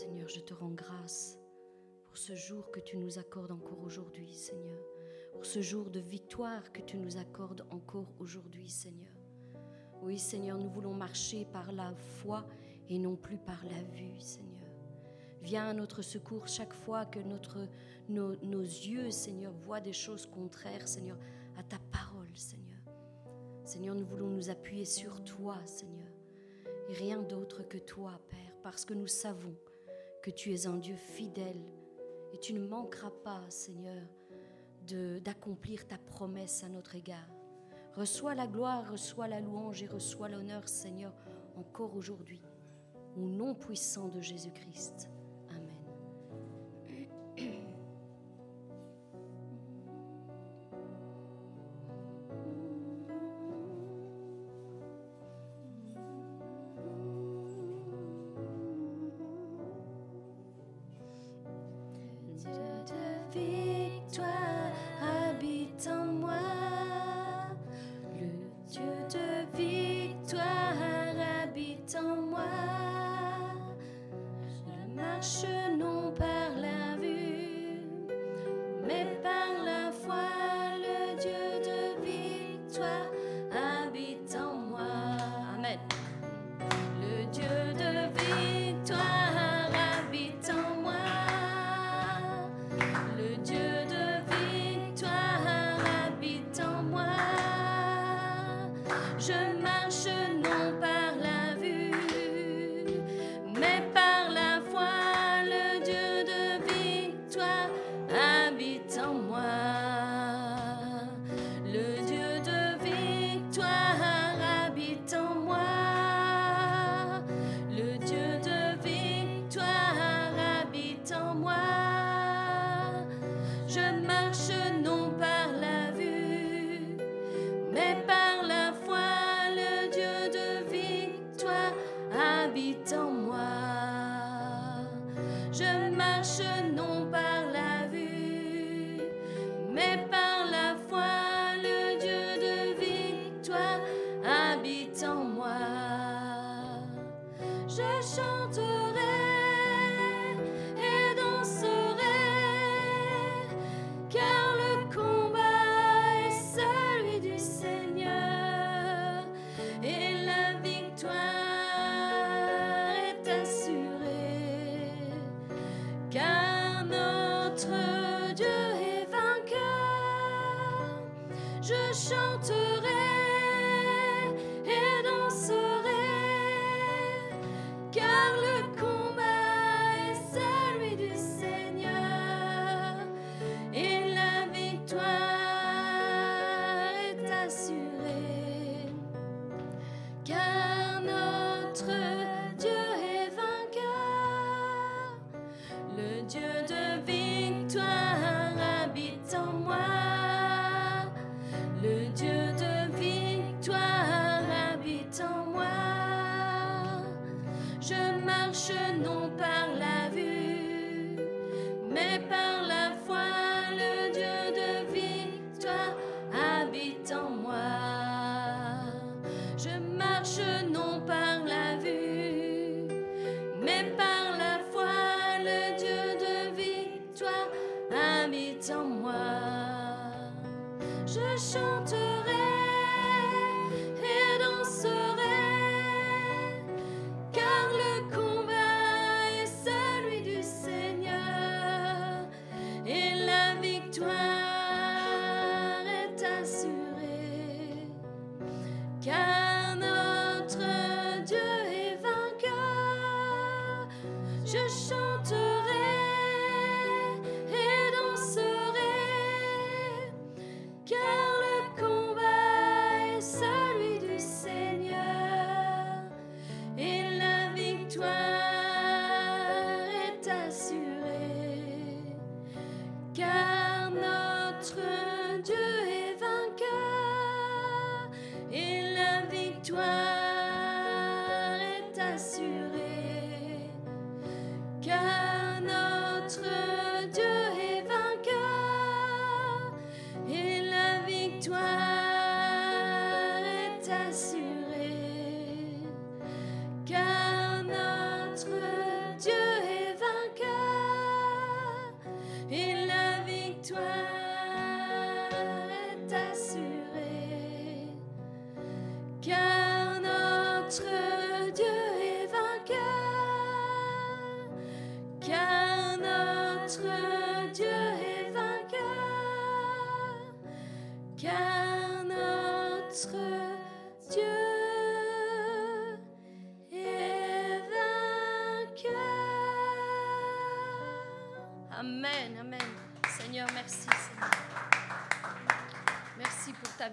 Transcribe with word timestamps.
Seigneur, 0.00 0.28
je 0.28 0.40
te 0.40 0.54
rends 0.54 0.70
grâce 0.70 1.38
pour 2.06 2.16
ce 2.16 2.34
jour 2.34 2.70
que 2.70 2.80
tu 2.80 2.96
nous 2.96 3.18
accordes 3.18 3.50
encore 3.50 3.82
aujourd'hui, 3.82 4.32
Seigneur. 4.32 4.80
Pour 5.30 5.44
ce 5.44 5.60
jour 5.60 5.90
de 5.90 6.00
victoire 6.00 6.72
que 6.72 6.80
tu 6.80 6.96
nous 6.96 7.18
accordes 7.18 7.66
encore 7.68 8.10
aujourd'hui, 8.18 8.70
Seigneur. 8.70 9.12
Oui, 10.00 10.18
Seigneur, 10.18 10.56
nous 10.56 10.70
voulons 10.70 10.94
marcher 10.94 11.44
par 11.52 11.70
la 11.70 11.94
foi 12.22 12.46
et 12.88 12.98
non 12.98 13.14
plus 13.14 13.36
par 13.36 13.62
la 13.66 13.82
vue, 13.94 14.18
Seigneur. 14.20 14.70
Viens 15.42 15.68
à 15.68 15.74
notre 15.74 16.00
secours 16.00 16.48
chaque 16.48 16.72
fois 16.72 17.04
que 17.04 17.18
nos, 18.08 18.34
nos 18.36 18.62
yeux, 18.62 19.10
Seigneur, 19.10 19.52
voient 19.52 19.82
des 19.82 19.92
choses 19.92 20.24
contraires, 20.24 20.88
Seigneur, 20.88 21.18
à 21.58 21.62
ta 21.62 21.78
parole, 21.92 22.34
Seigneur. 22.34 22.80
Seigneur, 23.66 23.94
nous 23.94 24.06
voulons 24.06 24.30
nous 24.30 24.48
appuyer 24.48 24.86
sur 24.86 25.22
toi, 25.24 25.58
Seigneur, 25.66 26.08
et 26.88 26.94
rien 26.94 27.20
d'autre 27.20 27.68
que 27.68 27.76
toi, 27.76 28.18
Père, 28.30 28.56
parce 28.62 28.86
que 28.86 28.94
nous 28.94 29.06
savons 29.06 29.54
que 30.22 30.30
tu 30.30 30.52
es 30.52 30.66
un 30.66 30.76
Dieu 30.76 30.96
fidèle 30.96 31.62
et 32.32 32.38
tu 32.38 32.52
ne 32.52 32.66
manqueras 32.66 33.10
pas, 33.24 33.42
Seigneur, 33.48 34.02
d'accomplir 35.22 35.86
ta 35.86 35.98
promesse 35.98 36.64
à 36.64 36.68
notre 36.68 36.96
égard. 36.96 37.28
Reçois 37.94 38.34
la 38.34 38.46
gloire, 38.46 38.90
reçois 38.90 39.28
la 39.28 39.40
louange 39.40 39.82
et 39.82 39.86
reçois 39.86 40.28
l'honneur, 40.28 40.68
Seigneur, 40.68 41.12
encore 41.56 41.96
aujourd'hui, 41.96 42.42
au 43.16 43.20
nom 43.20 43.54
puissant 43.54 44.08
de 44.08 44.20
Jésus-Christ. 44.20 45.10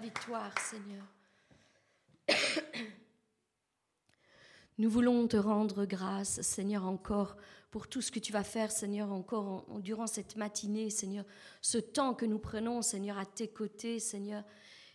Victoire, 0.08 0.54
Seigneur. 0.58 1.04
Nous 4.78 4.88
voulons 4.88 5.28
te 5.28 5.36
rendre 5.36 5.84
grâce, 5.84 6.40
Seigneur, 6.40 6.86
encore 6.86 7.36
pour 7.70 7.88
tout 7.88 8.00
ce 8.00 8.10
que 8.10 8.18
tu 8.18 8.32
vas 8.32 8.42
faire, 8.42 8.70
Seigneur, 8.70 9.12
encore 9.12 9.66
durant 9.80 10.06
cette 10.06 10.36
matinée, 10.36 10.88
Seigneur. 10.88 11.26
Ce 11.60 11.76
temps 11.76 12.14
que 12.14 12.24
nous 12.24 12.38
prenons, 12.38 12.80
Seigneur, 12.80 13.18
à 13.18 13.26
tes 13.26 13.48
côtés, 13.48 13.98
Seigneur. 13.98 14.44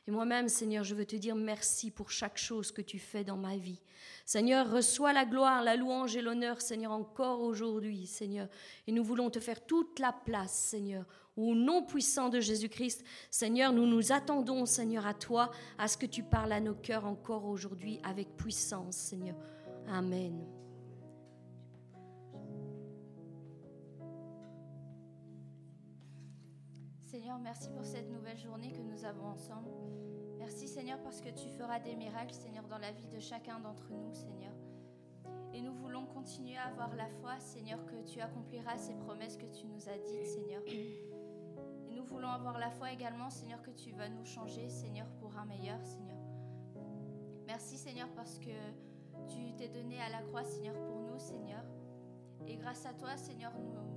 Et 0.06 0.12
moi-même, 0.12 0.50
Seigneur, 0.50 0.84
je 0.84 0.96
veux 0.96 1.06
te 1.06 1.16
dire 1.16 1.36
merci 1.36 1.90
pour 1.90 2.12
chaque 2.12 2.38
chose 2.38 2.72
que 2.72 2.82
tu 2.82 3.00
fais 3.00 3.24
dans 3.24 3.38
ma 3.38 3.56
vie. 3.56 3.80
Seigneur, 4.26 4.70
reçois 4.70 5.14
la 5.14 5.26
gloire, 5.26 5.64
la 5.64 5.78
louange 5.78 6.16
et 6.18 6.22
l'honneur, 6.22 6.62
Seigneur, 6.62 6.92
encore 6.92 7.42
aujourd'hui, 7.42 8.06
Seigneur. 8.06 8.48
Et 8.86 8.92
nous 8.92 9.04
voulons 9.04 9.30
te 9.30 9.40
faire 9.40 9.66
toute 9.66 10.00
la 10.00 10.12
place, 10.12 10.54
Seigneur. 10.54 11.06
Au 11.38 11.56
nom 11.56 11.84
puissant 11.84 12.30
de 12.30 12.40
Jésus-Christ, 12.40 13.04
Seigneur, 13.32 13.72
nous 13.72 13.88
nous 13.88 14.12
attendons, 14.12 14.66
Seigneur, 14.66 15.08
à 15.08 15.14
toi, 15.14 15.52
à 15.78 15.88
ce 15.88 15.98
que 15.98 16.06
tu 16.06 16.22
parles 16.22 16.52
à 16.52 16.60
nos 16.60 16.76
cœurs 16.76 17.06
encore 17.06 17.46
aujourd'hui 17.46 18.00
avec 18.04 18.36
puissance, 18.36 18.96
Seigneur. 18.96 19.36
Amen. 19.88 20.63
Seigneur, 27.14 27.38
merci 27.38 27.70
pour 27.70 27.86
cette 27.86 28.10
nouvelle 28.10 28.40
journée 28.40 28.72
que 28.72 28.82
nous 28.82 29.06
avons 29.06 29.28
ensemble. 29.28 29.70
Merci 30.40 30.68
Seigneur 30.68 31.00
parce 31.04 31.22
que 31.22 31.30
tu 31.30 31.48
feras 31.48 31.80
des 31.80 31.96
miracles, 31.96 32.34
Seigneur, 32.34 32.68
dans 32.68 32.80
la 32.80 32.92
vie 32.92 33.06
de 33.06 33.20
chacun 33.20 33.60
d'entre 33.60 33.88
nous, 33.92 34.12
Seigneur. 34.16 34.52
Et 35.54 35.62
nous 35.62 35.76
voulons 35.76 36.08
continuer 36.08 36.58
à 36.58 36.70
avoir 36.70 36.96
la 36.96 37.08
foi, 37.08 37.40
Seigneur, 37.40 37.86
que 37.86 38.02
tu 38.02 38.20
accompliras 38.20 38.80
ces 38.80 38.96
promesses 38.96 39.38
que 39.38 39.46
tu 39.46 39.68
nous 39.68 39.88
as 39.90 40.00
dites, 40.00 40.26
Seigneur. 40.26 40.64
Et 40.66 41.08
nous 41.96 42.04
voulons 42.04 42.30
avoir 42.30 42.58
la 42.58 42.72
foi 42.72 42.92
également, 42.92 43.30
Seigneur, 43.30 43.62
que 43.62 43.70
tu 43.70 43.92
vas 43.92 44.10
nous 44.10 44.26
changer, 44.26 44.68
Seigneur, 44.68 45.06
pour 45.20 45.38
un 45.38 45.46
meilleur, 45.46 45.86
Seigneur. 45.86 46.18
Merci, 47.46 47.78
Seigneur, 47.78 48.10
parce 48.16 48.40
que 48.40 48.50
tu 49.28 49.54
t'es 49.56 49.70
donné 49.70 50.02
à 50.02 50.10
la 50.10 50.24
croix, 50.24 50.44
Seigneur, 50.44 50.74
pour 50.82 51.00
nous, 51.02 51.20
Seigneur. 51.20 51.64
Et 52.48 52.56
grâce 52.56 52.88
à 52.88 52.94
toi, 52.94 53.16
Seigneur, 53.18 53.52
nous, 53.60 53.93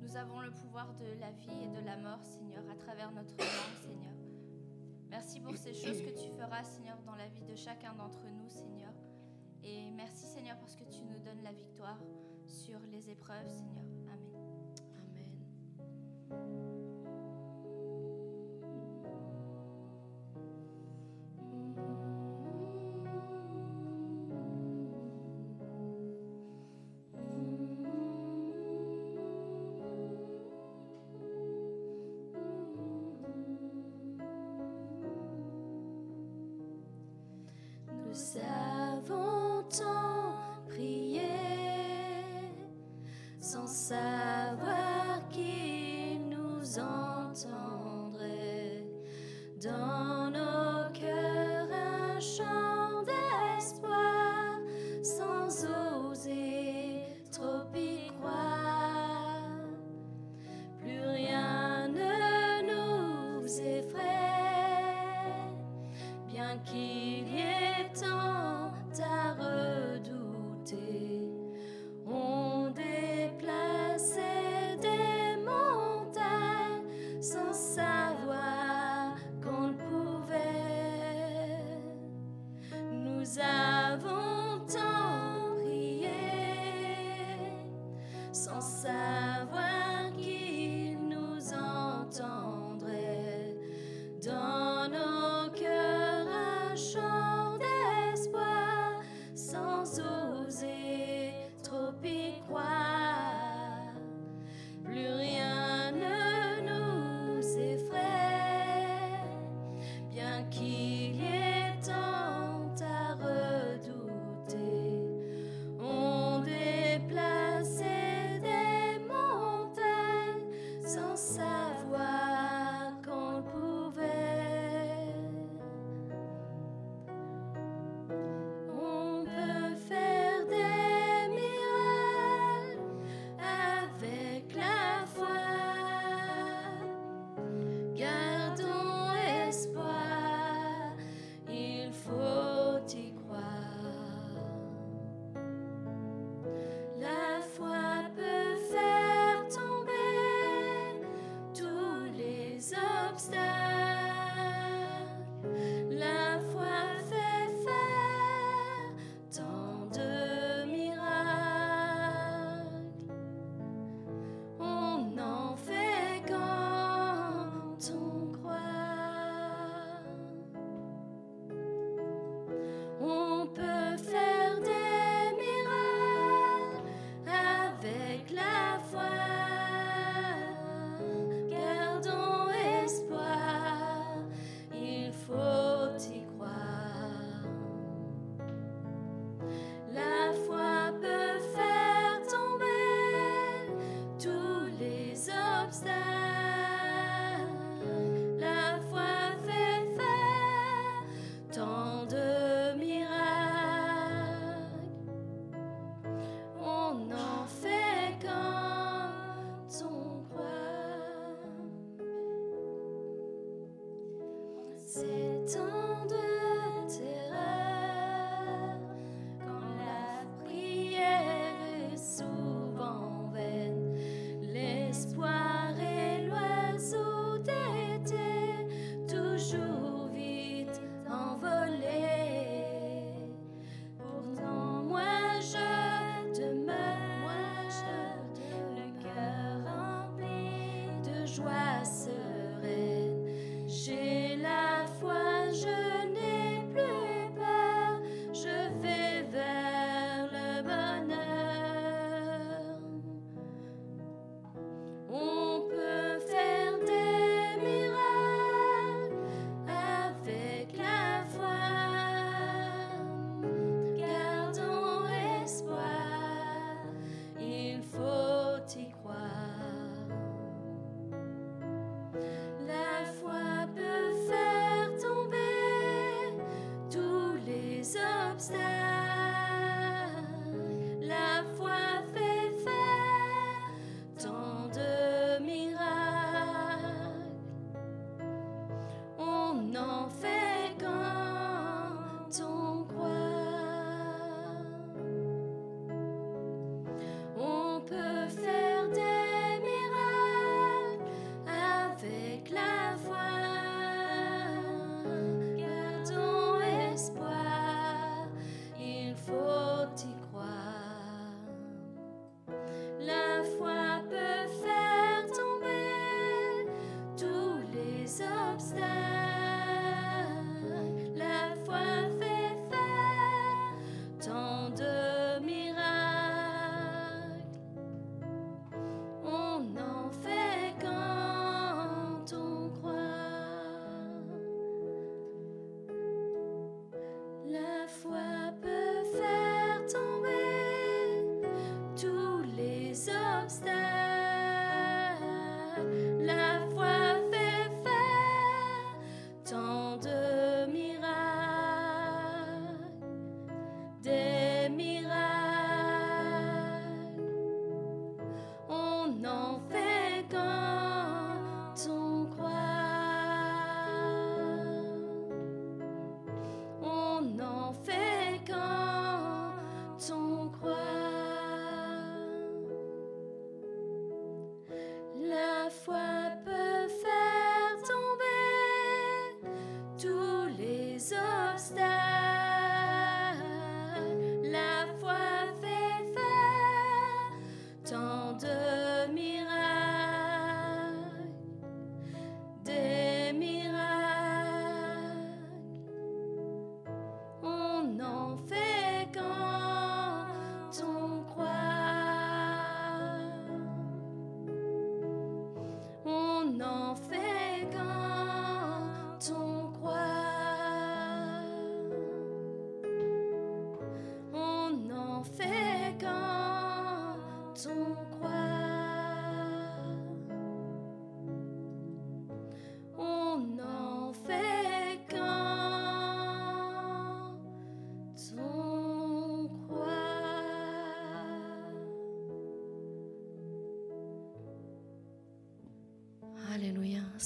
nous 0.00 0.16
avons 0.16 0.40
le 0.40 0.50
pouvoir 0.50 0.92
de 0.94 1.20
la 1.20 1.30
vie 1.30 1.64
et 1.64 1.68
de 1.68 1.84
la 1.84 1.96
mort, 1.96 2.24
Seigneur, 2.24 2.62
à 2.70 2.74
travers 2.74 3.12
notre 3.12 3.36
langue, 3.36 3.76
Seigneur. 3.82 4.14
Merci 5.08 5.40
pour 5.40 5.56
ces 5.56 5.74
choses 5.74 6.00
que 6.00 6.10
tu 6.10 6.30
feras, 6.36 6.62
Seigneur, 6.62 6.98
dans 7.04 7.16
la 7.16 7.28
vie 7.28 7.44
de 7.44 7.56
chacun 7.56 7.94
d'entre 7.94 8.22
nous, 8.24 8.48
Seigneur. 8.48 8.92
Et 9.62 9.90
merci, 9.90 10.26
Seigneur, 10.26 10.56
parce 10.58 10.76
que 10.76 10.84
tu 10.84 11.02
nous 11.04 11.18
donnes 11.18 11.42
la 11.42 11.52
victoire 11.52 11.98
sur 12.46 12.78
les 12.90 13.10
épreuves, 13.10 13.48
Seigneur. 13.48 13.84
Amen. 14.96 15.30
Amen. 16.30 16.69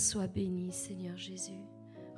Sois 0.04 0.26
béni, 0.26 0.70
Seigneur 0.70 1.16
Jésus. 1.16 1.62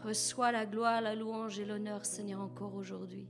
Reçois 0.02 0.50
la 0.50 0.66
gloire, 0.66 1.00
la 1.00 1.14
louange 1.14 1.61
et 1.61 1.64
l'honneur, 1.64 2.05
Seigneur, 2.05 2.40
encore 2.40 2.75
aujourd'hui. 2.75 3.28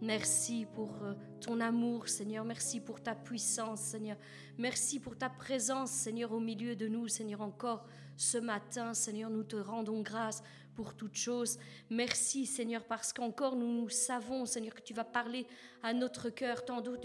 Merci 0.00 0.68
pour 0.72 1.02
euh, 1.02 1.14
ton 1.40 1.58
amour, 1.58 2.08
Seigneur. 2.08 2.44
Merci 2.44 2.78
pour 2.78 3.02
ta 3.02 3.16
puissance, 3.16 3.80
Seigneur. 3.80 4.16
Merci 4.56 5.00
pour 5.00 5.18
ta 5.18 5.28
présence, 5.28 5.90
Seigneur, 5.90 6.30
au 6.30 6.38
milieu 6.38 6.76
de 6.76 6.86
nous, 6.86 7.08
Seigneur, 7.08 7.40
encore 7.40 7.88
ce 8.16 8.38
matin, 8.38 8.94
Seigneur. 8.94 9.30
Nous 9.30 9.42
te 9.42 9.56
rendons 9.56 10.00
grâce 10.00 10.44
pour 10.76 10.94
toutes 10.94 11.16
choses. 11.16 11.58
Merci, 11.90 12.46
Seigneur, 12.46 12.84
parce 12.84 13.12
qu'encore 13.12 13.56
nous, 13.56 13.88
savons, 13.88 14.46
Seigneur, 14.46 14.76
que 14.76 14.80
tu 14.80 14.94
vas 14.94 15.02
parler 15.02 15.44
à 15.82 15.92
notre 15.92 16.30
cœur, 16.30 16.64
tantôt 16.64 16.96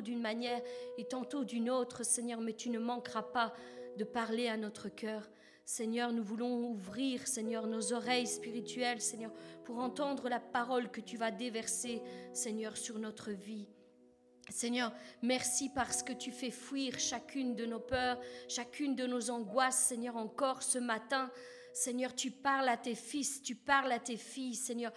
d'une 0.00 0.22
manière 0.22 0.62
et 0.96 1.04
tantôt 1.04 1.44
d'une 1.44 1.68
autre, 1.68 2.06
Seigneur, 2.06 2.40
mais 2.40 2.54
tu 2.54 2.70
ne 2.70 2.78
manqueras 2.78 3.22
pas 3.22 3.52
de 3.98 4.04
parler 4.04 4.48
à 4.48 4.56
notre 4.56 4.88
cœur. 4.88 5.28
Seigneur, 5.68 6.12
nous 6.12 6.22
voulons 6.22 6.68
ouvrir, 6.68 7.26
Seigneur, 7.26 7.66
nos 7.66 7.92
oreilles 7.92 8.28
spirituelles, 8.28 9.00
Seigneur, 9.00 9.32
pour 9.64 9.78
entendre 9.80 10.28
la 10.28 10.38
parole 10.38 10.92
que 10.92 11.00
tu 11.00 11.16
vas 11.16 11.32
déverser, 11.32 12.00
Seigneur, 12.32 12.76
sur 12.76 13.00
notre 13.00 13.32
vie. 13.32 13.66
Seigneur, 14.48 14.92
merci 15.22 15.68
parce 15.74 16.04
que 16.04 16.12
tu 16.12 16.30
fais 16.30 16.52
fuir 16.52 17.00
chacune 17.00 17.56
de 17.56 17.66
nos 17.66 17.80
peurs, 17.80 18.20
chacune 18.48 18.94
de 18.94 19.08
nos 19.08 19.28
angoisses, 19.28 19.78
Seigneur, 19.78 20.16
encore 20.16 20.62
ce 20.62 20.78
matin. 20.78 21.32
Seigneur, 21.72 22.14
tu 22.14 22.30
parles 22.30 22.68
à 22.68 22.76
tes 22.76 22.94
fils, 22.94 23.42
tu 23.42 23.56
parles 23.56 23.90
à 23.90 23.98
tes 23.98 24.16
filles, 24.16 24.54
Seigneur, 24.54 24.92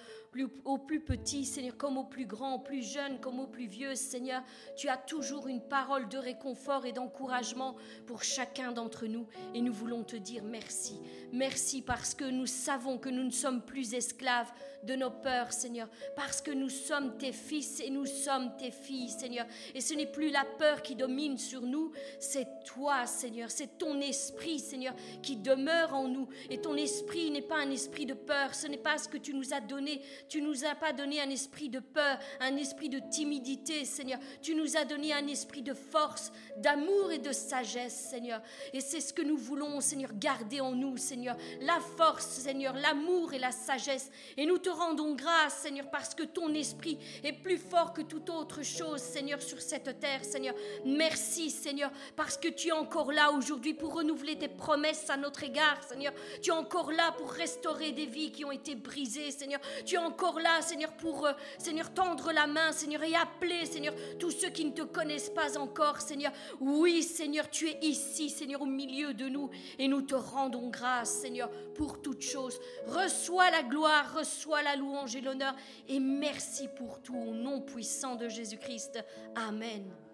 au 0.65 0.77
plus 0.77 0.99
petit, 0.99 1.45
Seigneur, 1.45 1.77
comme 1.77 1.97
au 1.97 2.03
plus 2.03 2.25
grand, 2.25 2.55
au 2.55 2.59
plus 2.59 2.81
jeune, 2.81 3.19
comme 3.19 3.39
au 3.39 3.47
plus 3.47 3.65
vieux, 3.65 3.95
Seigneur. 3.95 4.43
Tu 4.75 4.87
as 4.87 4.97
toujours 4.97 5.47
une 5.47 5.61
parole 5.61 6.07
de 6.09 6.17
réconfort 6.17 6.85
et 6.85 6.91
d'encouragement 6.91 7.75
pour 8.05 8.23
chacun 8.23 8.71
d'entre 8.71 9.07
nous. 9.07 9.27
Et 9.53 9.61
nous 9.61 9.73
voulons 9.73 10.03
te 10.03 10.15
dire 10.15 10.43
merci. 10.43 10.99
Merci 11.31 11.81
parce 11.81 12.13
que 12.13 12.25
nous 12.25 12.45
savons 12.45 12.97
que 12.97 13.09
nous 13.09 13.23
ne 13.23 13.31
sommes 13.31 13.61
plus 13.61 13.93
esclaves 13.93 14.51
de 14.83 14.95
nos 14.95 15.09
peurs, 15.09 15.51
Seigneur, 15.51 15.89
parce 16.15 16.41
que 16.41 16.51
nous 16.51 16.69
sommes 16.69 17.17
tes 17.17 17.33
fils 17.33 17.79
et 17.81 17.89
nous 17.89 18.05
sommes 18.05 18.55
tes 18.57 18.71
filles, 18.71 19.09
Seigneur. 19.09 19.45
Et 19.75 19.81
ce 19.81 19.93
n'est 19.93 20.05
plus 20.05 20.31
la 20.31 20.45
peur 20.57 20.81
qui 20.81 20.95
domine 20.95 21.37
sur 21.37 21.61
nous, 21.61 21.91
c'est 22.19 22.47
toi, 22.65 23.05
Seigneur, 23.05 23.51
c'est 23.51 23.77
ton 23.77 23.99
esprit, 23.99 24.59
Seigneur, 24.59 24.95
qui 25.21 25.35
demeure 25.35 25.93
en 25.93 26.07
nous. 26.07 26.27
Et 26.49 26.61
ton 26.61 26.75
esprit 26.75 27.31
n'est 27.31 27.41
pas 27.41 27.57
un 27.57 27.71
esprit 27.71 28.05
de 28.05 28.13
peur, 28.13 28.55
ce 28.55 28.67
n'est 28.67 28.77
pas 28.77 28.97
ce 28.97 29.09
que 29.09 29.17
tu 29.17 29.33
nous 29.33 29.53
as 29.53 29.61
donné. 29.61 30.01
Tu 30.27 30.41
nous 30.41 30.65
as 30.65 30.75
pas 30.75 30.93
donné 30.93 31.21
un 31.21 31.29
esprit 31.29 31.69
de 31.69 31.79
peur, 31.79 32.17
un 32.39 32.55
esprit 32.57 32.89
de 32.89 32.99
timidité, 32.99 33.85
Seigneur. 33.85 34.19
Tu 34.41 34.55
nous 34.55 34.77
as 34.77 34.85
donné 34.85 35.13
un 35.13 35.27
esprit 35.27 35.61
de 35.61 35.73
force, 35.73 36.31
d'amour 36.57 37.11
et 37.11 37.19
de 37.19 37.31
sagesse, 37.31 38.07
Seigneur. 38.09 38.41
Et 38.73 38.81
c'est 38.81 38.99
ce 38.99 39.13
que 39.13 39.21
nous 39.21 39.37
voulons, 39.37 39.81
Seigneur, 39.81 40.11
garder 40.13 40.59
en 40.59 40.71
nous, 40.71 40.97
Seigneur. 40.97 41.35
La 41.61 41.79
force, 41.79 42.27
Seigneur, 42.27 42.73
l'amour 42.73 43.33
et 43.33 43.39
la 43.39 43.51
sagesse. 43.51 44.11
Et 44.37 44.45
nous 44.45 44.57
te 44.57 44.69
rendons 44.69 45.15
grâce, 45.15 45.59
Seigneur, 45.59 45.89
parce 45.89 46.15
que 46.15 46.23
ton 46.23 46.53
esprit 46.53 46.97
est 47.23 47.33
plus 47.33 47.57
fort 47.57 47.93
que 47.93 48.01
toute 48.01 48.29
autre 48.29 48.63
chose, 48.63 49.01
Seigneur, 49.01 49.41
sur 49.41 49.61
cette 49.61 49.99
terre, 49.99 50.23
Seigneur. 50.23 50.55
Merci, 50.85 51.49
Seigneur, 51.49 51.91
parce 52.15 52.37
que 52.37 52.47
tu 52.47 52.69
es 52.69 52.73
encore 52.73 53.11
là 53.11 53.31
aujourd'hui 53.31 53.73
pour 53.73 53.95
renouveler 53.95 54.37
tes 54.37 54.47
promesses 54.47 55.09
à 55.09 55.17
notre 55.17 55.43
égard, 55.43 55.83
Seigneur. 55.83 56.13
Tu 56.41 56.49
es 56.49 56.53
encore 56.53 56.91
là 56.91 57.11
pour 57.13 57.31
restaurer 57.31 57.91
des 57.91 58.05
vies 58.05 58.31
qui 58.31 58.45
ont 58.45 58.51
été 58.51 58.75
brisées, 58.75 59.31
Seigneur. 59.31 59.61
Encore 60.09 60.39
là, 60.39 60.61
Seigneur, 60.61 60.91
pour, 60.93 61.25
euh, 61.25 61.33
Seigneur, 61.57 61.93
tendre 61.93 62.31
la 62.31 62.47
main, 62.47 62.71
Seigneur, 62.71 63.03
et 63.03 63.15
appeler, 63.15 63.65
Seigneur, 63.65 63.93
tous 64.19 64.31
ceux 64.31 64.49
qui 64.49 64.65
ne 64.65 64.71
te 64.71 64.81
connaissent 64.81 65.29
pas 65.29 65.57
encore, 65.57 66.01
Seigneur. 66.01 66.31
Oui, 66.59 67.03
Seigneur, 67.03 67.49
tu 67.49 67.69
es 67.69 67.77
ici, 67.81 68.29
Seigneur, 68.29 68.61
au 68.61 68.65
milieu 68.65 69.13
de 69.13 69.29
nous, 69.29 69.49
et 69.77 69.87
nous 69.87 70.01
te 70.01 70.15
rendons 70.15 70.69
grâce, 70.69 71.11
Seigneur, 71.11 71.49
pour 71.75 72.01
toutes 72.01 72.23
choses. 72.23 72.59
Reçois 72.87 73.51
la 73.51 73.63
gloire, 73.63 74.15
reçois 74.17 74.63
la 74.63 74.75
louange 74.75 75.15
et 75.15 75.21
l'honneur. 75.21 75.55
Et 75.87 75.99
merci 75.99 76.67
pour 76.67 77.01
tout 77.01 77.15
au 77.15 77.33
nom 77.33 77.61
puissant 77.61 78.15
de 78.15 78.27
Jésus-Christ. 78.27 79.03
Amen. 79.35 80.08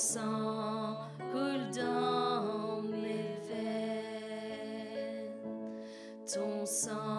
Sang 0.00 0.96
coule 1.30 1.68
dans 1.76 2.80
mes 2.82 3.36
veines. 3.46 5.28
Ton 6.24 6.64
sang 6.64 7.09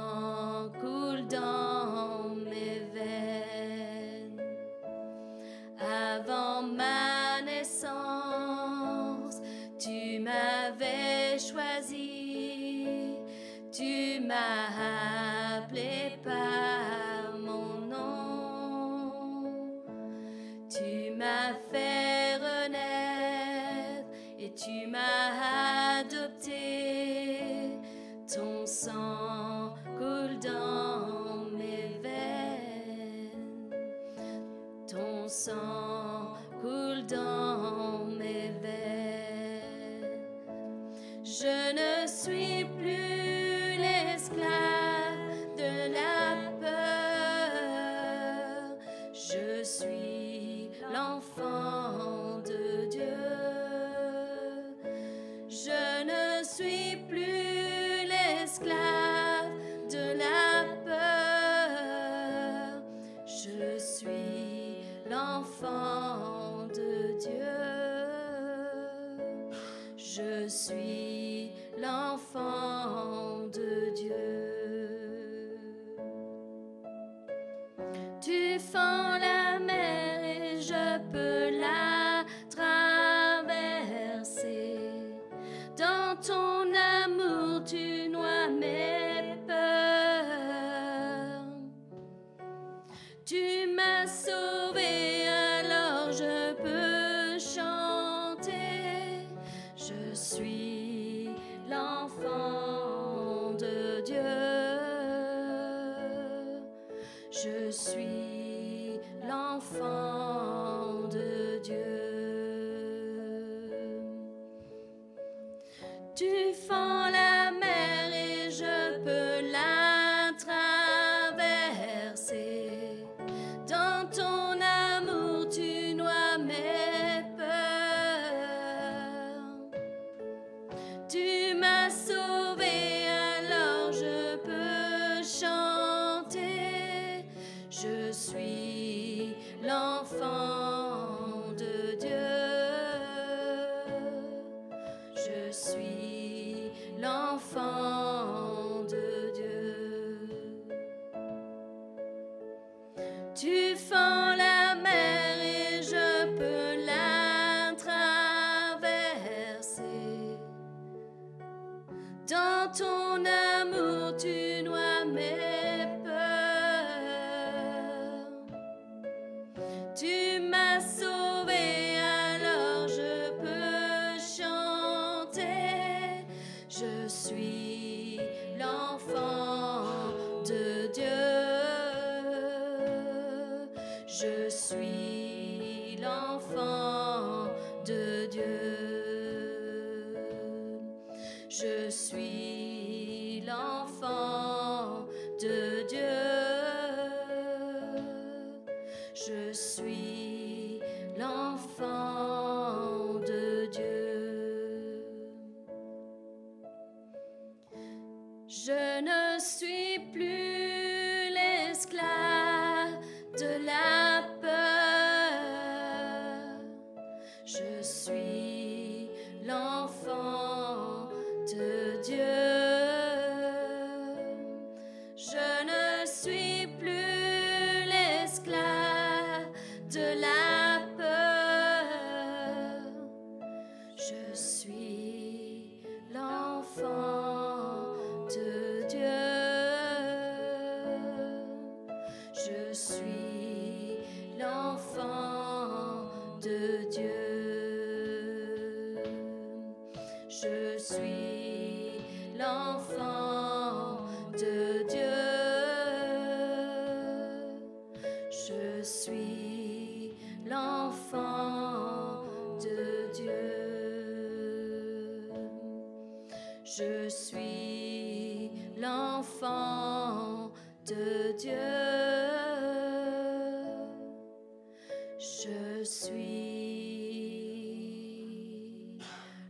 Je 275.22 275.84
suis 275.84 276.18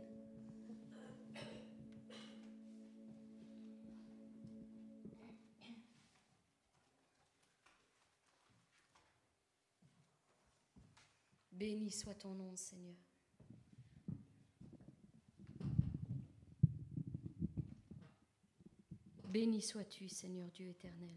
Béni 11.53 11.91
soit 11.91 12.15
ton 12.15 12.33
nom, 12.33 12.57
Seigneur. 12.57 13.12
Béni 19.53 19.61
sois-tu, 19.61 20.09
Seigneur 20.09 20.51
Dieu 20.51 20.67
éternel. 20.67 21.15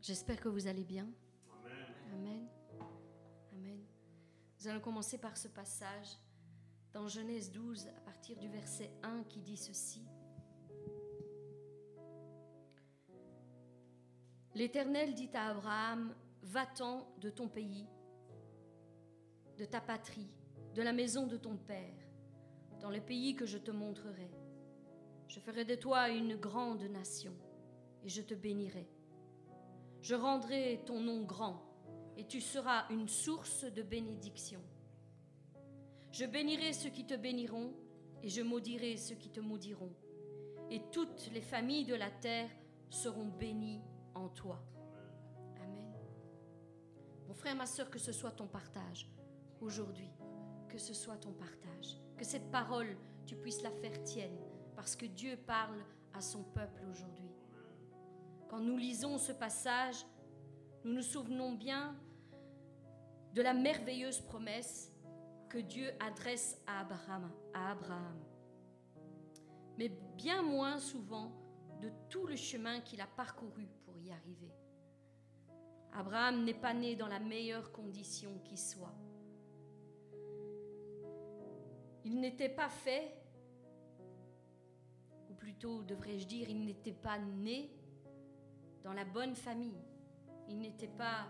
J'espère 0.00 0.38
que 0.38 0.48
vous 0.48 0.68
allez 0.68 0.84
bien. 0.84 1.08
Amen. 2.12 2.48
Amen. 3.52 3.84
Nous 4.60 4.68
allons 4.68 4.80
commencer 4.80 5.18
par 5.18 5.36
ce 5.36 5.48
passage 5.48 6.16
dans 6.92 7.08
Genèse 7.08 7.50
12 7.50 7.88
à 7.88 8.00
partir 8.02 8.36
du 8.36 8.48
verset 8.48 8.92
1 9.02 9.24
qui 9.24 9.40
dit 9.40 9.56
ceci. 9.56 10.06
L'Éternel 14.58 15.14
dit 15.14 15.30
à 15.34 15.50
Abraham, 15.50 16.12
va-t'en 16.42 17.06
de 17.20 17.30
ton 17.30 17.46
pays, 17.46 17.86
de 19.56 19.64
ta 19.64 19.80
patrie, 19.80 20.32
de 20.74 20.82
la 20.82 20.92
maison 20.92 21.28
de 21.28 21.36
ton 21.36 21.56
père, 21.56 21.94
dans 22.80 22.90
le 22.90 23.00
pays 23.00 23.36
que 23.36 23.46
je 23.46 23.56
te 23.56 23.70
montrerai. 23.70 24.32
Je 25.28 25.38
ferai 25.38 25.64
de 25.64 25.76
toi 25.76 26.08
une 26.08 26.34
grande 26.34 26.82
nation, 26.82 27.36
et 28.02 28.08
je 28.08 28.20
te 28.20 28.34
bénirai. 28.34 28.88
Je 30.02 30.16
rendrai 30.16 30.82
ton 30.86 30.98
nom 30.98 31.22
grand, 31.22 31.62
et 32.16 32.26
tu 32.26 32.40
seras 32.40 32.88
une 32.90 33.06
source 33.06 33.62
de 33.62 33.82
bénédiction. 33.84 34.60
Je 36.10 36.24
bénirai 36.24 36.72
ceux 36.72 36.90
qui 36.90 37.06
te 37.06 37.14
béniront, 37.14 37.74
et 38.24 38.28
je 38.28 38.42
maudirai 38.42 38.96
ceux 38.96 39.14
qui 39.14 39.30
te 39.30 39.38
maudiront. 39.38 39.94
Et 40.68 40.82
toutes 40.90 41.30
les 41.32 41.42
familles 41.42 41.84
de 41.84 41.94
la 41.94 42.10
terre 42.10 42.50
seront 42.90 43.28
bénies 43.28 43.82
en 44.18 44.28
toi. 44.28 44.60
Amen. 45.62 45.92
Mon 47.26 47.34
frère, 47.34 47.56
ma 47.56 47.66
soeur, 47.66 47.90
que 47.90 47.98
ce 47.98 48.12
soit 48.12 48.32
ton 48.32 48.46
partage 48.46 49.10
aujourd'hui, 49.60 50.10
que 50.68 50.78
ce 50.78 50.94
soit 50.94 51.16
ton 51.16 51.32
partage, 51.32 52.00
que 52.16 52.24
cette 52.24 52.50
parole, 52.50 52.96
tu 53.26 53.36
puisses 53.36 53.62
la 53.62 53.70
faire 53.70 54.02
tienne, 54.04 54.38
parce 54.76 54.96
que 54.96 55.06
Dieu 55.06 55.36
parle 55.36 55.82
à 56.14 56.20
son 56.20 56.42
peuple 56.42 56.82
aujourd'hui. 56.90 57.30
Quand 58.48 58.60
nous 58.60 58.76
lisons 58.76 59.18
ce 59.18 59.32
passage, 59.32 60.06
nous 60.84 60.94
nous 60.94 61.02
souvenons 61.02 61.52
bien 61.52 61.96
de 63.34 63.42
la 63.42 63.52
merveilleuse 63.52 64.20
promesse 64.20 64.92
que 65.48 65.58
Dieu 65.58 65.90
adresse 66.00 66.60
à 66.66 66.80
Abraham, 66.80 67.30
à 67.54 67.72
Abraham. 67.72 68.18
Mais 69.76 69.88
bien 70.16 70.42
moins 70.42 70.78
souvent 70.78 71.32
de 71.80 71.90
tout 72.08 72.26
le 72.26 72.36
chemin 72.36 72.80
qu'il 72.80 73.00
a 73.00 73.06
parcouru 73.06 73.68
Abraham 75.98 76.44
n'est 76.44 76.54
pas 76.54 76.74
né 76.74 76.94
dans 76.94 77.08
la 77.08 77.18
meilleure 77.18 77.72
condition 77.72 78.30
qui 78.44 78.56
soit. 78.56 78.94
Il 82.04 82.20
n'était 82.20 82.48
pas 82.48 82.68
fait, 82.68 83.12
ou 85.28 85.34
plutôt 85.34 85.82
devrais-je 85.82 86.26
dire, 86.26 86.48
il 86.48 86.64
n'était 86.64 86.92
pas 86.92 87.18
né 87.18 87.70
dans 88.84 88.92
la 88.92 89.04
bonne 89.04 89.34
famille. 89.34 89.82
Il 90.48 90.60
n'était 90.60 90.86
pas 90.86 91.26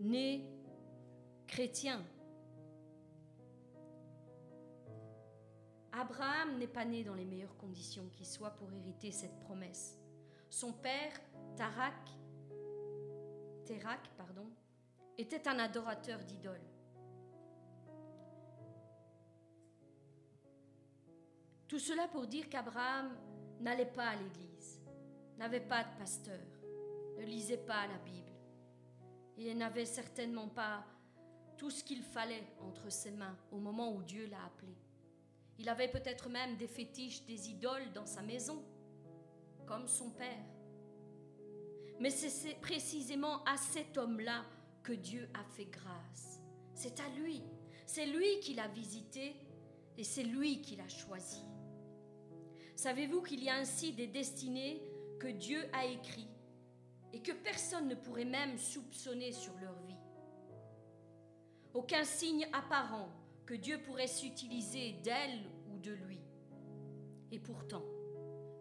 né 0.00 0.46
chrétien. 1.46 2.04
Abraham 5.92 6.58
n'est 6.58 6.68
pas 6.68 6.84
né 6.84 7.02
dans 7.02 7.14
les 7.14 7.24
meilleures 7.24 7.56
conditions 7.56 8.08
qui 8.12 8.24
soient 8.24 8.50
pour 8.50 8.72
hériter 8.72 9.10
cette 9.10 9.38
promesse. 9.40 10.01
Son 10.52 10.74
père, 10.74 11.18
Tarak, 11.56 12.10
Terak, 13.64 14.06
pardon, 14.18 14.46
était 15.16 15.48
un 15.48 15.58
adorateur 15.58 16.18
d'idoles. 16.24 16.60
Tout 21.66 21.78
cela 21.78 22.06
pour 22.06 22.26
dire 22.26 22.50
qu'Abraham 22.50 23.16
n'allait 23.60 23.86
pas 23.86 24.08
à 24.08 24.16
l'église 24.16 24.78
n'avait 25.38 25.60
pas 25.60 25.84
de 25.84 25.98
pasteur, 25.98 26.44
ne 27.16 27.24
lisait 27.24 27.56
pas 27.56 27.86
la 27.86 27.96
Bible. 28.04 28.30
Il 29.38 29.56
n'avait 29.56 29.86
certainement 29.86 30.48
pas 30.48 30.84
tout 31.56 31.70
ce 31.70 31.82
qu'il 31.82 32.02
fallait 32.02 32.44
entre 32.60 32.92
ses 32.92 33.12
mains 33.12 33.38
au 33.50 33.56
moment 33.56 33.94
où 33.94 34.02
Dieu 34.02 34.26
l'a 34.26 34.44
appelé. 34.44 34.76
Il 35.58 35.70
avait 35.70 35.88
peut-être 35.88 36.28
même 36.28 36.58
des 36.58 36.66
fétiches, 36.66 37.24
des 37.24 37.48
idoles 37.48 37.90
dans 37.94 38.04
sa 38.04 38.20
maison, 38.20 38.62
comme 39.66 39.86
son 39.88 40.10
père. 40.10 40.44
Mais 42.00 42.10
c'est 42.10 42.60
précisément 42.60 43.44
à 43.44 43.56
cet 43.56 43.96
homme-là 43.96 44.44
que 44.82 44.92
Dieu 44.92 45.28
a 45.34 45.44
fait 45.44 45.66
grâce. 45.66 46.40
C'est 46.74 47.00
à 47.00 47.08
lui. 47.10 47.42
C'est 47.86 48.06
lui 48.06 48.40
qui 48.40 48.54
l'a 48.54 48.68
visité 48.68 49.36
et 49.96 50.04
c'est 50.04 50.22
lui 50.22 50.62
qui 50.62 50.76
l'a 50.76 50.88
choisi. 50.88 51.44
Savez-vous 52.74 53.22
qu'il 53.22 53.44
y 53.44 53.48
a 53.48 53.56
ainsi 53.56 53.92
des 53.92 54.06
destinées 54.06 54.82
que 55.20 55.28
Dieu 55.28 55.64
a 55.72 55.86
écrit 55.86 56.28
et 57.12 57.20
que 57.20 57.32
personne 57.32 57.88
ne 57.88 57.94
pourrait 57.94 58.24
même 58.24 58.58
soupçonner 58.58 59.30
sur 59.30 59.52
leur 59.60 59.78
vie? 59.82 59.94
Aucun 61.74 62.04
signe 62.04 62.48
apparent 62.52 63.08
que 63.46 63.54
Dieu 63.54 63.80
pourrait 63.82 64.08
s'utiliser 64.08 64.94
d'elle 65.04 65.44
ou 65.70 65.78
de 65.78 65.92
lui. 65.92 66.20
Et 67.30 67.38
pourtant, 67.38 67.84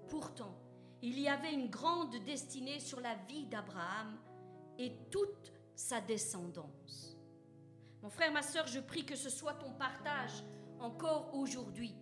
pourtant, 0.07 0.55
il 1.01 1.19
y 1.19 1.27
avait 1.27 1.53
une 1.53 1.69
grande 1.69 2.15
destinée 2.23 2.79
sur 2.79 2.99
la 2.99 3.15
vie 3.27 3.45
d'Abraham 3.45 4.17
et 4.77 4.93
toute 5.09 5.51
sa 5.75 5.99
descendance. 5.99 7.17
Mon 8.01 8.09
frère, 8.09 8.31
ma 8.31 8.41
soeur, 8.41 8.67
je 8.67 8.79
prie 8.79 9.05
que 9.05 9.15
ce 9.15 9.29
soit 9.29 9.53
ton 9.53 9.71
partage 9.73 10.43
encore 10.79 11.33
aujourd'hui, 11.35 11.95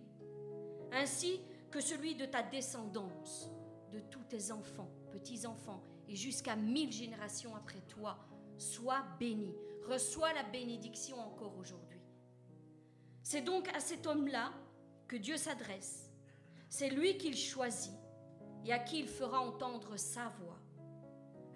ainsi 0.92 1.40
que 1.70 1.80
celui 1.80 2.14
de 2.14 2.26
ta 2.26 2.42
descendance 2.42 3.50
de 3.92 4.00
tous 4.00 4.24
tes 4.24 4.50
enfants, 4.50 4.90
petits-enfants, 5.12 5.82
et 6.08 6.16
jusqu'à 6.16 6.56
mille 6.56 6.92
générations 6.92 7.54
après 7.54 7.80
toi. 7.82 8.18
Sois 8.58 9.04
béni. 9.18 9.54
Reçois 9.86 10.32
la 10.34 10.42
bénédiction 10.42 11.18
encore 11.18 11.56
aujourd'hui. 11.56 12.00
C'est 13.22 13.40
donc 13.42 13.68
à 13.74 13.80
cet 13.80 14.06
homme-là 14.06 14.52
que 15.08 15.16
Dieu 15.16 15.36
s'adresse. 15.36 16.10
C'est 16.68 16.90
lui 16.90 17.16
qu'il 17.16 17.36
choisit 17.36 17.92
et 18.64 18.72
à 18.72 18.78
qui 18.78 19.00
il 19.00 19.08
fera 19.08 19.40
entendre 19.40 19.96
sa 19.96 20.28
voix. 20.40 20.58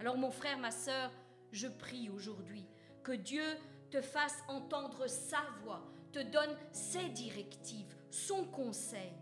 Alors 0.01 0.17
mon 0.17 0.31
frère, 0.31 0.59
ma 0.59 0.71
sœur, 0.71 1.11
je 1.53 1.69
prie 1.69 2.11
aujourd'hui 2.11 2.67
que 3.03 3.13
Dieu 3.13 3.45
te 3.91 4.01
fasse 4.01 4.43
entendre 4.49 5.07
sa 5.07 5.43
voix, 5.63 5.83
te 6.13 6.19
donne 6.19 6.57
ses 6.73 7.09
directives, 7.11 7.95
son 8.11 8.45
conseil. 8.47 9.13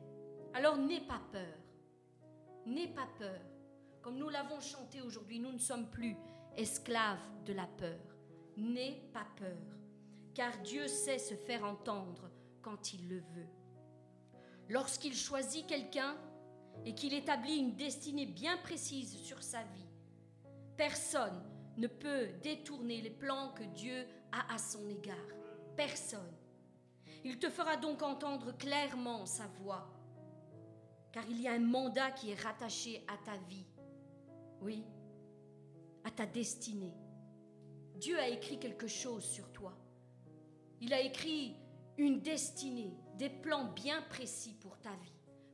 Alors 0.55 0.77
n'aie 0.77 1.01
pas 1.01 1.21
peur. 1.31 1.59
N'aie 2.67 2.89
pas 2.89 3.09
peur. 3.19 3.41
Comme 4.01 4.17
nous 4.17 4.29
l'avons 4.29 4.61
chanté 4.61 5.01
aujourd'hui, 5.01 5.39
nous 5.39 5.53
ne 5.53 5.59
sommes 5.59 5.91
plus 5.91 6.17
esclaves 6.57 7.19
de 7.45 7.53
la 7.53 7.67
peur. 7.67 8.01
N'aie 8.57 9.03
pas 9.13 9.27
peur, 9.37 9.79
car 10.35 10.57
Dieu 10.59 10.87
sait 10.89 11.19
se 11.19 11.35
faire 11.35 11.65
entendre 11.65 12.31
quand 12.61 12.93
il 12.93 13.09
le 13.09 13.19
veut. 13.19 13.49
Lorsqu'il 14.69 15.15
choisit 15.15 15.67
quelqu'un 15.67 16.17
et 16.85 16.95
qu'il 16.95 17.15
établit 17.15 17.59
une 17.59 17.77
destinée 17.77 18.27
bien 18.27 18.57
précise 18.59 19.17
sur 19.19 19.43
sa 19.43 19.63
vie, 19.63 19.89
personne 20.77 21.43
ne 21.77 21.87
peut 21.87 22.29
détourner 22.43 23.01
les 23.01 23.11
plans 23.11 23.53
que 23.55 23.65
Dieu 23.65 24.07
a 24.33 24.55
à 24.55 24.59
son 24.59 24.89
égard. 24.89 25.17
Personne. 25.77 26.35
Il 27.25 27.39
te 27.39 27.49
fera 27.49 27.77
donc 27.77 28.03
entendre 28.03 28.57
clairement 28.57 29.27
sa 29.27 29.47
voix 29.47 29.89
car 31.13 31.25
il 31.29 31.41
y 31.41 31.47
a 31.47 31.53
un 31.53 31.61
mandat 31.61 32.11
qui 32.11 32.31
est 32.31 32.41
rattaché 32.41 33.05
à 33.07 33.19
ta 33.19 33.37
vie, 33.49 33.67
oui, 34.63 34.83
à 36.05 36.11
ta 36.11 36.25
destinée. 36.25 36.95
Dieu 37.97 38.19
a 38.19 38.29
écrit 38.29 38.59
quelque 38.59 38.87
chose 38.87 39.23
sur 39.23 39.53
toi. 39.53 39.77
Il 40.81 40.93
a 40.95 41.01
écrit 41.01 41.55
une 41.99 42.21
destinée, 42.21 42.97
des 43.17 43.29
plans 43.29 43.67
bien 43.73 44.03
précis 44.09 44.55
pour 44.55 44.79
ta 44.81 44.91
vie. 44.97 45.12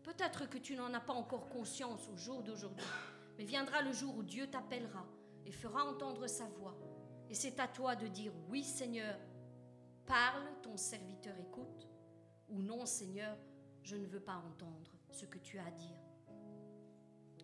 Peut-être 0.08 0.48
que 0.48 0.56
tu 0.56 0.74
n'en 0.74 0.94
as 0.94 1.00
pas 1.00 1.12
encore 1.12 1.50
conscience 1.50 2.08
au 2.08 2.16
jour 2.16 2.42
d'aujourd'hui, 2.42 2.86
mais 3.36 3.44
viendra 3.44 3.82
le 3.82 3.92
jour 3.92 4.16
où 4.16 4.22
Dieu 4.22 4.46
t'appellera 4.46 5.04
et 5.44 5.52
fera 5.52 5.84
entendre 5.84 6.26
sa 6.26 6.46
voix. 6.46 6.74
Et 7.28 7.34
c'est 7.34 7.60
à 7.60 7.68
toi 7.68 7.94
de 7.94 8.06
dire 8.06 8.32
oui 8.48 8.64
Seigneur, 8.64 9.18
parle, 10.06 10.46
ton 10.62 10.78
serviteur 10.78 11.34
écoute, 11.38 11.86
ou 12.48 12.62
non 12.62 12.86
Seigneur, 12.86 13.36
je 13.82 13.96
ne 13.96 14.06
veux 14.06 14.18
pas 14.20 14.42
entendre 14.48 14.90
ce 15.10 15.26
que 15.26 15.36
tu 15.36 15.58
as 15.58 15.66
à 15.66 15.70
dire. 15.72 15.98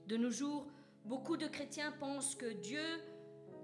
De 0.06 0.16
nos 0.16 0.30
jours, 0.30 0.66
beaucoup 1.04 1.36
de 1.36 1.48
chrétiens 1.48 1.92
pensent 1.92 2.34
que 2.34 2.50
Dieu 2.50 3.04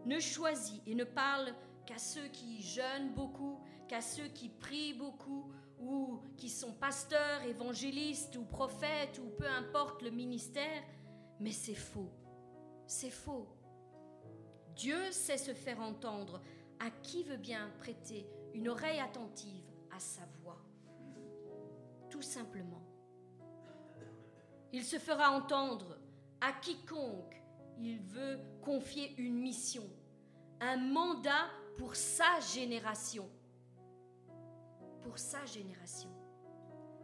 ne 0.04 0.20
choisit 0.20 0.82
et 0.86 0.94
ne 0.94 1.04
parle 1.04 1.54
qu'à 1.86 1.96
ceux 1.96 2.28
qui 2.28 2.60
jeûnent 2.60 3.14
beaucoup, 3.14 3.60
qu'à 3.88 4.02
ceux 4.02 4.28
qui 4.28 4.50
prient 4.50 4.92
beaucoup, 4.92 5.50
ou 5.80 6.20
qui 6.36 6.48
sont 6.48 6.72
pasteurs, 6.72 7.42
évangélistes 7.44 8.36
ou 8.36 8.44
prophètes, 8.44 9.18
ou 9.18 9.30
peu 9.30 9.46
importe 9.46 10.02
le 10.02 10.10
ministère, 10.10 10.82
mais 11.40 11.52
c'est 11.52 11.74
faux. 11.74 12.10
C'est 12.86 13.10
faux. 13.10 13.48
Dieu 14.76 15.10
sait 15.10 15.38
se 15.38 15.52
faire 15.52 15.80
entendre 15.80 16.40
à 16.78 16.90
qui 16.90 17.24
veut 17.24 17.36
bien 17.36 17.70
prêter 17.78 18.28
une 18.54 18.68
oreille 18.68 19.00
attentive 19.00 19.64
à 19.94 19.98
sa 19.98 20.22
voix? 20.42 20.60
Tout 22.08 22.22
simplement. 22.22 22.82
Il 24.72 24.84
se 24.84 24.98
fera 24.98 25.30
entendre 25.30 25.98
à 26.40 26.52
quiconque 26.52 27.40
il 27.82 27.98
veut 27.98 28.38
confier 28.62 29.14
une 29.16 29.38
mission, 29.38 29.82
un 30.60 30.76
mandat 30.76 31.48
pour 31.78 31.96
sa 31.96 32.38
génération. 32.54 33.28
Pour 35.02 35.18
sa 35.18 35.44
génération. 35.46 36.10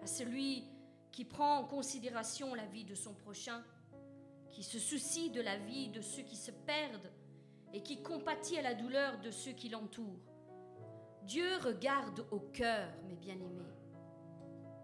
À 0.03 0.07
celui 0.07 0.65
qui 1.13 1.25
prend 1.25 1.59
en 1.59 1.65
considération 1.65 2.55
la 2.55 2.67
vie 2.67 2.85
de 2.85 2.95
son 2.95 3.15
prochain, 3.15 3.65
qui 4.51 4.63
se 4.63 4.79
soucie 4.79 5.31
de 5.31 5.41
la 5.41 5.57
vie 5.57 5.89
de 5.89 6.01
ceux 6.01 6.23
qui 6.23 6.37
se 6.37 6.51
perdent 6.51 7.11
et 7.73 7.83
qui 7.83 8.03
compatit 8.03 8.59
à 8.59 8.63
la 8.63 8.75
douleur 8.75 9.19
de 9.21 9.31
ceux 9.31 9.53
qui 9.53 9.69
l'entourent. 9.69 10.21
Dieu 11.25 11.57
regarde 11.59 12.27
au 12.31 12.39
cœur, 12.39 12.89
mes 13.09 13.17
bien-aimés. 13.17 13.75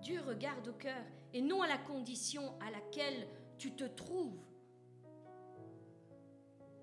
Dieu 0.01 0.21
regarde 0.27 0.69
au 0.69 0.73
cœur 0.73 1.05
et 1.33 1.41
non 1.41 1.63
à 1.63 1.69
la 1.69 1.79
condition 1.79 2.59
à 2.61 2.71
laquelle 2.71 3.29
tu 3.59 3.73
te 3.73 3.85
trouves. 3.85 4.45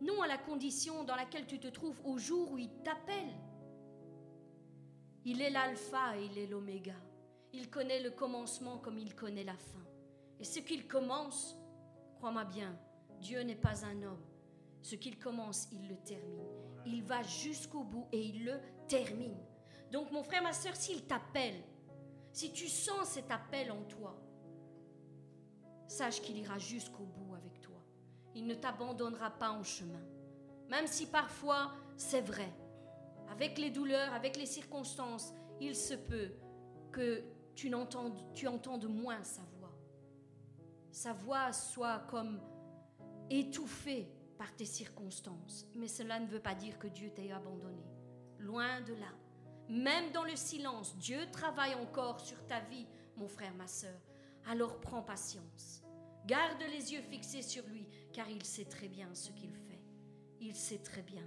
Non 0.02 0.22
à 0.22 0.28
la 0.28 0.38
condition 0.38 1.04
dans 1.04 1.16
laquelle 1.16 1.46
tu 1.46 1.60
te 1.60 1.68
trouves 1.68 2.00
au 2.06 2.18
jour 2.18 2.52
où 2.52 2.58
il 2.58 2.72
t'appelle. 2.84 3.36
Il 5.32 5.44
est 5.44 5.52
l'alpha 5.52 6.18
et 6.18 6.26
il 6.26 6.40
est 6.40 6.48
l'oméga. 6.48 6.96
Il 7.54 7.70
connaît 7.70 8.02
le 8.02 8.10
commencement 8.10 8.80
comme 8.80 8.98
il 8.98 9.14
connaît 9.14 9.44
la 9.44 9.56
fin. 9.56 9.86
Et 10.40 10.44
ce 10.44 10.58
qu'il 10.58 10.88
commence, 10.88 11.56
crois-moi 12.16 12.46
bien, 12.46 12.76
Dieu 13.22 13.42
n'est 13.42 13.54
pas 13.54 13.86
un 13.86 14.02
homme. 14.02 14.26
Ce 14.82 14.96
qu'il 14.96 15.20
commence, 15.20 15.68
il 15.72 15.88
le 15.88 15.98
termine. 15.98 16.50
Il 16.88 17.04
va 17.04 17.22
jusqu'au 17.22 17.84
bout 17.84 18.08
et 18.12 18.20
il 18.20 18.44
le 18.44 18.60
termine. 18.88 19.38
Donc 19.92 20.12
mon 20.12 20.24
frère, 20.24 20.42
ma 20.42 20.52
soeur, 20.52 20.76
s'il 20.76 21.06
t'appelle, 21.06 21.62
si 22.32 22.52
tu 22.52 22.68
sens 22.68 23.10
cet 23.10 23.30
appel 23.30 23.72
en 23.72 23.84
toi, 23.84 24.20
sache 25.88 26.24
qu'il 26.24 26.40
ira 26.40 26.58
jusqu'au 26.58 27.06
bout 27.06 27.36
avec 27.36 27.62
toi. 27.62 27.78
Il 28.34 28.48
ne 28.48 28.56
t'abandonnera 28.56 29.30
pas 29.30 29.52
en 29.52 29.64
chemin. 29.64 30.02
Même 30.70 30.88
si 30.88 31.06
parfois 31.06 31.72
c'est 31.98 32.22
vrai, 32.22 32.52
avec 33.32 33.58
les 33.58 33.70
douleurs, 33.70 34.14
avec 34.14 34.38
les 34.38 34.46
circonstances, 34.46 35.34
il 35.60 35.76
se 35.76 35.94
peut 35.94 36.32
que 36.92 37.24
tu, 37.56 37.74
entendes, 37.74 38.18
tu 38.34 38.48
entendes 38.48 38.88
moins 38.88 39.24
sa 39.24 39.42
voix. 39.58 39.76
Sa 40.92 41.14
voix 41.14 41.52
soit 41.54 42.00
comme 42.10 42.40
étouffée 43.30 44.12
par 44.38 44.56
tes 44.56 44.66
circonstances. 44.66 45.68
Mais 45.76 45.88
cela 45.88 46.20
ne 46.20 46.28
veut 46.28 46.40
pas 46.40 46.56
dire 46.56 46.80
que 46.80 46.88
Dieu 46.88 47.12
t'ait 47.12 47.32
abandonné. 47.32 47.84
Loin 48.40 48.82
de 48.82 48.94
là. 48.94 49.14
Même 49.68 50.12
dans 50.12 50.24
le 50.24 50.36
silence, 50.36 50.98
Dieu 50.98 51.30
travaille 51.32 51.76
encore 51.76 52.20
sur 52.20 52.44
ta 52.48 52.60
vie, 52.62 52.88
mon 53.18 53.28
frère, 53.28 53.54
ma 53.56 53.68
soeur. 53.68 54.00
Alors 54.48 54.80
prends 54.80 55.04
patience. 55.04 55.84
Garde 56.26 56.62
les 56.72 56.94
yeux 56.94 57.02
fixés 57.02 57.42
sur 57.42 57.66
lui, 57.68 57.86
car 58.14 58.30
il 58.30 58.44
sait 58.44 58.66
très 58.66 58.88
bien 58.88 59.14
ce 59.14 59.32
qu'il 59.32 59.54
fait. 59.54 59.82
Il 60.40 60.56
sait 60.56 60.80
très 60.80 61.02
bien. 61.02 61.24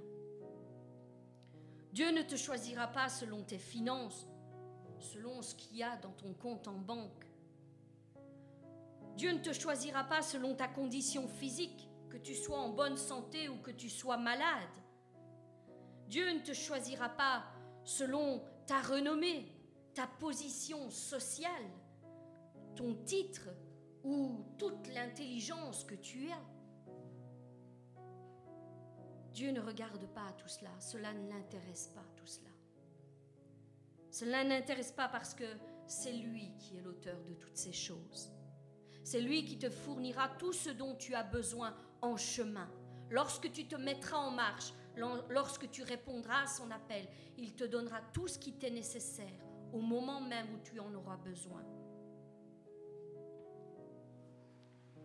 Dieu 1.92 2.10
ne 2.10 2.22
te 2.22 2.36
choisira 2.36 2.86
pas 2.86 3.10
selon 3.10 3.42
tes 3.42 3.58
finances, 3.58 4.26
selon 4.98 5.42
ce 5.42 5.54
qu'il 5.54 5.76
y 5.76 5.82
a 5.82 5.96
dans 5.98 6.12
ton 6.12 6.32
compte 6.32 6.66
en 6.66 6.78
banque. 6.78 7.26
Dieu 9.16 9.30
ne 9.32 9.38
te 9.38 9.52
choisira 9.52 10.04
pas 10.04 10.22
selon 10.22 10.54
ta 10.54 10.68
condition 10.68 11.28
physique, 11.28 11.90
que 12.08 12.16
tu 12.16 12.34
sois 12.34 12.58
en 12.58 12.70
bonne 12.70 12.96
santé 12.96 13.48
ou 13.48 13.56
que 13.58 13.70
tu 13.70 13.90
sois 13.90 14.16
malade. 14.16 14.68
Dieu 16.08 16.32
ne 16.32 16.40
te 16.40 16.54
choisira 16.54 17.10
pas 17.10 17.44
selon 17.84 18.42
ta 18.66 18.80
renommée, 18.80 19.46
ta 19.94 20.06
position 20.06 20.90
sociale, 20.90 21.70
ton 22.74 22.94
titre 23.04 23.48
ou 24.02 24.44
toute 24.58 24.88
l'intelligence 24.94 25.84
que 25.84 25.94
tu 25.94 26.30
as. 26.30 26.51
Dieu 29.32 29.50
ne 29.50 29.60
regarde 29.60 30.06
pas 30.14 30.30
tout 30.38 30.48
cela, 30.48 30.70
cela 30.78 31.12
ne 31.12 31.28
l'intéresse 31.28 31.88
pas 31.94 32.04
tout 32.16 32.26
cela. 32.26 32.50
Cela 34.10 34.44
n'intéresse 34.44 34.92
pas 34.92 35.08
parce 35.08 35.34
que 35.34 35.44
c'est 35.86 36.12
lui 36.12 36.52
qui 36.58 36.76
est 36.76 36.82
l'auteur 36.82 37.18
de 37.24 37.34
toutes 37.34 37.56
ces 37.56 37.72
choses. 37.72 38.30
C'est 39.04 39.20
lui 39.20 39.44
qui 39.44 39.58
te 39.58 39.70
fournira 39.70 40.28
tout 40.38 40.52
ce 40.52 40.70
dont 40.70 40.94
tu 40.94 41.14
as 41.14 41.24
besoin 41.24 41.74
en 42.02 42.16
chemin. 42.16 42.70
Lorsque 43.10 43.50
tu 43.52 43.66
te 43.66 43.76
mettras 43.76 44.18
en 44.18 44.30
marche, 44.30 44.72
lorsque 45.30 45.70
tu 45.70 45.82
répondras 45.82 46.42
à 46.42 46.46
son 46.46 46.70
appel, 46.70 47.08
il 47.38 47.54
te 47.54 47.64
donnera 47.64 48.00
tout 48.12 48.28
ce 48.28 48.38
qui 48.38 48.52
t'est 48.52 48.70
nécessaire 48.70 49.46
au 49.72 49.80
moment 49.80 50.20
même 50.20 50.46
où 50.54 50.58
tu 50.62 50.78
en 50.78 50.92
auras 50.94 51.16
besoin. 51.16 51.64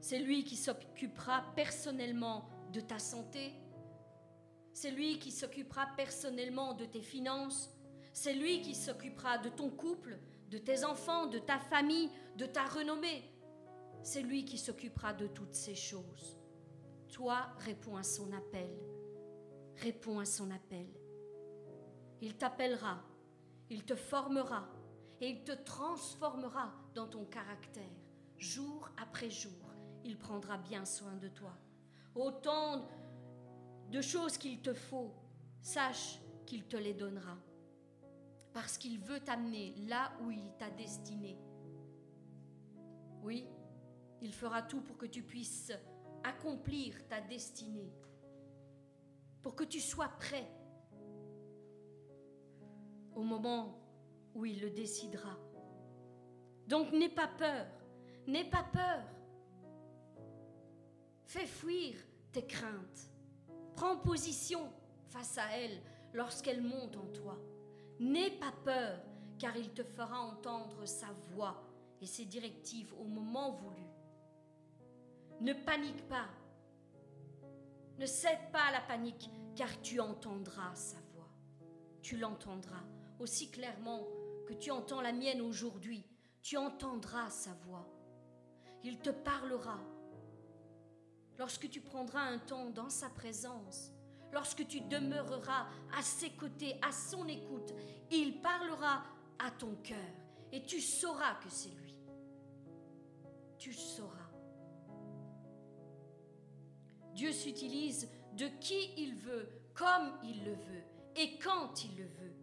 C'est 0.01 0.19
lui 0.19 0.43
qui 0.43 0.55
s'occupera 0.55 1.45
personnellement 1.55 2.47
de 2.71 2.81
ta 2.81 2.99
santé. 2.99 3.53
C'est 4.79 4.91
lui 4.91 5.17
qui 5.17 5.31
s'occupera 5.31 5.87
personnellement 5.97 6.75
de 6.75 6.85
tes 6.85 7.01
finances. 7.01 7.75
C'est 8.13 8.35
lui 8.35 8.61
qui 8.61 8.75
s'occupera 8.75 9.39
de 9.39 9.49
ton 9.49 9.71
couple, 9.71 10.19
de 10.51 10.59
tes 10.59 10.83
enfants, 10.83 11.25
de 11.25 11.39
ta 11.39 11.57
famille, 11.57 12.11
de 12.35 12.45
ta 12.45 12.63
renommée. 12.65 13.23
C'est 14.03 14.21
lui 14.21 14.45
qui 14.45 14.59
s'occupera 14.59 15.13
de 15.13 15.25
toutes 15.25 15.55
ces 15.55 15.73
choses. 15.73 16.37
Toi, 17.11 17.47
réponds 17.57 17.97
à 17.97 18.03
son 18.03 18.31
appel. 18.33 18.69
Réponds 19.77 20.19
à 20.19 20.25
son 20.25 20.51
appel. 20.51 20.85
Il 22.21 22.37
t'appellera, 22.37 23.03
il 23.71 23.83
te 23.83 23.95
formera 23.95 24.69
et 25.19 25.29
il 25.29 25.43
te 25.43 25.53
transformera 25.53 26.71
dans 26.93 27.07
ton 27.07 27.25
caractère. 27.25 27.83
Jour 28.37 28.91
après 29.01 29.31
jour, 29.31 29.73
il 30.05 30.19
prendra 30.19 30.59
bien 30.59 30.85
soin 30.85 31.15
de 31.15 31.29
toi. 31.29 31.57
Autant 32.13 32.87
de 33.89 34.01
choses 34.01 34.37
qu'il 34.37 34.61
te 34.61 34.73
faut, 34.73 35.13
sache 35.61 36.19
qu'il 36.45 36.65
te 36.65 36.77
les 36.77 36.93
donnera. 36.93 37.37
Parce 38.53 38.77
qu'il 38.77 38.99
veut 38.99 39.19
t'amener 39.19 39.75
là 39.87 40.11
où 40.21 40.31
il 40.31 40.51
t'a 40.57 40.69
destiné. 40.69 41.37
Oui, 43.21 43.47
il 44.21 44.33
fera 44.33 44.61
tout 44.61 44.81
pour 44.81 44.97
que 44.97 45.05
tu 45.05 45.21
puisses 45.21 45.71
accomplir 46.23 47.07
ta 47.07 47.21
destinée, 47.21 47.93
pour 49.41 49.55
que 49.55 49.63
tu 49.63 49.79
sois 49.79 50.09
prêt 50.09 50.49
au 53.15 53.23
moment 53.23 53.79
où 54.33 54.45
il 54.45 54.61
le 54.61 54.69
décidera. 54.69 55.37
Donc 56.67 56.91
n'aie 56.91 57.09
pas 57.09 57.27
peur, 57.27 57.67
n'aie 58.27 58.49
pas 58.49 58.63
peur. 58.63 59.03
Fais 61.25 61.45
fuir 61.45 61.95
tes 62.31 62.45
craintes. 62.45 63.11
Prends 63.77 63.95
position 63.95 64.73
face 65.07 65.37
à 65.37 65.55
elles 65.55 65.79
lorsqu'elles 66.11 66.63
montent 66.63 66.97
en 66.97 67.05
toi. 67.13 67.37
N'aie 67.99 68.31
pas 68.31 68.51
peur, 68.65 68.99
car 69.37 69.55
il 69.55 69.69
te 69.69 69.83
fera 69.83 70.19
entendre 70.19 70.83
sa 70.87 71.05
voix 71.31 71.63
et 72.01 72.07
ses 72.07 72.25
directives 72.25 72.91
au 72.99 73.03
moment 73.03 73.51
voulu. 73.51 73.85
Ne 75.41 75.53
panique 75.53 76.07
pas. 76.07 76.25
Ne 77.99 78.07
cède 78.07 78.51
pas 78.51 78.63
à 78.63 78.71
la 78.71 78.81
panique, 78.81 79.29
car 79.55 79.69
tu 79.83 79.99
entendras 79.99 80.73
sa 80.73 80.97
voix. 81.13 81.29
Tu 82.01 82.17
l'entendras 82.17 82.83
aussi 83.19 83.51
clairement 83.51 84.07
que 84.47 84.53
tu 84.53 84.71
entends 84.71 85.01
la 85.01 85.13
mienne 85.13 85.41
aujourd'hui. 85.41 86.03
Tu 86.41 86.57
entendras 86.57 87.29
sa 87.29 87.53
voix. 87.53 87.87
Il 88.83 88.97
te 88.97 89.11
parlera. 89.11 89.79
Lorsque 91.37 91.69
tu 91.69 91.81
prendras 91.81 92.21
un 92.21 92.39
temps 92.39 92.69
dans 92.69 92.89
sa 92.89 93.09
présence, 93.09 93.91
lorsque 94.33 94.67
tu 94.67 94.81
demeureras 94.81 95.67
à 95.97 96.01
ses 96.01 96.31
côtés, 96.31 96.79
à 96.81 96.91
son 96.91 97.27
écoute, 97.27 97.73
il 98.11 98.41
parlera 98.41 99.03
à 99.39 99.51
ton 99.51 99.75
cœur 99.83 99.97
et 100.51 100.63
tu 100.63 100.81
sauras 100.81 101.35
que 101.35 101.49
c'est 101.49 101.69
lui. 101.69 101.99
Tu 103.57 103.73
sauras. 103.73 104.29
Dieu 107.13 107.31
s'utilise 107.31 108.09
de 108.33 108.47
qui 108.59 108.93
il 108.97 109.15
veut, 109.15 109.49
comme 109.73 110.13
il 110.23 110.43
le 110.43 110.53
veut 110.53 110.83
et 111.15 111.37
quand 111.39 111.83
il 111.83 111.97
le 111.97 112.05
veut. 112.05 112.35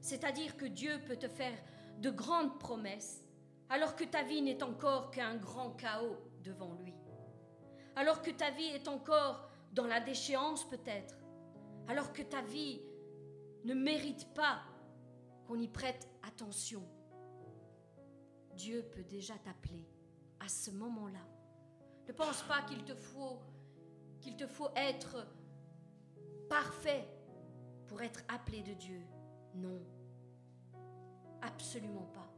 C'est-à-dire 0.00 0.56
que 0.56 0.66
Dieu 0.66 1.00
peut 1.06 1.16
te 1.16 1.28
faire 1.28 1.56
de 1.98 2.10
grandes 2.10 2.58
promesses 2.58 3.22
alors 3.68 3.96
que 3.96 4.04
ta 4.04 4.22
vie 4.22 4.42
n'est 4.42 4.62
encore 4.62 5.10
qu'un 5.10 5.36
grand 5.36 5.70
chaos 5.70 6.18
devant 6.42 6.74
lui. 6.74 6.93
Alors 7.96 8.22
que 8.22 8.30
ta 8.30 8.50
vie 8.50 8.64
est 8.64 8.88
encore 8.88 9.48
dans 9.72 9.86
la 9.86 10.00
déchéance 10.00 10.68
peut-être. 10.68 11.16
Alors 11.88 12.12
que 12.12 12.22
ta 12.22 12.42
vie 12.42 12.80
ne 13.64 13.74
mérite 13.74 14.32
pas 14.34 14.62
qu'on 15.46 15.60
y 15.60 15.68
prête 15.68 16.08
attention. 16.22 16.82
Dieu 18.54 18.82
peut 18.92 19.04
déjà 19.04 19.34
t'appeler 19.38 19.86
à 20.40 20.48
ce 20.48 20.70
moment-là. 20.70 21.26
Ne 22.08 22.12
pense 22.12 22.42
pas 22.42 22.62
qu'il 22.62 22.84
te 22.84 22.94
faut 22.94 23.40
qu'il 24.20 24.36
te 24.36 24.46
faut 24.46 24.70
être 24.74 25.26
parfait 26.48 27.06
pour 27.86 28.00
être 28.00 28.22
appelé 28.28 28.62
de 28.62 28.72
Dieu. 28.72 29.02
Non, 29.54 29.82
absolument 31.42 32.06
pas. 32.14 32.32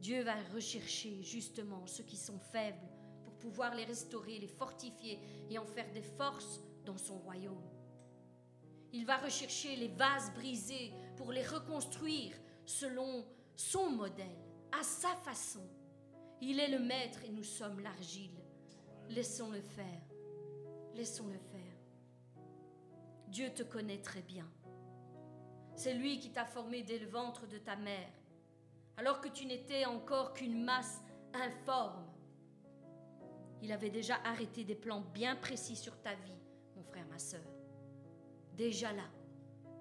Dieu 0.00 0.22
va 0.22 0.34
rechercher 0.54 1.22
justement 1.22 1.86
ceux 1.86 2.04
qui 2.04 2.16
sont 2.16 2.38
faibles 2.38 2.88
pouvoir 3.38 3.74
les 3.74 3.84
restaurer, 3.84 4.38
les 4.38 4.48
fortifier 4.48 5.18
et 5.50 5.58
en 5.58 5.64
faire 5.64 5.90
des 5.92 6.02
forces 6.02 6.60
dans 6.84 6.96
son 6.96 7.18
royaume. 7.18 7.68
Il 8.92 9.04
va 9.04 9.18
rechercher 9.18 9.76
les 9.76 9.88
vases 9.88 10.32
brisés 10.34 10.92
pour 11.16 11.32
les 11.32 11.44
reconstruire 11.44 12.34
selon 12.64 13.24
son 13.54 13.90
modèle, 13.90 14.26
à 14.78 14.82
sa 14.82 15.14
façon. 15.16 15.66
Il 16.40 16.60
est 16.60 16.68
le 16.68 16.78
maître 16.78 17.24
et 17.24 17.30
nous 17.30 17.44
sommes 17.44 17.80
l'argile. 17.80 18.38
Laissons-le 19.10 19.60
faire. 19.60 20.02
Laissons-le 20.94 21.38
faire. 21.38 21.68
Dieu 23.28 23.50
te 23.50 23.62
connaît 23.62 24.00
très 24.00 24.22
bien. 24.22 24.48
C'est 25.74 25.94
lui 25.94 26.18
qui 26.18 26.30
t'a 26.30 26.44
formé 26.44 26.82
dès 26.82 26.98
le 26.98 27.06
ventre 27.06 27.46
de 27.46 27.58
ta 27.58 27.76
mère, 27.76 28.10
alors 28.96 29.20
que 29.20 29.28
tu 29.28 29.46
n'étais 29.46 29.84
encore 29.84 30.34
qu'une 30.34 30.64
masse 30.64 31.00
informe. 31.32 32.07
Il 33.62 33.72
avait 33.72 33.90
déjà 33.90 34.16
arrêté 34.24 34.64
des 34.64 34.74
plans 34.74 35.00
bien 35.12 35.36
précis 35.36 35.76
sur 35.76 36.00
ta 36.00 36.14
vie, 36.14 36.38
mon 36.76 36.82
frère, 36.82 37.06
ma 37.08 37.18
sœur. 37.18 37.44
Déjà 38.56 38.92
là, 38.92 39.04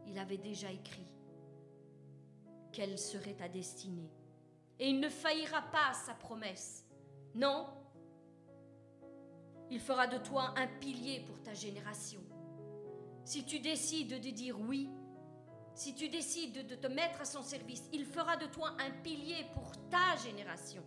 il 0.08 0.18
avait 0.18 0.38
déjà 0.38 0.72
écrit 0.72 1.14
quelle 2.72 2.98
serait 2.98 3.34
ta 3.34 3.48
destinée. 3.48 4.12
Et 4.80 4.90
il 4.90 5.00
ne 5.00 5.10
faillira 5.10 5.62
pas 5.72 5.90
à 5.90 5.94
sa 5.94 6.14
promesse. 6.14 6.86
Non, 7.34 7.68
il 9.70 9.80
fera 9.80 10.08
de 10.08 10.18
toi 10.18 10.54
un 10.56 10.68
pilier 10.80 11.22
pour 11.22 11.42
ta 11.42 11.54
génération. 11.54 12.22
Si 13.26 13.44
tu 13.44 13.60
décides 13.60 14.22
de 14.22 14.30
dire 14.30 14.60
oui, 14.60 14.90
si 15.74 15.94
tu 15.94 16.10
décides 16.10 16.66
de 16.66 16.76
te 16.76 16.88
mettre 16.88 17.22
à 17.22 17.26
son 17.26 17.44
service, 17.44 17.88
il 17.92 18.06
fera 18.06 18.38
de 18.38 18.46
toi 18.48 18.76
un 18.80 18.92
pilier 19.04 19.46
pour 19.54 19.72
ta 19.90 20.16
génération. 20.24 20.84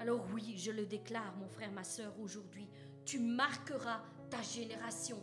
Alors 0.00 0.24
oui, 0.32 0.56
je 0.56 0.72
le 0.72 0.86
déclare, 0.86 1.36
mon 1.36 1.48
frère, 1.48 1.70
ma 1.70 1.84
soeur, 1.84 2.12
aujourd'hui, 2.20 2.68
tu 3.04 3.20
marqueras 3.20 4.02
ta 4.28 4.42
génération. 4.42 5.22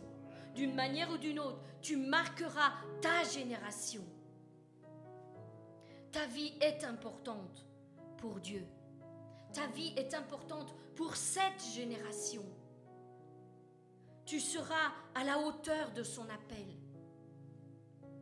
D'une 0.54 0.74
manière 0.74 1.10
ou 1.10 1.18
d'une 1.18 1.38
autre, 1.38 1.60
tu 1.82 1.96
marqueras 1.96 2.72
ta 3.02 3.24
génération. 3.24 4.04
Ta 6.10 6.26
vie 6.26 6.54
est 6.60 6.84
importante 6.84 7.66
pour 8.16 8.40
Dieu. 8.40 8.64
Ta 9.52 9.66
vie 9.66 9.92
est 9.96 10.14
importante 10.14 10.74
pour 10.94 11.14
cette 11.16 11.62
génération 11.74 12.44
tu 14.28 14.40
seras 14.40 14.92
à 15.14 15.24
la 15.24 15.38
hauteur 15.38 15.90
de 15.92 16.02
son 16.02 16.28
appel. 16.28 16.66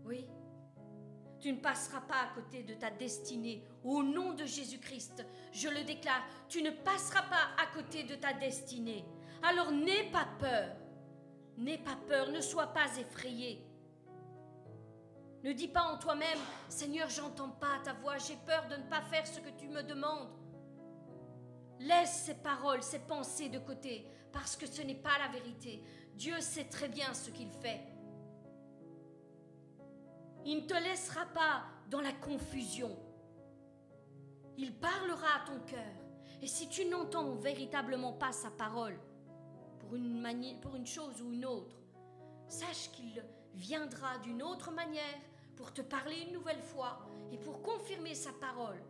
Oui, 0.04 0.24
tu 1.40 1.52
ne 1.52 1.58
passeras 1.58 2.00
pas 2.00 2.22
à 2.22 2.34
côté 2.34 2.62
de 2.62 2.74
ta 2.74 2.90
destinée. 2.90 3.62
Au 3.84 4.02
nom 4.02 4.32
de 4.32 4.44
Jésus-Christ, 4.44 5.24
je 5.52 5.68
le 5.68 5.84
déclare, 5.84 6.24
tu 6.48 6.62
ne 6.62 6.70
passeras 6.70 7.22
pas 7.22 7.62
à 7.62 7.66
côté 7.74 8.04
de 8.04 8.14
ta 8.14 8.32
destinée. 8.32 9.04
Alors 9.42 9.70
n'aie 9.70 10.10
pas 10.10 10.26
peur. 10.38 10.76
N'aie 11.58 11.78
pas 11.78 11.96
peur, 12.08 12.30
ne 12.30 12.40
sois 12.40 12.66
pas 12.68 12.96
effrayé. 12.98 13.64
Ne 15.42 15.52
dis 15.52 15.68
pas 15.68 15.82
en 15.82 15.98
toi-même, 15.98 16.38
Seigneur, 16.68 17.08
j'entends 17.08 17.50
pas 17.50 17.78
ta 17.84 17.92
voix, 17.92 18.18
j'ai 18.18 18.36
peur 18.46 18.66
de 18.68 18.76
ne 18.76 18.88
pas 18.88 19.02
faire 19.02 19.26
ce 19.26 19.40
que 19.40 19.50
tu 19.58 19.68
me 19.68 19.82
demandes. 19.82 20.28
Laisse 21.78 22.24
ces 22.26 22.34
paroles, 22.34 22.82
ces 22.82 22.98
pensées 22.98 23.48
de 23.48 23.58
côté, 23.58 24.06
parce 24.32 24.56
que 24.56 24.66
ce 24.66 24.82
n'est 24.82 24.94
pas 24.94 25.18
la 25.18 25.28
vérité. 25.28 25.82
Dieu 26.14 26.40
sait 26.40 26.64
très 26.64 26.88
bien 26.88 27.12
ce 27.14 27.30
qu'il 27.30 27.50
fait. 27.50 27.80
Il 30.48 30.58
ne 30.58 30.66
te 30.66 30.74
laissera 30.74 31.26
pas 31.26 31.64
dans 31.90 32.00
la 32.00 32.12
confusion. 32.12 32.96
Il 34.56 34.72
parlera 34.78 35.42
à 35.42 35.44
ton 35.44 35.58
cœur. 35.66 35.92
Et 36.40 36.46
si 36.46 36.68
tu 36.68 36.84
n'entends 36.84 37.34
véritablement 37.34 38.12
pas 38.12 38.30
sa 38.30 38.52
parole, 38.52 38.96
pour 39.80 39.96
une, 39.96 40.60
pour 40.60 40.76
une 40.76 40.86
chose 40.86 41.20
ou 41.20 41.32
une 41.32 41.44
autre, 41.44 41.76
sache 42.46 42.92
qu'il 42.92 43.24
viendra 43.54 44.18
d'une 44.18 44.40
autre 44.40 44.70
manière 44.70 45.20
pour 45.56 45.72
te 45.72 45.82
parler 45.82 46.20
une 46.28 46.34
nouvelle 46.34 46.62
fois 46.62 47.00
et 47.32 47.38
pour 47.38 47.60
confirmer 47.60 48.14
sa 48.14 48.32
parole. 48.32 48.80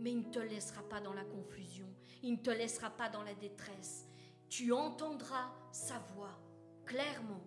Mais 0.00 0.10
il 0.10 0.26
ne 0.26 0.32
te 0.32 0.40
laissera 0.40 0.82
pas 0.82 1.00
dans 1.00 1.14
la 1.14 1.24
confusion, 1.24 1.86
il 2.24 2.32
ne 2.32 2.42
te 2.42 2.50
laissera 2.50 2.90
pas 2.90 3.08
dans 3.08 3.22
la 3.22 3.34
détresse, 3.34 4.08
tu 4.48 4.72
entendras 4.72 5.52
sa 5.70 5.98
voix 6.14 6.36
clairement. 6.84 7.44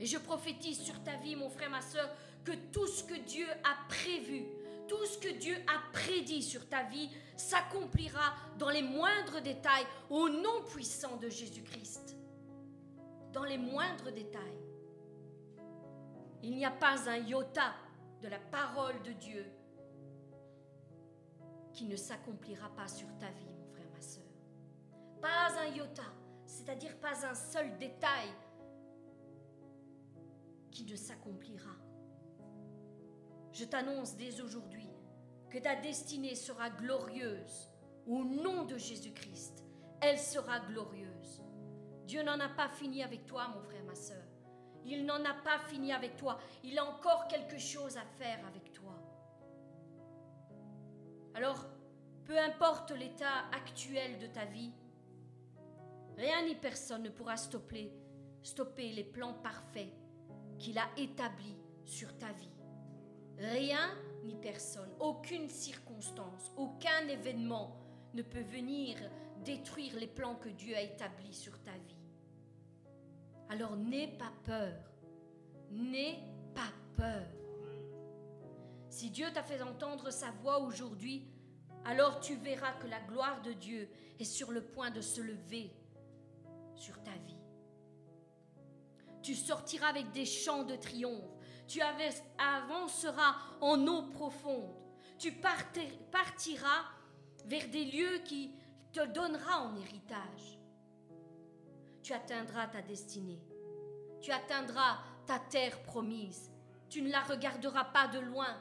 Et 0.00 0.06
je 0.06 0.18
prophétise 0.18 0.80
sur 0.80 1.02
ta 1.02 1.16
vie, 1.16 1.36
mon 1.36 1.50
frère, 1.50 1.70
ma 1.70 1.82
soeur, 1.82 2.08
que 2.44 2.52
tout 2.72 2.86
ce 2.86 3.04
que 3.04 3.14
Dieu 3.14 3.46
a 3.50 3.88
prévu, 3.88 4.46
tout 4.88 5.04
ce 5.04 5.18
que 5.18 5.28
Dieu 5.28 5.54
a 5.66 5.92
prédit 5.92 6.42
sur 6.42 6.68
ta 6.68 6.82
vie 6.84 7.10
s'accomplira 7.36 8.34
dans 8.58 8.70
les 8.70 8.82
moindres 8.82 9.40
détails 9.40 9.86
au 10.08 10.28
nom 10.28 10.62
puissant 10.72 11.16
de 11.18 11.28
Jésus-Christ. 11.28 12.16
Dans 13.32 13.44
les 13.44 13.58
moindres 13.58 14.10
détails. 14.10 14.58
Il 16.42 16.56
n'y 16.56 16.64
a 16.64 16.70
pas 16.70 17.08
un 17.08 17.18
iota 17.18 17.74
de 18.22 18.28
la 18.28 18.38
parole 18.38 19.00
de 19.02 19.12
Dieu 19.12 19.46
qui 21.72 21.84
ne 21.84 21.94
s'accomplira 21.94 22.68
pas 22.70 22.88
sur 22.88 23.06
ta 23.18 23.28
vie 23.28 23.60
pas 25.20 25.52
un 25.60 25.66
iota, 25.76 26.02
c'est-à-dire 26.46 26.96
pas 26.96 27.26
un 27.26 27.34
seul 27.34 27.76
détail 27.78 28.28
qui 30.70 30.84
ne 30.84 30.96
s'accomplira. 30.96 31.76
Je 33.52 33.64
t'annonce 33.64 34.16
dès 34.16 34.40
aujourd'hui 34.40 34.88
que 35.50 35.58
ta 35.58 35.76
destinée 35.76 36.34
sera 36.34 36.70
glorieuse 36.70 37.70
au 38.06 38.24
nom 38.24 38.64
de 38.64 38.78
Jésus-Christ. 38.78 39.64
Elle 40.00 40.18
sera 40.18 40.60
glorieuse. 40.60 41.42
Dieu 42.06 42.22
n'en 42.22 42.40
a 42.40 42.48
pas 42.48 42.68
fini 42.68 43.02
avec 43.02 43.26
toi, 43.26 43.48
mon 43.48 43.60
frère, 43.60 43.84
ma 43.84 43.94
soeur. 43.94 44.24
Il 44.84 45.04
n'en 45.04 45.24
a 45.24 45.34
pas 45.34 45.58
fini 45.68 45.92
avec 45.92 46.16
toi. 46.16 46.38
Il 46.64 46.78
a 46.78 46.84
encore 46.84 47.28
quelque 47.28 47.58
chose 47.58 47.96
à 47.96 48.04
faire 48.18 48.44
avec 48.46 48.72
toi. 48.72 48.94
Alors, 51.34 51.66
peu 52.24 52.38
importe 52.38 52.92
l'état 52.92 53.46
actuel 53.52 54.18
de 54.18 54.26
ta 54.26 54.44
vie, 54.46 54.72
Rien 56.20 56.44
ni 56.44 56.54
personne 56.54 57.04
ne 57.04 57.08
pourra 57.08 57.38
stopper, 57.38 57.90
stopper 58.42 58.92
les 58.92 59.04
plans 59.04 59.32
parfaits 59.32 59.90
qu'il 60.60 60.78
a 60.78 60.88
établis 60.96 61.56
sur 61.84 62.16
ta 62.18 62.30
vie. 62.32 62.54
Rien 63.38 63.90
ni 64.22 64.36
personne, 64.36 64.90
aucune 65.00 65.48
circonstance, 65.48 66.52
aucun 66.56 67.08
événement 67.08 67.76
ne 68.12 68.22
peut 68.22 68.42
venir 68.42 68.96
détruire 69.44 69.96
les 69.96 70.06
plans 70.06 70.34
que 70.34 70.50
Dieu 70.50 70.76
a 70.76 70.82
établis 70.82 71.32
sur 71.32 71.58
ta 71.62 71.72
vie. 71.72 71.96
Alors 73.48 73.74
n'aie 73.76 74.08
pas 74.18 74.32
peur. 74.44 74.74
N'aie 75.70 76.18
pas 76.54 76.72
peur. 76.96 77.26
Si 78.90 79.10
Dieu 79.10 79.26
t'a 79.32 79.42
fait 79.42 79.62
entendre 79.62 80.10
sa 80.10 80.30
voix 80.42 80.60
aujourd'hui, 80.60 81.26
alors 81.86 82.20
tu 82.20 82.34
verras 82.36 82.72
que 82.74 82.86
la 82.86 83.00
gloire 83.00 83.40
de 83.40 83.52
Dieu 83.54 83.88
est 84.18 84.24
sur 84.24 84.52
le 84.52 84.62
point 84.62 84.90
de 84.90 85.00
se 85.00 85.22
lever 85.22 85.72
sur 86.74 87.02
ta 87.02 87.12
vie. 87.26 87.39
Tu 89.22 89.34
sortiras 89.34 89.88
avec 89.88 90.10
des 90.12 90.26
chants 90.26 90.64
de 90.64 90.76
triomphe. 90.76 91.36
Tu 91.66 91.80
avanceras 91.80 93.36
en 93.60 93.86
eau 93.86 94.02
profonde. 94.02 94.74
Tu 95.18 95.32
partiras 95.32 96.84
vers 97.44 97.68
des 97.68 97.84
lieux 97.84 98.18
qui 98.24 98.54
te 98.92 99.04
donnera 99.06 99.60
en 99.60 99.76
héritage. 99.76 100.58
Tu 102.02 102.12
atteindras 102.12 102.66
ta 102.66 102.82
destinée. 102.82 103.42
Tu 104.20 104.32
atteindras 104.32 104.98
ta 105.26 105.38
terre 105.38 105.80
promise. 105.82 106.50
Tu 106.88 107.02
ne 107.02 107.10
la 107.10 107.20
regarderas 107.20 107.84
pas 107.84 108.08
de 108.08 108.18
loin. 108.18 108.60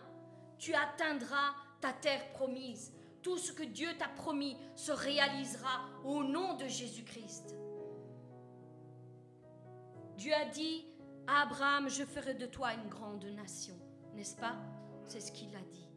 Tu 0.58 0.74
atteindras 0.76 1.56
ta 1.82 1.94
terre 1.94 2.30
promise. 2.32 2.94
Tout 3.22 3.38
ce 3.38 3.52
que 3.52 3.64
Dieu 3.64 3.90
t'a 3.98 4.08
promis 4.10 4.56
se 4.76 4.92
réalisera 4.92 5.90
au 6.04 6.24
nom 6.24 6.54
de 6.56 6.68
Jésus-Christ. 6.68 7.56
Dieu 10.20 10.34
a 10.34 10.44
dit 10.44 10.86
à 11.28 11.44
Abraham, 11.44 11.88
je 11.90 12.04
ferai 12.04 12.34
de 12.34 12.46
toi 12.46 12.74
une 12.74 12.90
grande 12.90 13.24
nation. 13.24 13.80
N'est-ce 14.16 14.36
pas? 14.36 14.58
C'est 15.06 15.22
ce 15.22 15.32
qu'il 15.32 15.56
a 15.56 15.62
dit. 15.62 15.88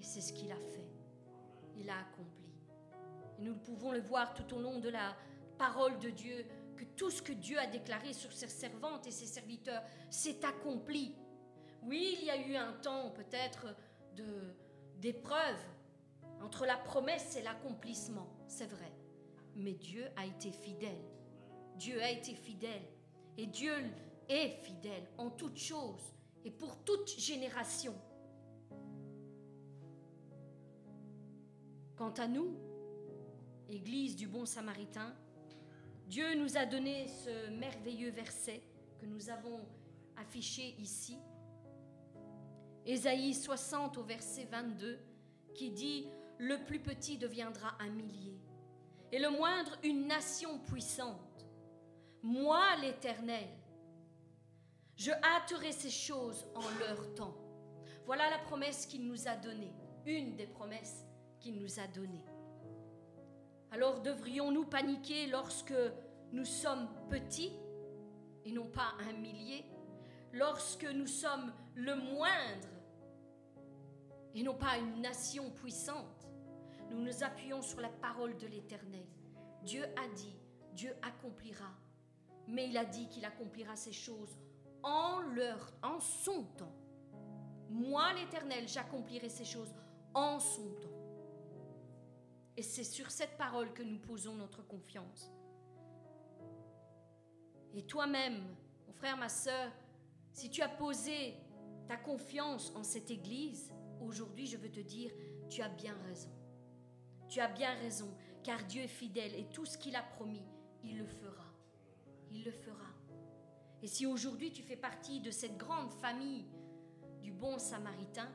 Et 0.00 0.04
c'est 0.04 0.20
ce 0.20 0.32
qu'il 0.32 0.52
a 0.52 0.60
fait. 0.72 0.88
Il 1.76 1.90
a 1.90 1.98
accompli. 1.98 2.52
Et 3.36 3.42
nous 3.42 3.56
pouvons 3.56 3.90
le 3.90 4.00
voir 4.00 4.32
tout 4.32 4.54
au 4.54 4.60
long 4.60 4.78
de 4.78 4.90
la 4.90 5.16
parole 5.58 5.98
de 5.98 6.10
Dieu, 6.10 6.46
que 6.76 6.84
tout 6.84 7.10
ce 7.10 7.20
que 7.20 7.32
Dieu 7.32 7.58
a 7.58 7.66
déclaré 7.66 8.12
sur 8.12 8.30
ses 8.30 8.46
servantes 8.46 9.08
et 9.08 9.10
ses 9.10 9.26
serviteurs 9.26 9.82
s'est 10.08 10.44
accompli. 10.44 11.16
Oui, 11.82 12.18
il 12.20 12.26
y 12.26 12.30
a 12.30 12.46
eu 12.46 12.54
un 12.54 12.74
temps 12.74 13.10
peut-être 13.10 13.74
d'épreuve 14.98 15.58
entre 16.40 16.64
la 16.64 16.76
promesse 16.76 17.34
et 17.34 17.42
l'accomplissement, 17.42 18.28
c'est 18.46 18.70
vrai. 18.70 18.92
mais 19.56 19.72
Dieu 19.72 20.06
a 20.14 20.26
été 20.26 20.52
fidèle. 20.52 21.04
Dieu 21.74 22.00
a 22.00 22.10
été 22.10 22.36
fidèle. 22.36 22.93
Et 23.36 23.46
Dieu 23.46 23.74
est 24.28 24.50
fidèle 24.62 25.06
en 25.18 25.30
toutes 25.30 25.58
choses 25.58 26.14
et 26.44 26.50
pour 26.50 26.84
toute 26.84 27.08
génération. 27.18 27.94
Quant 31.96 32.12
à 32.12 32.26
nous, 32.26 32.56
Église 33.68 34.16
du 34.16 34.26
Bon 34.26 34.46
Samaritain, 34.46 35.14
Dieu 36.06 36.34
nous 36.34 36.56
a 36.56 36.66
donné 36.66 37.08
ce 37.08 37.50
merveilleux 37.50 38.10
verset 38.10 38.62
que 39.00 39.06
nous 39.06 39.30
avons 39.30 39.60
affiché 40.16 40.74
ici. 40.78 41.18
Ésaïe 42.86 43.32
60 43.32 43.96
au 43.96 44.02
verset 44.02 44.44
22 44.44 44.98
qui 45.54 45.70
dit 45.70 46.06
Le 46.38 46.62
plus 46.64 46.80
petit 46.80 47.16
deviendra 47.16 47.76
un 47.80 47.88
millier 47.88 48.38
et 49.12 49.18
le 49.18 49.30
moindre 49.30 49.78
une 49.82 50.06
nation 50.06 50.58
puissante. 50.58 51.23
Moi, 52.24 52.76
l'Éternel, 52.80 53.46
je 54.96 55.10
hâterai 55.10 55.72
ces 55.72 55.90
choses 55.90 56.46
en 56.54 56.62
leur 56.78 57.14
temps. 57.14 57.36
Voilà 58.06 58.30
la 58.30 58.38
promesse 58.38 58.86
qu'il 58.86 59.06
nous 59.06 59.28
a 59.28 59.36
donnée, 59.36 59.74
une 60.06 60.34
des 60.34 60.46
promesses 60.46 61.04
qu'il 61.38 61.58
nous 61.58 61.78
a 61.78 61.86
données. 61.86 62.24
Alors 63.72 64.00
devrions-nous 64.00 64.64
paniquer 64.64 65.26
lorsque 65.26 65.74
nous 66.32 66.46
sommes 66.46 66.88
petits 67.10 67.52
et 68.46 68.52
non 68.52 68.68
pas 68.68 68.94
un 69.06 69.12
millier, 69.12 69.66
lorsque 70.32 70.86
nous 70.86 71.06
sommes 71.06 71.52
le 71.74 71.94
moindre 71.94 72.68
et 74.34 74.42
non 74.42 74.54
pas 74.54 74.78
une 74.78 75.02
nation 75.02 75.50
puissante? 75.50 76.26
Nous 76.90 77.02
nous 77.02 77.22
appuyons 77.22 77.60
sur 77.60 77.82
la 77.82 77.90
parole 77.90 78.38
de 78.38 78.46
l'Éternel. 78.46 79.06
Dieu 79.62 79.84
a 79.84 80.08
dit, 80.14 80.34
Dieu 80.72 80.96
accomplira, 81.02 81.70
mais 82.46 82.68
il 82.68 82.76
a 82.76 82.84
dit 82.84 83.08
qu'il 83.08 83.24
accomplira 83.24 83.76
ces 83.76 83.92
choses 83.92 84.38
en 84.82 85.20
leur, 85.20 85.72
en 85.82 86.00
son 86.00 86.44
temps. 86.44 86.74
Moi, 87.70 88.12
l'Éternel, 88.12 88.68
j'accomplirai 88.68 89.28
ces 89.28 89.44
choses 89.44 89.74
en 90.12 90.38
son 90.38 90.70
temps. 90.74 91.04
Et 92.56 92.62
c'est 92.62 92.84
sur 92.84 93.10
cette 93.10 93.36
parole 93.36 93.72
que 93.72 93.82
nous 93.82 93.98
posons 93.98 94.34
notre 94.34 94.62
confiance. 94.62 95.30
Et 97.74 97.82
toi-même, 97.82 98.40
mon 98.86 98.92
frère, 98.92 99.16
ma 99.16 99.28
soeur, 99.28 99.72
si 100.32 100.50
tu 100.50 100.62
as 100.62 100.68
posé 100.68 101.34
ta 101.88 101.96
confiance 101.96 102.72
en 102.76 102.84
cette 102.84 103.10
Église, 103.10 103.72
aujourd'hui 104.00 104.46
je 104.46 104.56
veux 104.56 104.70
te 104.70 104.80
dire, 104.80 105.10
tu 105.48 105.62
as 105.62 105.68
bien 105.68 105.96
raison. 106.06 106.30
Tu 107.28 107.40
as 107.40 107.48
bien 107.48 107.74
raison, 107.74 108.14
car 108.44 108.62
Dieu 108.64 108.82
est 108.82 108.88
fidèle 108.88 109.34
et 109.34 109.48
tout 109.48 109.64
ce 109.64 109.76
qu'il 109.76 109.96
a 109.96 110.02
promis, 110.02 110.44
il 110.84 110.98
le 110.98 111.06
fera. 111.06 111.43
Il 112.34 112.42
le 112.42 112.50
fera. 112.50 112.90
Et 113.80 113.86
si 113.86 114.06
aujourd'hui 114.06 114.50
tu 114.52 114.62
fais 114.62 114.76
partie 114.76 115.20
de 115.20 115.30
cette 115.30 115.56
grande 115.56 115.92
famille 115.92 116.44
du 117.22 117.30
bon 117.30 117.58
samaritain, 117.58 118.28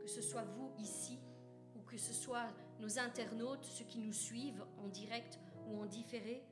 que 0.00 0.06
ce 0.06 0.22
soit 0.22 0.44
vous 0.44 0.72
ici 0.78 1.18
ou 1.74 1.80
que 1.80 1.98
ce 1.98 2.12
soit 2.12 2.48
nos 2.78 3.00
internautes, 3.00 3.64
ceux 3.64 3.84
qui 3.84 3.98
nous 3.98 4.12
suivent 4.12 4.64
en 4.78 4.86
direct 4.86 5.40
ou 5.66 5.80
en 5.80 5.86
différé, 5.86 6.44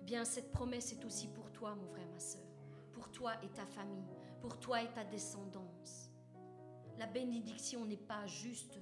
eh 0.00 0.04
bien 0.04 0.24
cette 0.24 0.52
promesse 0.52 0.92
est 0.92 1.04
aussi 1.04 1.28
pour 1.28 1.52
toi, 1.52 1.74
mon 1.74 1.86
frère, 1.86 2.08
ma 2.08 2.20
soeur, 2.20 2.46
pour 2.94 3.10
toi 3.12 3.32
et 3.44 3.48
ta 3.48 3.66
famille, 3.66 4.08
pour 4.40 4.58
toi 4.58 4.82
et 4.82 4.90
ta 4.94 5.04
descendance. 5.04 6.10
La 6.98 7.06
bénédiction 7.06 7.84
n'est 7.84 7.98
pas 7.98 8.26
juste 8.26 8.80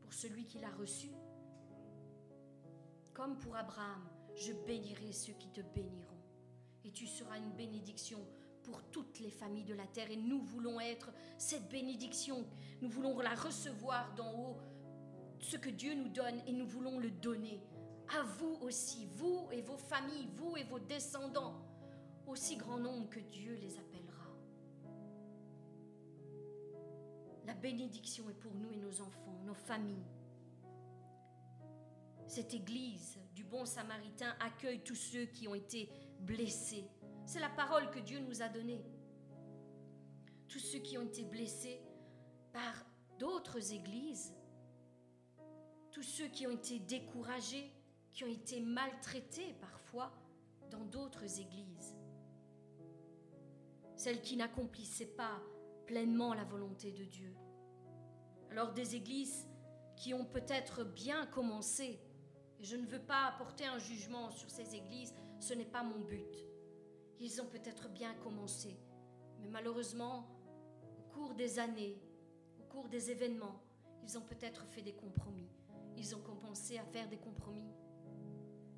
pour 0.00 0.12
celui 0.12 0.46
qui 0.46 0.60
l'a 0.60 0.70
reçue, 0.70 1.10
comme 3.16 3.38
pour 3.38 3.56
Abraham, 3.56 4.06
je 4.34 4.52
bénirai 4.52 5.10
ceux 5.10 5.32
qui 5.32 5.48
te 5.48 5.62
béniront. 5.62 6.20
Et 6.84 6.90
tu 6.90 7.06
seras 7.06 7.38
une 7.38 7.50
bénédiction 7.52 8.18
pour 8.62 8.82
toutes 8.90 9.20
les 9.20 9.30
familles 9.30 9.64
de 9.64 9.72
la 9.72 9.86
terre. 9.86 10.10
Et 10.10 10.18
nous 10.18 10.42
voulons 10.42 10.78
être 10.78 11.10
cette 11.38 11.66
bénédiction. 11.70 12.44
Nous 12.82 12.90
voulons 12.90 13.18
la 13.18 13.34
recevoir 13.34 14.14
d'en 14.16 14.30
haut, 14.38 14.56
ce 15.40 15.56
que 15.56 15.70
Dieu 15.70 15.94
nous 15.94 16.10
donne, 16.10 16.42
et 16.46 16.52
nous 16.52 16.66
voulons 16.66 16.98
le 16.98 17.10
donner 17.10 17.62
à 18.14 18.22
vous 18.22 18.58
aussi, 18.60 19.06
vous 19.14 19.48
et 19.50 19.62
vos 19.62 19.78
familles, 19.78 20.28
vous 20.34 20.58
et 20.58 20.64
vos 20.64 20.78
descendants, 20.78 21.54
aussi 22.26 22.56
grand 22.56 22.78
nombre 22.78 23.08
que 23.08 23.20
Dieu 23.20 23.54
les 23.54 23.78
appellera. 23.78 24.26
La 27.46 27.54
bénédiction 27.54 28.28
est 28.28 28.34
pour 28.34 28.54
nous 28.54 28.70
et 28.72 28.76
nos 28.76 29.00
enfants, 29.00 29.40
nos 29.46 29.54
familles. 29.54 30.04
Cette 32.26 32.54
Église 32.54 33.18
du 33.34 33.44
bon 33.44 33.64
samaritain 33.64 34.34
accueille 34.40 34.82
tous 34.82 34.96
ceux 34.96 35.26
qui 35.26 35.46
ont 35.46 35.54
été 35.54 35.88
blessés. 36.20 36.84
C'est 37.24 37.40
la 37.40 37.48
parole 37.48 37.90
que 37.90 38.00
Dieu 38.00 38.18
nous 38.18 38.42
a 38.42 38.48
donnée. 38.48 38.84
Tous 40.48 40.58
ceux 40.58 40.78
qui 40.80 40.98
ont 40.98 41.02
été 41.02 41.24
blessés 41.24 41.80
par 42.52 42.84
d'autres 43.18 43.72
églises, 43.72 44.34
tous 45.90 46.02
ceux 46.02 46.28
qui 46.28 46.46
ont 46.46 46.52
été 46.52 46.78
découragés, 46.78 47.72
qui 48.12 48.24
ont 48.24 48.28
été 48.28 48.60
maltraités 48.60 49.54
parfois 49.60 50.12
dans 50.70 50.84
d'autres 50.84 51.40
églises, 51.40 51.94
celles 53.94 54.20
qui 54.20 54.36
n'accomplissaient 54.36 55.06
pas 55.06 55.40
pleinement 55.86 56.34
la 56.34 56.44
volonté 56.44 56.92
de 56.92 57.04
Dieu. 57.04 57.34
Alors 58.50 58.72
des 58.72 58.96
églises 58.96 59.48
qui 59.96 60.12
ont 60.12 60.24
peut-être 60.24 60.84
bien 60.84 61.26
commencé, 61.26 62.00
et 62.60 62.64
je 62.64 62.76
ne 62.76 62.86
veux 62.86 63.00
pas 63.00 63.26
apporter 63.26 63.64
un 63.64 63.78
jugement 63.78 64.30
sur 64.30 64.50
ces 64.50 64.74
églises, 64.74 65.14
ce 65.40 65.54
n'est 65.54 65.64
pas 65.64 65.82
mon 65.82 66.00
but. 66.00 66.44
Ils 67.20 67.40
ont 67.40 67.46
peut-être 67.46 67.88
bien 67.88 68.14
commencé, 68.22 68.76
mais 69.40 69.48
malheureusement, 69.48 70.28
au 70.98 71.14
cours 71.14 71.34
des 71.34 71.58
années, 71.58 71.98
au 72.60 72.64
cours 72.64 72.88
des 72.88 73.10
événements, 73.10 73.62
ils 74.02 74.16
ont 74.16 74.22
peut-être 74.22 74.66
fait 74.66 74.82
des 74.82 74.94
compromis. 74.94 75.48
Ils 75.96 76.14
ont 76.14 76.20
commencé 76.20 76.78
à 76.78 76.84
faire 76.84 77.08
des 77.08 77.16
compromis 77.16 77.72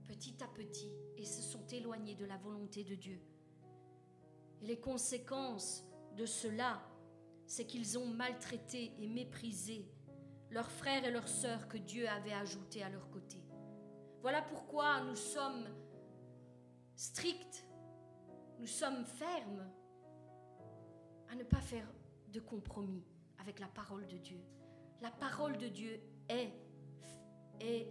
petit 0.07 0.43
à 0.43 0.49
petit 0.49 0.91
et 1.16 1.24
se 1.24 1.43
sont 1.43 1.66
éloignés 1.66 2.14
de 2.14 2.24
la 2.24 2.39
volonté 2.39 2.83
de 2.83 2.95
Dieu. 2.95 3.20
Et 4.62 4.66
les 4.66 4.81
conséquences 4.81 5.85
de 6.16 6.26
cela, 6.26 6.83
c'est 7.47 7.66
qu'ils 7.66 7.99
ont 7.99 8.07
maltraité 8.07 8.93
et 8.99 9.07
méprisé 9.07 9.87
leurs 10.51 10.70
frères 10.70 11.05
et 11.05 11.11
leurs 11.11 11.29
sœurs 11.29 11.68
que 11.68 11.79
Dieu 11.79 12.09
avait 12.09 12.33
ajoutés 12.33 12.83
à 12.83 12.89
leur 12.89 13.11
côté. 13.11 13.39
Voilà 14.22 14.42
pourquoi 14.42 15.00
nous 15.02 15.14
sommes 15.14 15.66
stricts, 16.96 17.64
nous 18.58 18.66
sommes 18.66 19.04
fermes 19.04 19.70
à 21.30 21.36
ne 21.36 21.44
pas 21.44 21.60
faire 21.60 21.86
de 22.32 22.40
compromis 22.40 23.04
avec 23.38 23.60
la 23.60 23.68
parole 23.68 24.06
de 24.08 24.16
Dieu. 24.16 24.40
La 25.00 25.10
parole 25.10 25.56
de 25.56 25.68
Dieu 25.68 26.00
est, 26.28 26.52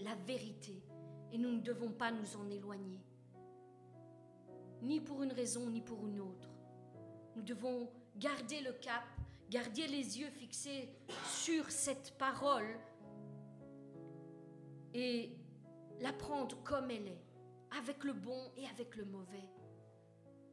la 0.04 0.16
vérité 0.16 0.84
et 1.32 1.38
nous 1.38 1.52
ne 1.52 1.62
devons 1.62 1.92
pas 1.92 2.12
nous 2.12 2.36
en 2.36 2.50
éloigner, 2.50 3.02
ni 4.82 5.00
pour 5.00 5.24
une 5.24 5.32
raison 5.32 5.70
ni 5.70 5.82
pour 5.82 6.06
une 6.06 6.20
autre. 6.20 6.50
Nous 7.36 7.42
devons 7.42 7.90
garder 8.18 8.62
le 8.62 8.74
cap, 8.74 9.04
garder 9.50 9.88
les 9.88 10.20
yeux 10.20 10.30
fixés 10.30 10.90
sur 11.26 11.70
cette 11.72 12.18
parole 12.18 12.78
et 14.94 15.32
la 16.00 16.14
prendre 16.14 16.62
comme 16.64 16.92
elle 16.92 17.08
est, 17.08 17.24
avec 17.78 18.04
le 18.04 18.14
bon 18.14 18.52
et 18.56 18.66
avec 18.68 18.96
le 18.96 19.06
mauvais. 19.06 19.50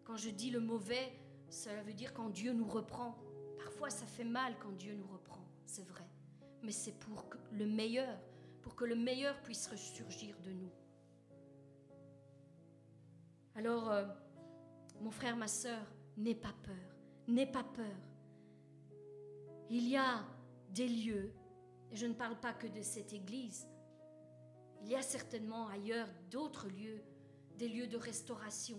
Quand 0.04 0.16
je 0.16 0.30
dis 0.30 0.50
le 0.50 0.60
mauvais, 0.60 1.12
cela 1.48 1.82
veut 1.82 1.92
dire 1.92 2.12
quand 2.12 2.30
Dieu 2.30 2.52
nous 2.52 2.66
reprend. 2.66 3.16
Parfois 3.58 3.90
ça 3.90 4.06
fait 4.06 4.24
mal 4.24 4.54
quand 4.58 4.72
Dieu 4.72 4.94
nous 4.94 5.06
reprend, 5.06 5.44
c'est 5.66 5.86
vrai. 5.86 6.08
Mais 6.62 6.72
c'est 6.72 6.98
pour 6.98 7.24
le 7.52 7.66
meilleur, 7.66 8.18
pour 8.62 8.74
que 8.74 8.84
le 8.84 8.96
meilleur 8.96 9.40
puisse 9.42 9.66
ressurgir 9.68 10.38
de 10.40 10.52
nous. 10.52 10.72
Alors, 13.56 13.90
euh, 13.90 14.04
mon 15.00 15.10
frère, 15.10 15.36
ma 15.36 15.46
soeur, 15.46 15.86
n'aie 16.16 16.34
pas 16.34 16.54
peur, 16.62 16.96
n'aie 17.28 17.50
pas 17.50 17.62
peur. 17.62 17.96
Il 19.70 19.88
y 19.88 19.96
a 19.96 20.24
des 20.70 20.88
lieux, 20.88 21.32
et 21.90 21.96
je 21.96 22.06
ne 22.06 22.14
parle 22.14 22.38
pas 22.40 22.52
que 22.52 22.66
de 22.66 22.82
cette 22.82 23.12
église, 23.12 23.68
il 24.84 24.90
y 24.90 24.96
a 24.96 25.02
certainement 25.02 25.68
ailleurs 25.68 26.08
d'autres 26.30 26.68
lieux, 26.68 27.02
des 27.56 27.68
lieux 27.68 27.86
de 27.86 27.96
restauration, 27.96 28.78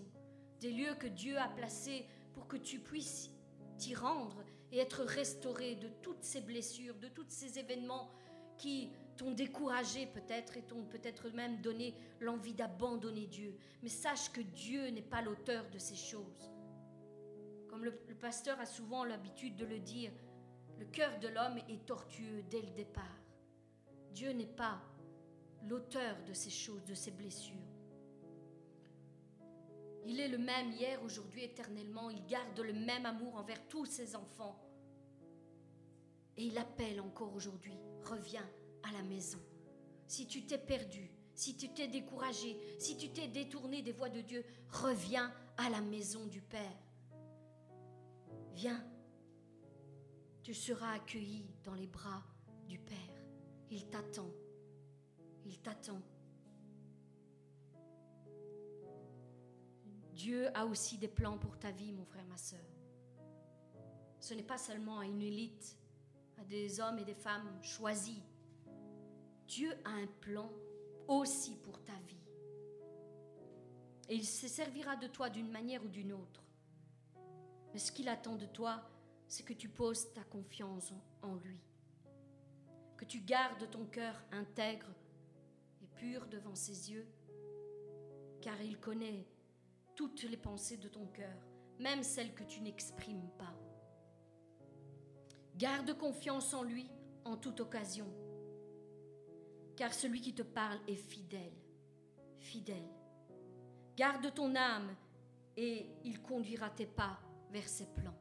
des 0.60 0.70
lieux 0.70 0.94
que 0.94 1.08
Dieu 1.08 1.36
a 1.36 1.48
placés 1.48 2.06
pour 2.32 2.46
que 2.46 2.56
tu 2.56 2.78
puisses 2.78 3.32
t'y 3.76 3.94
rendre 3.94 4.44
et 4.70 4.78
être 4.78 5.02
restauré 5.02 5.74
de 5.74 5.88
toutes 6.02 6.22
ces 6.22 6.40
blessures, 6.40 6.94
de 6.94 7.08
tous 7.08 7.26
ces 7.28 7.58
événements 7.58 8.08
qui 8.56 8.92
t'ont 9.16 9.32
découragé 9.32 10.06
peut-être 10.06 10.56
et 10.56 10.62
t'ont 10.62 10.84
peut-être 10.84 11.28
même 11.30 11.60
donné 11.60 11.94
l'envie 12.20 12.54
d'abandonner 12.54 13.26
Dieu. 13.26 13.56
Mais 13.82 13.88
sache 13.88 14.30
que 14.30 14.40
Dieu 14.40 14.88
n'est 14.90 15.02
pas 15.02 15.22
l'auteur 15.22 15.68
de 15.70 15.78
ces 15.78 15.96
choses. 15.96 16.52
Comme 17.68 17.84
le, 17.84 18.00
le 18.08 18.14
pasteur 18.14 18.60
a 18.60 18.66
souvent 18.66 19.04
l'habitude 19.04 19.56
de 19.56 19.66
le 19.66 19.80
dire, 19.80 20.12
le 20.78 20.86
cœur 20.86 21.18
de 21.18 21.28
l'homme 21.28 21.58
est 21.68 21.84
tortueux 21.84 22.44
dès 22.48 22.62
le 22.62 22.70
départ. 22.70 23.20
Dieu 24.12 24.30
n'est 24.30 24.46
pas 24.46 24.80
l'auteur 25.68 26.16
de 26.24 26.32
ces 26.32 26.50
choses, 26.50 26.84
de 26.84 26.94
ces 26.94 27.10
blessures. 27.10 27.56
Il 30.04 30.20
est 30.20 30.28
le 30.28 30.38
même 30.38 30.70
hier, 30.70 31.02
aujourd'hui, 31.02 31.42
éternellement. 31.42 32.10
Il 32.10 32.24
garde 32.26 32.58
le 32.60 32.72
même 32.72 33.06
amour 33.06 33.34
envers 33.36 33.66
tous 33.68 33.86
ses 33.86 34.14
enfants. 34.14 34.56
Et 36.36 36.44
il 36.44 36.56
appelle 36.58 37.00
encore 37.00 37.34
aujourd'hui, 37.34 37.76
reviens 38.04 38.48
à 38.84 38.92
la 38.92 39.02
maison. 39.02 39.40
Si 40.06 40.28
tu 40.28 40.46
t'es 40.46 40.58
perdu, 40.58 41.10
si 41.34 41.56
tu 41.56 41.68
t'es 41.70 41.88
découragé, 41.88 42.56
si 42.78 42.96
tu 42.96 43.10
t'es 43.10 43.26
détourné 43.26 43.82
des 43.82 43.92
voies 43.92 44.10
de 44.10 44.20
Dieu, 44.20 44.44
reviens 44.70 45.32
à 45.56 45.70
la 45.70 45.80
maison 45.80 46.24
du 46.26 46.40
Père. 46.40 46.78
Viens, 48.52 48.82
tu 50.42 50.54
seras 50.54 50.92
accueilli 50.92 51.50
dans 51.64 51.74
les 51.74 51.88
bras 51.88 52.22
du 52.68 52.78
Père. 52.78 52.96
Il 53.70 53.88
t'attend. 53.88 54.30
Il 55.46 55.58
t'attend. 55.60 56.02
Dieu 60.12 60.48
a 60.56 60.66
aussi 60.66 60.98
des 60.98 61.08
plans 61.08 61.38
pour 61.38 61.58
ta 61.58 61.70
vie, 61.70 61.92
mon 61.92 62.04
frère, 62.04 62.26
ma 62.26 62.36
soeur. 62.36 62.64
Ce 64.18 64.34
n'est 64.34 64.42
pas 64.42 64.58
seulement 64.58 64.98
à 64.98 65.04
une 65.04 65.22
élite, 65.22 65.78
à 66.38 66.44
des 66.44 66.80
hommes 66.80 66.98
et 66.98 67.04
des 67.04 67.14
femmes 67.14 67.62
choisis. 67.62 68.20
Dieu 69.46 69.72
a 69.84 69.90
un 69.90 70.08
plan 70.20 70.50
aussi 71.06 71.54
pour 71.56 71.80
ta 71.84 71.94
vie. 72.08 72.26
Et 74.08 74.16
il 74.16 74.26
se 74.26 74.48
servira 74.48 74.96
de 74.96 75.06
toi 75.06 75.30
d'une 75.30 75.50
manière 75.50 75.84
ou 75.84 75.88
d'une 75.88 76.12
autre. 76.12 76.42
Mais 77.72 77.78
ce 77.78 77.92
qu'il 77.92 78.08
attend 78.08 78.34
de 78.36 78.46
toi, 78.46 78.82
c'est 79.28 79.44
que 79.44 79.52
tu 79.52 79.68
poses 79.68 80.12
ta 80.12 80.24
confiance 80.24 80.92
en 81.22 81.36
lui. 81.36 81.60
Que 82.96 83.04
tu 83.04 83.20
gardes 83.20 83.70
ton 83.70 83.84
cœur 83.84 84.14
intègre 84.32 84.88
et 85.96 86.00
pur 86.00 86.26
devant 86.26 86.54
ses 86.54 86.90
yeux, 86.90 87.06
car 88.40 88.60
il 88.62 88.78
connaît 88.78 89.26
toutes 89.94 90.24
les 90.24 90.36
pensées 90.36 90.76
de 90.76 90.88
ton 90.88 91.06
cœur, 91.06 91.36
même 91.78 92.02
celles 92.02 92.34
que 92.34 92.44
tu 92.44 92.60
n'exprimes 92.60 93.28
pas. 93.38 93.54
Garde 95.56 95.96
confiance 95.96 96.52
en 96.54 96.62
lui 96.62 96.88
en 97.24 97.36
toute 97.36 97.60
occasion, 97.60 98.06
car 99.76 99.92
celui 99.92 100.20
qui 100.20 100.34
te 100.34 100.42
parle 100.42 100.78
est 100.86 100.96
fidèle, 100.96 101.56
fidèle. 102.38 102.88
Garde 103.96 104.32
ton 104.34 104.54
âme 104.54 104.94
et 105.56 105.86
il 106.04 106.20
conduira 106.20 106.68
tes 106.70 106.86
pas 106.86 107.18
vers 107.50 107.68
ses 107.68 107.86
plans. 107.86 108.18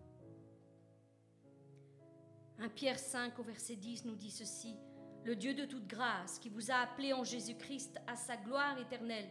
1 2.60 2.70
Pierre 2.70 3.00
5 3.00 3.38
au 3.40 3.44
verset 3.44 3.76
10 3.76 4.06
nous 4.06 4.16
dit 4.16 4.32
ceci, 4.32 4.78
Le 5.26 5.36
Dieu 5.36 5.56
de 5.56 5.66
toute 5.66 5.88
grâce 5.88 6.38
qui 6.38 6.50
vous 6.50 6.70
a 6.70 6.76
appelé 6.76 7.12
en 7.12 7.24
Jésus-Christ 7.24 8.00
à 8.06 8.16
sa 8.16 8.38
gloire 8.38 8.78
éternelle, 8.78 9.28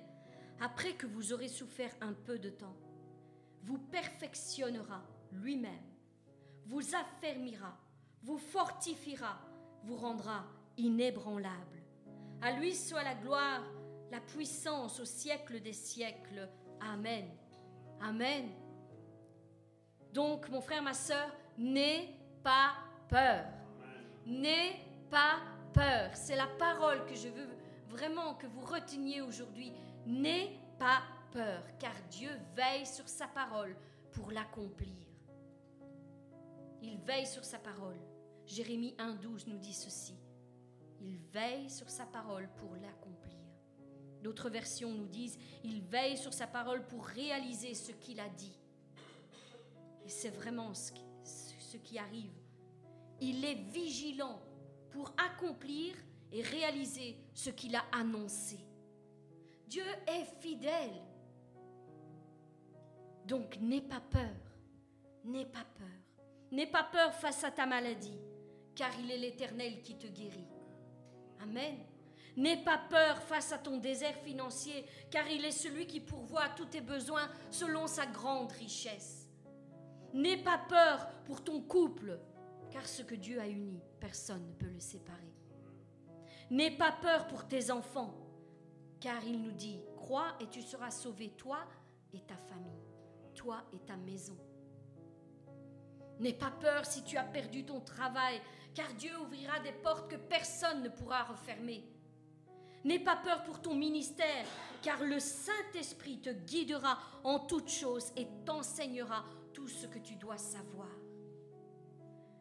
après 0.60 0.94
que 0.94 1.06
vous 1.06 1.32
aurez 1.32 1.46
souffert 1.46 1.94
un 2.00 2.12
peu 2.12 2.36
de 2.36 2.50
temps, 2.50 2.76
vous 3.62 3.78
perfectionnera 3.78 5.04
lui-même, 5.30 5.86
vous 6.66 6.96
affermira, 6.96 7.78
vous 8.22 8.38
fortifiera, 8.38 9.38
vous 9.84 9.94
rendra 9.94 10.44
inébranlable. 10.76 11.84
À 12.42 12.50
lui 12.50 12.74
soit 12.74 13.04
la 13.04 13.14
gloire, 13.14 13.62
la 14.10 14.20
puissance 14.20 14.98
au 14.98 15.04
siècle 15.04 15.60
des 15.60 15.72
siècles. 15.72 16.48
Amen. 16.80 17.26
Amen. 18.00 18.50
Donc, 20.12 20.48
mon 20.48 20.60
frère, 20.60 20.82
ma 20.82 20.92
soeur, 20.92 21.30
n'aie 21.56 22.18
pas 22.42 22.74
peur. 23.08 23.46
N'aie 24.26 24.80
pas 25.08 25.38
peur. 25.74 26.10
C'est 26.14 26.36
la 26.36 26.46
parole 26.46 27.04
que 27.04 27.14
je 27.14 27.28
veux 27.28 27.48
vraiment 27.88 28.34
que 28.34 28.46
vous 28.46 28.64
reteniez 28.64 29.20
aujourd'hui. 29.20 29.72
N'aie 30.06 30.58
pas 30.78 31.02
peur, 31.32 31.62
car 31.78 31.94
Dieu 32.10 32.30
veille 32.56 32.86
sur 32.86 33.08
sa 33.08 33.26
parole 33.26 33.76
pour 34.12 34.30
l'accomplir. 34.30 35.06
Il 36.82 36.98
veille 36.98 37.26
sur 37.26 37.44
sa 37.44 37.58
parole. 37.58 37.98
Jérémie 38.46 38.94
1.12 38.98 39.48
nous 39.48 39.58
dit 39.58 39.74
ceci. 39.74 40.14
Il 41.00 41.18
veille 41.32 41.68
sur 41.68 41.90
sa 41.90 42.06
parole 42.06 42.48
pour 42.56 42.74
l'accomplir. 42.76 43.34
D'autres 44.22 44.48
versions 44.48 44.92
nous 44.92 45.06
disent, 45.06 45.38
il 45.64 45.82
veille 45.82 46.16
sur 46.16 46.32
sa 46.32 46.46
parole 46.46 46.86
pour 46.86 47.04
réaliser 47.04 47.74
ce 47.74 47.92
qu'il 47.92 48.20
a 48.20 48.28
dit. 48.28 48.58
Et 50.04 50.08
c'est 50.08 50.30
vraiment 50.30 50.72
ce 50.72 50.92
qui, 50.92 51.04
ce 51.24 51.76
qui 51.76 51.98
arrive. 51.98 52.32
Il 53.20 53.44
est 53.44 53.62
vigilant 53.70 54.40
accomplir 55.16 55.94
et 56.32 56.42
réaliser 56.42 57.16
ce 57.34 57.50
qu'il 57.50 57.74
a 57.76 57.84
annoncé. 57.92 58.58
Dieu 59.66 59.84
est 60.06 60.24
fidèle. 60.40 61.02
Donc 63.26 63.56
n'aie 63.60 63.80
pas 63.80 64.00
peur. 64.00 64.36
N'aie 65.24 65.46
pas 65.46 65.64
peur. 65.78 65.88
N'aie 66.50 66.66
pas 66.66 66.84
peur 66.84 67.14
face 67.14 67.42
à 67.42 67.50
ta 67.50 67.66
maladie, 67.66 68.18
car 68.74 68.90
il 69.00 69.10
est 69.10 69.18
l'Éternel 69.18 69.82
qui 69.82 69.96
te 69.96 70.06
guérit. 70.06 70.48
Amen. 71.40 71.76
N'aie 72.36 72.62
pas 72.62 72.78
peur 72.78 73.22
face 73.22 73.52
à 73.52 73.58
ton 73.58 73.78
désert 73.78 74.16
financier, 74.24 74.84
car 75.10 75.28
il 75.30 75.44
est 75.44 75.52
celui 75.52 75.86
qui 75.86 76.00
pourvoit 76.00 76.48
tous 76.56 76.66
tes 76.66 76.80
besoins 76.80 77.28
selon 77.50 77.86
sa 77.86 78.06
grande 78.06 78.52
richesse. 78.52 79.28
N'aie 80.12 80.42
pas 80.42 80.58
peur 80.58 81.08
pour 81.24 81.42
ton 81.42 81.60
couple, 81.60 82.18
car 82.74 82.88
ce 82.88 83.02
que 83.02 83.14
Dieu 83.14 83.40
a 83.40 83.46
uni, 83.46 83.80
personne 84.00 84.48
ne 84.48 84.52
peut 84.52 84.66
le 84.68 84.80
séparer. 84.80 85.32
N'aie 86.50 86.76
pas 86.76 86.90
peur 86.90 87.28
pour 87.28 87.46
tes 87.46 87.70
enfants, 87.70 88.12
car 88.98 89.24
il 89.24 89.40
nous 89.40 89.52
dit, 89.52 89.78
crois 89.94 90.34
et 90.40 90.48
tu 90.48 90.60
seras 90.60 90.90
sauvé, 90.90 91.30
toi 91.36 91.60
et 92.12 92.20
ta 92.22 92.36
famille, 92.36 92.82
toi 93.36 93.62
et 93.72 93.78
ta 93.78 93.96
maison. 93.96 94.36
N'aie 96.18 96.32
pas 96.32 96.50
peur 96.50 96.84
si 96.84 97.04
tu 97.04 97.16
as 97.16 97.22
perdu 97.22 97.64
ton 97.64 97.78
travail, 97.78 98.40
car 98.74 98.92
Dieu 98.94 99.16
ouvrira 99.20 99.60
des 99.60 99.72
portes 99.72 100.10
que 100.10 100.16
personne 100.16 100.82
ne 100.82 100.88
pourra 100.88 101.22
refermer. 101.22 101.84
N'aie 102.82 102.98
pas 102.98 103.16
peur 103.16 103.44
pour 103.44 103.62
ton 103.62 103.76
ministère, 103.76 104.46
car 104.82 105.00
le 105.04 105.20
Saint-Esprit 105.20 106.18
te 106.20 106.30
guidera 106.30 106.98
en 107.22 107.38
toutes 107.38 107.70
choses 107.70 108.12
et 108.16 108.26
t'enseignera 108.44 109.24
tout 109.52 109.68
ce 109.68 109.86
que 109.86 110.00
tu 110.00 110.16
dois 110.16 110.38
savoir. 110.38 111.03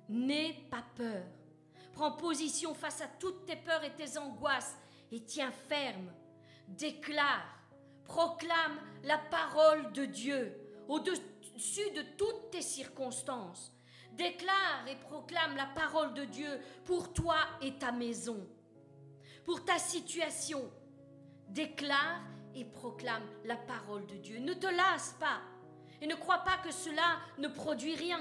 N'aie 0.10 0.56
pas 0.70 0.84
peur. 0.96 1.24
Prends 1.94 2.12
position 2.12 2.74
face 2.74 3.02
à 3.02 3.08
toutes 3.08 3.46
tes 3.46 3.56
peurs 3.56 3.84
et 3.84 3.94
tes 3.94 4.18
angoisses 4.18 4.76
et 5.12 5.24
tiens 5.24 5.52
ferme. 5.70 6.12
Déclare, 6.68 7.46
proclame 8.06 8.80
la 9.04 9.18
parole 9.18 9.92
de 9.94 10.06
Dieu 10.06 10.58
au-dessus 10.88 11.92
de 11.96 12.02
toutes 12.18 12.52
tes 12.52 12.62
circonstances. 12.62 13.72
Déclare 14.14 14.88
et 14.88 14.96
proclame 14.96 15.56
la 15.56 15.66
parole 15.68 16.14
de 16.14 16.26
Dieu 16.26 16.60
pour 16.86 17.14
toi 17.14 17.38
et 17.62 17.74
ta 17.78 17.92
maison, 17.92 18.48
pour 19.44 19.64
ta 19.66 19.80
situation. 19.80 20.72
Déclare 21.50 22.22
et 22.56 22.66
proclame 22.66 23.24
la 23.46 23.56
parole 23.56 24.06
de 24.08 24.16
Dieu. 24.16 24.40
Ne 24.40 24.54
te 24.54 24.68
lasse 24.68 25.16
pas 25.20 25.42
et 26.02 26.08
ne 26.08 26.16
crois 26.16 26.40
pas 26.40 26.58
que 26.64 26.72
cela 26.72 27.20
ne 27.38 27.48
produit 27.48 27.96
rien. 27.96 28.20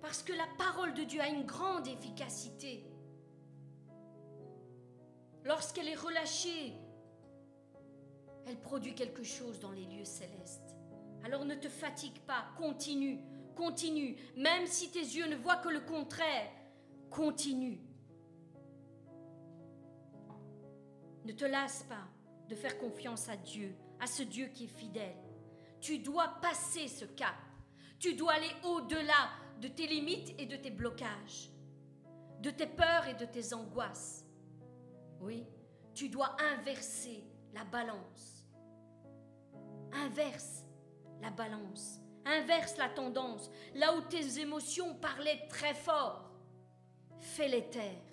Parce 0.00 0.22
que 0.22 0.32
la 0.32 0.46
parole 0.58 0.94
de 0.94 1.04
Dieu 1.04 1.20
a 1.20 1.28
une 1.28 1.44
grande 1.44 1.86
efficacité. 1.86 2.84
Lorsqu'elle 5.44 5.88
est 5.88 5.94
relâchée, 5.94 6.74
elle 8.46 8.60
produit 8.60 8.94
quelque 8.94 9.22
chose 9.22 9.60
dans 9.60 9.72
les 9.72 9.84
lieux 9.84 10.04
célestes. 10.04 10.76
Alors 11.24 11.44
ne 11.44 11.54
te 11.54 11.68
fatigue 11.68 12.18
pas, 12.20 12.46
continue, 12.56 13.20
continue, 13.54 14.16
même 14.36 14.66
si 14.66 14.90
tes 14.90 15.00
yeux 15.00 15.26
ne 15.26 15.36
voient 15.36 15.56
que 15.56 15.68
le 15.68 15.80
contraire, 15.80 16.50
continue. 17.10 17.80
Ne 21.24 21.32
te 21.32 21.44
lasse 21.44 21.82
pas 21.84 22.08
de 22.48 22.54
faire 22.54 22.78
confiance 22.78 23.28
à 23.28 23.36
Dieu, 23.36 23.74
à 24.00 24.06
ce 24.06 24.22
Dieu 24.22 24.46
qui 24.46 24.64
est 24.64 24.78
fidèle. 24.78 25.16
Tu 25.80 25.98
dois 25.98 26.28
passer 26.40 26.88
ce 26.88 27.04
cap. 27.04 27.34
Tu 27.98 28.14
dois 28.14 28.32
aller 28.32 28.50
au-delà 28.64 29.30
de 29.60 29.68
tes 29.68 29.86
limites 29.86 30.34
et 30.38 30.46
de 30.46 30.56
tes 30.56 30.70
blocages, 30.70 31.50
de 32.40 32.50
tes 32.50 32.66
peurs 32.66 33.06
et 33.08 33.14
de 33.14 33.26
tes 33.26 33.52
angoisses. 33.52 34.24
Oui, 35.20 35.46
tu 35.94 36.08
dois 36.08 36.34
inverser 36.40 37.22
la 37.52 37.64
balance. 37.64 38.46
Inverse 39.92 40.64
la 41.20 41.30
balance. 41.30 42.00
Inverse 42.24 42.78
la 42.78 42.88
tendance. 42.88 43.50
Là 43.74 43.94
où 43.96 44.00
tes 44.02 44.40
émotions 44.40 44.94
parlaient 44.94 45.46
très 45.48 45.74
fort, 45.74 46.30
fais-les 47.18 47.68
taire 47.68 48.10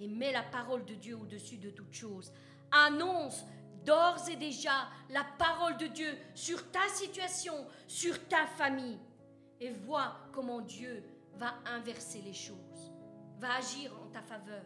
et 0.00 0.08
mets 0.08 0.32
la 0.32 0.42
parole 0.42 0.84
de 0.84 0.94
Dieu 0.94 1.16
au-dessus 1.16 1.58
de 1.58 1.70
toute 1.70 1.92
chose. 1.92 2.32
Annonce 2.72 3.44
d'ores 3.84 4.28
et 4.28 4.36
déjà 4.36 4.88
la 5.10 5.24
parole 5.38 5.76
de 5.76 5.86
Dieu 5.86 6.18
sur 6.34 6.70
ta 6.72 6.86
situation, 6.88 7.54
sur 7.86 8.26
ta 8.28 8.46
famille 8.46 8.98
et 9.60 9.70
vois 9.70 10.16
comment 10.32 10.60
Dieu 10.60 11.02
va 11.34 11.54
inverser 11.66 12.20
les 12.22 12.32
choses, 12.32 12.92
va 13.38 13.56
agir 13.56 13.92
en 14.02 14.08
ta 14.08 14.22
faveur. 14.22 14.64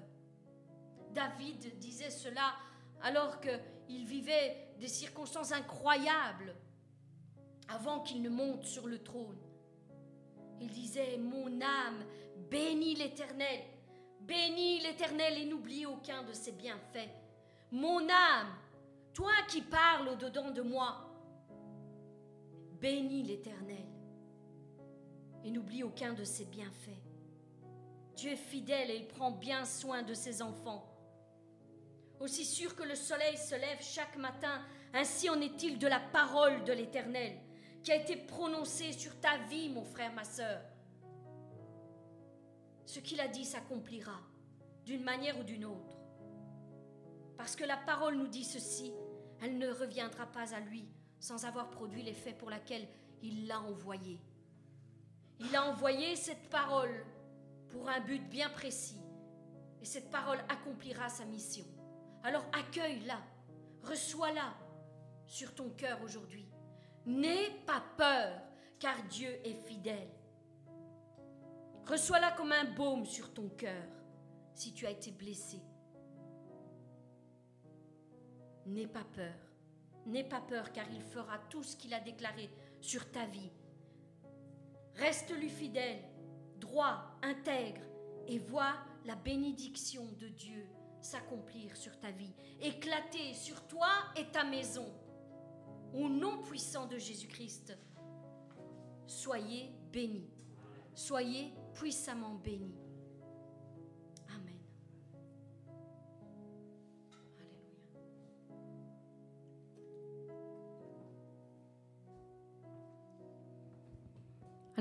David 1.13 1.79
disait 1.79 2.11
cela 2.11 2.55
alors 3.03 3.41
qu'il 3.41 4.05
vivait 4.07 4.75
des 4.79 4.89
circonstances 4.89 5.53
incroyables 5.53 6.55
avant 7.69 8.01
qu'il 8.01 8.23
ne 8.23 8.29
monte 8.29 8.65
sur 8.65 8.87
le 8.87 9.03
trône. 9.03 9.39
Il 10.61 10.69
disait, 10.69 11.19
mon 11.19 11.61
âme 11.61 12.05
bénit 12.51 12.95
l'Éternel, 12.95 13.61
bénis 14.21 14.81
l'Éternel 14.81 15.39
et 15.39 15.47
n'oublie 15.47 15.87
aucun 15.87 16.23
de 16.23 16.33
ses 16.33 16.53
bienfaits. 16.53 17.11
Mon 17.73 18.09
âme, 18.09 18.55
toi 19.13 19.33
qui 19.49 19.63
parles 19.63 20.09
au-dedans 20.09 20.51
de 20.51 20.63
moi, 20.63 21.11
bénis 22.81 23.23
l'Éternel 23.23 23.92
et 25.45 25.51
n'oublie 25.51 25.83
aucun 25.83 26.13
de 26.13 26.25
ses 26.25 26.45
bienfaits. 26.45 27.03
Dieu 28.17 28.33
est 28.33 28.37
fidèle 28.37 28.91
et 28.91 28.97
il 28.97 29.09
prend 29.09 29.31
bien 29.31 29.65
soin 29.65 30.03
de 30.03 30.15
ses 30.15 30.43
enfants. 30.43 30.89
Aussi 32.21 32.45
sûr 32.45 32.77
que 32.77 32.85
le 32.85 32.95
soleil 32.95 33.37
se 33.37 33.55
lève 33.55 33.81
chaque 33.81 34.17
matin, 34.17 34.63
ainsi 34.93 35.29
en 35.29 35.41
est-il 35.41 35.79
de 35.79 35.89
la 35.89 36.01
parole 36.01 36.63
de 36.65 36.73
l'Éternel 36.73 37.39
qui 37.83 37.91
a 37.91 37.97
été 37.97 38.17
prononcée 38.17 38.93
sur 38.93 39.19
ta 39.21 39.39
vie, 39.49 39.69
mon 39.69 39.83
frère, 39.83 40.13
ma 40.13 40.25
sœur. 40.25 40.61
Ce 42.87 43.01
qu'il 43.01 43.21
a 43.21 43.29
dit 43.29 43.45
s'accomplira 43.45 44.21
d'une 44.85 45.03
manière 45.03 45.39
ou 45.39 45.43
d'une 45.43 45.65
autre. 45.65 45.97
Parce 47.37 47.57
que 47.57 47.65
la 47.65 47.77
parole 47.77 48.17
nous 48.17 48.29
dit 48.29 48.45
ceci, 48.45 48.93
elle 49.41 49.59
ne 49.59 49.69
reviendra 49.69 50.27
pas 50.27 50.55
à 50.55 50.61
lui 50.61 50.87
sans 51.19 51.45
avoir 51.45 51.71
produit 51.71 52.03
l'effet 52.03 52.33
pour 52.33 52.51
lequel 52.51 52.87
il 53.23 53.47
l'a 53.47 53.61
envoyé. 53.61 54.21
Il 55.45 55.57
a 55.57 55.69
envoyé 55.69 56.15
cette 56.15 56.49
parole 56.51 57.05
pour 57.71 57.89
un 57.89 58.01
but 58.01 58.23
bien 58.29 58.49
précis. 58.51 59.01
Et 59.81 59.85
cette 59.85 60.11
parole 60.11 60.39
accomplira 60.49 61.09
sa 61.09 61.25
mission. 61.25 61.65
Alors 62.23 62.45
accueille-la, 62.53 63.19
reçois-la 63.83 64.55
sur 65.27 65.53
ton 65.55 65.71
cœur 65.71 66.01
aujourd'hui. 66.03 66.47
N'aie 67.07 67.51
pas 67.67 67.83
peur, 67.97 68.41
car 68.79 69.03
Dieu 69.05 69.31
est 69.45 69.67
fidèle. 69.67 70.09
Reçois-la 71.89 72.31
comme 72.33 72.53
un 72.53 72.65
baume 72.65 73.05
sur 73.05 73.35
ton 73.35 73.49
cœur 73.49 73.83
si 74.55 74.73
tu 74.73 74.87
as 74.87 74.91
été 74.91 75.11
blessé. 75.11 75.59
N'aie 78.67 78.87
pas 78.87 79.05
peur. 79.05 79.35
N'aie 80.07 80.29
pas 80.29 80.41
peur, 80.41 80.73
car 80.73 80.87
il 80.93 81.03
fera 81.03 81.39
tout 81.51 81.65
ce 81.65 81.77
qu'il 81.77 81.95
a 81.95 82.01
déclaré 82.01 82.49
sur 82.81 83.11
ta 83.11 83.27
vie. 83.27 83.51
Reste-lui 84.97 85.49
fidèle, 85.49 86.03
droit, 86.59 87.19
intègre, 87.23 87.83
et 88.27 88.39
vois 88.39 88.75
la 89.05 89.17
bénédiction 89.17 90.07
de 90.19 90.29
Dieu 90.29 90.69
s'accomplir 91.01 91.77
sur 91.77 91.99
ta 91.99 92.11
vie, 92.11 92.33
éclater 92.61 93.35
sur 93.35 93.67
toi 93.67 93.89
et 94.17 94.27
ta 94.31 94.45
maison. 94.45 94.87
Au 95.93 96.09
nom 96.09 96.43
puissant 96.43 96.87
de 96.87 96.97
Jésus-Christ, 96.97 97.77
soyez 99.07 99.73
bénis, 99.93 100.31
soyez 100.95 101.53
puissamment 101.75 102.35
bénis. 102.35 102.82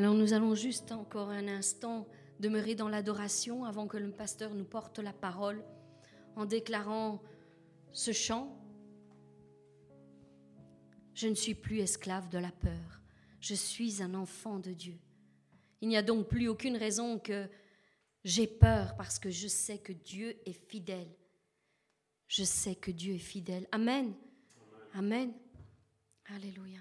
Alors 0.01 0.15
nous 0.15 0.33
allons 0.33 0.55
juste 0.55 0.91
encore 0.91 1.29
un 1.29 1.47
instant 1.47 2.07
demeurer 2.39 2.73
dans 2.73 2.89
l'adoration 2.89 3.65
avant 3.65 3.85
que 3.85 3.97
le 3.97 4.09
pasteur 4.09 4.55
nous 4.55 4.65
porte 4.65 4.97
la 4.97 5.13
parole 5.13 5.63
en 6.35 6.45
déclarant 6.45 7.21
ce 7.91 8.11
chant. 8.11 8.59
Je 11.13 11.27
ne 11.27 11.35
suis 11.35 11.53
plus 11.53 11.81
esclave 11.81 12.29
de 12.29 12.39
la 12.39 12.49
peur, 12.49 13.03
je 13.41 13.53
suis 13.53 14.01
un 14.01 14.15
enfant 14.15 14.57
de 14.57 14.71
Dieu. 14.71 14.97
Il 15.81 15.87
n'y 15.87 15.97
a 15.97 16.01
donc 16.01 16.27
plus 16.27 16.47
aucune 16.47 16.77
raison 16.77 17.19
que 17.19 17.47
j'ai 18.23 18.47
peur 18.47 18.95
parce 18.95 19.19
que 19.19 19.29
je 19.29 19.47
sais 19.47 19.77
que 19.77 19.93
Dieu 19.93 20.35
est 20.47 20.67
fidèle. 20.67 21.15
Je 22.27 22.43
sais 22.43 22.73
que 22.73 22.89
Dieu 22.89 23.13
est 23.13 23.19
fidèle. 23.19 23.67
Amen. 23.71 24.15
Amen. 24.95 25.31
Alléluia. 26.25 26.79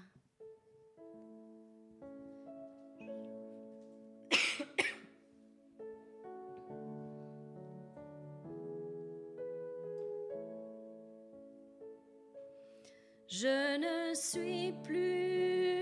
Je 13.41 13.77
ne 13.79 14.13
suis 14.13 14.71
plus 14.83 15.80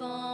l'enfant 0.00 0.29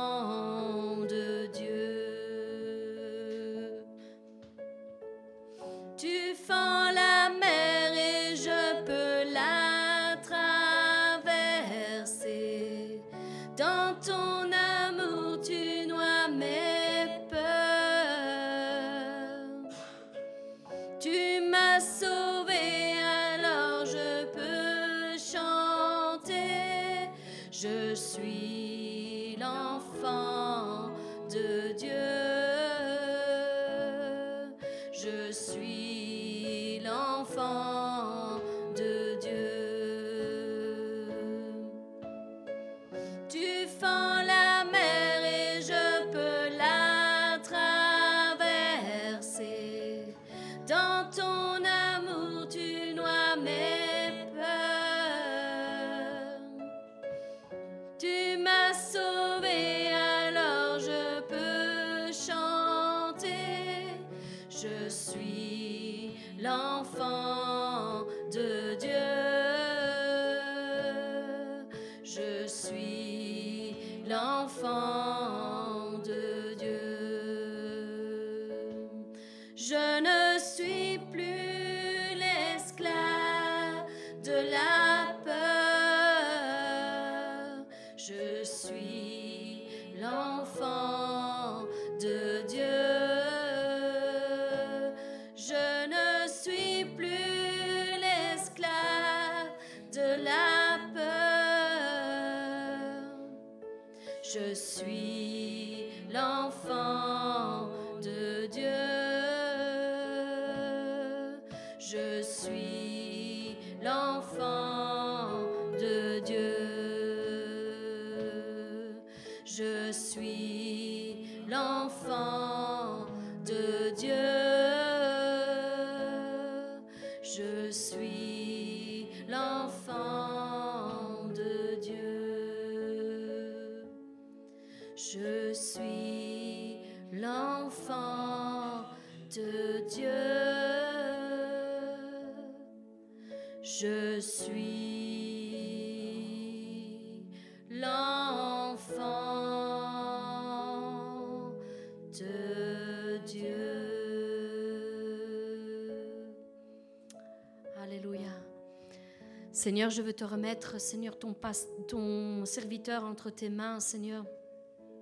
Seigneur, 159.66 159.90
je 159.90 160.00
veux 160.00 160.12
te 160.12 160.22
remettre, 160.22 160.80
Seigneur, 160.80 161.18
ton, 161.18 162.44
serviteur 162.44 163.02
entre 163.02 163.30
tes 163.30 163.48
mains, 163.48 163.80
Seigneur, 163.80 164.24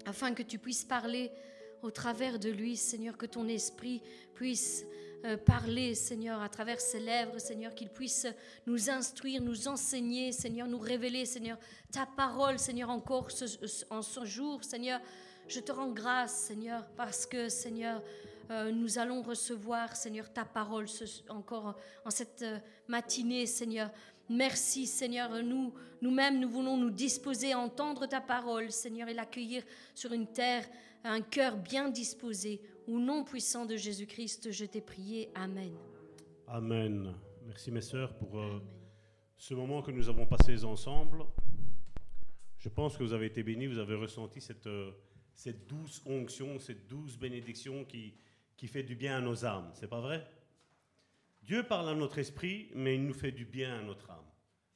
afin 0.06 0.32
que 0.32 0.42
tu 0.42 0.58
puisses 0.58 0.84
parler 0.84 1.30
au 1.82 1.90
travers 1.90 2.38
de 2.38 2.48
lui, 2.48 2.78
Seigneur, 2.78 3.18
que 3.18 3.26
ton 3.26 3.46
esprit 3.46 4.00
puisse 4.32 4.86
euh, 5.26 5.36
parler, 5.36 5.94
Seigneur, 5.94 6.40
à 6.40 6.48
travers 6.48 6.80
ses 6.80 6.98
lèvres, 6.98 7.38
Seigneur, 7.38 7.74
qu'il 7.74 7.90
puisse 7.90 8.26
nous 8.66 8.88
instruire, 8.88 9.42
nous 9.42 9.68
enseigner, 9.68 10.32
Seigneur, 10.32 10.66
nous 10.66 10.78
révéler, 10.78 11.26
Seigneur, 11.26 11.58
ta 11.92 12.06
parole, 12.06 12.58
Seigneur, 12.58 12.88
encore 12.88 13.28
en 13.90 14.00
ce 14.00 14.24
jour, 14.24 14.64
Seigneur. 14.64 14.98
Je 15.46 15.60
te 15.60 15.72
rends 15.72 15.92
grâce, 15.92 16.34
Seigneur, 16.34 16.86
parce 16.96 17.26
que, 17.26 17.50
Seigneur, 17.50 18.02
euh, 18.50 18.70
nous 18.72 18.98
allons 18.98 19.22
recevoir, 19.22 19.96
Seigneur, 19.96 20.30
ta 20.32 20.44
parole 20.44 20.86
encore 21.28 21.76
en 22.04 22.10
cette 22.10 22.42
euh, 22.42 22.58
matinée, 22.88 23.46
Seigneur. 23.46 23.90
Merci, 24.28 24.86
Seigneur. 24.86 25.42
Nous, 25.42 25.72
nous-mêmes, 26.00 26.40
nous 26.40 26.48
voulons 26.48 26.76
nous 26.76 26.90
disposer 26.90 27.52
à 27.52 27.58
entendre 27.58 28.06
ta 28.06 28.20
parole, 28.20 28.70
Seigneur, 28.70 29.08
et 29.08 29.14
l'accueillir 29.14 29.62
sur 29.94 30.12
une 30.12 30.26
terre, 30.26 30.64
un 31.04 31.20
cœur 31.20 31.56
bien 31.56 31.90
disposé 31.90 32.60
au 32.86 32.98
nom 32.98 33.24
puissant 33.24 33.66
de 33.66 33.76
Jésus-Christ, 33.76 34.50
je 34.50 34.64
t'ai 34.64 34.80
prié. 34.80 35.30
Amen. 35.34 35.72
Amen. 36.46 37.14
Merci 37.46 37.70
mes 37.70 37.80
sœurs 37.80 38.14
pour 38.14 38.38
euh, 38.38 38.60
ce 39.36 39.54
moment 39.54 39.82
que 39.82 39.90
nous 39.90 40.08
avons 40.08 40.26
passé 40.26 40.64
ensemble. 40.64 41.24
Je 42.58 42.68
pense 42.68 42.96
que 42.96 43.02
vous 43.02 43.12
avez 43.12 43.26
été 43.26 43.42
bénis, 43.42 43.66
vous 43.66 43.78
avez 43.78 43.94
ressenti 43.94 44.40
cette, 44.40 44.66
euh, 44.66 44.92
cette 45.34 45.66
douce 45.66 46.02
onction, 46.06 46.58
cette 46.58 46.86
douce 46.88 47.18
bénédiction 47.18 47.84
qui, 47.84 48.14
qui 48.56 48.66
fait 48.66 48.82
du 48.82 48.94
bien 48.94 49.18
à 49.18 49.20
nos 49.20 49.44
âmes. 49.44 49.70
C'est 49.74 49.88
pas 49.88 50.00
vrai? 50.00 50.26
Dieu 51.44 51.62
parle 51.62 51.90
à 51.90 51.94
notre 51.94 52.18
esprit, 52.18 52.70
mais 52.74 52.94
il 52.94 53.04
nous 53.04 53.12
fait 53.12 53.30
du 53.30 53.44
bien 53.44 53.78
à 53.78 53.82
notre 53.82 54.10
âme. 54.10 54.24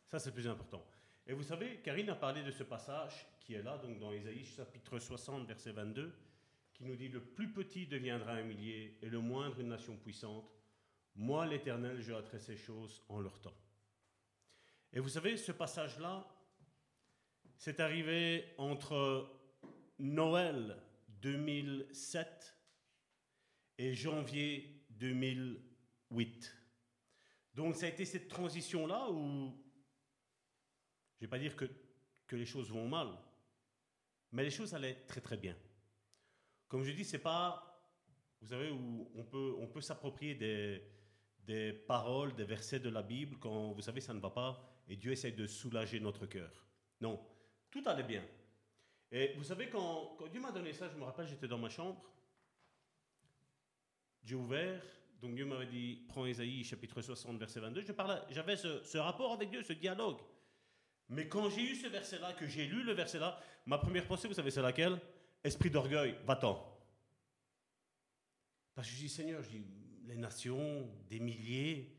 Ça, 0.06 0.18
c'est 0.18 0.32
plus 0.32 0.46
important. 0.46 0.84
Et 1.26 1.32
vous 1.32 1.42
savez, 1.42 1.80
Karine 1.82 2.10
a 2.10 2.14
parlé 2.14 2.42
de 2.42 2.50
ce 2.50 2.62
passage 2.62 3.26
qui 3.40 3.54
est 3.54 3.62
là, 3.62 3.78
donc 3.78 3.98
dans 3.98 4.12
Ésaïe 4.12 4.44
chapitre 4.44 4.98
60, 4.98 5.46
verset 5.46 5.72
22 5.72 6.14
qui 6.74 6.84
nous 6.84 6.94
dit 6.94 7.08
Le 7.08 7.22
plus 7.22 7.50
petit 7.52 7.86
deviendra 7.86 8.32
un 8.32 8.42
millier 8.42 8.98
et 9.00 9.08
le 9.08 9.18
moindre 9.18 9.60
une 9.60 9.68
nation 9.68 9.96
puissante. 9.96 10.44
Moi, 11.16 11.46
l'Éternel, 11.46 12.02
je 12.02 12.12
hâterai 12.12 12.38
ces 12.38 12.56
choses 12.56 13.02
en 13.08 13.20
leur 13.20 13.40
temps. 13.40 13.56
Et 14.92 15.00
vous 15.00 15.08
savez, 15.08 15.38
ce 15.38 15.52
passage-là, 15.52 16.26
c'est 17.56 17.80
arrivé 17.80 18.44
entre 18.58 19.28
Noël 19.98 20.76
2007 21.22 22.54
et 23.78 23.94
janvier 23.94 24.84
2008. 24.90 26.57
Donc 27.58 27.74
ça 27.74 27.86
a 27.86 27.88
été 27.88 28.04
cette 28.04 28.28
transition-là 28.28 29.10
où, 29.10 29.52
je 31.16 31.16
ne 31.16 31.20
vais 31.22 31.26
pas 31.26 31.40
dire 31.40 31.56
que, 31.56 31.68
les 32.36 32.46
choses 32.46 32.70
vont 32.70 32.88
mal, 32.88 33.08
mais 34.30 34.44
les 34.44 34.50
choses 34.50 34.74
allaient 34.74 35.04
très 35.08 35.20
très 35.20 35.36
bien. 35.36 35.56
Comme 36.68 36.84
je 36.84 36.92
dis, 36.92 37.04
c'est 37.04 37.18
pas, 37.18 37.82
vous 38.40 38.46
savez, 38.46 38.70
où 38.70 39.10
on 39.12 39.24
peut, 39.24 39.56
on 39.58 39.66
peut 39.66 39.80
s'approprier 39.80 40.36
des, 40.36 40.84
des 41.40 41.72
paroles, 41.72 42.32
des 42.36 42.44
versets 42.44 42.78
de 42.78 42.90
la 42.90 43.02
Bible 43.02 43.38
quand, 43.40 43.72
vous 43.72 43.82
savez, 43.82 44.00
ça 44.00 44.14
ne 44.14 44.20
va 44.20 44.30
pas 44.30 44.84
et 44.86 44.94
Dieu 44.94 45.10
essaie 45.10 45.32
de 45.32 45.48
soulager 45.48 45.98
notre 45.98 46.26
cœur. 46.26 46.64
Non, 47.00 47.20
tout 47.72 47.82
allait 47.86 48.04
bien. 48.04 48.24
Et 49.10 49.34
vous 49.36 49.42
savez, 49.42 49.68
quand, 49.68 50.14
quand 50.16 50.28
Dieu 50.28 50.40
m'a 50.40 50.52
donné 50.52 50.72
ça, 50.72 50.88
je 50.88 50.96
me 50.96 51.02
rappelle, 51.02 51.26
j'étais 51.26 51.48
dans 51.48 51.58
ma 51.58 51.70
chambre, 51.70 52.08
Dieu 54.22 54.36
ouvert, 54.36 54.97
donc 55.20 55.34
Dieu 55.34 55.44
m'avait 55.44 55.66
dit, 55.66 56.04
prends 56.08 56.26
Isaïe 56.26 56.62
chapitre 56.64 57.02
60, 57.02 57.38
verset 57.38 57.60
22, 57.60 57.80
je 57.82 57.92
parlais, 57.92 58.20
j'avais 58.30 58.56
ce, 58.56 58.82
ce 58.84 58.98
rapport 58.98 59.32
avec 59.32 59.50
Dieu, 59.50 59.62
ce 59.62 59.72
dialogue. 59.72 60.18
Mais 61.08 61.28
quand 61.28 61.48
j'ai 61.50 61.62
eu 61.62 61.74
ce 61.74 61.86
verset-là, 61.86 62.34
que 62.34 62.46
j'ai 62.46 62.66
lu 62.66 62.82
le 62.82 62.92
verset-là, 62.92 63.40
ma 63.66 63.78
première 63.78 64.06
pensée, 64.06 64.28
vous 64.28 64.34
savez, 64.34 64.50
c'est 64.50 64.62
laquelle? 64.62 65.00
Esprit 65.42 65.70
d'orgueil, 65.70 66.16
va-t'en. 66.24 66.78
Parce 68.74 68.88
que 68.88 68.94
je 68.94 69.00
dis, 69.00 69.08
Seigneur, 69.08 69.42
je 69.42 69.48
dis, 69.48 69.64
les 70.04 70.16
nations, 70.16 70.88
des 71.08 71.18
milliers, 71.18 71.96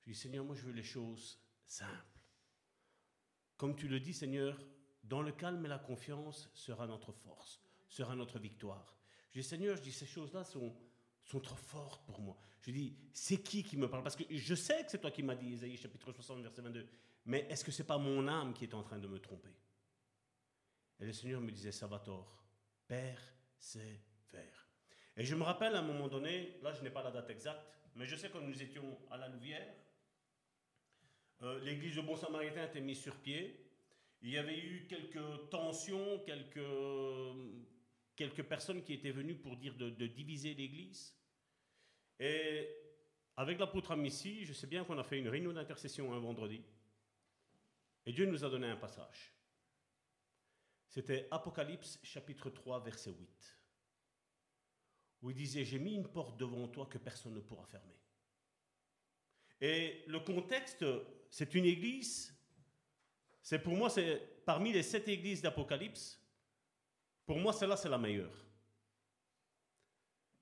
je 0.00 0.10
dis, 0.10 0.14
Seigneur, 0.14 0.44
moi 0.44 0.54
je 0.54 0.62
veux 0.62 0.72
les 0.72 0.82
choses 0.82 1.38
simples. 1.64 2.24
Comme 3.56 3.76
tu 3.76 3.88
le 3.88 4.00
dis, 4.00 4.12
Seigneur, 4.12 4.58
dans 5.04 5.22
le 5.22 5.32
calme 5.32 5.64
et 5.64 5.68
la 5.68 5.78
confiance 5.78 6.50
sera 6.54 6.86
notre 6.86 7.12
force, 7.12 7.60
sera 7.88 8.14
notre 8.16 8.38
victoire. 8.38 8.96
Je 9.30 9.40
dis, 9.40 9.46
Seigneur, 9.46 9.76
je 9.76 9.82
dis, 9.82 9.92
ces 9.92 10.06
choses-là 10.06 10.44
sont, 10.44 10.74
sont 11.30 11.40
trop 11.40 11.56
fortes 11.56 12.04
pour 12.06 12.20
moi. 12.20 12.36
Je 12.62 12.70
dis, 12.70 12.94
c'est 13.12 13.38
qui 13.38 13.62
qui 13.62 13.76
me 13.76 13.88
parle? 13.88 14.02
Parce 14.02 14.16
que 14.16 14.24
je 14.28 14.54
sais 14.54 14.84
que 14.84 14.90
c'est 14.90 14.98
toi 14.98 15.10
qui 15.10 15.22
m'as 15.22 15.34
dit, 15.34 15.50
Isaïe 15.50 15.76
chapitre 15.76 16.12
60, 16.12 16.42
verset 16.42 16.62
22, 16.62 16.86
mais 17.26 17.46
est-ce 17.48 17.64
que 17.64 17.70
c'est 17.70 17.86
pas 17.86 17.98
mon 17.98 18.26
âme 18.28 18.52
qui 18.52 18.64
est 18.64 18.74
en 18.74 18.82
train 18.82 18.98
de 18.98 19.06
me 19.06 19.18
tromper? 19.18 19.54
Et 21.00 21.06
le 21.06 21.12
Seigneur 21.12 21.40
me 21.40 21.50
disait, 21.50 21.72
ça 21.72 21.86
va 21.86 21.98
tort 21.98 22.40
persévère. 22.90 24.68
Et 25.16 25.24
je 25.24 25.34
me 25.36 25.44
rappelle 25.44 25.76
à 25.76 25.78
un 25.78 25.82
moment 25.82 26.08
donné, 26.08 26.58
là 26.62 26.72
je 26.72 26.82
n'ai 26.82 26.90
pas 26.90 27.04
la 27.04 27.12
date 27.12 27.30
exacte, 27.30 27.64
mais 27.94 28.06
je 28.06 28.16
sais 28.16 28.30
que 28.30 28.38
nous 28.38 28.62
étions 28.62 28.98
à 29.10 29.16
la 29.16 29.28
Louvière, 29.28 29.74
euh, 31.42 31.60
l'église 31.60 31.96
de 31.96 32.00
Bon 32.00 32.16
Samaritain 32.16 32.64
était 32.64 32.80
mise 32.80 33.00
sur 33.00 33.16
pied. 33.16 33.64
Il 34.22 34.30
y 34.30 34.38
avait 34.38 34.58
eu 34.58 34.86
quelques 34.88 35.48
tensions, 35.50 36.18
quelques, 36.26 36.58
quelques 38.16 38.42
personnes 38.42 38.82
qui 38.82 38.92
étaient 38.92 39.12
venues 39.12 39.36
pour 39.36 39.56
dire 39.56 39.74
de, 39.76 40.06
diviser 40.06 40.54
l'église. 40.54 41.14
Et 42.20 42.68
avec 43.36 43.58
l'apôtre 43.58 43.92
Amici, 43.92 44.44
je 44.44 44.52
sais 44.52 44.66
bien 44.66 44.84
qu'on 44.84 44.98
a 44.98 45.02
fait 45.02 45.18
une 45.18 45.28
réunion 45.28 45.52
d'intercession 45.52 46.12
un 46.12 46.18
vendredi. 46.18 46.62
Et 48.04 48.12
Dieu 48.12 48.26
nous 48.26 48.44
a 48.44 48.50
donné 48.50 48.66
un 48.66 48.76
passage. 48.76 49.34
C'était 50.86 51.26
Apocalypse 51.30 51.98
chapitre 52.02 52.50
3, 52.50 52.80
verset 52.80 53.12
8, 53.12 53.58
où 55.22 55.30
il 55.30 55.36
disait, 55.36 55.64
j'ai 55.64 55.78
mis 55.78 55.94
une 55.94 56.08
porte 56.08 56.36
devant 56.36 56.68
toi 56.68 56.86
que 56.86 56.98
personne 56.98 57.34
ne 57.34 57.40
pourra 57.40 57.64
fermer. 57.64 57.98
Et 59.60 60.04
le 60.06 60.20
contexte, 60.20 60.84
c'est 61.30 61.54
une 61.54 61.64
église, 61.64 62.36
c'est 63.40 63.60
pour 63.60 63.74
moi, 63.74 63.88
c'est 63.88 64.44
parmi 64.44 64.72
les 64.72 64.82
sept 64.82 65.08
églises 65.08 65.40
d'Apocalypse, 65.40 66.20
pour 67.24 67.38
moi, 67.38 67.52
celle-là, 67.52 67.76
c'est 67.76 67.88
la 67.88 67.98
meilleure. 67.98 68.49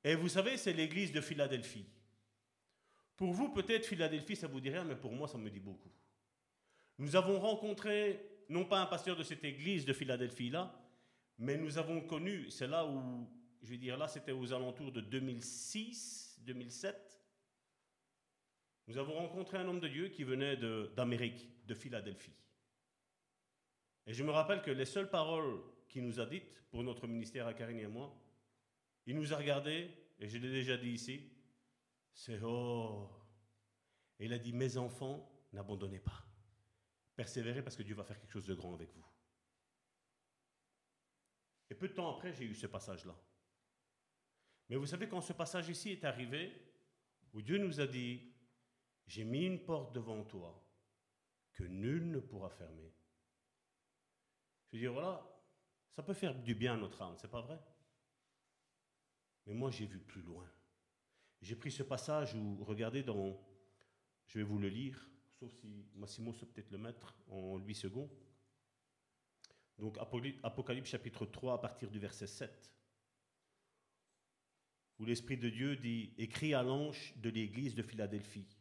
Et 0.08 0.14
vous 0.14 0.30
savez, 0.30 0.56
c'est 0.56 0.72
l'église 0.72 1.12
de 1.12 1.20
Philadelphie. 1.20 1.84
Pour 3.14 3.34
vous, 3.34 3.50
peut-être 3.50 3.84
Philadelphie, 3.84 4.36
ça 4.36 4.46
vous 4.46 4.58
dit 4.58 4.70
rien, 4.70 4.82
mais 4.82 4.96
pour 4.96 5.12
moi, 5.12 5.28
ça 5.28 5.36
me 5.36 5.50
dit 5.50 5.60
beaucoup. 5.60 5.92
Nous 6.96 7.14
avons 7.14 7.38
rencontré 7.38 8.18
non 8.48 8.64
pas 8.64 8.80
un 8.80 8.86
pasteur 8.86 9.16
de 9.16 9.22
cette 9.22 9.44
église 9.44 9.84
de 9.84 9.92
Philadelphie-là, 9.92 10.74
mais 11.36 11.58
nous 11.58 11.76
avons 11.76 12.00
connu, 12.00 12.50
c'est 12.50 12.66
là 12.66 12.86
où, 12.86 13.28
je 13.62 13.68
vais 13.68 13.76
dire, 13.76 13.98
là 13.98 14.08
c'était 14.08 14.32
aux 14.32 14.50
alentours 14.50 14.92
de 14.92 15.02
2006, 15.02 16.38
2007, 16.40 17.22
nous 18.86 18.96
avons 18.96 19.12
rencontré 19.12 19.58
un 19.58 19.68
homme 19.68 19.80
de 19.80 19.88
Dieu 19.88 20.08
qui 20.08 20.24
venait 20.24 20.56
d'Amérique, 20.96 21.46
de, 21.66 21.74
Philadelphie. 21.74 22.32
Et 24.06 24.14
je 24.14 24.24
me 24.24 24.30
rappelle 24.30 24.62
que 24.62 24.70
les 24.70 24.86
seules 24.86 25.10
paroles 25.10 25.60
qu'il 25.86 26.02
nous 26.06 26.18
a 26.18 26.24
dites 26.24 26.64
pour 26.70 26.82
notre 26.82 27.06
ministère 27.06 27.46
à 27.46 27.52
Karine 27.52 27.80
et 27.80 27.86
moi, 27.86 28.18
il 29.08 29.16
nous 29.16 29.32
a 29.32 29.38
regardés, 29.38 29.90
et 30.18 30.28
je 30.28 30.36
l'ai 30.36 30.50
déjà 30.50 30.76
dit 30.76 30.90
ici, 30.90 31.32
c'est 32.12 32.38
oh. 32.42 33.08
Et 34.18 34.26
il 34.26 34.32
a 34.34 34.38
dit, 34.38 34.52
mes 34.52 34.76
enfants, 34.76 35.48
n'abandonnez 35.54 35.98
pas. 35.98 36.26
Persévérez 37.16 37.62
parce 37.62 37.74
que 37.74 37.82
Dieu 37.82 37.94
va 37.94 38.04
faire 38.04 38.20
quelque 38.20 38.32
chose 38.32 38.46
de 38.46 38.54
grand 38.54 38.74
avec 38.74 38.92
vous. 38.92 39.06
Et 41.70 41.74
peu 41.74 41.88
de 41.88 41.94
temps 41.94 42.14
après, 42.14 42.34
j'ai 42.34 42.44
eu 42.44 42.54
ce 42.54 42.66
passage-là. 42.66 43.16
Mais 44.68 44.76
vous 44.76 44.84
savez, 44.84 45.08
quand 45.08 45.22
ce 45.22 45.32
passage 45.32 45.70
ici 45.70 45.90
est 45.90 46.04
arrivé, 46.04 46.52
où 47.32 47.40
Dieu 47.40 47.56
nous 47.56 47.80
a 47.80 47.86
dit, 47.86 48.34
j'ai 49.06 49.24
mis 49.24 49.46
une 49.46 49.64
porte 49.64 49.94
devant 49.94 50.22
toi 50.24 50.62
que 51.54 51.64
nul 51.64 52.10
ne 52.10 52.20
pourra 52.20 52.50
fermer. 52.50 52.92
Je 54.66 54.76
veux 54.76 54.80
dire, 54.82 54.92
voilà, 54.92 55.26
ça 55.96 56.02
peut 56.02 56.12
faire 56.12 56.34
du 56.34 56.54
bien 56.54 56.74
à 56.74 56.76
notre 56.76 57.00
âme, 57.00 57.16
c'est 57.16 57.30
pas 57.30 57.40
vrai? 57.40 57.58
Mais 59.48 59.54
moi, 59.54 59.70
j'ai 59.70 59.86
vu 59.86 59.98
plus 59.98 60.20
loin. 60.20 60.46
J'ai 61.40 61.56
pris 61.56 61.72
ce 61.72 61.82
passage 61.82 62.34
où, 62.34 62.62
regardez 62.64 63.02
dans, 63.02 63.40
je 64.26 64.38
vais 64.38 64.44
vous 64.44 64.58
le 64.58 64.68
lire, 64.68 65.10
sauf 65.40 65.50
si 65.54 65.86
Massimo 65.94 66.34
sait 66.34 66.44
peut-être 66.44 66.70
le 66.70 66.78
mettre 66.78 67.16
en 67.28 67.56
8 67.56 67.74
secondes. 67.74 68.10
Donc 69.78 69.96
Apocalypse 70.42 70.90
chapitre 70.90 71.24
3 71.24 71.54
à 71.54 71.58
partir 71.58 71.90
du 71.90 71.98
verset 71.98 72.26
7, 72.26 72.72
où 74.98 75.04
l'Esprit 75.06 75.38
de 75.38 75.48
Dieu 75.48 75.76
dit, 75.76 76.12
écrit 76.18 76.52
à 76.52 76.62
l'ange 76.62 77.14
de 77.16 77.30
l'église 77.30 77.74
de 77.74 77.82
Philadelphie, 77.82 78.58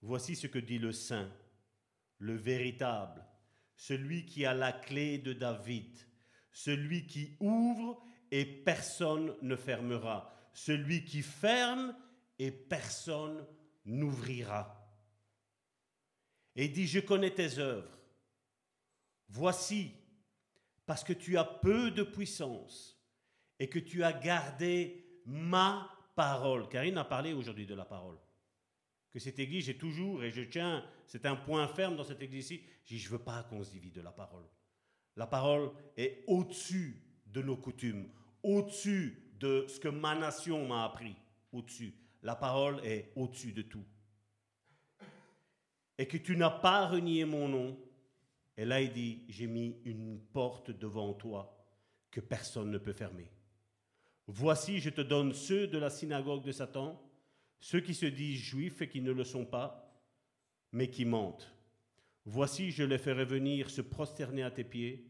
voici 0.00 0.36
ce 0.36 0.46
que 0.46 0.58
dit 0.58 0.78
le 0.78 0.92
Saint, 0.92 1.32
le 2.18 2.36
véritable, 2.36 3.26
celui 3.74 4.26
qui 4.26 4.44
a 4.44 4.54
la 4.54 4.72
clé 4.72 5.18
de 5.18 5.32
David, 5.32 5.98
celui 6.52 7.06
qui 7.06 7.36
ouvre 7.40 8.06
et 8.38 8.44
personne 8.44 9.34
ne 9.40 9.56
fermera, 9.56 10.30
celui 10.52 11.06
qui 11.06 11.22
ferme 11.22 11.96
et 12.38 12.50
personne 12.50 13.46
n'ouvrira. 13.86 14.86
Et 16.54 16.68
dit, 16.68 16.86
je 16.86 17.00
connais 17.00 17.30
tes 17.30 17.58
œuvres 17.58 17.96
Voici, 19.30 19.90
parce 20.84 21.02
que 21.02 21.14
tu 21.14 21.38
as 21.38 21.44
peu 21.44 21.90
de 21.90 22.02
puissance 22.02 23.02
et 23.58 23.70
que 23.70 23.78
tu 23.78 24.04
as 24.04 24.12
gardé 24.12 25.22
ma 25.24 25.90
parole. 26.14 26.68
Karine 26.68 26.98
a 26.98 27.04
parlé 27.04 27.32
aujourd'hui 27.32 27.66
de 27.66 27.74
la 27.74 27.86
parole. 27.86 28.18
Que 29.10 29.18
cette 29.18 29.38
église, 29.38 29.64
j'ai 29.64 29.78
toujours, 29.78 30.22
et 30.22 30.30
je 30.30 30.42
tiens, 30.42 30.84
c'est 31.06 31.24
un 31.24 31.36
point 31.36 31.66
ferme 31.68 31.96
dans 31.96 32.04
cette 32.04 32.22
église-ci, 32.22 32.62
je 32.84 33.02
ne 33.02 33.12
veux 33.12 33.24
pas 33.24 33.44
qu'on 33.44 33.64
se 33.64 33.70
divise 33.70 33.94
de 33.94 34.02
la 34.02 34.12
parole. 34.12 34.44
La 35.16 35.26
parole 35.26 35.72
est 35.96 36.22
au-dessus 36.26 37.02
de 37.26 37.40
nos 37.40 37.56
coutumes, 37.56 38.10
au-dessus 38.46 39.20
de 39.40 39.66
ce 39.68 39.80
que 39.80 39.88
ma 39.88 40.14
nation 40.14 40.66
m'a 40.66 40.84
appris, 40.84 41.16
au-dessus. 41.52 41.92
La 42.22 42.36
parole 42.36 42.80
est 42.84 43.12
au-dessus 43.16 43.52
de 43.52 43.62
tout. 43.62 43.84
Et 45.98 46.06
que 46.06 46.16
tu 46.16 46.36
n'as 46.36 46.50
pas 46.50 46.86
renié 46.86 47.24
mon 47.24 47.48
nom, 47.48 47.78
et 48.56 48.64
là, 48.64 48.82
dit, 48.84 49.22
j'ai 49.28 49.46
mis 49.46 49.76
une 49.84 50.20
porte 50.32 50.70
devant 50.70 51.12
toi 51.12 51.52
que 52.10 52.20
personne 52.20 52.70
ne 52.70 52.78
peut 52.78 52.92
fermer. 52.92 53.30
Voici, 54.26 54.78
je 54.78 54.90
te 54.90 55.02
donne 55.02 55.34
ceux 55.34 55.66
de 55.66 55.78
la 55.78 55.90
synagogue 55.90 56.44
de 56.44 56.52
Satan, 56.52 57.02
ceux 57.58 57.80
qui 57.80 57.94
se 57.94 58.06
disent 58.06 58.40
juifs 58.40 58.80
et 58.80 58.88
qui 58.88 59.00
ne 59.00 59.12
le 59.12 59.24
sont 59.24 59.44
pas, 59.44 59.92
mais 60.72 60.88
qui 60.88 61.04
mentent. 61.04 61.52
Voici, 62.24 62.70
je 62.70 62.84
les 62.84 62.98
ferai 62.98 63.24
venir 63.24 63.70
se 63.70 63.82
prosterner 63.82 64.42
à 64.42 64.50
tes 64.50 64.64
pieds 64.64 65.06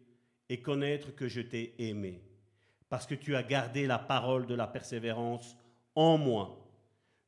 et 0.48 0.60
connaître 0.60 1.14
que 1.14 1.28
je 1.28 1.40
t'ai 1.40 1.74
aimé, 1.78 2.22
parce 2.88 3.06
que 3.06 3.14
tu 3.14 3.34
as 3.34 3.42
gardé 3.42 3.86
la 3.86 3.98
parole 3.98 4.46
de 4.46 4.54
la 4.54 4.66
persévérance 4.66 5.56
en 5.94 6.18
moi. 6.18 6.62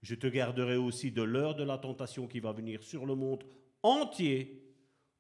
Je 0.03 0.15
te 0.15 0.27
garderai 0.27 0.77
aussi 0.77 1.11
de 1.11 1.23
l'heure 1.23 1.57
de 1.57 1.65
la 1.65 1.79
tentation 1.79 2.27
qui 2.27 2.41
va 2.41 2.53
venir 2.53 2.83
sur 2.83 3.07
le 3.07 3.15
monde 3.15 3.45
entier 3.83 4.63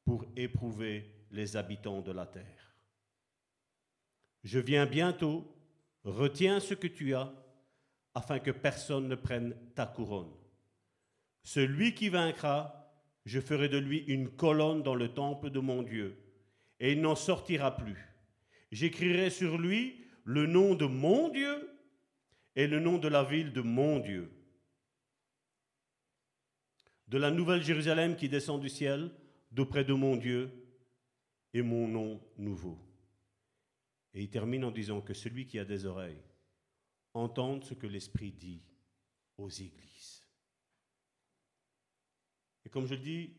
pour 0.05 0.25
éprouver 0.37 1.27
les 1.31 1.57
habitants 1.57 2.01
de 2.01 2.13
la 2.13 2.27
terre. 2.27 2.77
Je 4.45 4.59
viens 4.59 4.87
bientôt, 4.87 5.45
retiens 6.05 6.61
ce 6.61 6.75
que 6.75 6.87
tu 6.87 7.15
as, 7.15 7.33
afin 8.15 8.39
que 8.39 8.51
personne 8.51 9.09
ne 9.09 9.15
prenne 9.15 9.55
ta 9.75 9.87
couronne. 9.87 10.33
Celui 11.43 11.95
qui 11.95 12.09
vaincra, 12.09 12.93
je 13.25 13.41
ferai 13.41 13.69
de 13.69 13.79
lui 13.79 13.99
une 14.07 14.31
colonne 14.31 14.83
dans 14.83 14.95
le 14.95 15.13
temple 15.13 15.51
de 15.51 15.61
mon 15.61 15.83
Dieu, 15.83 16.17
et 16.81 16.93
il 16.93 17.01
n'en 17.01 17.15
sortira 17.15 17.77
plus. 17.77 18.09
J'écrirai 18.71 19.31
sur 19.31 19.59
lui 19.59 20.05
le 20.29 20.45
nom 20.45 20.75
de 20.75 20.85
mon 20.85 21.31
Dieu 21.31 21.71
et 22.55 22.67
le 22.67 22.81
nom 22.81 22.99
de 22.99 23.09
la 23.09 23.25
ville 23.25 23.51
de 23.51 23.63
mon 23.63 23.99
Dieu. 23.99 24.31
De 27.07 27.17
la 27.17 27.31
nouvelle 27.31 27.63
Jérusalem 27.63 28.15
qui 28.15 28.29
descend 28.29 28.61
du 28.61 28.69
ciel, 28.69 29.11
d'auprès 29.51 29.85
de 29.85 29.95
mon 29.95 30.17
Dieu 30.17 30.53
et 31.55 31.63
mon 31.63 31.89
nom 31.89 32.21
nouveau. 32.37 32.79
Et 34.13 34.21
il 34.21 34.29
termine 34.29 34.65
en 34.65 34.71
disant 34.71 35.01
que 35.01 35.15
celui 35.15 35.47
qui 35.47 35.59
a 35.59 35.65
des 35.65 35.87
oreilles 35.87 36.23
entende 37.15 37.65
ce 37.65 37.73
que 37.73 37.87
l'Esprit 37.87 38.33
dit 38.33 38.63
aux 39.39 39.49
églises. 39.49 40.29
Et 42.67 42.69
comme 42.69 42.87
je 42.87 42.97
le 42.97 43.01
dis 43.01 43.33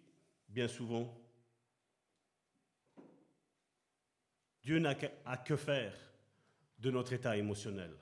bien 0.47 0.67
souvent, 0.67 1.15
Dieu 4.63 4.79
n'a 4.79 4.95
qu'à 4.95 5.37
que 5.37 5.55
faire 5.55 6.08
de 6.79 6.91
notre 6.91 7.13
état 7.13 7.37
émotionnel. 7.37 7.93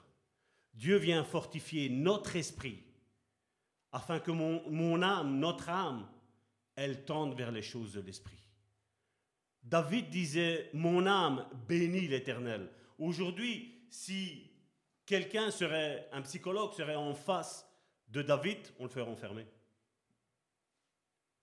Dieu 0.73 0.97
vient 0.97 1.23
fortifier 1.23 1.89
notre 1.89 2.35
esprit 2.35 2.83
afin 3.91 4.19
que 4.19 4.31
mon, 4.31 5.01
âme, 5.01 5.39
notre 5.39 5.69
âme, 5.69 6.07
elles 6.75 7.03
tendent 7.05 7.35
vers 7.35 7.51
les 7.51 7.63
choses 7.63 7.93
de 7.93 8.01
l'esprit. 8.01 8.37
David 9.63 10.09
disait, 10.09 10.69
mon 10.73 11.07
âme 11.07 11.47
bénit 11.67 12.07
l'Éternel. 12.07 12.69
Aujourd'hui, 12.99 13.85
si 13.89 14.51
quelqu'un 15.05 15.49
serait, 15.49 16.07
un 16.11 16.21
psychologue 16.21 16.73
serait 16.73 16.95
en 16.95 17.15
face 17.15 17.67
de 18.09 18.21
David, 18.21 18.59
on 18.79 18.83
le 18.83 18.89
ferait 18.89 19.09
enfermer. 19.09 19.47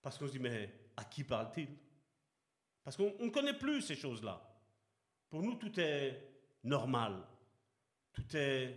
Parce 0.01 0.17
qu'on 0.17 0.27
se 0.27 0.31
dit, 0.31 0.39
mais 0.39 0.71
à 0.95 1.03
qui 1.03 1.23
parle-t-il? 1.23 1.67
Parce 2.83 2.95
qu'on 2.95 3.13
ne 3.19 3.29
connaît 3.29 3.57
plus 3.57 3.81
ces 3.81 3.95
choses-là. 3.95 4.41
Pour 5.29 5.41
nous, 5.41 5.55
tout 5.55 5.79
est 5.79 6.34
normal. 6.65 7.23
Tout 8.11 8.35
est 8.35 8.75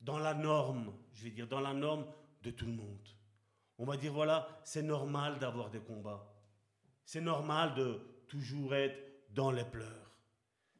dans 0.00 0.18
la 0.18 0.34
norme, 0.34 0.94
je 1.12 1.24
vais 1.24 1.30
dire, 1.30 1.46
dans 1.46 1.60
la 1.60 1.74
norme 1.74 2.06
de 2.42 2.50
tout 2.50 2.66
le 2.66 2.72
monde. 2.72 3.08
On 3.78 3.84
va 3.84 3.96
dire, 3.96 4.12
voilà, 4.12 4.48
c'est 4.64 4.82
normal 4.82 5.38
d'avoir 5.38 5.70
des 5.70 5.80
combats. 5.80 6.32
C'est 7.04 7.20
normal 7.20 7.74
de 7.74 8.00
toujours 8.28 8.74
être 8.74 8.96
dans 9.30 9.50
les 9.50 9.64
pleurs. 9.64 10.18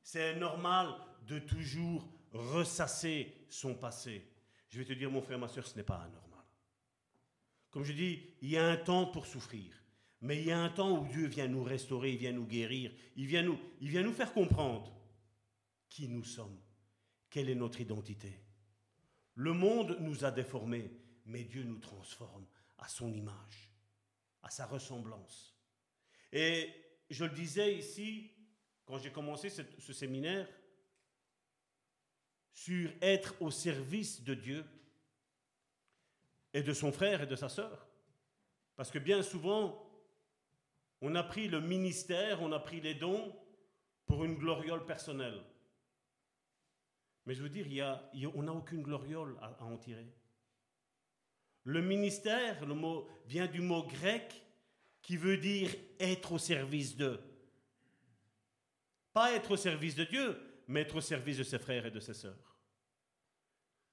C'est 0.02 0.36
normal 0.36 0.94
de 1.22 1.38
toujours 1.38 2.08
ressasser 2.32 3.46
son 3.48 3.74
passé. 3.74 4.30
Je 4.68 4.78
vais 4.78 4.84
te 4.84 4.92
dire, 4.92 5.10
mon 5.10 5.22
frère, 5.22 5.38
ma 5.38 5.48
soeur, 5.48 5.66
ce 5.66 5.76
n'est 5.76 5.82
pas 5.82 5.96
anormal. 5.96 6.44
Comme 7.70 7.84
je 7.84 7.92
dis, 7.92 8.22
il 8.42 8.50
y 8.50 8.58
a 8.58 8.68
un 8.68 8.76
temps 8.76 9.06
pour 9.06 9.26
souffrir. 9.26 9.83
Mais 10.24 10.38
il 10.38 10.46
y 10.46 10.52
a 10.52 10.58
un 10.58 10.70
temps 10.70 10.98
où 10.98 11.06
Dieu 11.06 11.26
vient 11.26 11.46
nous 11.46 11.62
restaurer, 11.62 12.12
il 12.12 12.16
vient 12.16 12.32
nous 12.32 12.46
guérir, 12.46 12.90
il 13.14 13.26
vient 13.26 13.42
nous, 13.42 13.60
il 13.82 13.90
vient 13.90 14.02
nous 14.02 14.14
faire 14.14 14.32
comprendre 14.32 14.90
qui 15.90 16.08
nous 16.08 16.24
sommes, 16.24 16.58
quelle 17.28 17.50
est 17.50 17.54
notre 17.54 17.82
identité. 17.82 18.40
Le 19.34 19.52
monde 19.52 19.98
nous 20.00 20.24
a 20.24 20.30
déformés, 20.30 20.90
mais 21.26 21.44
Dieu 21.44 21.62
nous 21.64 21.78
transforme 21.78 22.46
à 22.78 22.88
son 22.88 23.12
image, 23.12 23.70
à 24.42 24.48
sa 24.48 24.64
ressemblance. 24.64 25.54
Et 26.32 26.72
je 27.10 27.26
le 27.26 27.34
disais 27.34 27.76
ici, 27.76 28.32
quand 28.86 28.96
j'ai 28.96 29.12
commencé 29.12 29.50
ce, 29.50 29.92
séminaire, 29.92 30.48
sur 32.50 32.90
être 33.02 33.34
au 33.42 33.50
service 33.50 34.24
de 34.24 34.32
Dieu 34.32 34.64
et 36.54 36.62
de 36.62 36.72
son 36.72 36.92
frère 36.92 37.20
et 37.20 37.26
de 37.26 37.36
sa 37.36 37.50
sœur. 37.50 37.86
Parce 38.74 38.90
que 38.90 38.98
bien 38.98 39.22
souvent, 39.22 39.83
on 41.04 41.14
a 41.16 41.22
pris 41.22 41.48
le 41.48 41.60
ministère, 41.60 42.40
on 42.40 42.50
a 42.52 42.58
pris 42.58 42.80
les 42.80 42.94
dons 42.94 43.36
pour 44.06 44.24
une 44.24 44.36
gloriole 44.36 44.86
personnelle. 44.86 45.38
Mais 47.26 47.34
je 47.34 47.42
veux 47.42 47.50
dire, 47.50 48.00
on 48.34 48.42
n'a 48.42 48.52
aucune 48.52 48.82
gloriole 48.82 49.36
à 49.42 49.64
en 49.64 49.76
tirer. 49.76 50.10
Le 51.64 51.82
ministère, 51.82 52.64
le 52.64 52.74
mot 52.74 53.06
vient 53.26 53.46
du 53.46 53.60
mot 53.60 53.82
grec 53.82 54.42
qui 55.02 55.18
veut 55.18 55.36
dire 55.36 55.68
être 56.00 56.32
au 56.32 56.38
service 56.38 56.96
de. 56.96 57.20
Pas 59.12 59.32
être 59.32 59.50
au 59.50 59.56
service 59.56 59.94
de 59.94 60.04
Dieu, 60.04 60.40
mais 60.68 60.80
être 60.80 60.96
au 60.96 61.02
service 61.02 61.36
de 61.36 61.42
ses 61.42 61.58
frères 61.58 61.84
et 61.84 61.90
de 61.90 62.00
ses 62.00 62.14
sœurs. 62.14 62.53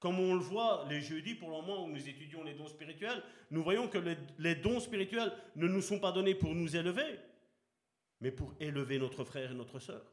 Comme 0.02 0.20
on 0.20 0.34
le 0.34 0.42
voit 0.42 0.88
les 0.90 1.00
jeudis, 1.00 1.36
pour 1.36 1.52
le 1.52 1.58
moment 1.58 1.86
où 1.86 1.88
nous 1.88 2.10
étudions 2.10 2.44
les 2.44 2.56
dons 2.56 2.68
spirituels, 2.68 3.22
nous 3.52 3.62
voyons 3.62 3.88
que 3.88 4.00
les, 4.00 4.18
les 4.40 4.56
dons 4.56 4.80
spirituels 4.80 5.32
ne 5.56 5.68
nous 5.68 5.82
sont 5.82 6.00
pas 6.00 6.12
donnés 6.12 6.34
pour 6.34 6.56
nous 6.56 6.76
élever, 6.76 7.20
mais 8.20 8.32
pour 8.32 8.56
élever 8.60 8.98
notre 8.98 9.24
frère 9.24 9.52
et 9.52 9.54
notre 9.54 9.78
sœur, 9.78 10.04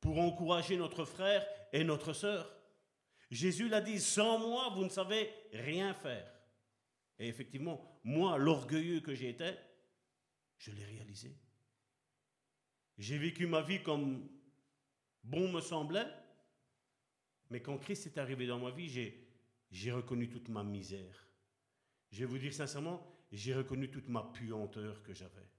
pour 0.00 0.18
encourager 0.18 0.76
notre 0.76 1.04
frère 1.04 1.46
et 1.72 1.84
notre 1.84 2.12
sœur. 2.12 2.52
Jésus 3.30 3.68
l'a 3.68 3.80
dit, 3.80 4.00
sans 4.00 4.40
moi, 4.40 4.72
vous 4.74 4.82
ne 4.82 4.88
savez 4.88 5.32
rien 5.52 5.94
faire. 5.94 6.28
Et 7.20 7.28
effectivement, 7.28 8.00
moi, 8.02 8.38
l'orgueilleux 8.38 8.98
que 8.98 9.14
j'étais, 9.14 9.56
je 10.58 10.72
l'ai 10.72 10.84
réalisé. 10.84 11.36
J'ai 12.98 13.16
vécu 13.16 13.46
ma 13.46 13.62
vie 13.62 13.80
comme 13.80 14.28
bon 15.22 15.52
me 15.52 15.60
semblait, 15.60 16.08
mais 17.48 17.60
quand 17.60 17.78
Christ 17.78 18.06
est 18.06 18.18
arrivé 18.18 18.48
dans 18.48 18.58
ma 18.58 18.72
vie, 18.72 18.88
j'ai, 18.88 19.25
j'ai 19.76 19.92
reconnu 19.92 20.30
toute 20.30 20.48
ma 20.48 20.64
misère. 20.64 21.28
je 22.10 22.20
vais 22.20 22.24
vous 22.24 22.38
dire 22.38 22.54
sincèrement, 22.54 22.98
j'ai 23.30 23.54
reconnu 23.54 23.90
toute 23.90 24.08
ma 24.08 24.22
puanteur 24.22 25.02
que 25.02 25.12
j'avais. 25.12 25.50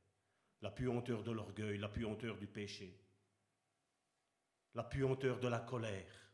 La 0.62 0.72
puanteur 0.72 1.24
de 1.24 1.30
l'orgueil, 1.30 1.78
la 1.78 1.88
puanteur 1.88 2.36
du 2.36 2.48
péché, 2.48 3.00
la 4.74 4.84
puanteur 4.84 5.40
de 5.40 5.48
la 5.48 5.60
colère. 5.60 6.32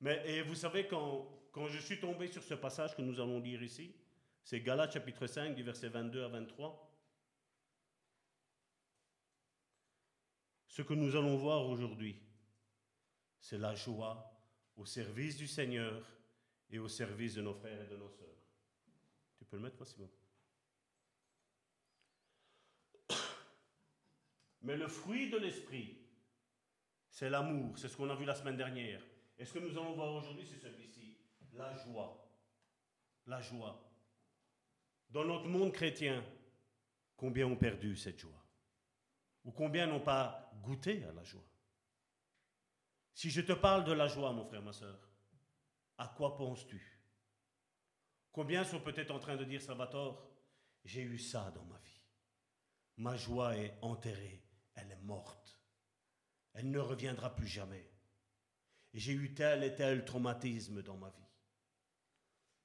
Mais 0.00 0.28
et 0.28 0.42
vous 0.42 0.56
savez, 0.56 0.88
quand, 0.88 1.48
quand 1.52 1.68
je 1.68 1.78
suis 1.78 2.00
tombé 2.00 2.26
sur 2.26 2.42
ce 2.42 2.54
passage 2.54 2.96
que 2.96 3.02
nous 3.02 3.20
allons 3.20 3.38
lire 3.38 3.62
ici, 3.62 3.94
c'est 4.42 4.60
Galates 4.60 4.94
chapitre 4.94 5.28
5 5.28 5.54
du 5.54 5.62
verset 5.62 5.88
22 5.88 6.24
à 6.24 6.28
23. 6.28 6.98
Ce 10.66 10.82
que 10.82 10.94
nous 10.94 11.14
allons 11.14 11.36
voir 11.36 11.64
aujourd'hui, 11.68 12.20
c'est 13.38 13.58
la 13.58 13.76
joie 13.76 14.31
au 14.82 14.86
service 14.86 15.36
du 15.36 15.46
Seigneur 15.46 16.02
et 16.68 16.80
au 16.80 16.88
service 16.88 17.34
de 17.34 17.42
nos 17.42 17.54
frères 17.54 17.80
et 17.80 17.86
de 17.86 17.96
nos 17.96 18.08
sœurs. 18.08 18.26
Tu 19.38 19.44
peux 19.44 19.56
le 19.56 19.62
mettre, 19.62 19.84
Simon 19.86 20.10
Mais 24.62 24.76
le 24.76 24.88
fruit 24.88 25.30
de 25.30 25.38
l'esprit, 25.38 25.96
c'est 27.08 27.30
l'amour. 27.30 27.78
C'est 27.78 27.86
ce 27.86 27.96
qu'on 27.96 28.10
a 28.10 28.16
vu 28.16 28.24
la 28.24 28.34
semaine 28.34 28.56
dernière. 28.56 29.00
Et 29.38 29.44
ce 29.44 29.52
que 29.52 29.60
nous 29.60 29.70
allons 29.70 29.92
voir 29.92 30.14
aujourd'hui, 30.14 30.44
c'est 30.44 30.58
celui-ci. 30.58 31.16
La 31.52 31.76
joie. 31.76 32.28
La 33.26 33.40
joie. 33.40 33.88
Dans 35.10 35.24
notre 35.24 35.46
monde 35.46 35.72
chrétien, 35.72 36.24
combien 37.16 37.46
ont 37.46 37.54
perdu 37.54 37.94
cette 37.94 38.18
joie? 38.18 38.44
Ou 39.44 39.52
combien 39.52 39.86
n'ont 39.86 40.00
pas 40.00 40.50
goûté 40.60 41.04
à 41.04 41.12
la 41.12 41.22
joie? 41.22 41.51
Si 43.14 43.30
je 43.30 43.40
te 43.40 43.52
parle 43.52 43.84
de 43.84 43.92
la 43.92 44.08
joie, 44.08 44.32
mon 44.32 44.44
frère, 44.44 44.62
ma 44.62 44.72
soeur, 44.72 44.98
à 45.98 46.08
quoi 46.08 46.36
penses-tu? 46.36 46.80
Combien 48.32 48.64
sont 48.64 48.80
peut-être 48.80 49.10
en 49.10 49.18
train 49.18 49.36
de 49.36 49.44
dire, 49.44 49.60
Salvatore, 49.60 50.26
j'ai 50.84 51.02
eu 51.02 51.18
ça 51.18 51.50
dans 51.54 51.64
ma 51.64 51.78
vie. 51.78 52.00
Ma 52.96 53.16
joie 53.16 53.56
est 53.56 53.76
enterrée, 53.82 54.42
elle 54.74 54.90
est 54.90 55.02
morte. 55.02 55.60
Elle 56.54 56.70
ne 56.70 56.78
reviendra 56.78 57.34
plus 57.34 57.46
jamais. 57.46 57.88
J'ai 58.94 59.12
eu 59.12 59.34
tel 59.34 59.64
et 59.64 59.74
tel 59.74 60.04
traumatisme 60.04 60.82
dans 60.82 60.96
ma 60.96 61.10
vie. 61.10 61.22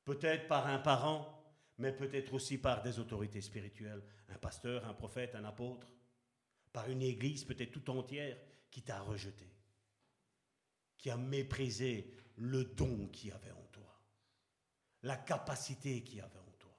Peut-être 0.04 0.48
par 0.48 0.68
un 0.68 0.80
parent, 0.80 1.38
mais 1.78 1.92
peut-être 1.92 2.34
aussi 2.34 2.58
par 2.58 2.82
des 2.82 3.00
autorités 3.00 3.42
spirituelles, 3.42 4.04
un 4.30 4.38
pasteur, 4.38 4.86
un 4.88 4.94
prophète, 4.94 5.36
un 5.36 5.46
apôtre, 5.46 5.88
par 6.74 6.90
une 6.90 7.02
église 7.02 7.44
peut-être 7.44 7.72
tout 7.72 7.90
entière 7.90 8.38
qui 8.70 8.82
t'a 8.82 9.02
rejeté, 9.02 9.48
qui 10.98 11.10
a 11.10 11.18
méprisé 11.18 12.12
le 12.38 12.64
don 12.64 13.08
qu'il 13.08 13.30
y 13.30 13.32
avait 13.32 13.52
en 13.52 13.66
toi, 13.72 14.02
la 15.04 15.18
capacité 15.18 16.04
qu'il 16.04 16.18
y 16.18 16.22
avait 16.22 16.40
en 16.40 16.54
toi. 16.60 16.78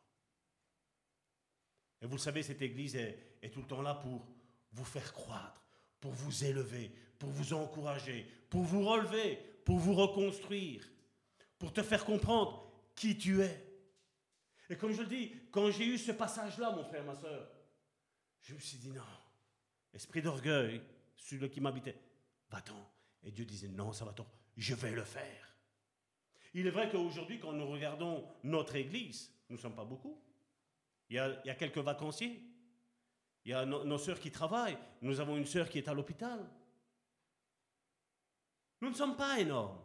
Et 2.00 2.06
vous 2.06 2.18
savez, 2.18 2.42
cette 2.42 2.62
église 2.62 2.96
est, 2.96 3.36
est 3.42 3.50
tout 3.50 3.60
le 3.60 3.66
temps 3.66 3.82
là 3.82 3.94
pour 3.94 4.26
vous 4.72 4.84
faire 4.84 5.12
croître, 5.12 5.62
pour 6.00 6.12
vous 6.12 6.44
élever, 6.44 6.92
pour 7.18 7.30
vous 7.30 7.52
encourager, 7.54 8.26
pour 8.50 8.62
vous 8.62 8.84
relever, 8.84 9.36
pour 9.64 9.78
vous 9.78 9.94
reconstruire, 9.94 10.88
pour 11.58 11.72
te 11.72 11.82
faire 11.82 12.04
comprendre 12.04 12.70
qui 12.94 13.16
tu 13.16 13.42
es. 13.42 13.64
Et 14.70 14.76
comme 14.76 14.92
je 14.92 15.02
le 15.02 15.08
dis, 15.08 15.32
quand 15.50 15.70
j'ai 15.70 15.86
eu 15.86 15.98
ce 15.98 16.12
passage-là, 16.12 16.72
mon 16.72 16.84
frère, 16.84 17.04
ma 17.04 17.16
soeur, 17.16 17.50
je 18.42 18.54
me 18.54 18.60
suis 18.60 18.78
dit 18.78 18.90
non, 18.90 19.02
esprit 19.92 20.22
d'orgueil, 20.22 20.82
celui 21.16 21.50
qui 21.50 21.60
m'habitait, 21.60 21.98
va-t'en. 22.50 22.97
Et 23.24 23.30
Dieu 23.30 23.44
disait 23.44 23.68
non, 23.68 23.90
va-t'en, 23.90 24.26
je 24.56 24.74
vais 24.74 24.92
le 24.92 25.04
faire. 25.04 25.56
Il 26.54 26.66
est 26.66 26.70
vrai 26.70 26.90
qu'aujourd'hui, 26.90 27.38
quand 27.38 27.52
nous 27.52 27.66
regardons 27.66 28.26
notre 28.42 28.76
église, 28.76 29.32
nous 29.48 29.56
ne 29.56 29.60
sommes 29.60 29.74
pas 29.74 29.84
beaucoup. 29.84 30.20
Il 31.10 31.16
y, 31.16 31.18
a, 31.18 31.40
il 31.44 31.46
y 31.46 31.50
a 31.50 31.54
quelques 31.54 31.78
vacanciers. 31.78 32.42
Il 33.44 33.50
y 33.50 33.54
a 33.54 33.64
nos, 33.64 33.84
nos 33.84 33.98
sœurs 33.98 34.20
qui 34.20 34.30
travaillent. 34.30 34.78
Nous 35.02 35.20
avons 35.20 35.36
une 35.36 35.46
sœur 35.46 35.68
qui 35.68 35.78
est 35.78 35.88
à 35.88 35.94
l'hôpital. 35.94 36.48
Nous 38.80 38.90
ne 38.90 38.94
sommes 38.94 39.16
pas 39.16 39.38
énormes. 39.40 39.82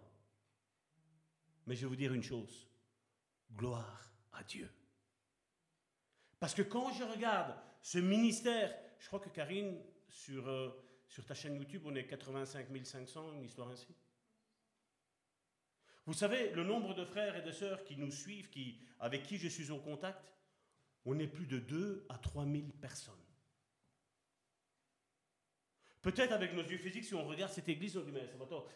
Mais 1.65 1.75
je 1.75 1.81
vais 1.81 1.87
vous 1.87 1.95
dire 1.95 2.13
une 2.13 2.23
chose. 2.23 2.67
Gloire 3.55 4.11
à 4.33 4.43
Dieu. 4.43 4.69
Parce 6.39 6.53
que 6.53 6.61
quand 6.61 6.91
je 6.91 7.03
regarde 7.03 7.55
ce 7.81 7.99
ministère, 7.99 8.75
je 8.99 9.07
crois 9.07 9.19
que 9.19 9.29
Karine, 9.29 9.79
sur, 10.09 10.47
euh, 10.47 10.82
sur 11.13 11.23
ta 11.23 11.35
chaîne 11.35 11.55
YouTube, 11.55 11.83
on 11.85 11.93
est 11.93 12.07
85 12.07 12.65
500, 12.83 13.33
une 13.33 13.43
histoire 13.43 13.69
ainsi. 13.69 13.95
Vous 16.07 16.13
savez, 16.13 16.49
le 16.53 16.63
nombre 16.63 16.95
de 16.95 17.05
frères 17.05 17.35
et 17.35 17.43
de 17.43 17.51
sœurs 17.51 17.83
qui 17.83 17.95
nous 17.97 18.09
suivent, 18.09 18.49
qui, 18.49 18.79
avec 18.99 19.21
qui 19.21 19.37
je 19.37 19.47
suis 19.47 19.69
en 19.69 19.77
contact, 19.77 20.33
on 21.05 21.19
est 21.19 21.27
plus 21.27 21.45
de 21.45 21.59
2 21.59 22.07
à 22.09 22.17
3 22.17 22.45
000 22.45 22.63
personnes. 22.81 23.13
Peut-être 26.01 26.31
avec 26.31 26.51
nos 26.55 26.63
yeux 26.63 26.79
physiques, 26.79 27.05
si 27.05 27.13
on 27.13 27.27
regarde 27.27 27.51
cette 27.51 27.69
église, 27.69 27.95
on 27.95 28.01
dit, 28.01 28.11
mais 28.11 28.27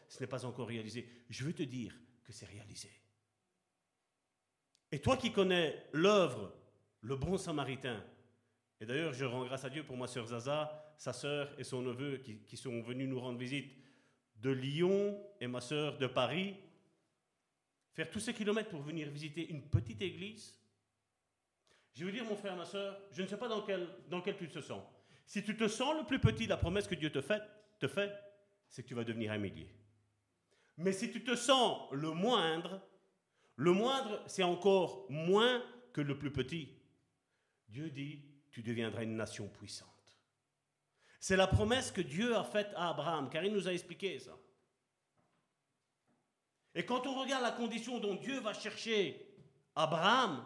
ce 0.07 0.19
n'est 0.19 0.27
pas 0.27 0.45
encore 0.45 0.67
réalisé. 0.67 1.09
Je 1.31 1.43
veux 1.43 1.53
te 1.53 1.63
dire 1.63 1.99
que 2.23 2.31
c'est 2.31 2.45
réalisé. 2.45 2.91
Et 4.91 5.01
toi 5.01 5.17
qui 5.17 5.33
connais 5.33 5.87
l'œuvre, 5.91 6.53
le 7.01 7.15
bon 7.15 7.35
samaritain, 7.35 8.05
et 8.79 8.85
d'ailleurs 8.85 9.13
je 9.13 9.25
rends 9.25 9.43
grâce 9.43 9.65
à 9.65 9.71
Dieu 9.71 9.83
pour 9.83 9.97
ma 9.97 10.05
sœur 10.05 10.27
Zaza, 10.27 10.86
sa 10.97 11.13
sœur 11.13 11.53
et 11.59 11.63
son 11.63 11.81
neveu 11.81 12.17
qui, 12.17 12.57
sont 12.57 12.81
venus 12.81 13.07
nous 13.07 13.19
rendre 13.19 13.39
visite 13.39 13.71
de 14.37 14.49
Lyon 14.49 15.17
et 15.39 15.47
ma 15.47 15.61
sœur 15.61 15.97
de 15.97 16.07
Paris, 16.07 16.55
faire 17.93 18.09
tous 18.09 18.19
ces 18.19 18.33
kilomètres 18.33 18.69
pour 18.69 18.81
venir 18.81 19.09
visiter 19.09 19.49
une 19.49 19.61
petite 19.61 20.01
église. 20.01 20.55
Je 21.93 22.05
veux 22.05 22.11
dire, 22.11 22.25
mon 22.25 22.35
frère, 22.35 22.55
ma 22.55 22.65
sœur, 22.65 22.99
je 23.11 23.21
ne 23.21 23.27
sais 23.27 23.37
pas 23.37 23.47
dans 23.47 23.61
quel, 23.61 23.87
dans 24.09 24.21
quel 24.21 24.37
tu 24.37 24.49
te 24.49 24.59
sens. 24.59 24.83
Si 25.25 25.43
tu 25.43 25.55
te 25.55 25.67
sens 25.67 25.95
le 25.97 26.05
plus 26.05 26.19
petit, 26.19 26.47
la 26.47 26.57
promesse 26.57 26.87
que 26.87 26.95
Dieu 26.95 27.11
te 27.11 27.21
fait, 27.21 27.41
te 27.79 27.87
fait 27.87 28.11
c'est 28.69 28.83
que 28.83 28.87
tu 28.87 28.95
vas 28.95 29.03
devenir 29.03 29.31
un 29.31 29.37
millier. 29.37 29.69
Mais 30.77 30.91
si 30.91 31.11
tu 31.11 31.23
te 31.23 31.35
sens 31.35 31.91
le 31.91 32.11
moindre, 32.11 32.81
le 33.55 33.71
moindre, 33.71 34.23
c'est 34.27 34.43
encore 34.43 35.05
moins 35.09 35.63
que 35.93 36.01
le 36.01 36.17
plus 36.17 36.31
petit. 36.31 36.69
Dieu 37.67 37.89
dit, 37.89 38.21
tu 38.51 38.61
deviendras 38.61 39.03
une 39.03 39.15
nation 39.15 39.47
puissante. 39.47 39.96
C'est 41.27 41.35
la 41.35 41.47
promesse 41.47 41.91
que 41.91 41.99
Dieu 41.99 42.37
a 42.37 42.43
faite 42.45 42.71
à 42.77 42.87
Abraham, 42.87 43.29
car 43.29 43.43
il 43.43 43.51
nous 43.51 43.67
a 43.67 43.73
expliqué 43.73 44.17
ça. 44.17 44.31
Et 46.73 46.85
quand 46.85 47.05
on 47.05 47.19
regarde 47.19 47.43
la 47.43 47.51
condition 47.51 47.99
dont 47.99 48.15
Dieu 48.15 48.39
va 48.39 48.53
chercher 48.53 49.27
Abraham, 49.75 50.45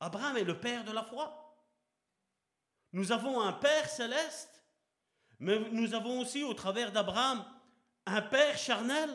Abraham 0.00 0.36
est 0.36 0.42
le 0.42 0.58
père 0.58 0.82
de 0.82 0.90
la 0.90 1.04
foi. 1.04 1.56
Nous 2.92 3.12
avons 3.12 3.40
un 3.40 3.52
Père 3.52 3.88
céleste, 3.88 4.64
mais 5.38 5.70
nous 5.70 5.94
avons 5.94 6.18
aussi 6.18 6.42
au 6.42 6.54
travers 6.54 6.90
d'Abraham 6.90 7.44
un 8.04 8.20
Père 8.20 8.58
charnel. 8.58 9.10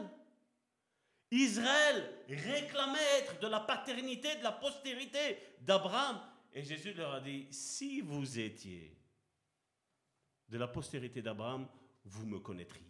Israël 1.30 2.10
réclamait 2.30 3.18
être 3.18 3.38
de 3.42 3.48
la 3.48 3.60
paternité, 3.60 4.34
de 4.38 4.44
la 4.44 4.54
postérité 4.54 5.38
d'Abraham. 5.60 6.22
Et 6.54 6.64
Jésus 6.64 6.94
leur 6.94 7.16
a 7.16 7.20
dit, 7.20 7.48
si 7.52 8.00
vous 8.00 8.40
étiez 8.40 8.96
de 10.50 10.58
la 10.58 10.68
postérité 10.68 11.22
d'Abraham, 11.22 11.68
vous 12.06 12.26
me 12.26 12.40
connaîtriez. 12.40 12.86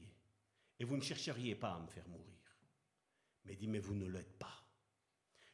Et 0.80 0.86
vous 0.86 0.96
ne 0.96 1.02
chercheriez 1.02 1.56
pas 1.56 1.74
à 1.74 1.80
me 1.80 1.88
faire 1.88 2.08
mourir. 2.08 2.26
Mais 3.46 3.56
dit, 3.56 3.68
mais 3.68 3.80
vous 3.80 3.96
ne 3.96 4.08
l'êtes 4.08 4.38
pas. 4.38 4.64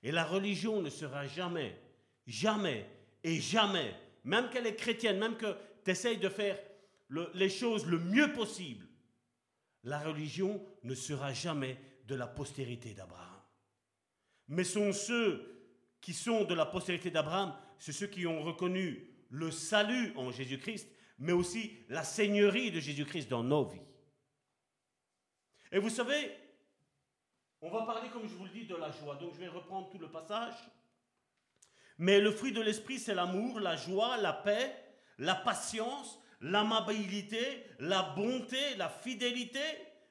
Et 0.03 0.11
la 0.11 0.25
religion 0.25 0.81
ne 0.81 0.89
sera 0.89 1.25
jamais, 1.25 1.79
jamais 2.27 2.87
et 3.23 3.39
jamais 3.39 3.95
même 4.25 4.49
qu'elle 4.49 4.67
est 4.67 4.75
chrétienne, 4.75 5.19
même 5.19 5.37
que 5.37 5.55
tu 5.85 5.91
essayes 5.91 6.17
de 6.17 6.29
faire 6.29 6.59
le, 7.07 7.29
les 7.35 7.49
choses 7.49 7.85
le 7.85 7.99
mieux 7.99 8.33
possible, 8.33 8.85
la 9.83 9.99
religion 9.99 10.61
ne 10.83 10.95
sera 10.95 11.31
jamais 11.31 11.77
de 12.07 12.15
la 12.15 12.27
postérité 12.27 12.93
d'Abraham. 12.93 13.39
Mais 14.47 14.63
sont 14.63 14.91
ceux 14.91 15.71
qui 16.01 16.13
sont 16.13 16.43
de 16.43 16.55
la 16.55 16.65
postérité 16.65 17.11
d'Abraham, 17.11 17.55
ceux 17.77 18.07
qui 18.07 18.25
ont 18.25 18.41
reconnu 18.41 19.07
le 19.29 19.51
salut 19.51 20.11
en 20.15 20.31
Jésus-Christ, 20.31 20.87
mais 21.17 21.31
aussi 21.31 21.77
la 21.89 22.03
seigneurie 22.03 22.71
de 22.71 22.79
Jésus-Christ 22.79 23.29
dans 23.29 23.43
nos 23.43 23.65
vies. 23.65 23.81
Et 25.71 25.79
vous 25.79 25.89
savez, 25.89 26.31
on 27.61 27.69
va 27.69 27.83
parler, 27.83 28.09
comme 28.09 28.27
je 28.27 28.35
vous 28.35 28.45
le 28.45 28.51
dis, 28.51 28.65
de 28.65 28.75
la 28.75 28.91
joie. 28.91 29.15
Donc 29.15 29.33
je 29.33 29.39
vais 29.39 29.47
reprendre 29.47 29.89
tout 29.89 29.97
le 29.97 30.11
passage. 30.11 30.55
Mais 31.97 32.19
le 32.19 32.31
fruit 32.31 32.51
de 32.51 32.61
l'esprit, 32.61 32.99
c'est 32.99 33.15
l'amour, 33.15 33.59
la 33.59 33.75
joie, 33.75 34.17
la 34.17 34.33
paix, 34.33 34.75
la 35.17 35.35
patience, 35.35 36.19
l'amabilité, 36.41 37.65
la 37.79 38.13
bonté, 38.15 38.75
la 38.75 38.89
fidélité. 38.89 39.63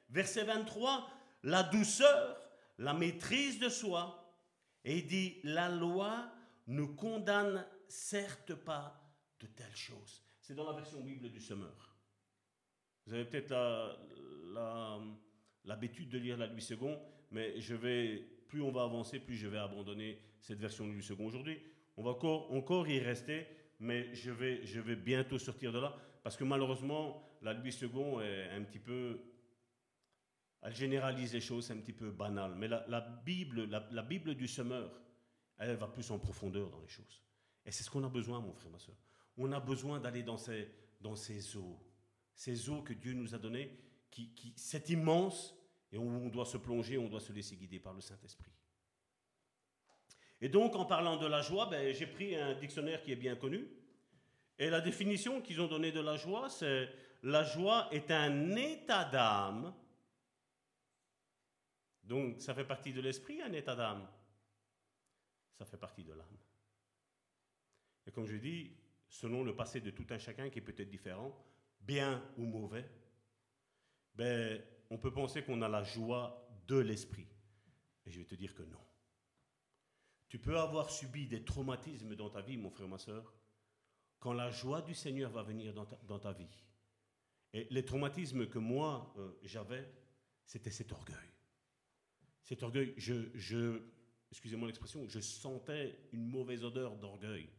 Verset 0.09 0.43
23, 0.43 1.07
la 1.43 1.63
douceur, 1.63 2.41
la 2.77 2.93
maîtrise 2.93 3.59
de 3.59 3.69
soi. 3.69 4.35
Et 4.83 4.97
il 4.97 5.07
dit, 5.07 5.39
la 5.43 5.69
loi 5.69 6.29
ne 6.67 6.83
condamne 6.83 7.65
certes 7.87 8.53
pas 8.53 9.01
de 9.39 9.47
telles 9.47 9.75
choses. 9.75 10.24
C'est 10.45 10.53
dans 10.53 10.67
la 10.67 10.73
version 10.73 11.01
Bible 11.01 11.27
du 11.31 11.41
Semeur. 11.41 11.95
Vous 13.07 13.15
avez 13.15 13.25
peut-être 13.25 13.49
l'habitude 15.63 16.13
la, 16.13 16.19
la, 16.19 16.19
de 16.19 16.23
lire 16.23 16.37
la 16.37 16.45
Louis 16.45 16.63
II, 16.69 16.97
mais 17.31 17.59
je 17.59 17.73
vais 17.73 18.17
plus 18.47 18.61
on 18.61 18.71
va 18.71 18.83
avancer, 18.83 19.19
plus 19.19 19.37
je 19.37 19.47
vais 19.47 19.57
abandonner 19.57 20.19
cette 20.41 20.59
version 20.59 20.87
du 20.87 21.01
second 21.01 21.25
aujourd'hui. 21.25 21.59
On 21.97 22.03
va 22.03 22.11
encore, 22.11 22.87
y 22.87 22.99
rester, 22.99 23.47
mais 23.79 24.13
je 24.13 24.29
vais, 24.29 24.63
je 24.63 24.79
vais 24.79 24.95
bientôt 24.95 25.39
sortir 25.39 25.71
de 25.71 25.79
là, 25.79 25.97
parce 26.21 26.37
que 26.37 26.43
malheureusement, 26.43 27.27
la 27.41 27.53
Louis 27.53 27.75
II 27.81 28.21
est 28.21 28.51
un 28.51 28.63
petit 28.65 28.77
peu... 28.77 29.19
Elle 30.61 30.75
généralise 30.75 31.33
les 31.33 31.41
choses, 31.41 31.65
c'est 31.65 31.73
un 31.73 31.81
petit 31.81 31.91
peu 31.91 32.11
banal. 32.11 32.53
Mais 32.53 32.67
la, 32.67 33.01
Bible, 33.01 33.63
la, 33.63 34.03
Bible 34.03 34.35
du 34.35 34.47
semeur, 34.47 34.91
elle 35.57 35.75
va 35.75 35.87
plus 35.87 36.11
en 36.11 36.19
profondeur 36.19 36.69
dans 36.69 36.81
les 36.81 36.87
choses. 36.87 37.23
Et 37.65 37.71
c'est 37.71 37.81
ce 37.81 37.89
qu'on 37.89 38.03
a 38.03 38.09
besoin, 38.09 38.39
mon 38.41 38.53
frère, 38.53 38.69
ma 38.69 38.77
soeur. 38.77 38.95
On 39.37 39.51
a 39.51 39.59
besoin 39.59 39.99
d'aller 39.99 40.23
dans 40.23 40.37
ces, 40.37 41.57
eaux, 41.57 41.79
ces 42.33 42.69
eaux 42.69 42.81
que 42.81 42.93
Dieu 42.93 43.13
nous 43.13 43.35
a 43.35 43.37
données, 43.37 43.77
qui, 44.11 44.29
qui, 44.33 44.53
c'est 44.55 44.89
immense, 44.89 45.55
et 45.91 45.97
où 45.97 46.03
on 46.03 46.29
doit 46.29 46.45
se 46.45 46.57
plonger, 46.57 46.97
on 46.97 47.07
doit 47.07 47.19
se 47.19 47.33
laisser 47.33 47.55
guider 47.55 47.79
par 47.79 47.93
le 47.93 48.01
Saint-Esprit. 48.01 48.51
Et 50.41 50.49
donc, 50.49 50.75
en 50.75 50.85
parlant 50.85 51.17
de 51.17 51.25
la 51.25 51.41
joie, 51.41 51.67
ben, 51.67 51.93
j'ai 51.93 52.07
pris 52.07 52.35
un 52.35 52.53
dictionnaire 52.53 53.01
qui 53.01 53.11
est 53.11 53.15
bien 53.17 53.35
connu. 53.35 53.67
Et 54.57 54.69
la 54.69 54.81
définition 54.81 55.41
qu'ils 55.41 55.61
ont 55.61 55.67
donnée 55.67 55.91
de 55.91 55.99
la 55.99 56.17
joie, 56.17 56.49
c'est 56.49 56.89
la 57.23 57.43
joie 57.43 57.87
est 57.91 58.11
un 58.11 58.55
état 58.55 59.05
d'âme. 59.05 59.73
Donc, 62.03 62.39
ça 62.39 62.53
fait 62.53 62.65
partie 62.65 62.93
de 62.93 63.01
l'esprit, 63.01 63.41
un 63.41 63.53
état 63.53 63.75
d'âme. 63.75 64.07
Ça 65.57 65.65
fait 65.65 65.77
partie 65.77 66.03
de 66.03 66.13
l'âme. 66.13 66.37
Et 68.05 68.11
comme 68.11 68.27
je 68.27 68.35
dis, 68.35 68.71
selon 69.15 69.43
le 69.43 69.55
passé 69.55 69.79
de 69.79 69.91
tout 69.91 70.05
un 70.09 70.17
chacun 70.17 70.49
qui 70.49 70.59
est 70.59 70.61
peut-être 70.61 70.89
différent, 70.89 71.33
bien 71.79 72.21
ou 72.37 72.45
mauvais, 72.45 72.85
ben, 74.13 74.61
on 74.89 74.97
peut 74.97 75.13
penser 75.13 75.41
qu'on 75.41 75.61
a 75.61 75.69
la 75.69 75.83
joie 75.83 76.49
de 76.67 76.75
l'esprit. 76.75 77.27
Et 78.05 78.11
je 78.11 78.19
vais 78.19 78.25
te 78.25 78.35
dire 78.35 78.53
que 78.53 78.63
non. 78.63 78.83
Tu 80.27 80.37
peux 80.37 80.57
avoir 80.57 80.89
subi 80.89 81.27
des 81.27 81.45
traumatismes 81.45 82.15
dans 82.15 82.29
ta 82.29 82.41
vie, 82.41 82.57
mon 82.57 82.69
frère, 82.69 82.89
ma 82.89 82.97
soeur, 82.97 83.33
quand 84.19 84.33
la 84.33 84.51
joie 84.51 84.81
du 84.81 84.93
Seigneur 84.93 85.31
va 85.31 85.43
venir 85.43 85.73
dans 85.73 86.19
ta, 86.19 86.33
vie. 86.33 86.49
Et 87.53 87.67
les 87.69 87.85
traumatismes 87.85 88.47
que 88.47 88.59
moi 88.59 89.13
euh, 89.17 89.31
j'avais, 89.43 89.89
c'était 90.45 90.71
cet 90.71 90.91
orgueil. 90.91 91.31
Cet 92.43 92.63
orgueil, 92.63 92.93
je, 92.97 93.29
je 93.33 93.81
excusez-moi 94.29 94.67
l'expression, 94.67 95.07
je 95.07 95.21
sentais 95.21 95.97
une 96.11 96.25
mauvaise 96.25 96.65
odeur 96.65 96.97
d'orgueil. 96.97 97.49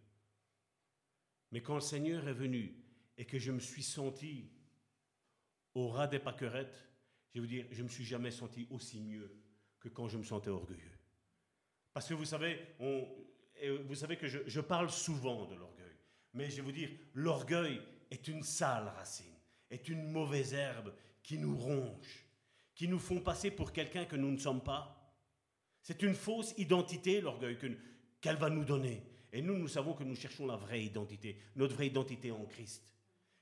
Mais 1.53 1.63
quand 1.63 1.75
le 1.75 1.81
Seigneur 1.81 2.27
est 2.29 2.35
venu 2.35 2.75
et 3.17 3.25
que 3.25 3.39
je 3.39 3.53
me 3.53 3.61
suis 3.61 3.83
senti 3.83 4.51
au 5.75 5.89
ras 5.89 6.07
des 6.07 6.19
pâquerettes, 6.19 6.89
je 7.29 7.41
vais 7.41 7.41
vous 7.41 7.53
dire, 7.53 7.67
je 7.71 7.79
ne 7.79 7.85
me 7.85 7.89
suis 7.89 8.05
jamais 8.05 8.31
senti 8.31 8.67
aussi 8.71 9.01
mieux 9.01 9.31
que 9.79 9.89
quand 9.89 10.09
je 10.09 10.19
me 10.19 10.25
sentais 10.25 10.51
orgueilleux. 10.51 10.99
Parce 11.93 12.09
que 12.09 12.15
vous 12.15 12.25
savez, 12.25 12.59
vous 13.85 13.95
savez 13.95 14.17
que 14.17 14.27
je, 14.27 14.61
parle 14.61 14.91
souvent 14.91 15.47
de 15.47 15.55
l'orgueil. 15.55 15.97
Mais 16.35 16.51
je 16.51 16.57
vais 16.57 16.63
vous 16.63 16.73
dire, 16.73 16.91
l'orgueil 17.15 17.81
est 18.11 18.29
une 18.29 18.43
sale 18.43 18.89
racine, 18.97 19.35
est 19.71 19.89
une 19.89 20.11
mauvaise 20.11 20.53
herbe 20.55 20.93
qui 21.23 21.39
nous 21.39 21.57
ronge, 21.57 22.27
qui 22.75 22.89
nous 22.89 22.99
font 22.99 23.21
passer 23.21 23.51
pour 23.51 23.73
quelqu'un 23.73 24.05
que 24.05 24.17
nous 24.17 24.31
ne 24.31 24.39
sommes 24.39 24.63
pas. 24.63 25.15
C'est 25.81 26.03
une 26.03 26.15
fausse 26.15 26.53
identité, 26.59 27.21
l'orgueil, 27.21 27.57
qu'elle 28.21 28.37
va 28.37 28.51
nous 28.51 28.65
donner. 28.65 29.03
Et 29.37 29.43
nous, 29.43 29.59
nous 29.59 29.69
savons 29.69 29.93
que 29.93 30.03
nous 30.03 30.17
cherchons 30.17 30.47
la 30.47 30.57
vraie 30.57 30.83
identité, 30.83 31.37
notre 31.57 31.75
vraie 31.75 31.89
identité 31.89 32.31
en 32.31 32.47
Christ 32.47 32.83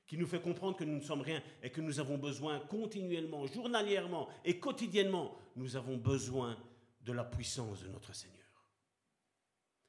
qui 0.09 0.19
nous 0.19 0.27
fait 0.27 0.41
comprendre 0.41 0.77
que 0.77 0.83
nous 0.83 0.97
ne 0.97 1.01
sommes 1.01 1.21
rien 1.21 1.41
et 1.62 1.71
que 1.71 1.81
nous 1.81 2.01
avons 2.01 2.19
besoin 2.19 2.59
continuellement, 2.59 3.47
journalièrement 3.47 4.29
et 4.45 4.59
quotidiennement, 4.59 5.39
nous 5.55 5.77
avons 5.77 5.97
besoin 5.97 6.59
de 7.01 7.12
la 7.12 7.23
puissance 7.23 7.85
de 7.85 7.89
notre 7.89 8.12
Seigneur. 8.12 8.35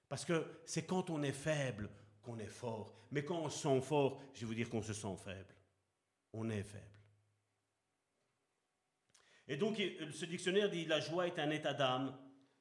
Parce 0.08 0.24
que 0.24 0.46
c'est 0.64 0.86
quand 0.86 1.10
on 1.10 1.24
est 1.24 1.32
faible 1.32 1.90
qu'on 2.22 2.38
est 2.38 2.46
fort. 2.46 2.94
Mais 3.10 3.26
quand 3.26 3.40
on 3.40 3.50
se 3.50 3.64
sent 3.64 3.82
fort, 3.82 4.22
je 4.36 4.42
vais 4.42 4.46
vous 4.46 4.54
dire 4.54 4.70
qu'on 4.70 4.84
se 4.84 4.94
sent 4.94 5.16
faible. 5.24 5.56
On 6.34 6.52
est 6.52 6.64
faible. 6.64 6.86
Et 9.48 9.58
donc 9.58 9.82
ce 10.12 10.26
dictionnaire 10.26 10.70
dit 10.70 10.86
la 10.86 11.00
joie 11.00 11.26
est 11.26 11.40
un 11.40 11.50
état 11.50 11.74
d'âme 11.74 12.16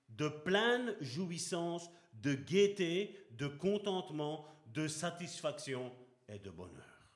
de 0.09 0.29
pleine 0.29 0.97
jouissance, 1.03 1.91
de 2.15 2.35
gaieté, 2.35 3.27
de 3.33 3.47
contentement, 3.47 4.47
de 4.67 4.89
satisfaction 4.89 5.95
et 6.29 6.39
de 6.39 6.51
bonheur. 6.51 7.11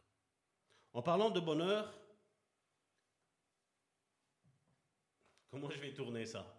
En 0.93 1.03
parlant 1.03 1.31
de 1.31 1.41
bonheur, 1.41 1.99
comment 5.51 5.71
je 5.71 5.79
vais 5.79 5.93
tourner 5.95 6.27
ça? 6.27 6.55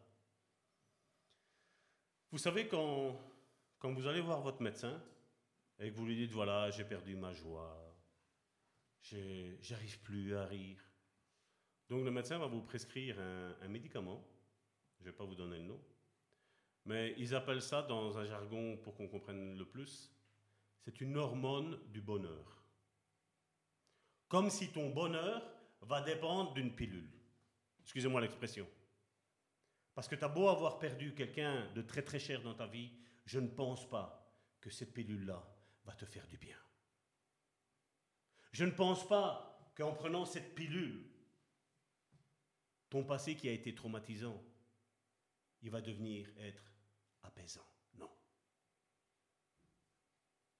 Vous 2.31 2.37
savez, 2.37 2.67
quand, 2.67 3.19
quand 3.79 3.93
vous 3.93 4.07
allez 4.07 4.21
voir 4.21 4.41
votre 4.41 4.61
médecin 4.61 5.01
et 5.79 5.89
que 5.89 5.95
vous 5.95 6.05
lui 6.05 6.15
dites, 6.15 6.31
voilà, 6.31 6.69
j'ai 6.71 6.83
perdu 6.83 7.15
ma 7.15 7.33
joie, 7.33 7.75
j'arrive 9.01 9.99
plus 10.01 10.35
à 10.35 10.45
rire. 10.45 10.79
Donc 11.89 12.05
le 12.05 12.11
médecin 12.11 12.37
va 12.37 12.45
vous 12.45 12.61
prescrire 12.61 13.19
un, 13.19 13.55
un 13.61 13.67
médicament, 13.67 14.23
je 14.97 15.05
ne 15.05 15.09
vais 15.09 15.15
pas 15.15 15.23
vous 15.23 15.35
donner 15.35 15.57
le 15.57 15.63
nom, 15.63 15.81
mais 16.85 17.13
ils 17.17 17.35
appellent 17.35 17.61
ça 17.61 17.81
dans 17.83 18.17
un 18.17 18.25
jargon 18.25 18.77
pour 18.77 18.95
qu'on 18.95 19.07
comprenne 19.07 19.57
le 19.57 19.65
plus, 19.65 20.11
c'est 20.79 21.01
une 21.01 21.17
hormone 21.17 21.79
du 21.91 22.01
bonheur. 22.01 22.63
Comme 24.27 24.49
si 24.49 24.69
ton 24.69 24.89
bonheur 24.89 25.43
va 25.81 26.01
dépendre 26.01 26.53
d'une 26.53 26.73
pilule. 26.73 27.09
Excusez-moi 27.83 28.21
l'expression. 28.21 28.67
Parce 29.93 30.07
que 30.07 30.15
tu 30.15 30.23
as 30.23 30.29
beau 30.29 30.47
avoir 30.47 30.79
perdu 30.79 31.13
quelqu'un 31.13 31.69
de 31.73 31.81
très 31.81 32.01
très 32.01 32.19
cher 32.19 32.41
dans 32.41 32.53
ta 32.53 32.67
vie, 32.67 32.91
je 33.25 33.39
ne 33.39 33.47
pense 33.47 33.89
pas 33.89 34.33
que 34.61 34.69
cette 34.69 34.93
pilule-là 34.93 35.43
va 35.85 35.93
te 35.93 36.05
faire 36.05 36.27
du 36.27 36.37
bien. 36.37 36.57
Je 38.51 38.65
ne 38.65 38.71
pense 38.71 39.07
pas 39.07 39.71
qu'en 39.75 39.93
prenant 39.93 40.25
cette 40.25 40.55
pilule, 40.55 41.05
ton 42.89 43.03
passé 43.03 43.35
qui 43.35 43.47
a 43.47 43.51
été 43.51 43.75
traumatisant, 43.75 44.41
il 45.61 45.69
va 45.69 45.81
devenir 45.81 46.27
être 46.37 46.71
apaisant. 47.23 47.65
Non. 47.97 48.09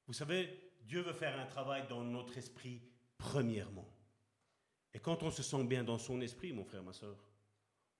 Vous 0.07 0.13
savez, 0.13 0.73
Dieu 0.81 1.01
veut 1.01 1.13
faire 1.13 1.39
un 1.39 1.45
travail 1.45 1.87
dans 1.87 2.03
notre 2.03 2.37
esprit 2.37 2.81
premièrement. 3.17 3.87
Et 4.93 4.99
quand 4.99 5.23
on 5.23 5.31
se 5.31 5.43
sent 5.43 5.63
bien 5.65 5.83
dans 5.83 5.99
son 5.99 6.19
esprit, 6.21 6.51
mon 6.51 6.63
frère, 6.65 6.83
ma 6.83 6.93
soeur, 6.93 7.17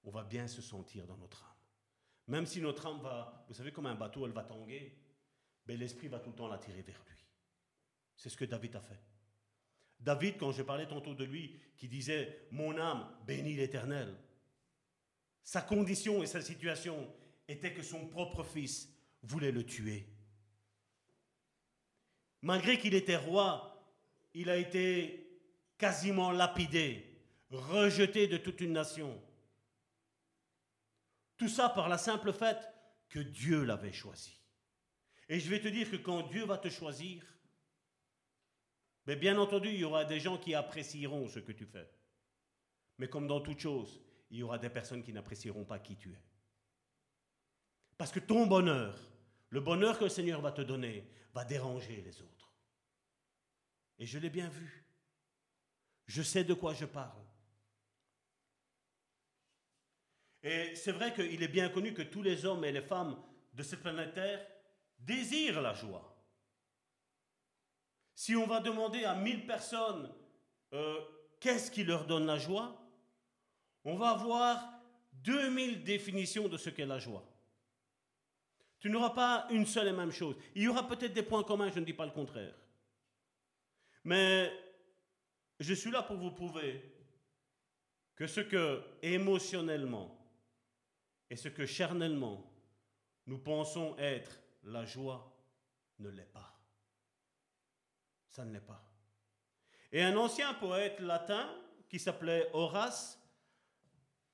on 0.03 0.11
va 0.11 0.23
bien 0.23 0.47
se 0.47 0.61
sentir 0.61 1.05
dans 1.05 1.17
notre 1.17 1.43
âme. 1.43 1.49
Même 2.27 2.45
si 2.45 2.61
notre 2.61 2.85
âme 2.88 3.01
va, 3.01 3.45
vous 3.47 3.53
savez, 3.53 3.71
comme 3.71 3.85
un 3.85 3.95
bateau, 3.95 4.26
elle 4.26 4.31
va 4.31 4.43
tanguer, 4.43 4.97
mais 5.65 5.76
ben, 5.76 5.80
l'esprit 5.80 6.07
va 6.07 6.19
tout 6.19 6.30
le 6.30 6.35
temps 6.35 6.47
l'attirer 6.47 6.81
vers 6.81 7.03
lui. 7.07 7.17
C'est 8.15 8.30
ce 8.30 8.38
que 8.38 8.45
David 8.45 8.76
a 8.76 8.81
fait. 8.81 8.99
David, 9.99 10.38
quand 10.38 10.51
je 10.51 10.63
parlais 10.63 10.88
tantôt 10.88 11.13
de 11.13 11.23
lui, 11.23 11.59
qui 11.76 11.88
disait 11.88 12.47
Mon 12.51 12.77
âme 12.77 13.07
bénit 13.26 13.55
l'Éternel, 13.55 14.15
sa 15.49 15.63
condition 15.63 16.21
et 16.21 16.27
sa 16.27 16.41
situation 16.41 17.11
était 17.47 17.73
que 17.73 17.81
son 17.81 18.05
propre 18.05 18.43
fils 18.43 18.88
voulait 19.23 19.51
le 19.51 19.65
tuer. 19.65 20.07
Malgré 22.43 22.77
qu'il 22.77 22.93
était 22.93 23.15
roi, 23.15 23.84
il 24.35 24.51
a 24.51 24.57
été 24.57 25.41
quasiment 25.80 26.30
lapidé, 26.30 27.03
rejeté 27.49 28.27
de 28.27 28.38
toute 28.38 28.61
une 28.61 28.73
nation. 28.73 29.19
Tout 31.35 31.49
ça 31.49 31.67
par 31.69 31.89
la 31.89 31.97
simple 31.97 32.31
fait 32.31 32.59
que 33.09 33.17
Dieu 33.17 33.63
l'avait 33.63 33.91
choisi. 33.91 34.39
Et 35.30 35.39
je 35.39 35.49
vais 35.49 35.61
te 35.61 35.67
dire 35.67 35.89
que 35.89 35.95
quand 35.95 36.30
Dieu 36.30 36.45
va 36.45 36.59
te 36.59 36.69
choisir, 36.69 37.26
mais 39.07 39.15
bien 39.15 39.39
entendu, 39.39 39.69
il 39.69 39.80
y 39.80 39.84
aura 39.84 40.05
des 40.05 40.19
gens 40.19 40.38
qui 40.38 40.53
apprécieront 40.53 41.27
ce 41.27 41.39
que 41.39 41.53
tu 41.53 41.65
fais. 41.65 41.89
Mais 42.99 43.09
comme 43.09 43.27
dans 43.27 43.41
toute 43.41 43.61
chose, 43.61 43.99
il 44.30 44.38
y 44.38 44.43
aura 44.43 44.57
des 44.57 44.69
personnes 44.69 45.03
qui 45.03 45.14
n'apprécieront 45.14 45.65
pas 45.65 45.80
qui 45.80 45.95
tu 45.95 46.11
es. 46.11 46.23
Parce 47.97 48.11
que 48.11 48.19
ton 48.19 48.45
bonheur, 48.45 48.97
le 49.49 49.60
bonheur 49.60 49.97
que 49.97 50.06
le 50.06 50.10
Seigneur 50.10 50.41
va 50.41 50.51
te 50.51 50.61
donner, 50.61 51.10
va 51.34 51.43
déranger 51.43 52.01
les 52.01 52.22
autres. 52.22 52.53
Et 53.97 54.06
je 54.06 54.19
l'ai 54.19 54.30
bien 54.30 54.49
vu. 54.49 54.85
Je 56.06 56.22
sais 56.22 56.43
de 56.43 56.53
quoi 56.53 56.73
je 56.73 56.85
parle. 56.85 57.22
Et 60.41 60.73
c'est 60.76 60.93
vrai 60.93 61.14
qu'il 61.14 61.43
est 61.43 61.49
bien 61.49 61.69
connu 61.69 61.93
que 61.93 62.01
tous 62.01 62.22
les 62.22 62.45
hommes 62.45 62.64
et 62.64 62.72
les 62.72 62.81
femmes 62.81 63.22
de 63.53 63.64
cette 63.64 63.81
planète 63.81 64.14
Terre 64.14 64.47
désirent 64.99 65.61
la 65.61 65.73
joie. 65.73 66.15
Si 68.15 68.35
on 68.35 68.47
va 68.47 68.60
demander 68.60 69.03
à 69.03 69.15
mille 69.15 69.45
personnes 69.45 70.14
euh, 70.73 70.99
qu'est-ce 71.39 71.72
qui 71.72 71.84
leur 71.84 72.06
donne 72.06 72.26
la 72.26 72.38
joie, 72.38 72.89
on 73.90 73.95
va 73.95 74.10
avoir 74.10 74.72
2000 75.24 75.84
définitions 75.84 76.48
de 76.48 76.57
ce 76.57 76.70
qu'est 76.70 76.86
la 76.86 76.99
joie. 76.99 77.26
Tu 78.80 78.90
n'auras 78.90 79.10
pas 79.10 79.48
une 79.49 79.66
seule 79.66 79.88
et 79.88 79.91
même 79.91 80.11
chose. 80.11 80.36
Il 80.56 80.64
y 80.64 80.68
aura 80.68 80.88
peut-être 80.88 81.14
des 81.14 81.24
points 81.24 81.44
communs, 81.44 81.72
je 81.72 81.80
ne 81.80 81.86
dis 81.86 81.94
pas 81.94 82.06
le 82.06 82.11
contraire. 82.11 82.53
Mais 84.03 84.52
je 85.60 85.74
suis 85.74 85.91
là 85.91 86.03
pour 86.03 86.18
vous 86.18 86.32
prouver 86.32 86.82
que 88.16 88.28
ce 88.28 88.41
que 88.41 88.82
émotionnellement 89.02 90.16
et 91.30 91.36
ce 91.36 91.49
que 91.49 91.66
charnellement 91.66 92.45
nous 93.26 93.40
pensons 93.40 93.98
être 93.98 94.40
la 94.64 94.86
joie 94.86 95.36
ne 95.98 96.10
l'est 96.10 96.32
pas. 96.32 96.56
Ça 98.30 98.45
ne 98.45 98.53
l'est 98.53 98.60
pas. 98.60 98.84
Et 99.91 100.03
un 100.03 100.16
ancien 100.16 100.53
poète 100.53 100.99
latin 100.99 101.49
qui 101.90 101.99
s'appelait 101.99 102.49
Horace 102.53 103.19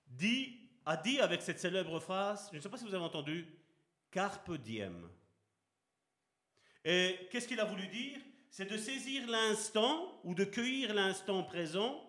dit, 0.07 0.69
a 0.85 0.97
dit 0.97 1.19
avec 1.19 1.41
cette 1.41 1.59
célèbre 1.59 1.99
phrase, 1.99 2.49
je 2.51 2.57
ne 2.57 2.61
sais 2.61 2.69
pas 2.69 2.77
si 2.77 2.85
vous 2.85 2.93
avez 2.93 3.03
entendu, 3.03 3.47
Carpe 4.11 4.51
diem. 4.57 5.09
Et 6.83 7.27
qu'est-ce 7.31 7.47
qu'il 7.47 7.59
a 7.59 7.65
voulu 7.65 7.87
dire? 7.87 8.19
C'est 8.49 8.69
de 8.69 8.77
saisir 8.77 9.27
l'instant 9.27 10.21
ou 10.23 10.33
de 10.33 10.45
cueillir 10.45 10.93
l'instant 10.93 11.43
présent 11.43 12.01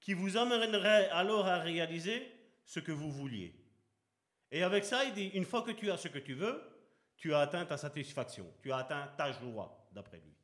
qui 0.00 0.14
vous 0.14 0.36
amènerait 0.36 1.08
alors 1.10 1.46
à 1.46 1.58
réaliser 1.58 2.26
ce 2.64 2.80
que 2.80 2.92
vous 2.92 3.12
vouliez. 3.12 3.54
Et 4.50 4.62
avec 4.62 4.84
ça, 4.84 5.04
il 5.04 5.14
dit, 5.14 5.28
une 5.28 5.44
fois 5.44 5.62
que 5.62 5.70
tu 5.70 5.90
as 5.90 5.96
ce 5.96 6.08
que 6.08 6.18
tu 6.18 6.34
veux, 6.34 6.60
tu 7.16 7.34
as 7.34 7.40
atteint 7.40 7.64
ta 7.64 7.76
satisfaction, 7.76 8.52
tu 8.62 8.72
as 8.72 8.78
atteint 8.78 9.06
ta 9.16 9.32
joie, 9.32 9.88
d'après 9.92 10.18
lui. 10.18 10.34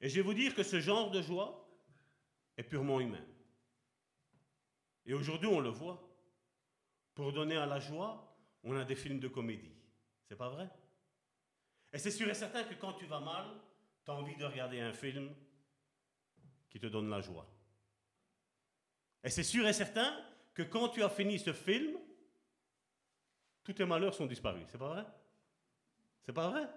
Et 0.00 0.08
je 0.08 0.16
vais 0.16 0.22
vous 0.22 0.34
dire 0.34 0.54
que 0.54 0.62
ce 0.62 0.80
genre 0.80 1.10
de 1.10 1.22
joie 1.22 1.68
est 2.56 2.64
purement 2.64 3.00
humain. 3.00 3.24
Et 5.06 5.14
aujourd'hui, 5.14 5.48
on 5.48 5.60
le 5.60 5.70
voit. 5.70 6.08
Pour 7.14 7.32
donner 7.32 7.56
à 7.56 7.66
la 7.66 7.78
joie, 7.78 8.36
on 8.62 8.76
a 8.76 8.84
des 8.84 8.96
films 8.96 9.20
de 9.20 9.28
comédie. 9.28 9.74
C'est 10.28 10.36
pas 10.36 10.48
vrai? 10.48 10.70
Et 11.92 11.98
c'est 11.98 12.10
sûr 12.10 12.28
et 12.28 12.34
certain 12.34 12.64
que 12.64 12.74
quand 12.74 12.94
tu 12.94 13.04
vas 13.06 13.20
mal, 13.20 13.44
tu 14.04 14.10
as 14.10 14.14
envie 14.14 14.36
de 14.36 14.44
regarder 14.44 14.80
un 14.80 14.92
film 14.92 15.34
qui 16.70 16.80
te 16.80 16.86
donne 16.86 17.10
la 17.10 17.20
joie. 17.20 17.46
Et 19.22 19.28
c'est 19.28 19.42
sûr 19.42 19.66
et 19.68 19.72
certain 19.74 20.18
que 20.54 20.62
quand 20.62 20.88
tu 20.88 21.02
as 21.02 21.10
fini 21.10 21.38
ce 21.38 21.52
film, 21.52 21.98
tous 23.62 23.74
tes 23.74 23.84
malheurs 23.84 24.14
sont 24.14 24.26
disparus. 24.26 24.66
C'est 24.68 24.78
pas 24.78 24.88
vrai? 24.88 25.06
C'est 26.22 26.32
pas 26.32 26.48
vrai? 26.48 26.68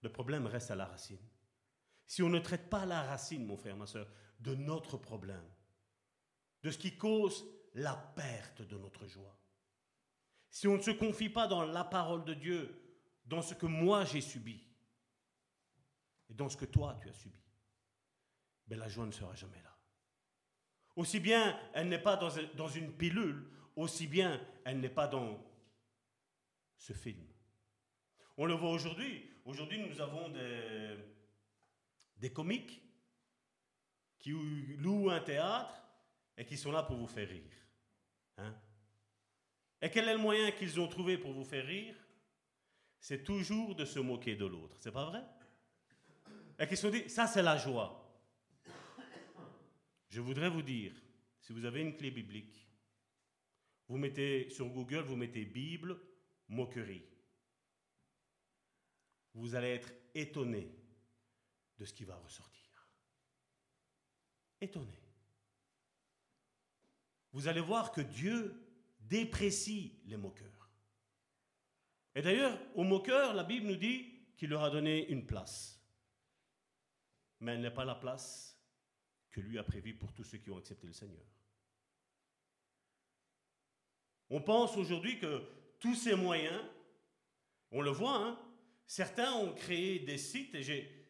Le 0.00 0.10
problème 0.10 0.46
reste 0.46 0.70
à 0.70 0.74
la 0.74 0.86
racine. 0.86 1.20
Si 2.06 2.22
on 2.22 2.28
ne 2.28 2.40
traite 2.40 2.68
pas 2.68 2.84
la 2.86 3.02
racine, 3.02 3.46
mon 3.46 3.56
frère, 3.56 3.76
ma 3.76 3.86
soeur, 3.86 4.10
de 4.42 4.54
notre 4.54 4.96
problème, 4.96 5.44
de 6.62 6.70
ce 6.70 6.78
qui 6.78 6.96
cause 6.96 7.46
la 7.74 7.94
perte 7.94 8.62
de 8.62 8.76
notre 8.76 9.06
joie, 9.06 9.38
si 10.50 10.68
on 10.68 10.76
ne 10.76 10.82
se 10.82 10.90
confie 10.90 11.30
pas 11.30 11.46
dans 11.46 11.64
la 11.64 11.84
parole 11.84 12.24
de 12.24 12.34
Dieu, 12.34 12.78
dans 13.24 13.40
ce 13.40 13.54
que 13.54 13.66
moi 13.66 14.04
j'ai 14.04 14.20
subi, 14.20 14.62
et 16.28 16.34
dans 16.34 16.48
ce 16.48 16.56
que 16.56 16.66
toi 16.66 16.98
tu 17.00 17.08
as 17.08 17.14
subi, 17.14 17.40
ben 18.66 18.78
la 18.78 18.88
joie 18.88 19.06
ne 19.06 19.12
sera 19.12 19.34
jamais 19.34 19.62
là. 19.62 19.76
Aussi 20.96 21.20
bien 21.20 21.58
elle 21.72 21.88
n'est 21.88 22.02
pas 22.02 22.16
dans 22.16 22.68
une 22.68 22.92
pilule, 22.92 23.48
aussi 23.76 24.06
bien 24.06 24.40
elle 24.64 24.80
n'est 24.80 24.90
pas 24.90 25.08
dans 25.08 25.42
ce 26.76 26.92
film. 26.92 27.26
On 28.36 28.46
le 28.46 28.54
voit 28.54 28.70
aujourd'hui. 28.70 29.30
Aujourd'hui, 29.44 29.78
nous 29.88 30.00
avons 30.00 30.28
des, 30.28 30.96
des 32.16 32.32
comiques 32.32 32.81
qui 34.22 34.30
louent 34.30 35.10
un 35.10 35.20
théâtre 35.20 35.74
et 36.38 36.46
qui 36.46 36.56
sont 36.56 36.72
là 36.72 36.82
pour 36.82 36.96
vous 36.96 37.06
faire 37.06 37.28
rire. 37.28 37.52
Hein? 38.38 38.54
Et 39.82 39.90
quel 39.90 40.08
est 40.08 40.14
le 40.14 40.18
moyen 40.18 40.50
qu'ils 40.52 40.80
ont 40.80 40.88
trouvé 40.88 41.18
pour 41.18 41.32
vous 41.32 41.44
faire 41.44 41.66
rire? 41.66 41.94
C'est 42.98 43.22
toujours 43.22 43.74
de 43.74 43.84
se 43.84 43.98
moquer 43.98 44.34
de 44.34 44.46
l'autre. 44.46 44.76
C'est 44.80 44.92
pas 44.92 45.04
vrai? 45.04 45.22
Et 46.58 46.66
qu'ils 46.66 46.78
se 46.78 46.82
sont 46.82 46.90
dit, 46.90 47.10
ça 47.10 47.26
c'est 47.26 47.42
la 47.42 47.58
joie. 47.58 47.98
Je 50.08 50.20
voudrais 50.20 50.48
vous 50.48 50.62
dire, 50.62 50.94
si 51.40 51.52
vous 51.52 51.66
avez 51.66 51.82
une 51.82 51.96
clé 51.96 52.10
biblique, 52.10 52.66
vous 53.88 53.98
mettez 53.98 54.48
sur 54.48 54.68
Google, 54.68 55.02
vous 55.02 55.16
mettez 55.16 55.44
Bible, 55.44 56.00
moquerie 56.48 57.04
vous 59.34 59.54
allez 59.54 59.70
être 59.70 59.92
étonné 60.14 60.70
de 61.78 61.84
ce 61.84 61.92
qui 61.92 62.04
va 62.04 62.16
ressortir. 62.16 62.61
Étonné. 64.62 64.98
Vous 67.32 67.48
allez 67.48 67.60
voir 67.60 67.92
que 67.92 68.00
Dieu 68.00 68.54
déprécie 69.00 70.00
les 70.06 70.16
moqueurs. 70.16 70.70
Et 72.14 72.22
d'ailleurs, 72.22 72.58
aux 72.74 72.84
moqueurs, 72.84 73.34
la 73.34 73.42
Bible 73.42 73.66
nous 73.66 73.76
dit 73.76 74.06
qu'il 74.36 74.50
leur 74.50 74.62
a 74.62 74.70
donné 74.70 75.08
une 75.08 75.26
place. 75.26 75.80
Mais 77.40 77.54
elle 77.54 77.60
n'est 77.60 77.70
pas 77.70 77.84
la 77.84 77.96
place 77.96 78.56
que 79.30 79.40
lui 79.40 79.58
a 79.58 79.64
prévue 79.64 79.94
pour 79.94 80.12
tous 80.12 80.24
ceux 80.24 80.38
qui 80.38 80.50
ont 80.50 80.58
accepté 80.58 80.86
le 80.86 80.92
Seigneur. 80.92 81.26
On 84.30 84.40
pense 84.40 84.76
aujourd'hui 84.76 85.18
que 85.18 85.42
tous 85.80 85.94
ces 85.94 86.14
moyens, 86.14 86.62
on 87.70 87.80
le 87.80 87.90
voit, 87.90 88.16
hein, 88.16 88.38
Certains 88.92 89.32
ont 89.32 89.54
créé 89.54 90.00
des 90.00 90.18
sites, 90.18 90.54
et 90.54 90.62
j'ai, 90.62 91.01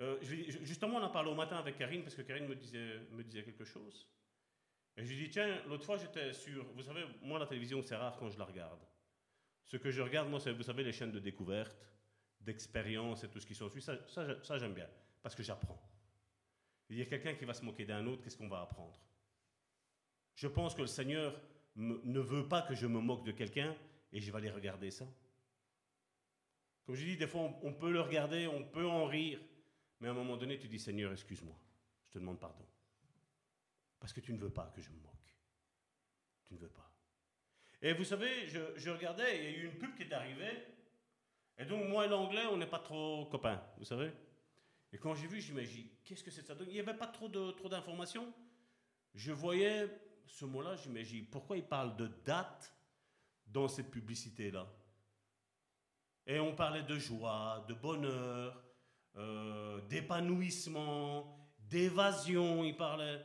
euh, 0.00 0.18
justement, 0.62 0.98
on 0.98 1.02
en 1.02 1.10
parlait 1.10 1.30
au 1.30 1.34
matin 1.34 1.56
avec 1.56 1.76
Karine, 1.76 2.02
parce 2.02 2.14
que 2.14 2.22
Karine 2.22 2.46
me 2.46 2.54
disait, 2.54 3.42
quelque 3.42 3.64
chose. 3.64 4.08
Et 4.96 5.04
je 5.04 5.12
lui 5.12 5.24
dis, 5.24 5.30
tiens, 5.30 5.62
l'autre 5.66 5.84
fois, 5.84 5.96
j'étais 5.96 6.32
sur. 6.32 6.64
Vous 6.74 6.82
savez, 6.82 7.04
moi, 7.22 7.38
la 7.38 7.46
télévision, 7.46 7.82
c'est 7.82 7.96
rare 7.96 8.16
quand 8.18 8.30
je 8.30 8.38
la 8.38 8.44
regarde. 8.44 8.80
Ce 9.64 9.76
que 9.76 9.90
je 9.90 10.02
regarde, 10.02 10.28
moi, 10.28 10.40
c'est, 10.40 10.52
vous 10.52 10.62
savez, 10.62 10.82
les 10.82 10.92
chaînes 10.92 11.12
de 11.12 11.20
découverte, 11.20 11.76
d'expérience 12.40 13.24
et 13.24 13.28
tout 13.28 13.38
ce 13.40 13.46
qui 13.46 13.54
s'ensuit. 13.54 13.82
Ça, 13.82 13.96
ça, 14.08 14.42
ça 14.42 14.58
j'aime 14.58 14.74
bien, 14.74 14.88
parce 15.22 15.34
que 15.34 15.42
j'apprends. 15.42 15.80
Il 16.90 16.98
y 16.98 17.02
a 17.02 17.04
quelqu'un 17.04 17.34
qui 17.34 17.44
va 17.44 17.54
se 17.54 17.64
moquer 17.64 17.84
d'un 17.84 18.06
autre, 18.06 18.22
qu'est-ce 18.22 18.36
qu'on 18.36 18.48
va 18.48 18.62
apprendre? 18.62 18.98
Je 20.34 20.46
pense 20.46 20.74
que 20.74 20.80
le 20.80 20.86
Seigneur 20.86 21.38
ne 21.76 22.20
veut 22.20 22.48
pas 22.48 22.62
que 22.62 22.74
je 22.74 22.86
me 22.86 23.00
moque 23.00 23.24
de 23.24 23.32
quelqu'un 23.32 23.76
et 24.12 24.20
je 24.20 24.30
vais 24.30 24.38
aller 24.38 24.50
regarder 24.50 24.90
ça. 24.90 25.06
Comme 26.86 26.94
je 26.94 27.04
dis, 27.04 27.16
des 27.16 27.26
fois, 27.26 27.52
on, 27.62 27.72
peut 27.74 27.92
le 27.92 28.00
regarder, 28.00 28.46
on 28.46 28.64
peut 28.64 28.86
en 28.86 29.04
rire, 29.04 29.40
mais 30.00 30.08
à 30.08 30.10
un 30.12 30.14
moment 30.14 30.36
donné, 30.36 30.58
tu 30.58 30.68
dis 30.68 30.78
Seigneur, 30.78 31.12
excuse-moi, 31.12 31.56
je 32.06 32.12
te 32.12 32.18
demande 32.18 32.38
pardon. 32.38 32.64
Parce 33.98 34.12
que 34.12 34.20
tu 34.20 34.32
ne 34.32 34.38
veux 34.38 34.50
pas 34.50 34.70
que 34.74 34.80
je 34.80 34.90
me 34.90 34.98
moque. 35.00 35.34
Tu 36.46 36.54
ne 36.54 36.58
veux 36.58 36.68
pas. 36.68 36.90
Et 37.82 37.92
vous 37.92 38.04
savez, 38.04 38.46
je, 38.46 38.90
regardais, 38.90 39.38
il 39.38 39.44
y 39.44 39.46
a 39.46 39.58
eu 39.58 39.64
une 39.66 39.78
pub 39.78 39.94
qui 39.94 40.02
est 40.02 40.12
arrivée, 40.12 40.64
et 41.56 41.64
donc 41.64 41.88
moi 41.88 42.06
et 42.06 42.08
l'anglais, 42.08 42.46
on 42.46 42.56
n'est 42.56 42.66
pas 42.66 42.80
trop 42.80 43.26
copains, 43.26 43.62
vous 43.76 43.84
savez. 43.84 44.12
Et 44.92 44.98
quand 44.98 45.14
j'ai 45.14 45.26
vu, 45.26 45.40
j'imagine, 45.40 45.86
qu'est-ce 46.04 46.24
que 46.24 46.30
c'est 46.30 46.42
ça? 46.42 46.54
Il 46.60 46.68
n'y 46.68 46.80
avait 46.80 46.96
pas 46.96 47.06
trop 47.06 47.28
d'informations. 47.28 48.24
Trop 48.24 48.34
je 49.14 49.32
voyais 49.32 49.88
ce 50.26 50.44
mot-là, 50.44 50.76
j'imagine, 50.76 51.26
pourquoi 51.26 51.56
il 51.56 51.64
parle 51.64 51.96
de 51.96 52.08
date 52.24 52.72
dans 53.46 53.68
cette 53.68 53.90
publicité-là? 53.90 54.66
Et 56.26 56.38
on 56.40 56.54
parlait 56.54 56.82
de 56.82 56.98
joie, 56.98 57.64
de 57.68 57.74
bonheur, 57.74 58.62
euh, 59.18 59.80
d'épanouissement, 59.88 61.36
d'évasion, 61.58 62.64
il 62.64 62.76
parlait. 62.76 63.24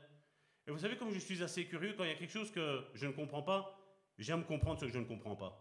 Et 0.65 0.71
vous 0.71 0.79
savez, 0.79 0.97
comme 0.97 1.11
je 1.11 1.19
suis 1.19 1.43
assez 1.43 1.65
curieux, 1.67 1.93
quand 1.95 2.03
il 2.03 2.09
y 2.09 2.13
a 2.13 2.15
quelque 2.15 2.31
chose 2.31 2.51
que 2.51 2.83
je 2.93 3.05
ne 3.05 3.11
comprends 3.11 3.43
pas, 3.43 3.79
j'aime 4.17 4.43
comprendre 4.43 4.79
ce 4.79 4.85
que 4.85 4.91
je 4.91 4.99
ne 4.99 5.05
comprends 5.05 5.35
pas. 5.35 5.59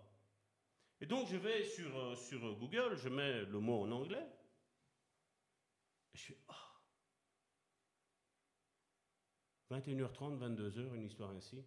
Et 1.00 1.06
donc 1.06 1.26
je 1.28 1.36
vais 1.36 1.64
sur, 1.64 1.98
euh, 1.98 2.14
sur 2.14 2.40
Google, 2.56 2.96
je 2.96 3.08
mets 3.08 3.44
le 3.44 3.60
mot 3.60 3.82
en 3.82 3.90
anglais, 3.90 4.26
et 6.14 6.18
je 6.18 6.22
fais 6.22 6.38
Ah 6.48 6.68
21h30, 9.70 10.38
22h, 10.38 10.94
une 10.94 11.04
histoire 11.04 11.30
ainsi. 11.30 11.64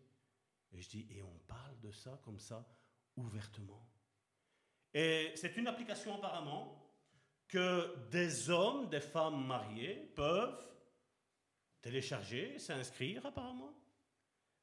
Et 0.71 0.81
je 0.81 0.89
dis 0.89 1.07
Et 1.11 1.21
on 1.21 1.37
parle 1.47 1.79
de 1.81 1.91
ça 1.91 2.19
comme 2.23 2.39
ça, 2.39 2.67
ouvertement? 3.15 3.89
Et 4.93 5.33
c'est 5.35 5.57
une 5.57 5.67
application 5.67 6.15
apparemment 6.15 6.84
que 7.47 7.95
des 8.09 8.49
hommes, 8.49 8.89
des 8.89 9.01
femmes 9.01 9.45
mariées 9.45 10.11
peuvent 10.15 10.65
télécharger, 11.81 12.57
s'inscrire 12.59 13.25
apparemment. 13.25 13.73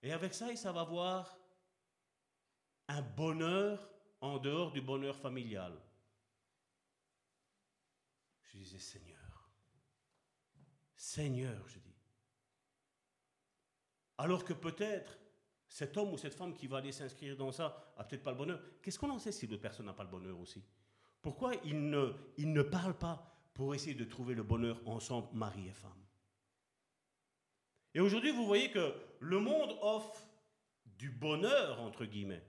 Et 0.03 0.13
avec 0.13 0.35
ça, 0.35 0.51
ils 0.51 0.59
savent 0.59 0.79
avoir 0.79 1.39
un 2.89 3.03
bonheur 3.03 3.89
en 4.21 4.39
dehors 4.39 4.73
du 4.73 4.81
bonheur 4.81 5.17
familial. 5.17 5.73
Je 8.43 8.59
disais, 8.59 8.79
Seigneur, 8.79 9.51
Seigneur, 10.97 11.69
je 11.69 11.79
dis. 11.79 11.97
Alors 14.19 14.45
que 14.45 14.53
peut-être 14.53 15.19
cet 15.73 15.97
homme 15.97 16.13
ou 16.13 16.19
cette 16.19 16.35
femme 16.35 16.55
qui 16.55 16.67
va 16.67 16.79
aller 16.79 16.93
s'inscrire 16.93 17.37
dans 17.37 17.51
ça 17.51 17.95
a 17.97 18.05
peut-être 18.05 18.23
pas 18.23 18.31
le 18.31 18.37
bonheur. 18.37 18.61
Qu'est-ce 18.83 18.99
qu'on 18.99 19.11
en 19.11 19.19
sait 19.19 19.33
si 19.33 19.47
l'autre 19.47 19.63
personne 19.63 19.87
n'a 19.87 19.95
pas 19.95 20.05
le 20.05 20.11
bonheur 20.11 20.39
aussi? 20.39 20.63
Pourquoi 21.23 21.55
ils 21.65 21.89
ne, 21.89 22.63
parlent 22.63 22.99
pas 22.99 23.33
pour 23.55 23.75
essayer 23.75 23.95
de 23.95 24.05
trouver 24.05 24.35
le 24.35 24.43
bonheur 24.43 24.81
ensemble, 24.87 25.29
mari 25.33 25.69
et 25.69 25.73
femme? 25.73 25.93
Et 27.95 28.01
aujourd'hui, 28.01 28.33
vous 28.33 28.47
voyez 28.47 28.71
que 28.71 28.95
le 29.21 29.39
monde 29.39 29.79
offre 29.83 30.21
du 30.85 31.11
bonheur, 31.11 31.81
entre 31.81 32.05
guillemets, 32.05 32.45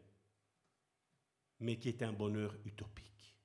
mais 1.60 1.78
qui 1.78 1.90
est 1.90 2.02
un 2.02 2.14
bonheur 2.14 2.56
utopique. 2.66 3.38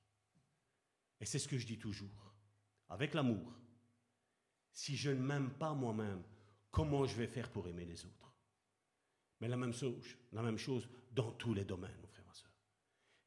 Et 1.19 1.25
c'est 1.25 1.39
ce 1.39 1.47
que 1.47 1.57
je 1.57 1.67
dis 1.67 1.77
toujours, 1.77 2.33
avec 2.87 3.13
l'amour. 3.13 3.53
Si 4.71 4.95
je 4.95 5.11
ne 5.11 5.21
m'aime 5.21 5.51
pas 5.51 5.73
moi-même, 5.73 6.23
comment 6.71 7.05
je 7.05 7.15
vais 7.15 7.27
faire 7.27 7.51
pour 7.51 7.67
aimer 7.67 7.85
les 7.85 8.05
autres? 8.05 8.33
Mais 9.41 9.47
la 9.47 9.57
même 9.57 9.73
chose, 9.73 10.17
la 10.31 10.41
même 10.41 10.57
chose 10.57 10.89
dans 11.11 11.31
tous 11.33 11.53
les 11.53 11.65
domaines, 11.65 11.97
mon 12.01 12.07
frère, 12.07 12.25
ma 12.25 12.33
soeur. 12.33 12.51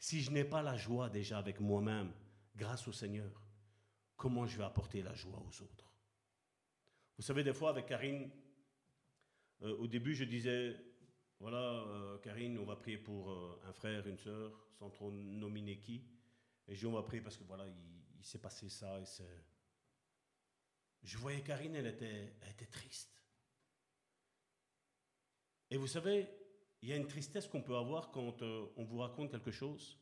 Si 0.02 0.20
je 0.20 0.32
n'ai 0.32 0.42
pas 0.42 0.62
la 0.62 0.76
joie 0.76 1.08
déjà 1.08 1.38
avec 1.38 1.60
moi-même, 1.60 2.12
grâce 2.56 2.88
au 2.88 2.92
Seigneur, 2.92 3.40
comment 4.16 4.48
je 4.48 4.58
vais 4.58 4.64
apporter 4.64 5.00
la 5.00 5.14
joie 5.14 5.38
aux 5.38 5.62
autres? 5.62 5.94
Vous 7.16 7.22
savez, 7.22 7.44
des 7.44 7.54
fois, 7.54 7.70
avec 7.70 7.86
Karine, 7.86 8.28
euh, 9.62 9.76
au 9.76 9.86
début, 9.86 10.12
je 10.12 10.24
disais, 10.24 10.76
voilà, 11.38 11.84
euh, 11.86 12.18
Karine, 12.18 12.58
on 12.58 12.64
va 12.64 12.74
prier 12.74 12.98
pour 12.98 13.30
euh, 13.30 13.62
un 13.64 13.72
frère, 13.72 14.04
une 14.08 14.18
sœur, 14.18 14.52
sans 14.72 14.90
trop 14.90 15.12
nominer 15.12 15.78
qui. 15.78 16.04
Et 16.66 16.74
je 16.74 16.80
dis, 16.80 16.86
on 16.86 16.94
va 16.94 17.04
prier 17.04 17.22
parce 17.22 17.36
que 17.36 17.44
voilà, 17.44 17.64
il, 17.68 18.24
s'est 18.24 18.40
passé 18.40 18.68
ça. 18.68 18.98
Et 18.98 19.06
c'est... 19.06 19.44
Je 21.04 21.16
voyais 21.16 21.44
Karine, 21.44 21.76
elle 21.76 21.86
était, 21.86 22.34
elle 22.40 22.50
était 22.50 22.66
triste. 22.66 23.22
Et 25.70 25.76
vous 25.76 25.86
savez, 25.86 26.28
il 26.82 26.88
y 26.88 26.92
a 26.92 26.96
une 26.96 27.06
tristesse 27.06 27.46
qu'on 27.46 27.62
peut 27.62 27.76
avoir 27.76 28.10
quand 28.10 28.42
euh, 28.42 28.66
on 28.76 28.84
vous 28.84 28.98
raconte 28.98 29.30
quelque 29.30 29.52
chose. 29.52 29.96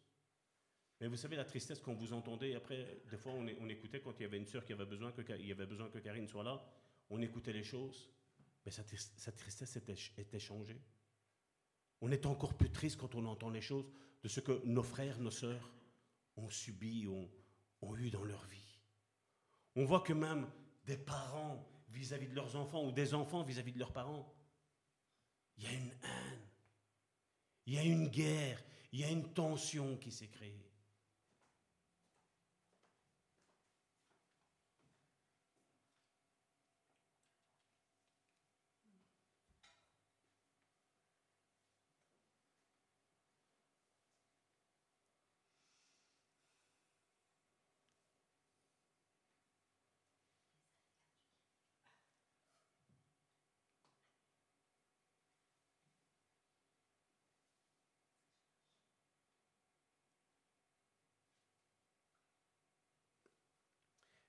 Mais 1.01 1.09
vous 1.09 1.17
savez, 1.17 1.37
la 1.37 1.45
tristesse 1.45 1.81
quand 1.81 1.95
vous 1.95 2.13
entendez, 2.13 2.55
après, 2.55 3.03
des 3.11 3.17
fois, 3.17 3.33
on, 3.33 3.69
écoutait 3.69 4.01
quand 4.01 4.19
il 4.19 4.23
y 4.23 4.27
avait 4.27 4.39
une 4.39 4.47
sœur 4.47 4.65
qui 4.65 4.73
avait 4.73 4.87
besoin 4.87 5.13
que, 5.13 5.23
il 5.39 5.47
y 5.47 5.53
avait 5.53 5.67
besoin 5.67 5.89
que 5.89 5.99
Karine 5.99 6.27
soit 6.27 6.45
là, 6.45 6.63
on 7.11 7.21
écoutait 7.21 7.53
les 7.53 7.63
choses, 7.63 8.11
mais 8.65 8.71
sa, 8.71 8.83
tristesse 9.33 9.77
était, 9.77 10.39
changée. 10.39 10.81
On 12.01 12.11
est 12.11 12.27
encore 12.27 12.55
plus 12.55 12.71
triste 12.71 12.99
quand 12.99 13.15
on 13.15 13.25
entend 13.27 13.51
les 13.51 13.61
choses 13.61 13.91
de 14.23 14.29
ce 14.29 14.41
que 14.41 14.63
nos 14.65 14.83
frères, 14.83 15.19
nos 15.21 15.31
sœurs 15.31 15.73
ont 16.37 16.51
subi, 16.51 17.07
ont, 17.09 17.97
eu 17.97 18.11
dans 18.11 18.25
leur 18.25 18.45
vie. 18.47 18.79
On 19.77 19.85
voit 19.85 20.01
que 20.01 20.13
même 20.13 20.47
des 20.85 20.99
parents 20.99 21.67
vis-à-vis 21.89 22.27
-vis 22.27 22.31
de 22.31 22.37
leurs 22.37 22.57
enfants 22.57 22.87
ou 22.87 22.93
des 22.93 23.15
enfants 23.15 23.43
vis-à-vis 23.43 23.73
-vis 23.73 23.75
de 23.75 23.79
leurs 23.81 23.93
parents 23.93 24.33
il 25.61 25.65
y 25.65 25.67
a 25.67 25.73
une 25.73 25.93
haine, 26.03 26.50
il 27.71 27.77
y 27.77 27.79
a 27.79 27.85
une 27.85 28.09
guerre, 28.09 28.61
il 28.93 28.99
y 28.99 29.05
a 29.05 29.09
une 29.09 29.33
tension 29.33 29.97
qui 29.99 30.11
s'est 30.11 30.27
créée. 30.27 30.59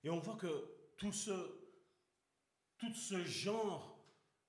Et 0.03 0.09
on 0.09 0.19
voit 0.19 0.35
que 0.35 0.47
tout 0.97 1.11
ce, 1.11 1.31
genre 3.25 3.97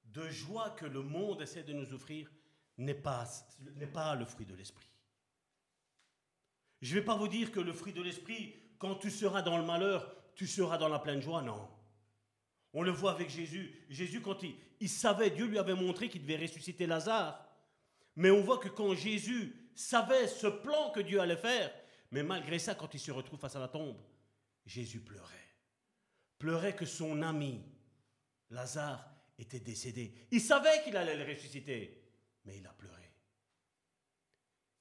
de 0.05 0.29
joie 0.29 0.71
que 0.71 0.87
le 0.87 1.03
monde 1.03 1.43
essaie 1.43 1.63
de 1.63 1.73
nous 1.73 1.93
offrir 1.95 2.31
n'est 2.79 2.95
pas, 2.95 3.27
le 4.19 4.25
fruit 4.25 4.47
de 4.47 4.55
l'esprit. 4.55 4.89
Je 6.81 6.95
ne 6.95 7.01
vais 7.01 7.05
pas 7.05 7.17
vous 7.17 7.29
dire 7.29 7.53
que 7.53 7.61
le 7.61 7.73
fruit 7.73 7.93
de 7.93 8.03
l'esprit, 8.03 8.55
quand 8.79 8.97
tu 8.97 9.11
seras 9.11 9.43
dans 9.43 9.59
le 9.59 9.65
malheur, 9.65 10.17
tu 10.35 10.47
seras 10.47 10.79
dans 10.79 10.89
la 10.89 10.99
pleine 10.99 11.21
joie, 11.21 11.43
non. 11.43 11.69
On 12.73 12.83
le 12.83 12.91
voit 12.91 13.13
avec 13.13 13.29
Jésus. 13.29 13.87
Jésus, 13.91 14.23
quand 14.23 14.39
il 14.81 14.89
savait, 14.89 15.31
Dieu 15.31 15.47
lui 15.47 15.59
avait 15.59 15.75
montré 15.75 16.09
qu'il 16.09 16.23
devait 16.23 16.39
ressusciter 16.39 16.87
Lazare. 16.87 17.47
Mais 18.17 18.31
on 18.31 18.43
voit 18.43 18.59
que 18.59 18.69
quand 18.69 18.95
Jésus 18.95 19.55
savait 19.75 20.27
ce 20.27 20.47
plan 20.47 20.91
que 20.91 21.01
Dieu 21.01 21.21
allait 21.21 21.37
faire, 21.37 21.73
mais 22.11 22.23
malgré 22.23 22.59
ça, 22.59 22.75
quand 22.75 22.93
il 22.95 23.01
se 23.01 23.11
retrouve 23.11 23.39
face 23.39 23.57
à 23.57 23.61
la 23.61 23.69
tombe, 23.69 23.99
Jésus 24.67 25.01
pleurait 25.01 25.42
pleurait 26.43 26.75
que 26.75 26.87
son 26.87 27.23
ami, 27.23 27.63
Lazare, 28.51 29.09
était 29.39 29.61
décédé. 29.61 30.13
Il 30.33 30.41
savait 30.41 30.83
qu'il 30.83 30.97
allait 30.97 31.17
le 31.17 31.33
ressusciter, 31.33 32.03
mais 32.45 32.59
il 32.59 32.67
a 32.67 32.73
pleuré. 32.73 33.13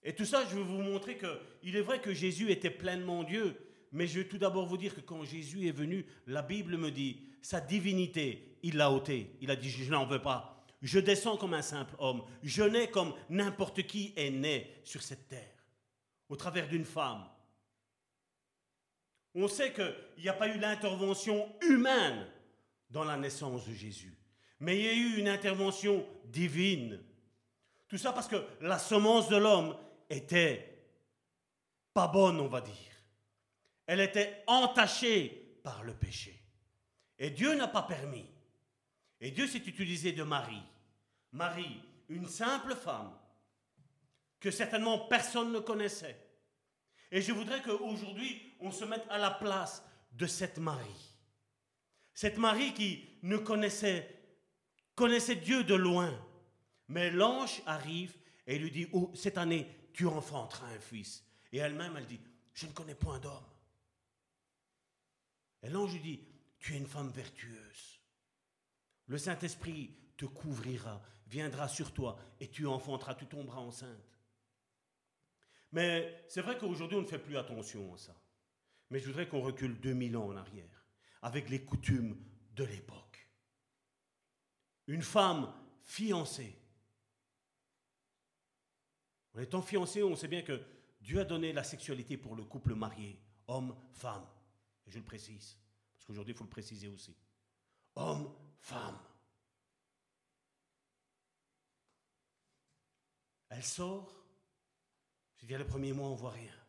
Et 0.02 0.16
tout 0.16 0.26
ça, 0.26 0.44
je 0.50 0.56
veux 0.56 0.64
vous 0.64 0.82
montrer 0.82 1.18
que 1.18 1.40
il 1.62 1.76
est 1.76 1.82
vrai 1.82 2.02
que 2.02 2.16
Jésus 2.16 2.50
était 2.50 2.72
pleinement 2.72 3.24
Dieu, 3.24 3.56
mais 3.92 4.08
je 4.08 4.22
vais 4.22 4.28
tout 4.28 4.40
d'abord 4.40 4.66
vous 4.66 4.78
dire 4.78 4.96
que 4.96 5.02
quand 5.02 5.24
Jésus 5.24 5.68
est 5.68 5.72
venu, 5.72 6.08
la 6.26 6.42
Bible 6.42 6.78
me 6.78 6.90
dit, 6.90 7.28
sa 7.44 7.62
divinité, 7.62 8.58
il 8.64 8.78
l'a 8.78 8.90
ôté. 8.90 9.38
Il 9.40 9.52
a 9.52 9.56
dit, 9.56 9.70
je 9.70 9.92
n'en 9.92 10.08
veux 10.08 10.22
pas. 10.22 10.66
Je 10.82 10.98
descends 11.00 11.38
comme 11.38 11.54
un 11.54 11.62
simple 11.62 11.94
homme. 12.00 12.24
Je 12.42 12.64
nais 12.64 12.90
comme 12.90 13.14
n'importe 13.30 13.84
qui 13.84 14.14
est 14.16 14.32
né 14.32 14.82
sur 14.84 15.04
cette 15.04 15.28
terre, 15.28 15.68
au 16.28 16.36
travers 16.36 16.68
d'une 16.68 16.86
femme, 16.86 17.24
on 19.34 19.48
sait 19.48 19.74
qu'il 19.74 20.24
n'y 20.24 20.30
a 20.30 20.34
pas 20.34 20.48
eu 20.48 20.60
l'intervention 20.60 21.54
humaine 21.62 22.28
dans 22.90 23.04
la 23.04 23.18
naissance 23.18 23.68
de 23.68 23.74
Jésus, 23.74 24.14
mais 24.60 24.78
il 24.78 24.86
y 24.86 24.90
a 24.90 24.94
eu 24.94 25.18
une 25.18 25.30
intervention 25.30 26.06
divine. 26.26 27.02
Tout 27.88 27.98
ça 27.98 28.14
parce 28.14 28.28
que 28.28 28.44
la 28.62 28.80
semence 28.80 29.30
de 29.30 29.38
l'homme 29.38 29.76
était 30.10 30.72
pas 31.94 32.08
bonne, 32.08 32.40
on 32.40 32.48
va 32.48 32.62
dire. 32.62 32.74
Elle 33.88 34.00
était 34.00 34.44
entachée 34.48 35.60
par 35.64 35.84
le 35.84 35.94
péché. 35.94 36.42
Et 37.20 37.30
Dieu 37.30 37.54
n'a 37.56 37.68
pas 37.68 37.84
permis. 37.84 38.26
Et 39.20 39.32
Dieu 39.32 39.48
s'est 39.48 39.60
utilisé 39.60 40.12
de 40.12 40.24
Marie. 40.24 40.64
Marie, 41.32 41.82
une 42.10 42.28
simple 42.28 42.76
femme 42.76 43.14
que 44.40 44.52
certainement 44.52 44.98
personne 44.98 45.52
ne 45.52 45.60
connaissait. 45.60 46.18
Et 47.12 47.22
je 47.22 47.32
voudrais 47.32 47.62
qu'aujourd'hui, 47.62 48.51
on 48.62 48.72
se 48.72 48.86
mette 48.86 49.06
à 49.10 49.18
la 49.18 49.32
place 49.32 49.84
de 50.14 50.26
cette 50.26 50.58
Marie. 50.58 51.16
Cette 52.14 52.38
Marie 52.38 52.74
qui 52.74 53.18
ne 53.24 53.38
connaissait, 53.38 54.08
connaissait 54.96 55.36
Dieu 55.36 55.64
de 55.64 55.76
loin. 55.76 56.14
Mais 56.88 57.10
l'ange 57.10 57.62
arrive 57.66 58.16
et 58.46 58.60
lui 58.60 58.72
dit, 58.72 58.88
oh, 58.92 59.12
cette 59.16 59.38
année, 59.38 59.68
tu 59.94 60.06
enfanteras 60.08 60.68
un 60.68 60.80
fils. 60.80 61.24
Et 61.52 61.58
elle-même, 61.58 61.96
elle 61.98 62.06
dit, 62.06 62.20
je 62.54 62.68
ne 62.68 62.72
connais 62.72 62.96
point 62.96 63.20
d'homme. 63.20 63.46
Et 65.64 65.70
l'ange 65.70 65.94
lui 65.94 66.02
dit, 66.02 66.20
tu 66.60 66.74
es 66.74 66.78
une 66.78 66.88
femme 66.88 67.10
vertueuse. 67.10 68.00
Le 69.08 69.18
Saint-Esprit 69.18 69.96
te 70.18 70.26
couvrira, 70.26 71.02
viendra 71.28 71.68
sur 71.68 71.94
toi, 71.94 72.18
et 72.40 72.48
tu 72.48 72.68
enfanteras, 72.68 73.16
tu 73.16 73.26
tomberas 73.26 73.60
enceinte. 73.60 74.20
Mais 75.72 76.26
c'est 76.28 76.42
vrai 76.42 76.58
qu'aujourd'hui, 76.58 76.98
on 76.98 77.02
ne 77.02 77.08
fait 77.08 77.20
plus 77.20 77.38
attention 77.38 77.94
à 77.94 77.98
ça. 77.98 78.21
Mais 78.92 79.00
je 79.00 79.08
voudrais 79.08 79.28
qu'on 79.28 79.42
recule 79.42 79.80
2000 79.80 80.18
ans 80.18 80.28
en 80.28 80.36
arrière, 80.36 80.86
avec 81.22 81.50
les 81.50 81.64
coutumes 81.64 82.22
de 82.54 82.66
l'époque. 82.66 83.28
Une 84.88 85.02
femme 85.02 85.52
fiancée. 85.86 86.54
En 89.34 89.40
étant 89.40 89.62
fiancée, 89.62 90.04
on 90.04 90.16
sait 90.18 90.28
bien 90.28 90.42
que 90.42 90.62
Dieu 91.00 91.22
a 91.22 91.24
donné 91.24 91.54
la 91.54 91.64
sexualité 91.64 92.18
pour 92.18 92.36
le 92.36 92.44
couple 92.44 92.76
marié, 92.76 93.18
homme, 93.48 93.76
femme. 93.94 94.28
Et 94.86 94.92
je 94.92 95.00
le 95.00 95.06
précise, 95.06 95.58
parce 95.94 96.04
qu'aujourd'hui, 96.04 96.34
il 96.34 96.38
faut 96.38 96.44
le 96.44 96.50
préciser 96.50 96.90
aussi. 96.90 97.16
Homme, 97.96 98.36
femme. 98.60 99.00
Elle 103.48 103.64
sort. 103.64 104.14
Je 105.38 105.46
dis, 105.46 105.54
le 105.54 105.66
premier 105.66 105.94
mois, 105.94 106.10
on 106.10 106.14
ne 106.14 106.20
voit 106.20 106.32
rien. 106.32 106.61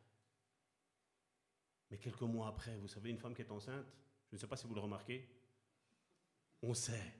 Mais 1.93 1.99
quelques 1.99 2.23
mois 2.23 2.49
après, 2.49 2.75
vous 2.79 2.89
savez, 2.89 3.11
une 3.11 3.19
femme 3.19 3.35
qui 3.35 3.43
est 3.43 3.51
enceinte, 3.51 3.85
je 4.31 4.37
ne 4.37 4.41
sais 4.41 4.47
pas 4.47 4.57
si 4.57 4.67
vous 4.67 4.75
le 4.75 4.81
remarquez, 4.81 5.29
on 6.63 6.73
sait, 6.73 7.13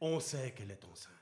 on 0.00 0.20
sait 0.20 0.52
qu'elle 0.52 0.70
est 0.70 0.84
enceinte. 0.84 1.12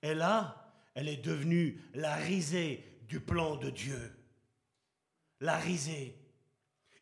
Et 0.00 0.14
là, 0.14 0.72
elle 0.94 1.08
est 1.08 1.16
devenue 1.16 1.82
la 1.94 2.14
risée 2.14 3.00
du 3.08 3.18
plan 3.18 3.56
de 3.56 3.70
Dieu. 3.70 4.16
La 5.40 5.58
risée. 5.58 6.16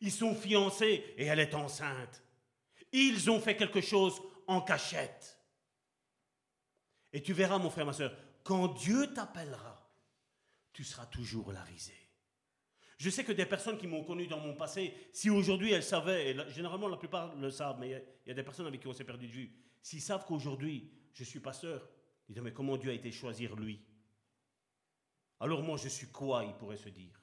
Ils 0.00 0.10
sont 0.10 0.34
fiancés 0.34 1.04
et 1.18 1.26
elle 1.26 1.40
est 1.40 1.54
enceinte. 1.54 2.22
Ils 2.92 3.30
ont 3.30 3.40
fait 3.40 3.58
quelque 3.58 3.82
chose 3.82 4.22
en 4.46 4.62
cachette. 4.62 5.38
Et 7.12 7.22
tu 7.22 7.34
verras, 7.34 7.58
mon 7.58 7.68
frère, 7.68 7.84
ma 7.84 7.92
soeur, 7.92 8.16
quand 8.42 8.68
Dieu 8.68 9.12
t'appellera, 9.12 9.86
tu 10.72 10.82
seras 10.82 11.04
toujours 11.06 11.52
la 11.52 11.62
risée. 11.62 12.01
Je 12.98 13.10
sais 13.10 13.24
que 13.24 13.32
des 13.32 13.46
personnes 13.46 13.78
qui 13.78 13.86
m'ont 13.86 14.04
connu 14.04 14.26
dans 14.26 14.38
mon 14.38 14.54
passé, 14.54 14.94
si 15.12 15.30
aujourd'hui 15.30 15.72
elles 15.72 15.82
savaient, 15.82 16.30
et 16.30 16.50
généralement 16.50 16.88
la 16.88 16.96
plupart 16.96 17.34
le 17.34 17.50
savent, 17.50 17.78
mais 17.80 17.88
il 18.24 18.28
y, 18.28 18.30
a 18.30 18.34
des 18.34 18.42
personnes 18.42 18.66
avec 18.66 18.80
qui 18.80 18.86
on 18.86 18.92
s'est 18.92 19.04
perdu 19.04 19.26
de 19.26 19.32
vue, 19.32 19.52
s'ils 19.82 20.02
savent 20.02 20.24
qu'aujourd'hui 20.24 20.90
je 21.12 21.24
suis 21.24 21.40
pasteur, 21.40 21.88
ils 22.28 22.34
disent 22.34 22.42
mais 22.42 22.52
comment 22.52 22.76
Dieu 22.76 22.90
a 22.90 22.94
été 22.94 23.10
choisir 23.10 23.56
lui? 23.56 23.80
Alors 25.40 25.62
moi 25.62 25.76
je 25.76 25.88
suis 25.88 26.08
quoi, 26.08 26.44
il 26.44 26.54
pourrait 26.54 26.76
se 26.76 26.88
dire? 26.88 27.20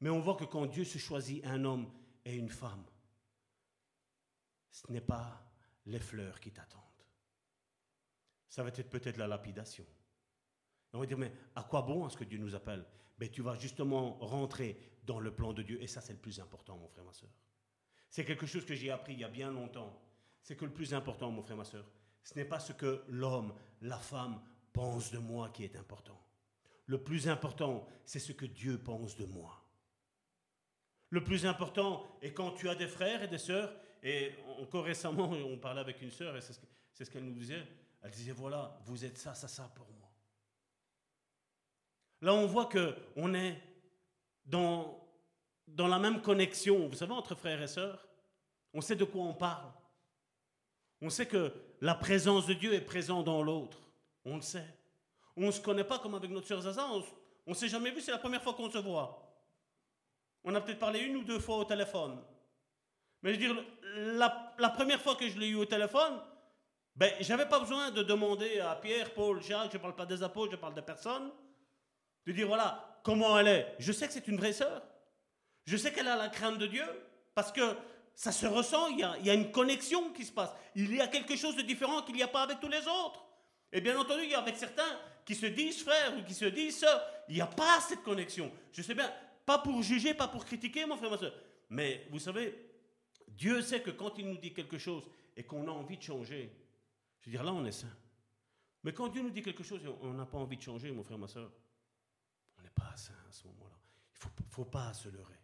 Mais 0.00 0.08
on 0.08 0.20
voit 0.20 0.36
que 0.36 0.44
quand 0.44 0.66
Dieu 0.66 0.84
se 0.84 0.98
choisit 0.98 1.44
un 1.44 1.64
homme 1.64 1.90
et 2.24 2.34
une 2.34 2.48
femme, 2.48 2.84
ce 4.70 4.90
n'est 4.90 5.00
pas 5.00 5.42
les 5.86 6.00
fleurs 6.00 6.40
qui 6.40 6.52
t'attendent. 6.52 6.80
ça 8.48 8.62
va 8.62 8.70
être 8.70 8.88
peut-être 8.88 9.16
la 9.18 9.26
lapidation. 9.26 9.84
on 10.92 11.00
va 11.00 11.06
dire, 11.06 11.18
mais 11.18 11.32
à 11.54 11.62
quoi 11.64 11.82
bon 11.82 12.06
est-ce 12.06 12.16
que 12.16 12.24
Dieu 12.24 12.38
nous 12.38 12.54
appelle? 12.54 12.84
Ben, 13.20 13.28
Tu 13.28 13.42
vas 13.42 13.56
justement 13.56 14.14
rentrer 14.18 14.76
dans 15.04 15.20
le 15.20 15.30
plan 15.30 15.52
de 15.52 15.62
Dieu. 15.62 15.80
Et 15.82 15.86
ça, 15.86 16.00
c'est 16.00 16.14
le 16.14 16.18
plus 16.18 16.40
important, 16.40 16.76
mon 16.76 16.88
frère, 16.88 17.04
ma 17.04 17.12
soeur. 17.12 17.30
C'est 18.08 18.24
quelque 18.24 18.46
chose 18.46 18.64
que 18.64 18.74
j'ai 18.74 18.90
appris 18.90 19.12
il 19.12 19.20
y 19.20 19.24
a 19.24 19.28
bien 19.28 19.52
longtemps. 19.52 20.02
C'est 20.42 20.56
que 20.56 20.64
le 20.64 20.72
plus 20.72 20.94
important, 20.94 21.30
mon 21.30 21.42
frère, 21.42 21.56
ma 21.56 21.64
soeur, 21.64 21.84
ce 22.24 22.34
n'est 22.34 22.44
pas 22.44 22.58
ce 22.58 22.72
que 22.72 23.04
l'homme, 23.08 23.54
la 23.82 23.98
femme 23.98 24.40
pense 24.72 25.10
de 25.10 25.18
moi 25.18 25.50
qui 25.50 25.64
est 25.64 25.76
important. 25.76 26.18
Le 26.86 27.02
plus 27.02 27.28
important, 27.28 27.86
c'est 28.04 28.18
ce 28.18 28.32
que 28.32 28.46
Dieu 28.46 28.78
pense 28.78 29.16
de 29.16 29.26
moi. 29.26 29.64
Le 31.10 31.22
plus 31.22 31.44
important 31.44 32.18
est 32.22 32.32
quand 32.32 32.52
tu 32.52 32.68
as 32.68 32.74
des 32.74 32.88
frères 32.88 33.22
et 33.22 33.28
des 33.28 33.38
sœurs, 33.38 33.72
et 34.02 34.32
encore 34.58 34.84
récemment, 34.84 35.30
on 35.30 35.58
parlait 35.58 35.80
avec 35.80 36.00
une 36.02 36.10
sœur, 36.10 36.36
et 36.36 36.40
c'est 36.40 37.04
ce 37.04 37.10
qu'elle 37.10 37.24
nous 37.24 37.34
disait, 37.34 37.66
elle 38.02 38.10
disait, 38.10 38.32
voilà, 38.32 38.80
vous 38.86 39.04
êtes 39.04 39.18
ça, 39.18 39.34
ça, 39.34 39.46
ça 39.46 39.70
pour 39.74 39.86
moi. 39.98 39.99
Là, 42.22 42.34
on 42.34 42.46
voit 42.46 42.68
qu'on 42.68 43.34
est 43.34 43.60
dans, 44.44 45.00
dans 45.66 45.88
la 45.88 45.98
même 45.98 46.20
connexion, 46.20 46.88
vous 46.88 46.96
savez, 46.96 47.12
entre 47.12 47.34
frères 47.34 47.62
et 47.62 47.68
sœurs. 47.68 48.06
On 48.74 48.80
sait 48.80 48.96
de 48.96 49.04
quoi 49.04 49.22
on 49.22 49.34
parle. 49.34 49.70
On 51.02 51.10
sait 51.10 51.26
que 51.26 51.52
la 51.80 51.94
présence 51.94 52.46
de 52.46 52.54
Dieu 52.54 52.74
est 52.74 52.80
présente 52.80 53.24
dans 53.24 53.42
l'autre. 53.42 53.78
On 54.24 54.36
le 54.36 54.42
sait. 54.42 54.66
On 55.36 55.46
ne 55.46 55.50
se 55.50 55.60
connaît 55.60 55.84
pas 55.84 55.98
comme 55.98 56.14
avec 56.14 56.30
notre 56.30 56.46
sœur 56.46 56.60
Zaza. 56.60 56.86
On 57.46 57.50
ne 57.50 57.54
s'est 57.54 57.68
jamais 57.68 57.90
vu, 57.90 58.00
c'est 58.00 58.10
la 58.10 58.18
première 58.18 58.42
fois 58.42 58.52
qu'on 58.52 58.70
se 58.70 58.78
voit. 58.78 59.26
On 60.44 60.54
a 60.54 60.60
peut-être 60.60 60.78
parlé 60.78 61.00
une 61.00 61.16
ou 61.16 61.24
deux 61.24 61.38
fois 61.38 61.56
au 61.56 61.64
téléphone. 61.64 62.18
Mais 63.22 63.34
je 63.34 63.40
veux 63.40 63.54
dire, 63.54 63.64
la, 64.16 64.70
première 64.70 65.00
fois 65.00 65.14
que 65.14 65.28
je 65.28 65.38
l'ai 65.38 65.48
eu 65.48 65.56
au 65.56 65.64
téléphone, 65.64 66.20
ben, 66.96 67.12
je 67.20 67.28
n'avais 67.28 67.48
pas 67.48 67.60
besoin 67.60 67.90
de 67.90 68.02
demander 68.02 68.60
à 68.60 68.74
Pierre, 68.76 69.12
Paul, 69.12 69.42
Jacques, 69.42 69.72
je 69.72 69.76
ne 69.76 69.82
parle 69.82 69.94
pas 69.94 70.06
des 70.06 70.22
apôtres, 70.22 70.52
je 70.52 70.56
parle 70.56 70.74
des 70.74 70.82
personnes, 70.82 71.30
de 72.26 72.32
dire 72.32 72.46
voilà, 72.46 73.00
comment 73.02 73.38
elle 73.38 73.48
est. 73.48 73.74
Je 73.78 73.92
sais 73.92 74.06
que 74.06 74.12
c'est 74.12 74.28
une 74.28 74.36
vraie 74.36 74.52
sœur. 74.52 74.82
Je 75.66 75.76
sais 75.76 75.92
qu'elle 75.92 76.08
a 76.08 76.16
la 76.16 76.28
crainte 76.28 76.58
de 76.58 76.66
Dieu, 76.66 76.84
parce 77.34 77.52
que 77.52 77.76
ça 78.14 78.32
se 78.32 78.46
ressent, 78.46 78.88
il 78.88 78.98
y, 78.98 79.30
a, 79.30 79.34
une 79.34 79.50
connexion 79.50 80.12
qui 80.12 80.24
se 80.24 80.32
passe. 80.32 80.50
Il 80.74 80.94
y 80.94 81.00
a 81.00 81.06
quelque 81.06 81.36
chose 81.36 81.56
de 81.56 81.62
différent 81.62 82.02
qu'il 82.02 82.14
n'y 82.14 82.22
a 82.22 82.28
pas 82.28 82.42
avec 82.42 82.60
tous 82.60 82.68
les 82.68 82.86
autres. 82.86 83.24
Et 83.72 83.80
bien 83.80 83.98
entendu, 83.98 84.24
il 84.24 84.30
y 84.30 84.34
a 84.34 84.40
avec 84.40 84.56
certains 84.56 84.98
qui 85.24 85.34
se 85.34 85.46
disent 85.46 85.82
frères 85.82 86.16
ou 86.18 86.24
qui 86.24 86.34
se 86.34 86.44
disent 86.46 86.80
sœurs, 86.80 87.02
il 87.28 87.36
n'y 87.36 87.40
a 87.40 87.46
pas 87.46 87.80
cette 87.80 88.02
connexion. 88.02 88.50
Je 88.72 88.82
sais 88.82 88.94
bien, 88.94 89.10
pas 89.46 89.58
pour 89.58 89.82
juger, 89.82 90.12
pas 90.12 90.28
pour 90.28 90.44
critiquer, 90.44 90.84
mon 90.86 90.96
frère, 90.96 91.10
ma 91.10 91.18
soeur. 91.18 91.32
Mais 91.68 92.06
vous 92.10 92.18
savez, 92.18 92.54
Dieu 93.28 93.62
sait 93.62 93.80
que 93.80 93.90
quand 93.90 94.18
il 94.18 94.26
nous 94.26 94.38
dit 94.38 94.52
quelque 94.52 94.76
chose 94.76 95.04
et 95.36 95.44
qu'on 95.44 95.68
a 95.68 95.70
envie 95.70 95.96
de 95.96 96.02
changer, 96.02 96.52
je 97.20 97.26
veux 97.26 97.32
dire, 97.32 97.44
là, 97.44 97.52
on 97.52 97.64
est 97.64 97.72
saint. 97.72 97.96
Mais 98.82 98.92
quand 98.92 99.08
Dieu 99.08 99.22
nous 99.22 99.30
dit 99.30 99.42
quelque 99.42 99.62
chose 99.62 99.80
et 99.84 99.88
on 100.02 100.14
n'a 100.14 100.26
pas 100.26 100.38
envie 100.38 100.56
de 100.56 100.62
changer, 100.62 100.90
mon 100.90 101.04
frère, 101.04 101.18
ma 101.18 101.28
soeur, 101.28 101.50
pas 102.74 102.96
saint 102.96 103.12
à 103.28 103.32
ce 103.32 103.46
moment-là. 103.48 103.78
Il 104.12 104.16
ne 104.16 104.20
faut, 104.20 104.30
faut 104.48 104.64
pas 104.64 104.92
se 104.92 105.08
leurrer. 105.08 105.40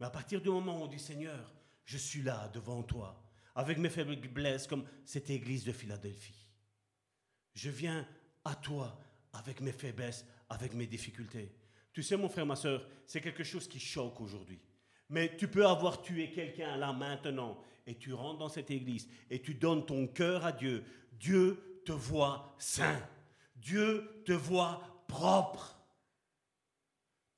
Mais 0.00 0.06
à 0.06 0.10
partir 0.10 0.40
du 0.40 0.48
moment 0.48 0.80
où 0.80 0.84
on 0.84 0.86
dit, 0.86 0.98
Seigneur, 0.98 1.52
je 1.84 1.98
suis 1.98 2.22
là 2.22 2.48
devant 2.48 2.82
toi, 2.82 3.22
avec 3.54 3.78
mes 3.78 3.88
faiblesses, 3.88 4.66
comme 4.66 4.86
cette 5.04 5.30
église 5.30 5.64
de 5.64 5.72
Philadelphie. 5.72 6.46
Je 7.54 7.70
viens 7.70 8.06
à 8.44 8.54
toi 8.54 9.00
avec 9.32 9.60
mes 9.60 9.72
faiblesses, 9.72 10.24
avec 10.48 10.74
mes 10.74 10.86
difficultés. 10.86 11.52
Tu 11.92 12.02
sais, 12.02 12.16
mon 12.16 12.28
frère, 12.28 12.46
ma 12.46 12.56
soeur, 12.56 12.86
c'est 13.06 13.20
quelque 13.20 13.42
chose 13.42 13.66
qui 13.66 13.80
choque 13.80 14.20
aujourd'hui. 14.20 14.60
Mais 15.08 15.36
tu 15.36 15.48
peux 15.48 15.66
avoir 15.66 16.02
tué 16.02 16.30
quelqu'un 16.30 16.76
là 16.76 16.92
maintenant 16.92 17.58
et 17.86 17.96
tu 17.96 18.12
rentres 18.12 18.38
dans 18.38 18.48
cette 18.48 18.70
église 18.70 19.08
et 19.30 19.40
tu 19.40 19.54
donnes 19.54 19.86
ton 19.86 20.06
cœur 20.06 20.44
à 20.44 20.52
Dieu. 20.52 20.84
Dieu 21.12 21.80
te 21.84 21.92
voit 21.92 22.54
saint. 22.58 23.00
Dieu 23.56 24.22
te 24.24 24.32
voit 24.32 25.02
propre. 25.08 25.77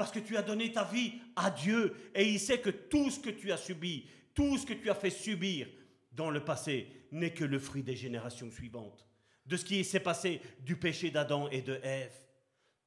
Parce 0.01 0.13
que 0.13 0.19
tu 0.19 0.35
as 0.39 0.43
donné 0.43 0.73
ta 0.73 0.83
vie 0.83 1.21
à 1.37 1.51
Dieu 1.51 1.95
et 2.15 2.27
il 2.27 2.41
sait 2.41 2.59
que 2.59 2.71
tout 2.71 3.11
ce 3.11 3.21
que 3.21 3.29
tu 3.29 3.53
as 3.53 3.59
subi, 3.59 4.09
tout 4.33 4.57
ce 4.57 4.65
que 4.65 4.73
tu 4.73 4.89
as 4.89 4.95
fait 4.95 5.11
subir 5.11 5.69
dans 6.11 6.31
le 6.31 6.43
passé 6.43 7.07
n'est 7.13 7.35
que 7.35 7.45
le 7.45 7.59
fruit 7.59 7.83
des 7.83 7.97
générations 7.97 8.51
suivantes. 8.51 9.07
De 9.45 9.59
ce 9.59 9.65
qui 9.67 9.85
s'est 9.85 10.01
passé 10.01 10.41
du 10.61 10.79
péché 10.79 11.11
d'Adam 11.11 11.51
et 11.51 11.61
de 11.61 11.79
Ève. 11.83 12.17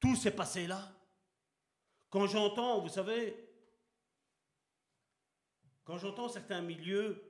Tout 0.00 0.16
s'est 0.16 0.32
passé 0.32 0.66
là. 0.66 0.92
Quand 2.10 2.26
j'entends, 2.26 2.80
vous 2.80 2.88
savez, 2.88 3.36
quand 5.84 5.98
j'entends 5.98 6.28
certains 6.28 6.62
milieux 6.62 7.22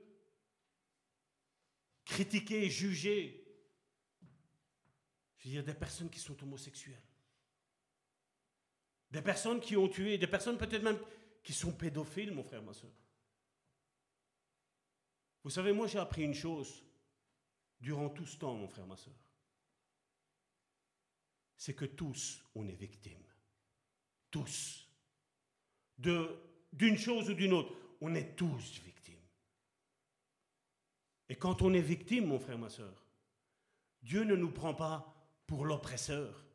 critiquer, 2.05 2.71
juger, 2.71 3.45
je 5.37 5.47
veux 5.47 5.53
dire 5.53 5.63
des 5.63 5.75
personnes 5.75 6.09
qui 6.09 6.19
sont 6.19 6.41
homosexuelles, 6.41 7.03
des 9.11 9.21
personnes 9.21 9.59
qui 9.59 9.77
ont 9.77 9.87
tué, 9.87 10.17
des 10.17 10.27
personnes 10.27 10.57
peut-être 10.57 10.83
même 10.83 10.99
qui 11.43 11.53
sont 11.53 11.71
pédophiles, 11.71 12.33
mon 12.33 12.43
frère, 12.43 12.63
ma 12.63 12.73
soeur. 12.73 12.91
Vous 15.43 15.51
savez, 15.51 15.73
moi 15.73 15.87
j'ai 15.87 15.99
appris 15.99 16.23
une 16.23 16.33
chose 16.33 16.83
durant 17.79 18.09
tout 18.09 18.25
ce 18.25 18.37
temps, 18.37 18.55
mon 18.55 18.67
frère, 18.67 18.87
ma 18.87 18.97
soeur. 18.97 19.13
C'est 21.57 21.75
que 21.75 21.85
tous, 21.85 22.43
on 22.55 22.67
est 22.67 22.75
victimes. 22.75 23.23
Tous. 24.31 24.87
D'une 25.97 26.97
chose 26.97 27.29
ou 27.29 27.33
d'une 27.33 27.53
autre 27.53 27.73
on 28.01 28.13
est 28.13 28.35
tous 28.35 28.81
victimes. 28.83 29.15
Et 31.29 31.35
quand 31.35 31.61
on 31.61 31.73
est 31.73 31.81
victime, 31.81 32.27
mon 32.27 32.39
frère, 32.39 32.57
ma 32.57 32.69
soeur, 32.69 33.05
Dieu 34.03 34.23
ne 34.23 34.35
nous 34.35 34.51
prend 34.51 34.75
pas 34.75 35.11
pour 35.47 35.65
l'oppresseur, 35.65 36.45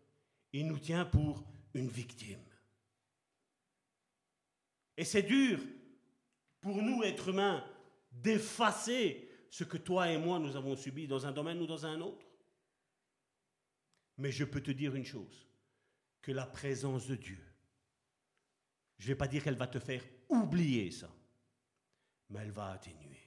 il 0.53 0.67
nous 0.67 0.79
tient 0.79 1.05
pour 1.05 1.45
une 1.75 1.89
victime. 1.89 2.45
Et 4.97 5.05
c'est 5.05 5.23
dur 5.23 5.61
pour 6.61 6.83
nous, 6.83 7.03
êtres 7.03 7.29
humains, 7.29 7.65
d'effacer 8.13 9.29
ce 9.51 9.65
que 9.65 9.77
toi 9.77 10.11
et 10.11 10.19
moi 10.19 10.39
nous 10.39 10.57
avons 10.57 10.77
subi 10.77 11.07
dans 11.07 11.27
un 11.27 11.33
domaine 11.33 11.61
ou 11.61 11.67
dans 11.67 11.87
un 11.87 12.01
autre. 12.01 12.27
Mais 14.19 14.31
je 14.31 14.45
peux 14.45 14.61
te 14.61 14.71
dire 14.71 14.95
une 14.95 15.05
chose, 15.05 15.47
que 16.21 16.33
la 16.33 16.47
présence 16.47 17.07
de 17.07 17.17
Dieu, 17.17 17.43
je 18.99 19.05
ne 19.05 19.09
vais 19.09 19.17
pas 19.17 19.29
dire 19.29 19.43
qu'elle 19.43 19.57
va 19.57 19.67
te 19.67 19.79
faire 19.79 20.05
oublier 20.29 20.91
ça, 20.91 21.11
mais 22.29 22.41
elle 22.41 22.51
va 22.51 22.73
atténuer. 22.73 23.19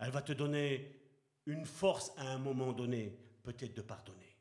Elle 0.00 0.10
va 0.10 0.22
te 0.22 0.32
donner 0.32 1.00
une 1.46 1.64
force 1.64 2.12
à 2.16 2.32
un 2.32 2.38
moment 2.38 2.72
donné, 2.72 3.16
peut-être 3.44 3.74
de 3.74 3.82
pardonner. 3.82 4.36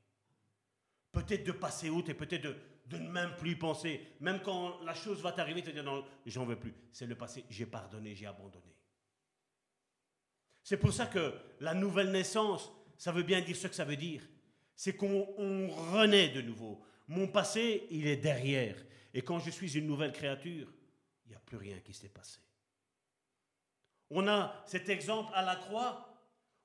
Peut-être 1.11 1.43
de 1.43 1.51
passer 1.51 1.89
outre 1.89 2.09
et 2.09 2.15
peut-être 2.15 2.43
de, 2.43 2.55
de, 2.94 3.10
même 3.10 3.36
plus 3.38 3.57
penser. 3.57 4.02
Même 4.20 4.41
quand 4.41 4.82
la 4.82 4.94
chose 4.94 5.22
va 5.22 5.32
t'arriver, 5.32 5.61
tu 5.61 5.70
te 5.70 5.74
dire 5.74 5.84
non, 5.84 6.06
j'en 6.26 6.45
veux 6.45 6.57
plus. 6.57 6.74
C'est 6.91 7.06
le 7.06 7.15
passé, 7.15 7.44
j'ai 7.49 7.65
pardonné, 7.65 8.15
j'ai 8.15 8.26
abandonné. 8.26 8.74
C'est 10.64 10.78
pour 10.78 10.94
ça 10.94 11.07
que 11.07 11.34
la 11.60 11.74
nouvelle 11.74 12.11
naissance, 12.11 12.72
ça 12.98 13.11
veut 13.11 13.24
bien 13.24 13.41
dire 13.41 13.56
ce 13.56 13.68
que 13.68 13.76
ça 13.76 13.84
veut 13.84 13.98
dire. 13.98 14.22
C'est 14.76 14.95
qu'on 14.95 15.26
renaît 15.91 16.30
de 16.30 16.41
nouveau. 16.41 16.82
Mon 17.07 17.28
passé, 17.28 17.86
il 17.91 18.07
est 18.07 18.18
derrière. 18.18 18.76
Et 19.14 19.22
quand 19.22 19.40
je 19.40 19.52
suis 19.52 19.78
une 19.78 19.86
nouvelle 19.86 20.14
créature, 20.14 20.72
il 21.26 21.30
n'y 21.30 21.36
a 21.36 21.40
plus 21.40 21.57
rien 21.57 21.80
qui 21.80 21.94
s'est 21.94 22.10
passé. 22.10 22.40
On 24.10 24.28
a 24.28 24.64
cet 24.65 24.90
exemple 24.90 25.32
à 25.36 25.44
la 25.44 25.56
croix 25.56 26.14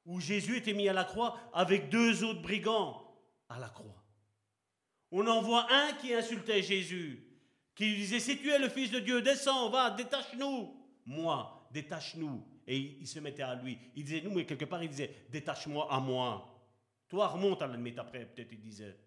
où 0.07 0.21
Jésus 0.21 0.57
était 0.57 0.73
mis 0.73 0.89
à 0.89 0.93
la 0.93 1.05
croix 1.05 1.39
avec 1.53 1.91
deux 1.91 2.25
autres 2.25 2.41
brigands 2.41 3.05
à 3.49 3.59
la 3.59 3.69
croix. 3.69 4.03
On 5.11 5.27
en 5.27 5.41
voit 5.41 5.67
un 5.71 5.93
qui 5.95 6.13
insultait 6.13 6.63
Jésus, 6.63 7.25
qui 7.75 7.87
lui 7.87 7.97
disait, 7.97 8.21
si 8.21 8.39
tu 8.39 8.51
es 8.51 8.59
le 8.59 8.69
Fils 8.69 8.91
de 8.91 8.99
Dieu, 8.99 9.23
descends, 9.23 9.71
va, 9.71 9.91
détache-nous. 9.91 10.75
Moi, 11.07 11.69
détache-nous. 11.73 12.45
Et 12.67 12.77
il, 12.77 13.07
se 13.07 13.19
mettait 13.19 13.43
à 13.43 13.55
lui. 13.55 13.79
Il 13.97 14.05
disait 14.05 14.21
nous, 14.21 14.31
mais 14.31 14.45
quelque 14.45 14.67
part, 14.67 14.83
il 14.83 14.91
disait, 14.91 15.27
détache-moi 15.31 15.89
à 15.91 16.01
moi. 16.01 16.55
Toi, 17.09 17.29
remonte 17.29 17.63
à 17.63 17.67
la 17.67 17.77
limite 17.77 17.99
après, 17.99 18.27
peut-être 18.27 18.53
il 18.53 18.61
disait. 18.61 18.99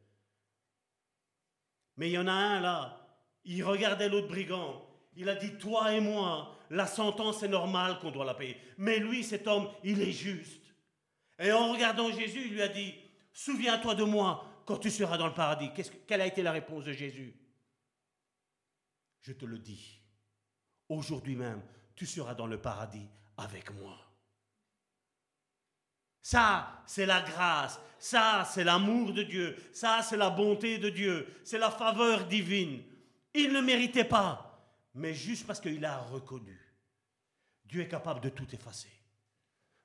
Mais 1.97 2.09
il 2.09 2.13
y 2.13 2.17
en 2.17 2.27
a 2.27 2.31
un 2.31 2.59
là, 2.59 3.07
il 3.45 3.63
regardait 3.63 4.09
l'autre 4.09 4.27
brigand. 4.27 4.83
Il 5.15 5.29
a 5.29 5.35
dit, 5.35 5.57
toi 5.59 5.93
et 5.93 5.99
moi, 5.99 6.57
la 6.71 6.87
sentence 6.87 7.43
est 7.43 7.47
normale 7.47 7.99
qu'on 7.99 8.09
doit 8.09 8.25
la 8.25 8.33
payer. 8.33 8.57
Mais 8.77 8.97
lui, 8.97 9.23
cet 9.23 9.45
homme, 9.45 9.69
il 9.83 10.01
est 10.01 10.11
juste. 10.11 10.73
Et 11.37 11.51
en 11.51 11.71
regardant 11.71 12.11
Jésus, 12.11 12.43
il 12.45 12.53
lui 12.53 12.61
a 12.61 12.67
dit, 12.67 12.95
souviens-toi 13.33 13.93
de 13.93 14.03
moi 14.03 14.50
tu 14.79 14.89
seras 14.89 15.17
dans 15.17 15.27
le 15.27 15.33
paradis. 15.33 15.71
quelle 16.07 16.21
a 16.21 16.27
été 16.27 16.41
la 16.41 16.51
réponse 16.51 16.85
de 16.85 16.93
Jésus? 16.93 17.35
Je 19.21 19.33
te 19.33 19.45
le 19.45 19.59
dis, 19.59 20.01
aujourd'hui 20.89 21.35
même, 21.35 21.61
tu 21.95 22.05
seras 22.05 22.33
dans 22.33 22.47
le 22.47 22.59
paradis 22.59 23.07
avec 23.37 23.71
moi. 23.73 23.97
Ça, 26.21 26.83
c'est 26.85 27.05
la 27.05 27.21
grâce. 27.21 27.79
Ça, 27.99 28.47
c'est 28.49 28.63
l'amour 28.63 29.13
de 29.13 29.23
Dieu. 29.23 29.57
Ça, 29.73 30.01
c'est 30.03 30.17
la 30.17 30.29
bonté 30.29 30.77
de 30.77 30.89
Dieu. 30.89 31.27
C'est 31.43 31.57
la 31.57 31.71
faveur 31.71 32.27
divine. 32.27 32.81
Il 33.33 33.53
ne 33.53 33.61
méritait 33.61 34.05
pas 34.05 34.51
mais 34.95 35.13
juste 35.13 35.47
parce 35.47 35.61
qu'il 35.61 35.83
a 35.85 35.99
reconnu. 35.99 36.59
Dieu 37.65 37.81
est 37.81 37.87
capable 37.87 38.21
de 38.21 38.29
tout 38.29 38.47
effacer, 38.53 38.91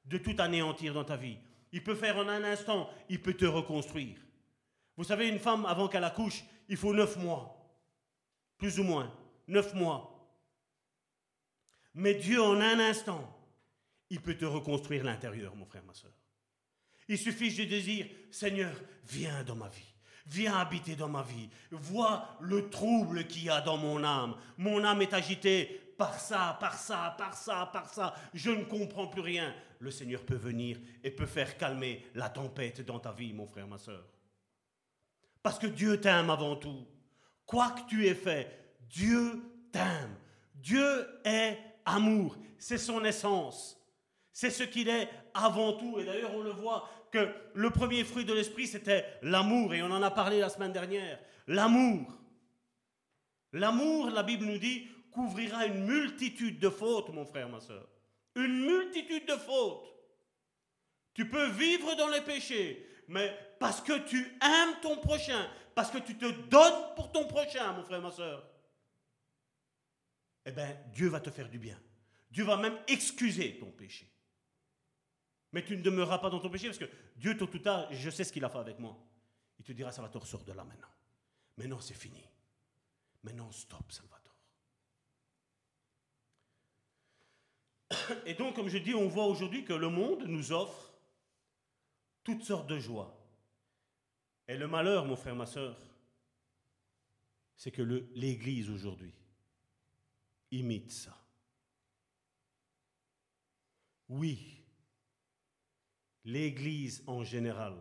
de 0.04 0.18
tout 0.18 0.34
anéantir 0.38 0.94
dans 0.94 1.04
ta 1.04 1.16
vie. 1.16 1.38
Il 1.72 1.82
peut 1.84 1.94
faire 1.94 2.16
en 2.16 2.28
un 2.28 2.42
instant, 2.44 2.90
il 3.08 3.22
peut 3.22 3.34
te 3.34 3.44
reconstruire. 3.44 4.16
Vous 4.96 5.04
savez, 5.04 5.28
une 5.28 5.38
femme, 5.38 5.66
avant 5.66 5.88
qu'elle 5.88 6.04
accouche, 6.04 6.44
il 6.68 6.76
faut 6.76 6.94
neuf 6.94 7.16
mois. 7.16 7.52
Plus 8.58 8.78
ou 8.80 8.84
moins. 8.84 9.12
Neuf 9.48 9.74
mois. 9.74 10.12
Mais 11.94 12.14
Dieu, 12.14 12.42
en 12.42 12.60
un 12.60 12.78
instant, 12.78 13.32
il 14.10 14.20
peut 14.20 14.36
te 14.36 14.44
reconstruire 14.44 15.04
l'intérieur, 15.04 15.54
mon 15.54 15.66
frère, 15.66 15.84
ma 15.84 15.94
soeur. 15.94 16.12
Il 17.08 17.18
suffit 17.18 17.54
de 17.54 17.78
dire, 17.78 18.06
Seigneur, 18.30 18.74
viens 19.04 19.44
dans 19.44 19.54
ma 19.54 19.68
vie. 19.68 19.94
Viens 20.26 20.56
habiter 20.56 20.96
dans 20.96 21.08
ma 21.08 21.22
vie. 21.22 21.48
Vois 21.70 22.36
le 22.40 22.68
trouble 22.68 23.26
qu'il 23.26 23.44
y 23.44 23.50
a 23.50 23.60
dans 23.60 23.76
mon 23.76 24.02
âme. 24.02 24.36
Mon 24.58 24.82
âme 24.82 25.02
est 25.02 25.14
agitée 25.14 25.94
par 25.96 26.18
ça, 26.18 26.56
par 26.58 26.74
ça, 26.74 27.14
par 27.16 27.34
ça, 27.34 27.70
par 27.72 27.88
ça. 27.88 28.14
Je 28.34 28.50
ne 28.50 28.64
comprends 28.64 29.06
plus 29.06 29.20
rien. 29.20 29.54
Le 29.78 29.90
Seigneur 29.90 30.22
peut 30.24 30.34
venir 30.36 30.78
et 31.04 31.10
peut 31.10 31.26
faire 31.26 31.56
calmer 31.56 32.04
la 32.14 32.28
tempête 32.28 32.80
dans 32.80 32.98
ta 32.98 33.12
vie, 33.12 33.32
mon 33.32 33.46
frère, 33.46 33.68
ma 33.68 33.78
soeur. 33.78 34.04
Parce 35.46 35.60
que 35.60 35.68
Dieu 35.68 36.00
t'aime 36.00 36.28
avant 36.28 36.56
tout. 36.56 36.84
Quoi 37.46 37.70
que 37.70 37.88
tu 37.88 38.04
aies 38.08 38.16
fait, 38.16 38.50
Dieu 38.90 39.40
t'aime. 39.70 40.18
Dieu 40.56 41.06
est 41.24 41.56
amour. 41.84 42.36
C'est 42.58 42.78
son 42.78 43.04
essence. 43.04 43.80
C'est 44.32 44.50
ce 44.50 44.64
qu'il 44.64 44.88
est 44.88 45.08
avant 45.34 45.74
tout. 45.74 46.00
Et 46.00 46.04
d'ailleurs, 46.04 46.34
on 46.34 46.42
le 46.42 46.50
voit 46.50 46.90
que 47.12 47.28
le 47.54 47.70
premier 47.70 48.02
fruit 48.02 48.24
de 48.24 48.32
l'esprit, 48.32 48.66
c'était 48.66 49.06
l'amour. 49.22 49.72
Et 49.72 49.84
on 49.84 49.92
en 49.92 50.02
a 50.02 50.10
parlé 50.10 50.40
la 50.40 50.48
semaine 50.48 50.72
dernière. 50.72 51.20
L'amour. 51.46 52.12
L'amour, 53.52 54.10
la 54.10 54.24
Bible 54.24 54.46
nous 54.46 54.58
dit, 54.58 54.88
couvrira 55.12 55.66
une 55.66 55.84
multitude 55.84 56.58
de 56.58 56.70
fautes, 56.70 57.10
mon 57.10 57.24
frère, 57.24 57.48
ma 57.48 57.60
soeur. 57.60 57.86
Une 58.34 58.66
multitude 58.66 59.28
de 59.28 59.36
fautes. 59.36 59.94
Tu 61.14 61.30
peux 61.30 61.50
vivre 61.50 61.94
dans 61.94 62.08
les 62.08 62.22
péchés, 62.22 62.84
mais 63.08 63.36
parce 63.58 63.80
que 63.80 63.98
tu 64.06 64.38
aimes 64.42 64.80
ton 64.82 64.98
prochain, 64.98 65.48
parce 65.74 65.90
que 65.90 65.98
tu 65.98 66.16
te 66.16 66.30
donnes 66.48 66.94
pour 66.94 67.12
ton 67.12 67.26
prochain, 67.26 67.72
mon 67.72 67.84
frère, 67.84 68.00
ma 68.00 68.10
soeur, 68.10 68.44
eh 70.44 70.52
bien, 70.52 70.76
Dieu 70.92 71.08
va 71.08 71.20
te 71.20 71.30
faire 71.30 71.48
du 71.48 71.58
bien. 71.58 71.78
Dieu 72.30 72.44
va 72.44 72.56
même 72.56 72.78
excuser 72.86 73.58
ton 73.58 73.70
péché. 73.70 74.10
Mais 75.52 75.64
tu 75.64 75.76
ne 75.76 75.82
demeureras 75.82 76.18
pas 76.18 76.30
dans 76.30 76.40
ton 76.40 76.50
péché 76.50 76.66
parce 76.66 76.78
que 76.78 76.88
Dieu, 77.16 77.36
tôt 77.36 77.48
ou 77.52 77.58
tard, 77.58 77.88
je 77.90 78.10
sais 78.10 78.24
ce 78.24 78.32
qu'il 78.32 78.44
a 78.44 78.48
fait 78.48 78.58
avec 78.58 78.78
moi. 78.78 78.96
Il 79.58 79.64
te 79.64 79.72
dira, 79.72 79.90
Salvatore, 79.90 80.26
sors 80.26 80.44
de 80.44 80.52
là 80.52 80.64
maintenant. 80.64 80.88
Maintenant, 81.56 81.80
c'est 81.80 81.94
fini. 81.94 82.22
Maintenant, 83.22 83.50
stop, 83.50 83.90
Salvatore. 83.90 84.36
Et 88.26 88.34
donc, 88.34 88.54
comme 88.54 88.68
je 88.68 88.78
dis, 88.78 88.94
on 88.94 89.08
voit 89.08 89.26
aujourd'hui 89.26 89.64
que 89.64 89.72
le 89.72 89.88
monde 89.88 90.24
nous 90.26 90.52
offre 90.52 90.85
toutes 92.26 92.42
sortes 92.42 92.66
de 92.66 92.80
joies. 92.80 93.16
Et 94.48 94.56
le 94.56 94.66
malheur, 94.66 95.04
mon 95.04 95.14
frère, 95.14 95.36
ma 95.36 95.46
soeur, 95.46 95.78
c'est 97.54 97.70
que 97.70 97.82
l'Église 97.82 98.68
aujourd'hui 98.68 99.14
imite 100.50 100.90
ça. 100.90 101.16
Oui, 104.08 104.60
l'Église 106.24 107.04
en 107.06 107.22
général. 107.22 107.76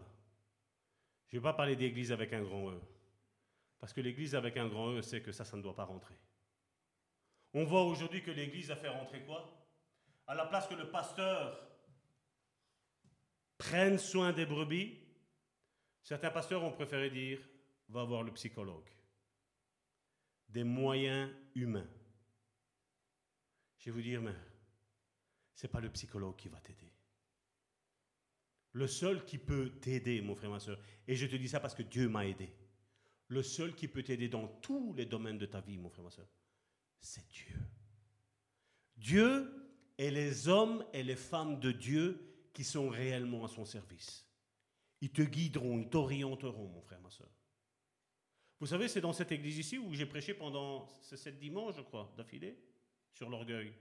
Je 1.27 1.35
ne 1.35 1.41
vais 1.41 1.43
pas 1.43 1.53
parler 1.53 1.75
d'Église 1.75 2.11
avec 2.11 2.31
un 2.31 2.43
grand 2.43 2.71
E. 2.71 2.79
Parce 3.79 3.93
que 3.93 4.01
l'Église 4.01 4.35
avec 4.35 4.57
un 4.57 4.67
grand 4.67 4.91
E, 4.91 5.01
c'est 5.01 5.23
que 5.23 5.31
ça, 5.31 5.43
ça 5.43 5.57
ne 5.57 5.63
doit 5.63 5.75
pas 5.75 5.85
rentrer. 5.85 6.19
On 7.55 7.63
voit 7.63 7.83
aujourd'hui 7.83 8.21
que 8.21 8.31
l'Église 8.31 8.69
a 8.69 8.75
fait 8.75 8.89
rentrer 8.89 9.23
quoi? 9.23 9.67
À 10.27 10.35
la 10.35 10.45
place 10.45 10.67
que 10.67 10.75
le 10.75 10.91
pasteur 10.91 11.59
prenne 13.57 13.97
soin 13.97 14.33
des 14.33 14.45
brebis, 14.45 14.97
certains 16.01 16.31
pasteurs 16.31 16.63
ont 16.63 16.71
préféré 16.71 17.09
dire 17.09 17.39
va 17.89 18.03
voir 18.03 18.23
le 18.23 18.33
psychologue. 18.33 18.89
Des 20.49 20.63
moyens 20.63 21.31
humains. 21.53 21.87
Je 23.77 23.85
vais 23.85 23.91
vous 23.91 24.01
dire, 24.01 24.21
mais 24.21 24.33
ce 25.53 25.65
n'est 25.65 25.71
pas 25.71 25.79
le 25.79 25.91
psychologue 25.91 26.35
qui 26.35 26.47
va 26.47 26.59
t'aider. 26.59 26.91
Le 28.71 28.87
seul 28.87 29.23
qui 29.25 29.37
peut 29.37 29.71
t'aider, 29.79 30.21
mon 30.21 30.35
frère, 30.35 30.49
ma 30.49 30.59
soeur, 30.59 30.79
et 31.07 31.15
je 31.15 31.27
te 31.27 31.35
dis 31.35 31.47
ça 31.47 31.59
parce 31.59 31.75
que 31.75 31.83
Dieu 31.83 32.09
m'a 32.09 32.25
aidé, 32.25 32.53
le 33.27 33.41
seul 33.41 33.73
qui 33.73 33.87
peut 33.87 34.03
t'aider 34.03 34.27
dans 34.27 34.47
tous 34.47 34.93
les 34.93 35.05
domaines 35.05 35.37
de 35.37 35.45
ta 35.45 35.61
vie, 35.61 35.77
mon 35.77 35.89
frère, 35.89 36.03
ma 36.03 36.11
soeur, 36.11 36.27
c'est 36.99 37.27
Dieu. 37.29 37.55
Dieu 38.97 39.51
et 39.97 40.11
les 40.11 40.47
hommes 40.47 40.85
et 40.93 41.03
les 41.03 41.15
femmes 41.15 41.59
de 41.59 41.71
Dieu 41.71 42.24
qui 42.55 42.63
sont 42.63 42.87
réellement 42.89 43.43
à 43.43 43.49
son 43.49 43.65
service. 43.65 44.25
Ils 45.01 45.11
te 45.11 45.21
guideront, 45.21 45.77
ils 45.77 45.89
t'orienteront, 45.89 46.69
mon 46.69 46.81
frère, 46.81 47.01
ma 47.01 47.11
soeur. 47.11 47.29
Vous 48.59 48.67
savez, 48.67 48.87
c'est 48.87 49.01
dans 49.01 49.11
cette 49.11 49.33
église 49.33 49.57
ici 49.57 49.77
où 49.77 49.93
j'ai 49.93 50.05
prêché 50.05 50.33
pendant 50.33 50.87
sept 51.01 51.37
dimanches, 51.37 51.75
je 51.75 51.81
crois, 51.81 52.13
d'affilée, 52.17 52.57
sur 53.11 53.29
l'orgueil. 53.29 53.73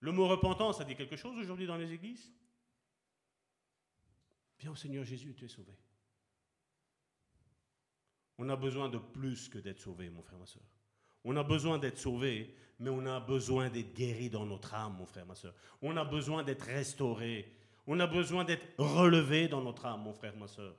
Le 0.00 0.12
mot 0.12 0.28
repentance, 0.28 0.78
ça 0.78 0.84
dit 0.84 0.94
quelque 0.94 1.16
chose 1.16 1.36
aujourd'hui 1.38 1.66
dans 1.66 1.78
les 1.78 1.90
églises? 1.90 2.30
Viens 4.58 4.72
au 4.72 4.76
Seigneur 4.76 5.04
Jésus, 5.04 5.34
tu 5.34 5.46
es 5.46 5.48
sauvé. 5.48 5.72
On 8.36 8.48
a 8.50 8.56
besoin 8.56 8.90
de 8.90 8.98
plus 8.98 9.48
que 9.48 9.58
d'être 9.58 9.80
sauvé, 9.80 10.10
mon 10.10 10.22
frère, 10.22 10.38
ma 10.38 10.46
soeur. 10.46 10.77
On 11.30 11.36
a 11.36 11.42
besoin 11.42 11.76
d'être 11.76 11.98
sauvé, 11.98 12.54
mais 12.78 12.88
on 12.88 13.04
a 13.04 13.20
besoin 13.20 13.68
d'être 13.68 13.92
guéri 13.92 14.30
dans 14.30 14.46
notre 14.46 14.72
âme, 14.72 14.94
mon 14.98 15.04
frère, 15.04 15.26
ma 15.26 15.34
soeur. 15.34 15.52
On 15.82 15.94
a 15.98 16.02
besoin 16.02 16.42
d'être 16.42 16.62
restauré. 16.62 17.52
On 17.86 18.00
a 18.00 18.06
besoin 18.06 18.44
d'être 18.44 18.66
relevé 18.78 19.46
dans 19.46 19.60
notre 19.60 19.84
âme, 19.84 20.04
mon 20.04 20.14
frère, 20.14 20.34
ma 20.38 20.48
soeur. 20.48 20.74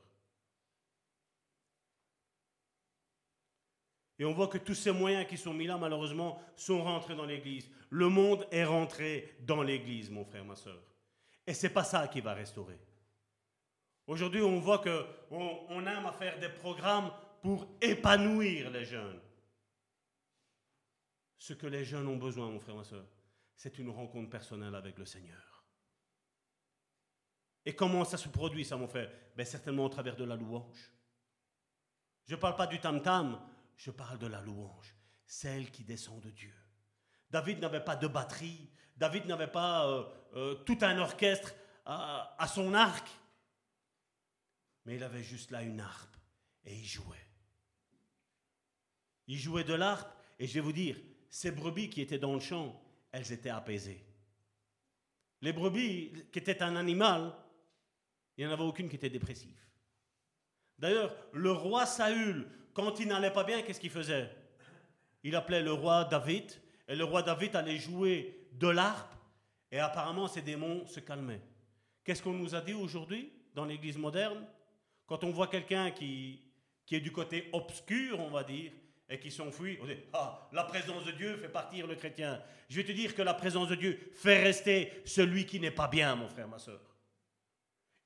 Et 4.17 4.25
on 4.25 4.33
voit 4.33 4.47
que 4.47 4.57
tous 4.57 4.73
ces 4.73 4.91
moyens 4.91 5.27
qui 5.27 5.37
sont 5.37 5.53
mis 5.53 5.67
là, 5.67 5.77
malheureusement, 5.77 6.41
sont 6.55 6.83
rentrés 6.83 7.15
dans 7.15 7.25
l'Église. 7.25 7.69
Le 7.91 8.09
monde 8.09 8.47
est 8.49 8.65
rentré 8.65 9.35
dans 9.41 9.61
l'Église, 9.61 10.09
mon 10.09 10.25
frère, 10.25 10.45
ma 10.45 10.55
soeur. 10.55 10.81
Et 11.45 11.53
c'est 11.53 11.69
pas 11.69 11.83
ça 11.83 12.07
qui 12.07 12.21
va 12.21 12.33
restaurer. 12.33 12.79
Aujourd'hui, 14.07 14.41
on 14.41 14.59
voit 14.59 14.79
qu'on 14.79 15.59
on 15.69 15.85
aime 15.85 16.07
à 16.07 16.11
faire 16.11 16.39
des 16.39 16.49
programmes 16.49 17.11
pour 17.43 17.67
épanouir 17.83 18.71
les 18.71 18.85
jeunes. 18.85 19.19
Ce 21.39 21.53
que 21.53 21.65
les 21.67 21.85
jeunes 21.85 22.07
ont 22.07 22.17
besoin, 22.17 22.51
mon 22.51 22.59
frère, 22.59 22.75
ma 22.75 22.83
soeur, 22.83 23.07
c'est 23.55 23.79
une 23.79 23.89
rencontre 23.89 24.29
personnelle 24.29 24.75
avec 24.75 24.97
le 24.97 25.05
Seigneur. 25.05 25.63
Et 27.65 27.75
comment 27.75 28.03
ça 28.03 28.17
se 28.17 28.27
produit, 28.29 28.65
ça, 28.65 28.77
mon 28.77 28.87
frère? 28.87 29.09
Ben, 29.35 29.45
Certainement 29.45 29.85
au 29.85 29.89
travers 29.89 30.15
de 30.15 30.25
la 30.25 30.35
louange. 30.35 30.91
Je 32.25 32.35
ne 32.35 32.39
parle 32.39 32.55
pas 32.55 32.67
du 32.67 32.79
tam-tam, 32.79 33.41
je 33.77 33.89
parle 33.89 34.19
de 34.19 34.27
la 34.27 34.41
louange, 34.41 34.95
celle 35.25 35.71
qui 35.71 35.83
descend 35.83 36.19
de 36.21 36.29
Dieu. 36.29 36.53
David 37.31 37.59
n'avait 37.59 37.83
pas 37.83 37.95
de 37.95 38.07
batterie, 38.07 38.69
David 38.97 39.25
n'avait 39.25 39.51
pas 39.51 39.87
euh, 39.87 40.03
euh, 40.35 40.55
tout 40.65 40.77
un 40.81 40.97
orchestre 40.99 41.53
à, 41.85 42.35
à 42.37 42.47
son 42.47 42.73
arc, 42.73 43.07
mais 44.85 44.95
il 44.95 45.03
avait 45.03 45.23
juste 45.23 45.51
là 45.51 45.61
une 45.61 45.79
harpe 45.79 46.17
et 46.65 46.75
il 46.75 46.85
jouait. 46.85 47.27
Il 49.27 49.37
jouait 49.37 49.63
de 49.63 49.73
l'harpe 49.73 50.11
et 50.37 50.47
je 50.47 50.53
vais 50.53 50.61
vous 50.61 50.73
dire, 50.73 50.97
ces 51.29 51.51
brebis 51.51 51.89
qui 51.89 52.01
étaient 52.01 52.19
dans 52.19 52.33
le 52.33 52.39
champ, 52.39 52.81
elles 53.11 53.31
étaient 53.31 53.49
apaisées. 53.49 54.03
Les 55.41 55.53
brebis 55.53 56.11
qui 56.31 56.39
étaient 56.39 56.61
un 56.61 56.75
animal, 56.75 57.33
il 58.37 58.45
n'y 58.45 58.51
en 58.51 58.53
avait 58.53 58.63
aucune 58.63 58.89
qui 58.89 58.95
était 58.95 59.09
dépressive. 59.09 59.57
D'ailleurs, 60.77 61.15
le 61.33 61.51
roi 61.51 61.85
Saül, 61.85 62.47
quand 62.73 62.99
il 62.99 63.07
n'allait 63.07 63.33
pas 63.33 63.43
bien, 63.43 63.61
qu'est-ce 63.61 63.79
qu'il 63.79 63.89
faisait? 63.89 64.29
Il 65.23 65.35
appelait 65.35 65.61
le 65.61 65.73
roi 65.73 66.05
David, 66.05 66.51
et 66.87 66.95
le 66.95 67.03
roi 67.03 67.21
David 67.21 67.55
allait 67.55 67.77
jouer 67.77 68.47
de 68.53 68.67
l'harpe, 68.67 69.13
et 69.71 69.79
apparemment 69.79 70.27
ces 70.27 70.41
démons 70.41 70.85
se 70.87 70.99
calmaient. 70.99 71.41
Qu'est-ce 72.03 72.23
qu'on 72.23 72.33
nous 72.33 72.55
a 72.55 72.61
dit 72.61 72.73
aujourd'hui 72.73 73.31
dans 73.53 73.65
l'Église 73.65 73.97
moderne? 73.97 74.45
Quand 75.05 75.23
on 75.23 75.31
voit 75.31 75.47
quelqu'un 75.47 75.91
qui, 75.91 76.41
qui 76.85 76.95
est 76.95 77.01
du 77.01 77.11
côté 77.11 77.49
obscur, 77.53 78.19
on 78.19 78.29
va 78.29 78.43
dire, 78.43 78.71
et 79.09 79.19
qui 79.19 79.31
s'enfuit, 79.31 79.77
on 79.81 79.85
dit 79.85 79.97
Ah, 80.13 80.47
la 80.51 80.63
présence 80.63 81.03
de 81.05 81.11
Dieu 81.11 81.37
fait 81.37 81.49
partir 81.49 81.87
le 81.87 81.95
chrétien. 81.95 82.41
Je 82.69 82.75
vais 82.75 82.83
te 82.83 82.91
dire 82.91 83.15
que 83.15 83.21
la 83.21 83.33
présence 83.33 83.69
de 83.69 83.75
Dieu 83.75 84.11
fait 84.13 84.43
rester 84.43 85.01
celui 85.05 85.45
qui 85.45 85.59
n'est 85.59 85.71
pas 85.71 85.87
bien, 85.87 86.15
mon 86.15 86.29
frère, 86.29 86.47
ma 86.47 86.59
soeur. 86.59 86.81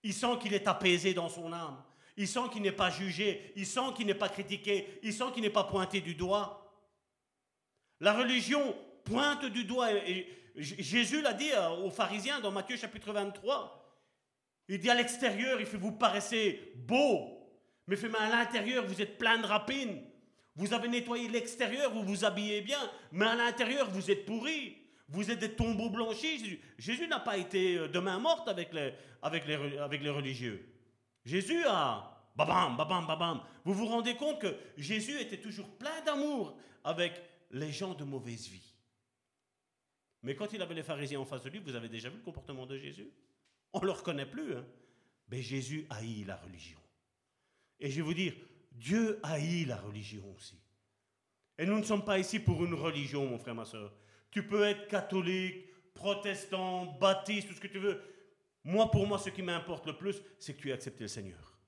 Il 0.03 0.13
sent 0.13 0.39
qu'il 0.41 0.53
est 0.53 0.67
apaisé 0.67 1.13
dans 1.13 1.29
son 1.29 1.51
âme. 1.51 1.81
Il 2.15 2.27
sent 2.27 2.49
qu'il 2.51 2.61
n'est 2.61 2.71
pas 2.71 2.89
jugé, 2.89 3.51
il 3.55 3.65
sent 3.65 3.93
qu'il 3.95 4.05
n'est 4.05 4.13
pas 4.13 4.29
critiqué, 4.29 4.99
il 5.01 5.13
sent 5.13 5.25
qu'il 5.33 5.41
n'est 5.41 5.49
pas 5.49 5.63
pointé 5.63 5.99
du 5.99 6.13
doigt. 6.13 6.59
La 7.99 8.13
religion 8.13 8.75
pointe 9.03 9.45
du 9.45 9.65
doigt. 9.65 9.91
Et 9.93 10.27
Jésus 10.55 11.21
l'a 11.21 11.33
dit 11.33 11.51
aux 11.83 11.89
pharisiens 11.89 12.39
dans 12.39 12.51
Matthieu 12.51 12.77
chapitre 12.77 13.11
23. 13.11 13.79
Il 14.69 14.79
dit 14.79 14.89
à 14.89 14.95
l'extérieur, 14.95 15.59
il 15.59 15.65
fait 15.65 15.77
vous 15.77 15.91
paraissez 15.91 16.73
beau, 16.75 17.49
mais 17.87 17.95
fait 17.95 18.13
à 18.15 18.29
l'intérieur, 18.29 18.85
vous 18.85 19.01
êtes 19.01 19.17
plein 19.17 19.39
de 19.39 19.45
rapines. 19.45 20.01
Vous 20.55 20.73
avez 20.73 20.87
nettoyé 20.87 21.27
l'extérieur, 21.29 21.91
vous 21.91 22.03
vous 22.03 22.25
habillez 22.25 22.61
bien, 22.61 22.79
mais 23.11 23.25
à 23.25 23.35
l'intérieur, 23.35 23.89
vous 23.89 24.11
êtes 24.11 24.25
pourri. 24.25 24.77
Vous 25.09 25.29
êtes 25.29 25.39
des 25.39 25.53
tombeaux 25.53 25.89
blanchis. 25.89 26.59
Jésus, 26.77 27.07
n'a 27.07 27.19
pas 27.19 27.37
été 27.37 27.77
euh, 27.77 27.87
de 27.87 27.99
main 27.99 28.19
morte 28.19 28.47
avec 28.47 28.73
les, 28.73 28.93
avec, 29.21 29.45
les, 29.45 29.77
avec 29.77 30.01
les 30.01 30.09
religieux. 30.09 30.65
Jésus 31.25 31.63
a... 31.67 32.09
Babam, 32.35 32.75
babam, 32.75 33.05
babam. 33.05 33.41
Vous 33.63 33.73
vous 33.73 33.85
rendez 33.85 34.15
compte 34.15 34.41
que 34.41 34.55
Jésus 34.75 35.19
était 35.19 35.39
toujours 35.39 35.69
plein 35.77 36.01
d'amour 36.03 36.57
avec 36.83 37.21
les 37.51 37.71
gens 37.71 37.93
de 37.93 38.03
mauvaise 38.03 38.47
vie. 38.47 38.73
Mais 40.23 40.35
quand 40.35 40.51
il 40.53 40.61
avait 40.61 40.73
les 40.73 40.83
pharisiens 40.83 41.19
en 41.19 41.25
face 41.25 41.43
de 41.43 41.49
lui, 41.49 41.59
vous 41.59 41.75
avez 41.75 41.89
déjà 41.89 42.09
vu 42.09 42.17
le 42.17 42.23
comportement 42.23 42.65
de 42.65 42.77
Jésus? 42.77 43.11
On 43.71 43.81
ne 43.81 43.85
le 43.85 43.91
reconnaît 43.91 44.25
plus. 44.25 44.55
Hein 44.55 44.65
Mais 45.29 45.41
Jésus 45.41 45.85
haït 45.91 46.23
la 46.23 46.37
religion. 46.37 46.79
Et 47.79 47.91
je 47.91 47.97
vais 47.97 48.01
vous 48.01 48.13
dire, 48.13 48.33
Dieu 48.73 49.19
haït 49.23 49.65
la 49.65 49.77
religion 49.77 50.23
aussi. 50.35 50.59
Et 51.57 51.65
nous 51.65 51.77
ne 51.77 51.83
sommes 51.83 52.03
pas 52.03 52.19
ici 52.19 52.39
pour 52.39 52.63
une 52.65 52.73
religion, 52.73 53.25
mon 53.25 53.37
frère, 53.37 53.55
ma 53.55 53.65
soeur. 53.65 53.93
Tu 54.31 54.45
peux 54.47 54.63
être 54.63 54.87
catholique, 54.87 55.67
protestant, 55.93 56.85
baptiste, 56.99 57.47
tout 57.47 57.53
ce 57.53 57.61
que 57.61 57.67
tu 57.67 57.79
veux. 57.79 58.01
Moi, 58.63 58.89
pour 58.89 59.05
moi, 59.05 59.19
ce 59.19 59.29
qui 59.29 59.41
m'importe 59.41 59.85
le 59.85 59.97
plus, 59.97 60.21
c'est 60.39 60.53
que 60.53 60.61
tu 60.61 60.69
aies 60.69 60.73
accepté 60.73 61.03
le 61.03 61.07
Seigneur. 61.07 61.59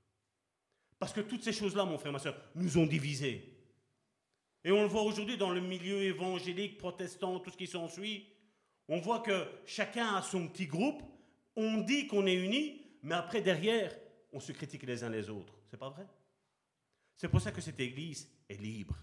Parce 0.97 1.13
que 1.13 1.21
toutes 1.21 1.43
ces 1.43 1.53
choses-là, 1.53 1.85
mon 1.85 1.97
frère, 1.97 2.11
ma 2.11 2.19
soeur, 2.19 2.35
nous 2.55 2.77
ont 2.77 2.85
divisés. 2.85 3.55
Et 4.63 4.71
on 4.71 4.81
le 4.81 4.87
voit 4.87 5.03
aujourd'hui 5.03 5.37
dans 5.37 5.51
le 5.51 5.61
milieu 5.61 6.01
évangélique, 6.01 6.77
protestant, 6.77 7.39
tout 7.39 7.51
ce 7.51 7.57
qui 7.57 7.67
s'ensuit. 7.67 8.27
On 8.87 8.99
voit 8.99 9.19
que 9.19 9.45
chacun 9.65 10.15
a 10.15 10.21
son 10.21 10.47
petit 10.47 10.65
groupe. 10.65 11.03
On 11.55 11.77
dit 11.77 12.07
qu'on 12.07 12.25
est 12.25 12.35
unis, 12.35 12.81
mais 13.03 13.15
après, 13.15 13.41
derrière, 13.41 13.95
on 14.33 14.39
se 14.39 14.51
critique 14.51 14.83
les 14.83 15.03
uns 15.03 15.09
les 15.09 15.29
autres. 15.29 15.53
C'est 15.69 15.77
pas 15.77 15.89
vrai? 15.89 16.07
C'est 17.15 17.29
pour 17.29 17.41
ça 17.41 17.51
que 17.51 17.61
cette 17.61 17.79
Église 17.79 18.29
est 18.49 18.59
libre. 18.59 18.95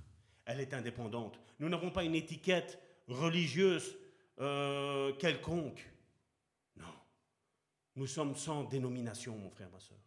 Elle 0.44 0.60
est 0.60 0.74
indépendante. 0.74 1.38
Nous 1.58 1.68
n'avons 1.68 1.90
pas 1.90 2.04
une 2.04 2.14
étiquette 2.14 2.78
religieuse 3.06 3.96
euh, 4.40 5.12
quelconque. 5.14 5.88
Non. 6.76 6.94
Nous 7.96 8.06
sommes 8.06 8.36
sans 8.36 8.64
dénomination, 8.64 9.36
mon 9.36 9.50
frère, 9.50 9.70
ma 9.70 9.80
soeur. 9.80 9.98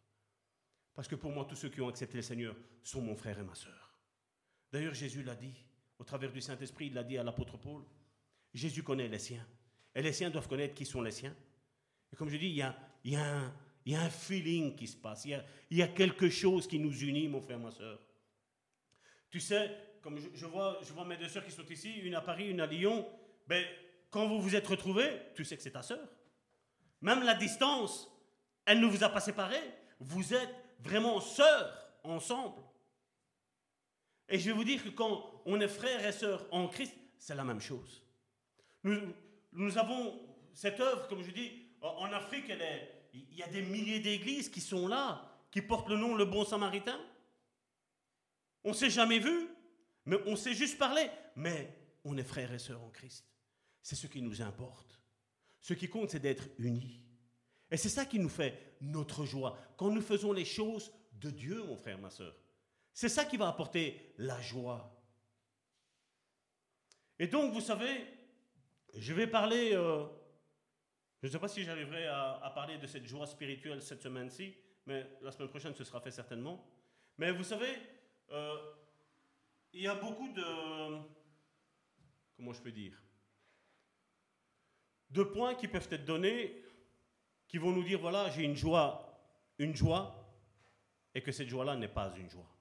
Parce 0.93 1.07
que 1.07 1.15
pour 1.15 1.31
moi, 1.31 1.45
tous 1.45 1.55
ceux 1.55 1.69
qui 1.69 1.81
ont 1.81 1.89
accepté 1.89 2.17
le 2.17 2.23
Seigneur 2.23 2.55
sont 2.83 3.01
mon 3.01 3.15
frère 3.15 3.39
et 3.39 3.43
ma 3.43 3.55
soeur. 3.55 3.97
D'ailleurs, 4.71 4.93
Jésus 4.93 5.23
l'a 5.23 5.35
dit, 5.35 5.53
au 5.99 6.03
travers 6.03 6.31
du 6.31 6.41
Saint-Esprit, 6.41 6.87
il 6.87 6.93
l'a 6.93 7.03
dit 7.03 7.17
à 7.17 7.23
l'apôtre 7.23 7.57
Paul. 7.57 7.83
Jésus 8.53 8.83
connaît 8.83 9.07
les 9.07 9.19
siens. 9.19 9.45
Et 9.93 10.01
les 10.01 10.13
siens 10.13 10.29
doivent 10.29 10.47
connaître 10.47 10.73
qui 10.73 10.85
sont 10.85 11.01
les 11.01 11.11
siens. 11.11 11.35
Et 12.11 12.15
comme 12.15 12.29
je 12.29 12.37
dis, 12.37 12.47
il 12.47 12.55
y 12.55 12.61
a, 12.61 12.77
il 13.03 13.13
y 13.13 13.15
a 13.15 13.37
un, 13.37 13.53
il 13.85 13.93
y 13.93 13.95
a 13.95 14.01
un 14.01 14.09
feeling 14.09 14.75
qui 14.75 14.87
se 14.87 14.97
passe. 14.97 15.25
Il 15.25 15.39
y, 15.71 15.81
a, 15.81 15.87
quelque 15.87 16.29
chose 16.29 16.67
qui 16.67 16.79
nous 16.79 17.03
unit, 17.03 17.27
mon 17.27 17.39
frère, 17.39 17.59
ma 17.59 17.69
soeur. 17.69 17.99
Tu 19.29 19.39
sais, 19.39 19.69
comme 20.01 20.19
je, 20.33 20.45
vois, 20.47 20.79
mes 21.05 21.17
deux 21.17 21.29
sœurs 21.29 21.45
qui 21.45 21.51
sont 21.51 21.65
ici, 21.65 21.93
une 21.97 22.15
à 22.15 22.21
Paris, 22.21 22.49
une 22.49 22.61
à 22.61 22.65
Lyon, 22.65 23.07
ben, 23.47 23.63
quand 24.09 24.27
vous 24.27 24.41
vous 24.41 24.55
êtes 24.55 24.65
retrouvés, 24.65 25.11
tu 25.35 25.45
sais 25.45 25.55
que 25.55 25.61
c'est 25.61 25.71
ta 25.71 25.83
sœur. 25.83 26.07
Même 27.01 27.23
la 27.23 27.35
distance, 27.35 28.09
elle 28.65 28.79
ne 28.79 28.87
vous 28.87 29.03
a 29.03 29.09
pas 29.09 29.19
séparés. 29.19 29.71
Vous 29.99 30.33
êtes 30.33 30.55
vraiment 30.79 31.19
sœurs 31.19 31.93
ensemble. 32.03 32.61
Et 34.29 34.39
je 34.39 34.45
vais 34.45 34.53
vous 34.55 34.63
dire 34.63 34.83
que 34.83 34.89
quand 34.89 35.43
on 35.45 35.61
est 35.61 35.67
frères 35.67 36.03
et 36.03 36.11
sœurs 36.11 36.47
en 36.51 36.67
Christ, 36.67 36.95
c'est 37.19 37.35
la 37.35 37.43
même 37.43 37.61
chose. 37.61 38.03
Nous, 38.83 39.13
nous 39.53 39.77
avons 39.77 40.19
cette 40.55 40.79
œuvre, 40.79 41.07
comme 41.07 41.21
je 41.21 41.29
dis, 41.29 41.51
en 41.81 42.11
Afrique, 42.11 42.45
elle 42.49 42.63
est, 42.63 42.94
il 43.31 43.37
y 43.37 43.43
a 43.43 43.47
des 43.47 43.61
milliers 43.61 43.99
d'églises 43.99 44.49
qui 44.49 44.61
sont 44.61 44.87
là, 44.87 45.31
qui 45.51 45.61
portent 45.61 45.89
le 45.89 45.97
nom 45.97 46.15
le 46.15 46.25
bon 46.25 46.43
samaritain. 46.43 46.99
On 48.63 48.73
s'est 48.73 48.89
jamais 48.89 49.19
vu, 49.19 49.47
mais 50.05 50.17
on 50.25 50.35
s'est 50.35 50.53
juste 50.53 50.77
parlé. 50.77 51.09
Mais 51.35 51.77
on 52.03 52.17
est 52.17 52.23
frères 52.23 52.53
et 52.53 52.59
sœurs 52.59 52.83
en 52.83 52.89
Christ. 52.89 53.25
C'est 53.81 53.95
ce 53.95 54.07
qui 54.07 54.21
nous 54.21 54.41
importe. 54.41 54.99
Ce 55.61 55.73
qui 55.73 55.89
compte, 55.89 56.11
c'est 56.11 56.19
d'être 56.19 56.47
unis. 56.57 57.01
Et 57.71 57.77
c'est 57.77 57.89
ça 57.89 58.05
qui 58.05 58.19
nous 58.19 58.29
fait 58.29 58.77
notre 58.81 59.25
joie. 59.25 59.57
Quand 59.77 59.89
nous 59.89 60.01
faisons 60.01 60.31
les 60.31 60.45
choses 60.45 60.91
de 61.13 61.29
Dieu, 61.29 61.63
mon 61.63 61.77
frère, 61.77 61.97
ma 61.97 62.09
soeur. 62.09 62.35
C'est 62.93 63.09
ça 63.09 63.25
qui 63.25 63.37
va 63.37 63.47
apporter 63.47 64.13
la 64.17 64.39
joie. 64.41 64.91
Et 67.19 67.27
donc, 67.27 67.53
vous 67.53 67.61
savez, 67.61 68.05
je 68.93 69.13
vais 69.13 69.27
parler 69.27 69.71
euh, 69.73 70.05
je 71.25 71.29
ne 71.29 71.33
sais 71.33 71.39
pas 71.39 71.47
si 71.47 71.63
j'arriverai 71.63 72.05
à, 72.05 72.51
parler 72.53 72.77
de 72.77 72.85
cette 72.85 73.07
joie 73.07 73.25
spirituelle 73.25 73.81
cette 73.81 74.03
semaine-ci, 74.03 74.53
mais 74.85 75.09
la 75.23 75.31
semaine 75.31 75.49
prochaine, 75.49 75.73
ce 75.73 75.83
sera 75.83 75.99
fait 75.99 76.11
certainement. 76.11 76.63
Mais 77.17 77.31
vous 77.31 77.43
savez, 77.43 77.79
euh, 78.29 78.55
il 79.73 79.81
y 79.81 79.87
a 79.87 79.95
beaucoup 79.95 80.31
de... 80.31 80.99
Comment 82.37 82.53
je 82.53 82.61
peux 82.61 82.71
dire 82.71 82.93
De 85.09 85.23
points 85.23 85.55
qui 85.55 85.67
peuvent 85.67 85.87
être 85.89 86.05
donnés, 86.05 86.63
qui 87.47 87.57
vont 87.57 87.71
nous 87.71 87.83
dire, 87.83 87.99
voilà, 87.99 88.29
j'ai 88.29 88.43
une 88.43 88.55
joie, 88.55 89.19
une 89.57 89.75
joie, 89.75 90.31
et 91.15 91.23
que 91.23 91.31
cette 91.31 91.49
joie-là 91.49 91.75
n'est 91.75 91.87
pas 91.87 92.13
une 92.17 92.29
joie. 92.29 92.55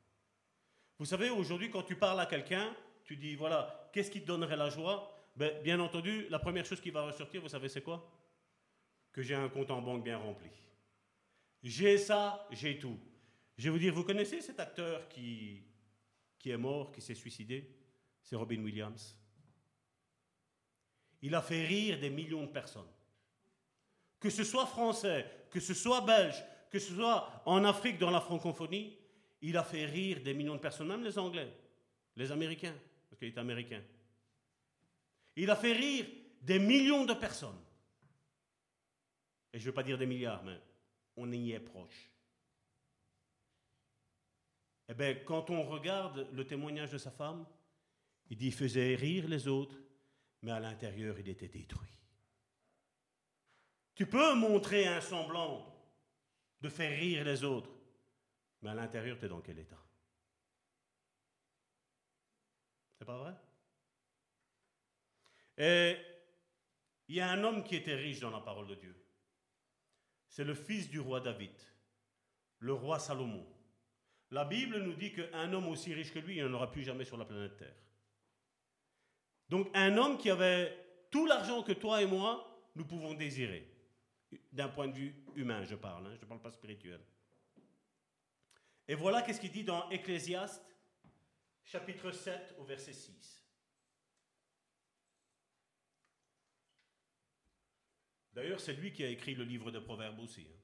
Vous 0.98 1.04
savez, 1.04 1.28
aujourd'hui, 1.28 1.70
quand 1.70 1.82
tu 1.82 1.96
parles 1.96 2.20
à 2.20 2.24
quelqu'un, 2.24 2.74
tu 3.04 3.14
dis, 3.16 3.34
voilà, 3.34 3.90
qu'est-ce 3.92 4.10
qui 4.10 4.22
te 4.22 4.26
donnerait 4.26 4.56
la 4.56 4.70
joie? 4.70 5.14
Ben, 5.36 5.62
Bien 5.62 5.78
entendu, 5.80 6.28
la 6.30 6.38
première 6.38 6.64
chose 6.64 6.80
qui 6.80 6.90
va 6.90 7.02
ressortir, 7.02 7.42
vous 7.42 7.48
savez, 7.50 7.68
c'est 7.68 7.82
quoi? 7.82 8.10
Que 9.14 9.22
j'ai 9.22 9.36
un 9.36 9.48
compte 9.48 9.70
en 9.70 9.80
banque 9.80 10.02
bien 10.02 10.18
rempli. 10.18 10.50
J'ai 11.62 11.96
ça, 11.96 12.46
j'ai 12.50 12.78
tout. 12.78 12.98
Je 13.56 13.64
vais 13.64 13.70
vous 13.70 13.78
dire, 13.78 13.94
vous 13.94 14.02
connaissez 14.02 14.40
cet 14.40 14.58
acteur 14.58 15.08
qui, 15.08 15.62
qui 16.38 16.50
est 16.50 16.56
mort, 16.56 16.90
qui 16.90 17.00
s'est 17.00 17.14
suicidé? 17.14 17.70
C'est 18.24 18.34
Robin 18.34 18.62
Williams. 18.62 19.16
Il 21.22 21.34
a 21.34 21.40
fait 21.40 21.64
rire 21.64 22.00
des 22.00 22.10
millions 22.10 22.42
de 22.42 22.50
personnes. 22.50 22.90
Que 24.18 24.30
ce 24.30 24.42
soit 24.42 24.66
français, 24.66 25.24
que 25.48 25.60
ce 25.60 25.74
soit 25.74 26.00
belge, 26.00 26.42
que 26.68 26.80
ce 26.80 26.92
soit 26.92 27.42
en 27.46 27.64
Afrique, 27.64 27.98
dans 27.98 28.10
la 28.10 28.20
francophonie, 28.20 28.98
il 29.42 29.56
a 29.56 29.62
fait 29.62 29.84
rire 29.84 30.22
des 30.22 30.34
millions 30.34 30.56
de 30.56 30.60
personnes, 30.60 30.88
même 30.88 31.04
les 31.04 31.18
Anglais, 31.18 31.52
les 32.16 32.32
Américains, 32.32 32.74
parce 33.08 33.20
qu'il 33.20 33.28
est 33.28 33.38
américain. 33.38 33.82
Il 35.36 35.50
a 35.50 35.56
fait 35.56 35.72
rire 35.72 36.06
des 36.42 36.58
millions 36.58 37.04
de 37.04 37.14
personnes. 37.14 37.63
Et 39.54 39.60
je 39.60 39.62
ne 39.62 39.66
veux 39.66 39.74
pas 39.74 39.84
dire 39.84 39.96
des 39.96 40.06
milliards, 40.06 40.42
mais 40.42 40.60
on 41.16 41.30
y 41.30 41.52
est 41.52 41.60
proche. 41.60 42.10
Eh 44.88 44.94
bien, 44.94 45.14
quand 45.24 45.48
on 45.48 45.62
regarde 45.62 46.28
le 46.32 46.44
témoignage 46.44 46.90
de 46.90 46.98
sa 46.98 47.12
femme, 47.12 47.46
il 48.30 48.36
dit 48.36 48.46
qu'il 48.46 48.58
faisait 48.58 48.96
rire 48.96 49.28
les 49.28 49.46
autres, 49.46 49.76
mais 50.42 50.50
à 50.50 50.58
l'intérieur, 50.58 51.16
il 51.20 51.28
était 51.28 51.46
détruit. 51.46 52.00
Tu 53.94 54.06
peux 54.06 54.34
montrer 54.34 54.88
un 54.88 55.00
semblant 55.00 55.72
de 56.60 56.68
faire 56.68 56.98
rire 56.98 57.24
les 57.24 57.44
autres, 57.44 57.70
mais 58.60 58.70
à 58.70 58.74
l'intérieur, 58.74 59.16
tu 59.20 59.26
es 59.26 59.28
dans 59.28 59.40
quel 59.40 59.60
état? 59.60 59.80
C'est 62.98 63.04
pas 63.04 63.18
vrai? 63.18 63.34
Et 65.58 65.96
il 67.06 67.14
y 67.14 67.20
a 67.20 67.30
un 67.30 67.44
homme 67.44 67.62
qui 67.62 67.76
était 67.76 67.94
riche 67.94 68.18
dans 68.18 68.30
la 68.30 68.40
parole 68.40 68.66
de 68.66 68.74
Dieu 68.74 69.03
c'est 70.34 70.42
le 70.42 70.54
fils 70.54 70.90
du 70.90 70.98
roi 70.98 71.20
David, 71.20 71.52
le 72.58 72.72
roi 72.72 72.98
Salomon. 72.98 73.46
La 74.32 74.44
Bible 74.44 74.82
nous 74.82 74.94
dit 74.94 75.12
qu'un 75.12 75.52
homme 75.52 75.68
aussi 75.68 75.94
riche 75.94 76.12
que 76.12 76.18
lui, 76.18 76.34
il 76.34 76.42
n'y 76.42 76.50
en 76.50 76.52
aura 76.52 76.72
plus 76.72 76.82
jamais 76.82 77.04
sur 77.04 77.16
la 77.16 77.24
planète 77.24 77.56
Terre. 77.56 77.76
Donc 79.48 79.70
un 79.74 79.96
homme 79.96 80.18
qui 80.18 80.30
avait 80.30 80.76
tout 81.08 81.24
l'argent 81.24 81.62
que 81.62 81.70
toi 81.70 82.02
et 82.02 82.06
moi, 82.06 82.68
nous 82.74 82.84
pouvons 82.84 83.14
désirer. 83.14 83.64
D'un 84.50 84.66
point 84.66 84.88
de 84.88 84.94
vue 84.94 85.14
humain, 85.36 85.62
je 85.62 85.76
parle, 85.76 86.08
hein, 86.08 86.16
je 86.16 86.24
ne 86.24 86.28
parle 86.28 86.42
pas 86.42 86.50
spirituel. 86.50 87.00
Et 88.88 88.96
voilà 88.96 89.22
qu'est-ce 89.22 89.40
qu'il 89.40 89.52
dit 89.52 89.62
dans 89.62 89.88
Ecclésiaste, 89.90 90.66
chapitre 91.62 92.10
7, 92.10 92.56
au 92.58 92.64
verset 92.64 92.92
6. 92.92 93.43
D'ailleurs, 98.34 98.60
c'est 98.60 98.72
lui 98.72 98.92
qui 98.92 99.04
a 99.04 99.08
écrit 99.08 99.34
le 99.34 99.44
livre 99.44 99.70
de 99.70 99.78
Proverbes 99.78 100.18
aussi. 100.18 100.42
Hein. 100.42 100.58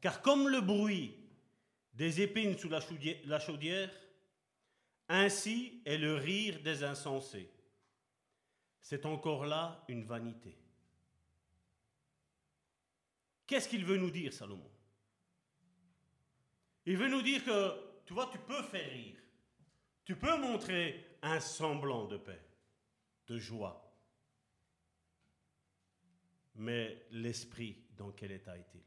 Car 0.00 0.22
comme 0.22 0.48
le 0.48 0.60
bruit 0.60 1.14
des 1.92 2.22
épines 2.22 2.56
sous 2.56 2.68
la 2.68 3.40
chaudière, 3.40 3.90
ainsi 5.08 5.82
est 5.84 5.98
le 5.98 6.14
rire 6.14 6.60
des 6.62 6.82
insensés. 6.82 7.50
C'est 8.80 9.06
encore 9.06 9.44
là 9.44 9.84
une 9.88 10.04
vanité. 10.04 10.56
Qu'est-ce 13.46 13.68
qu'il 13.68 13.84
veut 13.84 13.98
nous 13.98 14.10
dire, 14.10 14.32
Salomon? 14.32 14.70
Il 16.86 16.96
veut 16.96 17.08
nous 17.08 17.22
dire 17.22 17.44
que, 17.44 18.02
tu 18.06 18.14
vois, 18.14 18.30
tu 18.32 18.38
peux 18.38 18.62
faire 18.62 18.90
rire. 18.90 19.16
Tu 20.04 20.16
peux 20.16 20.36
montrer 20.38 21.18
un 21.22 21.40
semblant 21.40 22.06
de 22.06 22.16
paix, 22.16 22.42
de 23.26 23.38
joie 23.38 23.83
mais 26.54 27.06
l'esprit, 27.10 27.84
dans 27.96 28.12
quel 28.12 28.32
état 28.32 28.56
est-il 28.56 28.82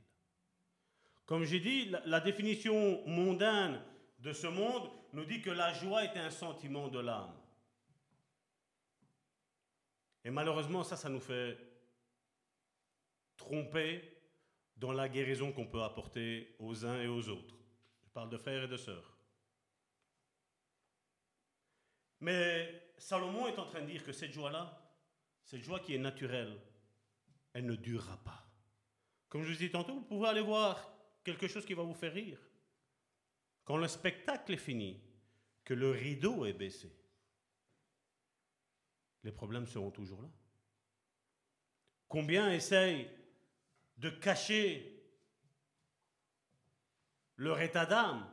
Comme 1.26 1.44
j'ai 1.44 1.60
dit, 1.60 1.94
la, 2.06 2.19
définition 2.19 3.06
mondaine 3.07 3.81
de 4.19 4.34
ce 4.34 4.48
monde 4.48 4.89
nous 5.14 5.26
dit 5.26 5.41
que 5.41 5.49
la 5.49 5.73
joie 5.73 6.03
est 6.03 6.18
un 6.18 6.30
sentiment 6.30 6.88
de 6.88 6.99
l'âme. 6.99 7.35
Et 10.23 10.30
malheureusement, 10.30 10.84
ça, 10.84 10.95
ça 10.95 11.10
nous 11.10 11.19
fait 11.19 11.57
tromper 13.38 14.18
dans 14.76 14.91
la 14.91 15.10
guérison 15.10 15.52
qu'on 15.52 15.68
peut 15.68 15.84
apporter 15.84 16.56
aux 16.60 16.85
uns 16.85 17.02
et 17.02 17.07
aux 17.07 17.30
autres. 17.30 17.56
Je 18.03 18.10
parle 18.10 18.30
de 18.30 18.38
frères 18.38 18.64
et 18.64 18.68
de 18.68 18.77
sœurs. 18.77 19.18
Mais 22.19 22.91
Salomon 22.98 23.48
est 23.48 23.60
en 23.60 23.65
train 23.65 23.81
de 23.81 23.88
dire 23.88 24.03
que 24.03 24.11
cette 24.11 24.34
joie-là, 24.34 24.81
cette 25.44 25.61
joie 25.61 25.80
qui 25.80 25.94
est 25.95 25.99
naturelle, 25.99 26.60
elle 27.57 27.65
ne 27.65 27.75
durera 27.75 28.17
pas. 28.17 28.47
Comme 29.29 29.41
je 29.41 29.51
vous 29.51 29.57
dis 29.57 29.71
tantôt, 29.71 29.95
vous 29.95 30.03
pouvez 30.05 30.27
aller 30.27 30.41
voir 30.41 30.93
quelque 31.23 31.47
chose 31.47 31.65
qui 31.65 31.73
va 31.73 31.81
vous 31.81 31.95
faire 31.95 32.13
rire. 32.13 32.39
Quand 33.65 33.77
le 33.77 33.88
spectacle 33.88 34.53
est 34.53 34.57
fini, 34.57 35.01
que 35.63 35.73
le 35.73 35.89
rideau 35.89 36.45
est 36.45 36.53
baissé, 36.53 36.95
les 39.23 39.31
problèmes 39.31 39.65
seront 39.65 39.89
toujours 39.89 40.21
là. 40.21 40.29
Combien 42.07 42.53
essayent 42.53 43.09
de 43.97 44.11
cacher 44.11 45.03
leur 47.38 47.59
état 47.59 47.88
d'âme, 47.88 48.29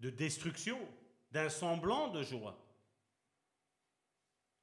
de 0.00 0.10
destruction, 0.10 0.80
d'un 1.30 1.48
semblant 1.48 2.08
de 2.08 2.24
joie? 2.24 2.58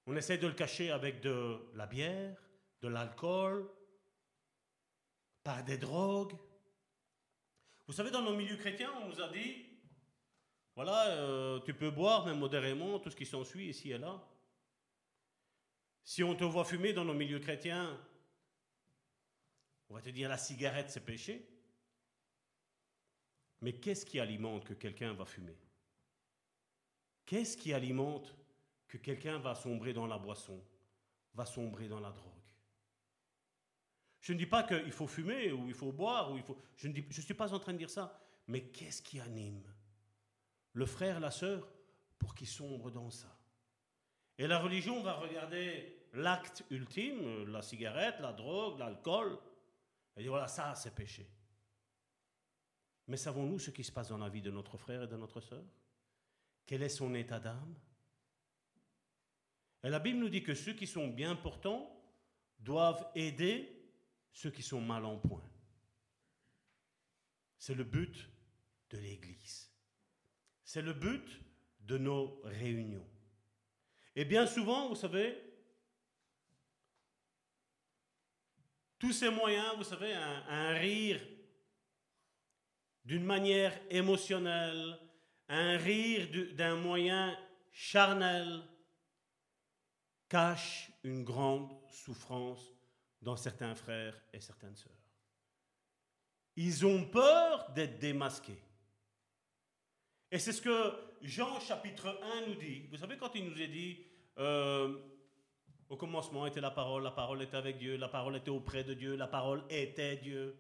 On 0.06 0.18
essaie 0.18 0.38
de 0.38 0.48
le 0.48 0.54
cacher 0.54 0.92
avec 0.92 1.22
de 1.22 1.66
la 1.76 1.88
bière, 1.88 2.49
de 2.82 2.88
l'alcool, 2.88 3.70
par 5.44 5.64
des 5.64 5.78
drogues. 5.78 6.36
Vous 7.88 7.94
savez, 7.94 8.12
dans 8.12 8.22
nos 8.22 8.36
milieux 8.36 8.58
chrétiens, 8.58 8.92
on 9.02 9.10
nous 9.10 9.22
a 9.22 9.30
dit, 9.30 9.66
voilà, 10.76 11.08
euh, 11.08 11.60
tu 11.62 11.74
peux 11.74 11.92
boire, 11.92 12.26
même 12.26 12.40
modérément, 12.40 13.00
tout 13.00 13.10
ce 13.10 13.16
qui 13.16 13.26
s'ensuit 13.26 13.70
ici 13.70 13.92
et 13.92 13.98
là. 13.98 14.22
Si 16.04 16.24
on 16.24 16.36
te 16.36 16.44
voit 16.44 16.66
fumer 16.66 16.94
dans 16.94 17.06
nos 17.06 17.14
milieux 17.14 17.40
chrétiens, 17.40 18.00
on 19.90 19.96
va 19.96 20.02
te 20.02 20.10
dire 20.10 20.30
la 20.30 20.38
cigarette, 20.38 20.90
c'est 20.90 21.06
péché. 21.06 21.48
Mais 23.62 23.74
qu'est-ce 23.74 24.06
qui 24.06 24.20
alimente 24.20 24.66
que 24.66 24.74
quelqu'un 24.74 25.14
va 25.14 25.26
fumer? 25.26 25.58
Qu'est-ce 27.26 27.58
qui 27.58 27.74
alimente 27.74 28.34
que 28.88 28.98
quelqu'un 28.98 29.38
va 29.38 29.54
sombrer 29.54 29.94
dans 29.94 30.08
la 30.08 30.18
boisson, 30.18 30.64
va 31.34 31.46
sombrer 31.46 31.88
dans 31.88 32.00
la 32.00 32.12
drogue? 32.12 32.39
Je 34.22 34.34
ne 34.34 34.38
dis 34.38 34.46
pas 34.46 34.64
qu'il 34.64 34.92
faut 34.92 35.08
fumer 35.08 35.52
ou 35.52 35.68
il 35.68 35.74
faut 35.74 35.92
boire, 35.92 36.32
ou 36.32 36.38
il 36.38 36.44
faut... 36.44 36.58
je 36.76 36.88
ne 36.88 37.02
je 37.10 37.22
suis 37.22 37.34
pas 37.34 37.54
en 37.54 37.60
train 37.60 37.74
de 37.74 37.78
dire 37.78 37.90
ça. 37.90 38.20
Mais 38.48 38.64
qu'est-ce 38.64 39.02
qui 39.02 39.20
anime 39.20 39.64
le 40.74 40.86
frère, 40.86 41.20
la 41.20 41.32
sœur, 41.32 41.68
pour 42.18 42.36
qu'il 42.36 42.48
sombre 42.48 42.92
dans 42.92 43.10
ça? 43.10 43.36
Et 44.38 44.48
la 44.48 44.60
religion 44.60 45.02
va 45.02 45.14
regarder 45.14 46.08
l'acte 46.14 46.64
ultime, 46.70 47.46
la 47.48 47.62
cigarette, 47.62 48.20
la 48.20 48.34
drogue, 48.34 48.80
l'alcool, 48.80 49.38
et 50.16 50.22
dit 50.22 50.28
voilà, 50.28 50.48
ça 50.48 50.76
c'est 50.76 50.94
péché. 50.94 51.30
Mais 53.08 53.18
savons-nous 53.18 53.60
ce 53.60 53.72
qui 53.72 53.84
se 53.84 53.92
passe 53.92 54.10
dans 54.10 54.18
la 54.18 54.30
vie 54.30 54.42
de 54.42 54.52
notre 54.52 54.78
frère 54.78 55.04
et 55.04 55.08
de 55.08 55.16
notre 55.16 55.42
sœur? 55.42 55.64
Quel 56.66 56.84
est 56.84 56.90
son 56.90 57.14
état 57.16 57.40
d'âme? 57.40 57.76
Et 59.84 59.90
la 59.90 60.00
Bible 60.00 60.20
nous 60.20 60.30
dit 60.30 60.44
que 60.44 60.54
ceux 60.54 60.74
qui 60.74 60.88
sont 60.88 61.08
bien 61.08 61.36
portants 61.36 61.90
doivent 62.60 63.10
aider 63.16 63.79
ceux 64.32 64.52
qui 64.52 64.64
sont 64.64 64.82
mal 64.82 65.06
en 65.06 65.18
point. 65.18 65.44
C'est 67.58 67.76
le 67.76 67.84
but 67.84 68.30
de 68.90 68.98
l'Église. 68.98 69.70
C'est 70.64 70.82
le 70.82 70.94
but 70.94 71.42
de 71.82 71.98
nos 71.98 72.40
réunions. 72.44 73.08
Et 74.16 74.26
bien 74.26 74.46
souvent, 74.46 74.90
vous 74.90 74.96
savez, 74.96 75.38
tous 78.98 79.14
ces 79.14 79.30
moyens, 79.30 79.76
vous 79.78 79.84
savez, 79.84 80.14
un, 80.14 80.74
rire 80.74 81.22
d'une 83.06 83.24
manière 83.24 83.80
émotionnelle, 83.90 85.00
un 85.48 85.78
rire 85.78 86.28
d'un 86.54 86.76
moyen 86.76 87.38
charnel, 87.72 88.62
cache 90.28 90.92
une 91.04 91.24
grande 91.24 91.72
souffrance 91.90 92.79
dans 93.22 93.36
certains 93.36 93.76
frères 93.76 94.20
et 94.34 94.40
certaines 94.40 94.76
sœurs. 94.76 94.92
Ils 96.56 96.86
ont 96.86 97.06
peur 97.06 97.72
d'être 97.72 98.00
démasqués. 98.00 98.62
Et 100.32 100.40
c'est 100.40 100.52
ce 100.52 100.62
que 100.62 100.94
Jean 101.22 101.60
chapitre 101.60 102.20
1 102.22 102.48
nous 102.48 102.56
dit. 102.56 102.88
Vous 102.92 102.98
savez, 102.98 103.18
quand 103.18 103.34
il 103.36 103.46
nous 103.50 103.62
est 103.62 103.68
dit, 103.68 104.06
euh, 104.38 104.98
au 105.90 105.98
commencement 105.98 106.46
était 106.46 106.62
la 106.62 106.72
parole, 106.72 107.04
la 107.04 107.12
parole 107.12 107.42
était 107.42 107.58
avec 107.58 107.78
Dieu, 107.78 107.98
la 107.98 108.10
parole 108.10 108.36
était 108.36 108.52
auprès 108.52 108.84
de 108.84 108.94
Dieu, 108.94 109.16
la 109.16 109.28
parole 109.28 109.64
était 109.70 110.18
Dieu. 110.18 110.56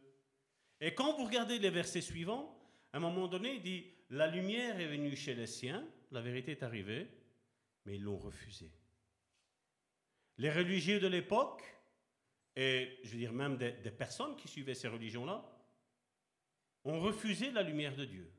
Et 0.81 0.93
quand 0.93 1.17
vous 1.17 1.25
regardez 1.25 1.59
les 1.59 1.69
versets 1.69 2.01
suivants, 2.01 2.57
à 2.91 2.97
un 2.97 2.99
moment 2.99 3.27
donné, 3.27 3.55
il 3.55 3.61
dit, 3.61 3.85
la 4.09 4.27
lumière 4.27 4.79
est 4.79 4.87
venue 4.87 5.15
chez 5.15 5.35
les 5.35 5.45
siens, 5.45 5.85
la 6.11 6.21
vérité 6.21 6.51
est 6.51 6.63
arrivée, 6.63 7.07
mais 7.85 7.95
ils 7.95 8.03
l'ont 8.03 8.17
refusée. 8.17 8.71
Les 10.37 10.49
religieux 10.49 10.99
de 10.99 11.07
l'époque, 11.07 11.61
et 12.55 12.99
je 13.03 13.09
veux 13.09 13.17
dire 13.17 13.33
même 13.33 13.57
des, 13.57 13.71
personnes 13.91 14.35
qui 14.35 14.47
suivaient 14.47 14.73
ces 14.73 14.87
religions-là, 14.87 15.43
ont 16.83 16.99
refusé 16.99 17.51
la 17.51 17.61
lumière 17.61 17.95
de 17.95 18.05
Dieu. 18.05 18.31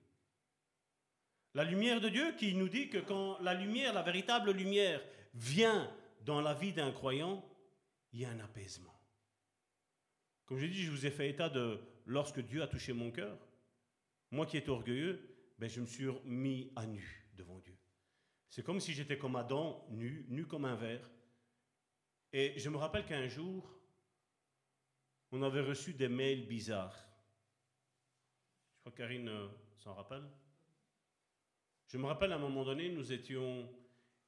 La 1.54 1.64
lumière 1.64 2.00
de 2.00 2.08
Dieu 2.08 2.34
qui 2.36 2.54
nous 2.54 2.68
dit 2.68 2.88
que 2.88 2.98
quand 2.98 3.38
la 3.40 3.54
lumière, 3.54 3.92
la 3.92 4.02
véritable 4.02 4.52
lumière, 4.52 5.02
vient 5.34 5.92
dans 6.22 6.40
la 6.40 6.54
vie 6.54 6.72
d'un 6.72 6.92
croyant, 6.92 7.44
il 8.12 8.20
y 8.20 8.24
a 8.24 8.30
un 8.30 8.40
apaisement. 8.40 8.94
Comme 10.46 10.58
je 10.58 10.66
dis, 10.66 10.82
je 10.82 10.90
vous 10.90 11.06
ai 11.06 11.10
fait 11.10 11.28
état 11.28 11.48
de 11.48 11.80
lorsque 12.06 12.40
Dieu 12.40 12.62
a 12.62 12.66
touché 12.66 12.92
mon 12.92 13.10
cœur, 13.10 13.38
moi 14.30 14.46
qui 14.46 14.56
étais 14.56 14.70
orgueilleux, 14.70 15.20
ben 15.58 15.68
je 15.68 15.80
me 15.80 15.86
suis 15.86 16.06
mis 16.24 16.72
à 16.76 16.86
nu 16.86 17.26
devant 17.34 17.58
Dieu. 17.58 17.76
C'est 18.48 18.64
comme 18.64 18.80
si 18.80 18.92
j'étais 18.92 19.18
comme 19.18 19.36
Adam, 19.36 19.86
nu, 19.90 20.26
nu 20.28 20.46
comme 20.46 20.64
un 20.64 20.74
verre. 20.74 21.08
Et 22.32 22.58
je 22.58 22.68
me 22.68 22.76
rappelle 22.76 23.06
qu'un 23.06 23.28
jour, 23.28 23.79
on 25.32 25.42
avait 25.42 25.60
reçu 25.60 25.94
des 25.94 26.08
mails 26.08 26.46
bizarres. 26.46 26.96
Je 28.74 28.80
crois 28.80 28.92
que 28.92 28.96
Karine 28.96 29.28
euh, 29.28 29.48
s'en 29.78 29.94
rappelle. 29.94 30.24
Je 31.88 31.98
me 31.98 32.06
rappelle 32.06 32.32
à 32.32 32.36
un 32.36 32.40
moment 32.40 32.64
donné, 32.64 32.88
nous 32.90 33.12
étions 33.12 33.68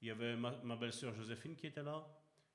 il 0.02 0.08
y 0.08 0.10
avait 0.10 0.36
ma, 0.36 0.76
belle-sœur 0.76 1.14
Joséphine 1.14 1.54
qui 1.54 1.68
était 1.68 1.82
là, 1.82 2.04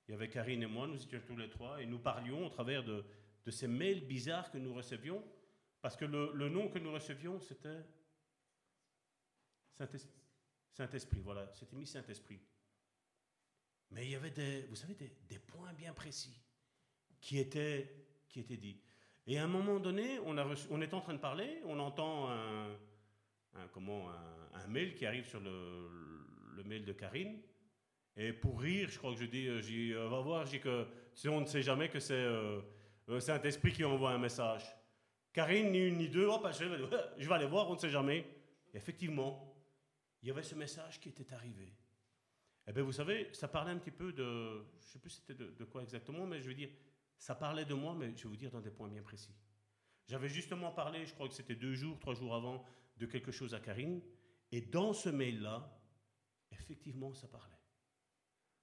il 0.07 0.11
y 0.11 0.13
avait 0.13 0.29
Karine 0.29 0.63
et 0.63 0.67
moi, 0.67 0.85
nous 0.85 1.01
étions 1.01 1.21
tous 1.25 1.37
les 1.37 1.49
trois, 1.49 1.81
et 1.81 1.85
nous 1.85 1.99
parlions 1.99 2.45
au 2.45 2.49
travers 2.49 2.83
de, 2.83 3.03
ces 3.49 3.67
mails 3.67 4.05
bizarres 4.05 4.51
que 4.51 4.57
nous 4.57 4.73
recevions, 4.73 5.23
parce 5.81 5.95
que 5.95 6.03
le, 6.03 6.49
nom 6.49 6.67
que 6.67 6.79
nous 6.79 6.91
recevions, 6.91 7.39
c'était 7.39 7.85
Saint-Esprit, 10.73 11.21
voilà, 11.21 11.49
c'était 11.53 11.77
mis 11.77 11.87
Saint-Esprit. 11.87 12.41
Mais 13.91 14.05
il 14.05 14.11
y 14.11 14.15
avait 14.15 14.31
des, 14.31 14.63
vous 14.63 14.75
savez, 14.75 14.95
des, 14.95 15.39
points 15.39 15.71
bien 15.71 15.93
précis 15.93 16.37
qui 17.21 17.39
étaient, 17.39 18.06
qui 18.29 18.39
étaient 18.39 18.57
dits. 18.57 18.79
Et 19.25 19.37
à 19.37 19.43
un 19.43 19.47
moment 19.47 19.79
donné, 19.79 20.19
on, 20.25 20.37
est 20.81 20.93
en 20.93 21.01
train 21.01 21.13
de 21.13 21.19
parler, 21.19 21.61
on 21.65 21.79
entend 21.79 22.29
un, 22.29 23.67
comment, 23.73 24.07
un 24.53 24.67
mail 24.67 24.95
qui 24.95 25.05
arrive 25.05 25.25
sur 25.25 25.39
le, 25.39 26.63
mail 26.65 26.85
de 26.85 26.93
Karine. 26.93 27.39
Et 28.15 28.33
pour 28.33 28.59
rire, 28.59 28.89
je 28.89 28.97
crois 28.97 29.13
que 29.13 29.19
je 29.19 29.25
dis, 29.25 29.47
euh, 29.47 29.61
euh, 29.95 30.09
va 30.09 30.21
voir, 30.21 30.49
que, 30.49 30.87
on 31.27 31.41
ne 31.41 31.45
sait 31.45 31.61
jamais 31.61 31.87
que 31.87 31.99
c'est 31.99 32.13
euh, 32.13 32.61
Saint-Esprit 33.19 33.73
qui 33.73 33.85
envoie 33.85 34.11
un 34.11 34.17
message. 34.17 34.63
Karine, 35.31 35.71
ni 35.71 35.87
une 35.87 35.97
ni 35.97 36.09
deux, 36.09 36.27
je 36.51 37.27
vais, 37.27 37.33
aller 37.33 37.45
voir, 37.45 37.69
on 37.69 37.75
ne 37.75 37.79
sait 37.79 37.91
jamais. 37.91 38.25
effectivement, 38.73 39.55
il 40.23 40.29
y 40.29 40.31
avait 40.31 40.41
ce 40.41 40.55
message 40.55 40.99
qui 40.99 41.09
était 41.09 41.31
arrivé. 41.31 41.73
Eh 42.67 42.73
bien, 42.73 42.83
vous 42.83 42.91
savez, 42.91 43.29
ça 43.33 43.47
parlait 43.47 43.71
un 43.71 43.77
petit 43.77 43.91
peu 43.91 44.11
de, 44.11 44.23
je 44.23 44.85
ne 44.85 44.91
sais 44.91 44.99
plus 44.99 45.11
c'était 45.11 45.35
de, 45.35 45.63
quoi 45.65 45.83
exactement, 45.83 46.25
mais 46.25 46.41
je 46.41 46.47
veux 46.47 46.55
dire, 46.55 46.69
ça 47.17 47.35
parlait 47.35 47.65
de 47.65 47.73
moi, 47.73 47.95
mais 47.95 48.15
je 48.15 48.23
vais 48.23 48.29
vous 48.29 48.37
dire 48.37 48.51
dans 48.51 48.61
des 48.61 48.71
points 48.71 48.87
bien 48.87 49.01
précis. 49.01 49.35
J'avais 50.07 50.29
justement 50.29 50.71
parlé, 50.71 51.05
je 51.05 51.13
crois 51.13 51.27
que 51.27 51.33
c'était 51.33 51.55
deux 51.55 51.73
jours, 51.73 51.99
trois 51.99 52.13
jours 52.13 52.35
avant, 52.35 52.63
de 52.97 53.05
quelque 53.05 53.31
chose 53.31 53.53
à 53.53 53.59
Karine, 53.59 54.01
et 54.51 54.61
dans 54.61 54.93
ce 54.93 55.09
mail-là, 55.09 55.77
effectivement, 56.51 57.13
ça 57.13 57.27
parlait. 57.27 57.57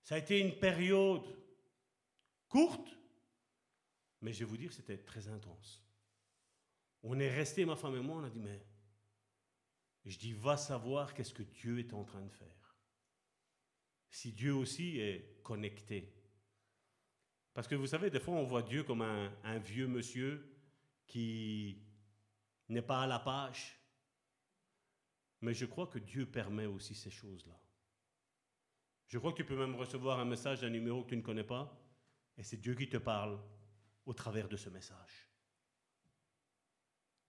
Ça 0.02 0.14
a 0.14 0.18
été 0.18 0.40
une 0.40 0.58
période 0.58 1.24
courte, 2.48 2.96
mais 4.20 4.32
je 4.32 4.40
vais 4.40 4.44
vous 4.44 4.56
dire, 4.56 4.72
c'était 4.72 4.98
très 4.98 5.28
intense. 5.28 5.82
On 7.02 7.18
est 7.18 7.30
resté, 7.30 7.64
ma 7.64 7.76
femme 7.76 7.96
et 7.96 8.00
moi, 8.00 8.16
on 8.16 8.24
a 8.24 8.30
dit, 8.30 8.40
mais 8.40 8.64
je 10.04 10.18
dis, 10.18 10.32
va 10.32 10.56
savoir 10.56 11.14
qu'est-ce 11.14 11.34
que 11.34 11.42
Dieu 11.42 11.78
est 11.78 11.92
en 11.92 12.04
train 12.04 12.22
de 12.22 12.32
faire. 12.32 12.76
Si 14.08 14.32
Dieu 14.32 14.54
aussi 14.54 14.98
est 14.98 15.40
connecté. 15.42 16.13
Parce 17.54 17.68
que 17.68 17.76
vous 17.76 17.86
savez, 17.86 18.10
des 18.10 18.18
fois, 18.18 18.34
on 18.34 18.42
voit 18.42 18.62
Dieu 18.62 18.82
comme 18.82 19.02
un, 19.02 19.58
vieux 19.58 19.86
monsieur 19.86 20.44
qui 21.06 21.78
n'est 22.68 22.82
pas 22.82 23.02
à 23.02 23.06
la 23.06 23.20
page. 23.20 23.78
Mais 25.40 25.54
je 25.54 25.64
crois 25.64 25.86
que 25.86 26.00
Dieu 26.00 26.26
permet 26.26 26.66
aussi 26.66 26.94
ces 26.94 27.10
choses-là. 27.10 27.58
Je 29.06 29.18
crois 29.18 29.30
que 29.32 29.36
tu 29.36 29.44
peux 29.44 29.56
même 29.56 29.76
recevoir 29.76 30.18
un 30.18 30.24
message 30.24 30.62
d'un 30.62 30.70
numéro 30.70 31.04
que 31.04 31.10
tu 31.10 31.16
ne 31.16 31.22
connais 31.22 31.44
pas, 31.44 31.80
et 32.36 32.42
c'est 32.42 32.56
Dieu 32.56 32.74
qui 32.74 32.88
te 32.88 32.96
parle 32.96 33.38
au 34.04 34.12
travers 34.12 34.48
de 34.48 34.56
ce 34.56 34.70
message. 34.70 35.28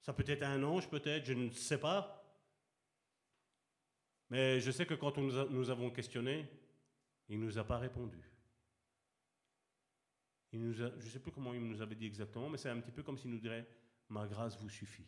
Ça 0.01 0.13
peut 0.13 0.23
être 0.27 0.43
un 0.43 0.63
ange, 0.63 0.89
peut-être, 0.89 1.25
je 1.25 1.33
ne 1.33 1.49
sais 1.51 1.79
pas. 1.79 2.23
Mais 4.29 4.59
je 4.59 4.71
sais 4.71 4.85
que 4.85 4.95
quand 4.95 5.17
nous, 5.17 5.49
nous 5.49 5.69
avons 5.69 5.91
questionné, 5.91 6.49
il 7.27 7.39
ne 7.39 7.45
nous 7.45 7.57
a 7.59 7.63
pas 7.63 7.77
répondu. 7.77 8.34
Je 10.55 10.83
ne 10.83 11.01
sais 11.01 11.19
plus 11.19 11.31
comment 11.31 11.53
il 11.53 11.67
nous 11.67 11.81
avait 11.81 11.95
dit 11.95 12.05
exactement, 12.05 12.49
mais 12.49 12.57
c'est 12.57 12.69
un 12.69 12.79
petit 12.79 12.91
peu 12.91 13.03
comme 13.03 13.17
s'il 13.17 13.31
nous 13.31 13.39
dirait, 13.39 13.67
ma 14.09 14.25
grâce 14.27 14.57
vous 14.57 14.69
suffit. 14.69 15.07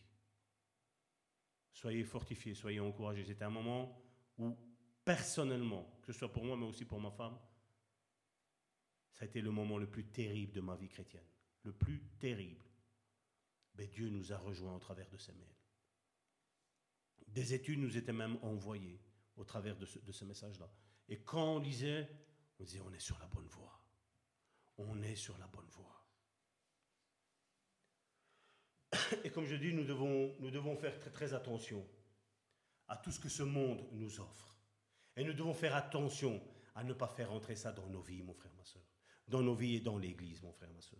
Soyez 1.71 2.03
fortifiés, 2.03 2.53
soyez 2.53 2.79
encouragés. 2.79 3.23
C'était 3.23 3.45
un 3.45 3.49
moment 3.49 4.01
où, 4.37 4.57
personnellement, 5.05 5.99
que 6.01 6.11
ce 6.11 6.19
soit 6.19 6.31
pour 6.31 6.43
moi, 6.43 6.57
mais 6.57 6.65
aussi 6.65 6.85
pour 6.85 6.99
ma 6.99 7.11
femme, 7.11 7.37
ça 9.13 9.23
a 9.23 9.27
été 9.27 9.41
le 9.41 9.51
moment 9.51 9.77
le 9.77 9.89
plus 9.89 10.05
terrible 10.05 10.53
de 10.53 10.61
ma 10.61 10.75
vie 10.75 10.89
chrétienne. 10.89 11.25
Le 11.63 11.71
plus 11.71 12.01
terrible. 12.19 12.65
Mais 13.75 13.87
Dieu 13.87 14.09
nous 14.09 14.33
a 14.33 14.37
rejoints 14.37 14.75
au 14.75 14.79
travers 14.79 15.09
de 15.09 15.17
ces 15.17 15.33
mails. 15.33 15.55
Des 17.27 17.53
études 17.53 17.79
nous 17.79 17.97
étaient 17.97 18.13
même 18.13 18.37
envoyées 18.41 18.99
au 19.35 19.43
travers 19.43 19.77
de 19.77 19.85
ce, 19.85 19.99
de 19.99 20.11
ce 20.11 20.25
message-là. 20.25 20.69
Et 21.07 21.19
quand 21.21 21.55
on 21.55 21.59
lisait, 21.59 22.09
on 22.59 22.63
disait 22.63 22.81
on 22.81 22.91
est 22.91 22.99
sur 22.99 23.17
la 23.19 23.27
bonne 23.27 23.47
voie. 23.47 23.79
On 24.77 25.01
est 25.01 25.15
sur 25.15 25.37
la 25.37 25.47
bonne 25.47 25.67
voie. 25.69 26.05
Et 29.23 29.29
comme 29.29 29.45
je 29.45 29.55
dis, 29.55 29.73
nous 29.73 29.83
devons, 29.83 30.75
faire 30.77 30.99
très, 30.99 31.11
très 31.11 31.33
attention 31.33 31.85
à 32.87 32.97
tout 32.97 33.11
ce 33.11 33.19
que 33.19 33.29
ce 33.29 33.43
monde 33.43 33.87
nous 33.93 34.19
offre. 34.19 34.55
Et 35.15 35.23
nous 35.23 35.33
devons 35.33 35.53
faire 35.53 35.75
attention 35.75 36.41
à 36.75 36.83
ne 36.83 36.93
pas 36.93 37.07
faire 37.07 37.31
entrer 37.31 37.55
ça 37.55 37.71
dans 37.71 37.87
nos 37.87 38.01
vies, 38.01 38.21
mon 38.21 38.33
frère, 38.33 38.53
ma 38.55 38.63
soeur. 38.63 38.83
Dans 39.27 39.41
nos 39.41 39.55
vies 39.55 39.77
et 39.77 39.81
dans 39.81 39.97
l'Église, 39.97 40.41
mon 40.41 40.53
frère, 40.53 40.71
ma 40.71 40.81
soeur. 40.81 40.99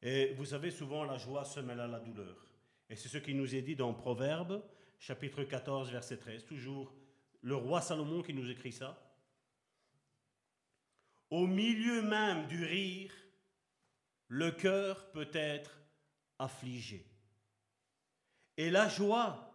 Et 0.00 0.34
vous 0.34 0.46
savez, 0.46 0.70
souvent, 0.70 1.04
la 1.04 1.18
joie 1.18 1.44
se 1.44 1.60
mêle 1.60 1.80
à 1.80 1.86
la 1.86 2.00
douleur. 2.00 2.46
Et 2.88 2.96
c'est 2.96 3.08
ce 3.08 3.18
qui 3.18 3.34
nous 3.34 3.54
est 3.54 3.62
dit 3.62 3.76
dans 3.76 3.94
Proverbe, 3.94 4.62
chapitre 4.98 5.44
14, 5.44 5.90
verset 5.90 6.18
13. 6.18 6.44
Toujours 6.44 6.94
le 7.40 7.56
roi 7.56 7.80
Salomon 7.80 8.22
qui 8.22 8.34
nous 8.34 8.50
écrit 8.50 8.72
ça. 8.72 9.11
Au 11.32 11.46
milieu 11.46 12.02
même 12.02 12.46
du 12.46 12.62
rire, 12.62 13.10
le 14.28 14.50
cœur 14.50 15.10
peut 15.12 15.30
être 15.32 15.80
affligé. 16.38 17.10
Et 18.58 18.68
la 18.68 18.86
joie 18.90 19.50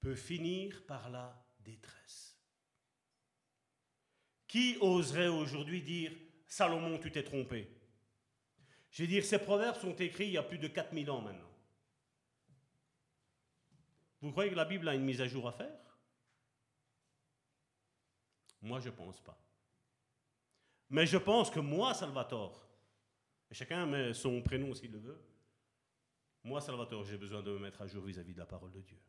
peut 0.00 0.14
finir 0.14 0.86
par 0.86 1.10
la 1.10 1.46
détresse. 1.60 2.38
Qui 4.46 4.78
oserait 4.80 5.28
aujourd'hui 5.28 5.82
dire 5.82 6.16
Salomon, 6.46 6.98
tu 6.98 7.12
t'es 7.12 7.22
trompé? 7.22 7.68
Je 8.92 9.02
veux 9.02 9.08
dire, 9.08 9.26
ces 9.26 9.40
proverbes 9.40 9.76
sont 9.76 9.96
écrits 9.96 10.28
il 10.28 10.32
y 10.32 10.38
a 10.38 10.42
plus 10.42 10.56
de 10.56 10.68
4000 10.68 11.10
ans 11.10 11.20
maintenant. 11.20 11.54
Vous 14.22 14.30
croyez 14.30 14.50
que 14.50 14.56
la 14.56 14.64
Bible 14.64 14.88
a 14.88 14.94
une 14.94 15.04
mise 15.04 15.20
à 15.20 15.28
jour 15.28 15.46
à 15.46 15.52
faire? 15.52 15.98
Moi, 18.62 18.80
je 18.80 18.88
ne 18.88 18.94
pense 18.94 19.20
pas. 19.20 19.41
Mais 20.92 21.06
je 21.06 21.16
pense 21.16 21.50
que 21.50 21.58
moi, 21.58 21.94
Salvatore, 21.94 22.68
et 23.50 23.54
chacun 23.54 23.86
met 23.86 24.12
son 24.12 24.42
prénom 24.42 24.74
s'il 24.74 24.92
le 24.92 24.98
veut, 24.98 25.18
moi, 26.44 26.60
Salvatore, 26.60 27.04
j'ai 27.04 27.16
besoin 27.16 27.42
de 27.42 27.50
me 27.50 27.60
mettre 27.60 27.80
à 27.80 27.86
jour 27.86 28.04
vis-à-vis 28.04 28.34
de 28.34 28.38
la 28.38 28.44
parole 28.44 28.70
de 28.70 28.82
Dieu. 28.82 29.00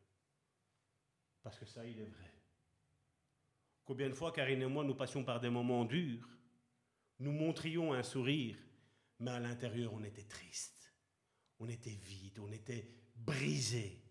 Parce 1.42 1.58
que 1.58 1.66
ça, 1.66 1.84
il 1.84 2.00
est 2.00 2.06
vrai. 2.06 2.32
Combien 3.84 4.08
de 4.08 4.14
fois, 4.14 4.32
Karine 4.32 4.62
et 4.62 4.66
moi, 4.66 4.82
nous 4.82 4.94
passions 4.94 5.24
par 5.24 5.40
des 5.40 5.50
moments 5.50 5.84
durs, 5.84 6.26
nous 7.18 7.32
montrions 7.32 7.92
un 7.92 8.02
sourire, 8.02 8.56
mais 9.18 9.32
à 9.32 9.40
l'intérieur, 9.40 9.92
on 9.92 10.02
était 10.04 10.24
triste, 10.24 10.90
on 11.58 11.68
était 11.68 11.90
vide, 11.90 12.38
on 12.38 12.50
était 12.50 12.88
brisé. 13.14 14.02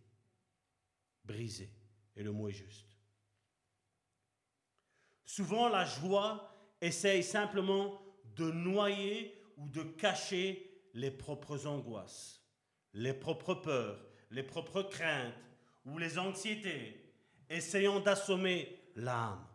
Brisé. 1.25 1.73
Et 2.15 2.21
le 2.21 2.31
mot 2.31 2.49
est 2.49 2.53
juste. 2.53 2.95
Souvent, 5.25 5.69
la 5.69 5.85
joie 5.85 6.52
essaye 6.84 7.23
simplement 7.23 8.01
de 8.35 8.51
noyer 8.51 9.34
ou 9.57 9.68
de 9.68 9.84
cacher 9.84 10.69
les 10.93 11.11
propres 11.11 11.65
angoisses 11.68 12.43
les 12.93 13.14
propres 13.14 13.55
peurs, 13.55 13.99
les 14.31 14.43
propres 14.43 14.84
craintes 14.84 15.34
ou 15.85 15.97
les 15.97 16.18
anxiétés, 16.19 17.14
essayant 17.49 17.99
d'assommer 17.99 18.80
l'âme. 18.95 19.45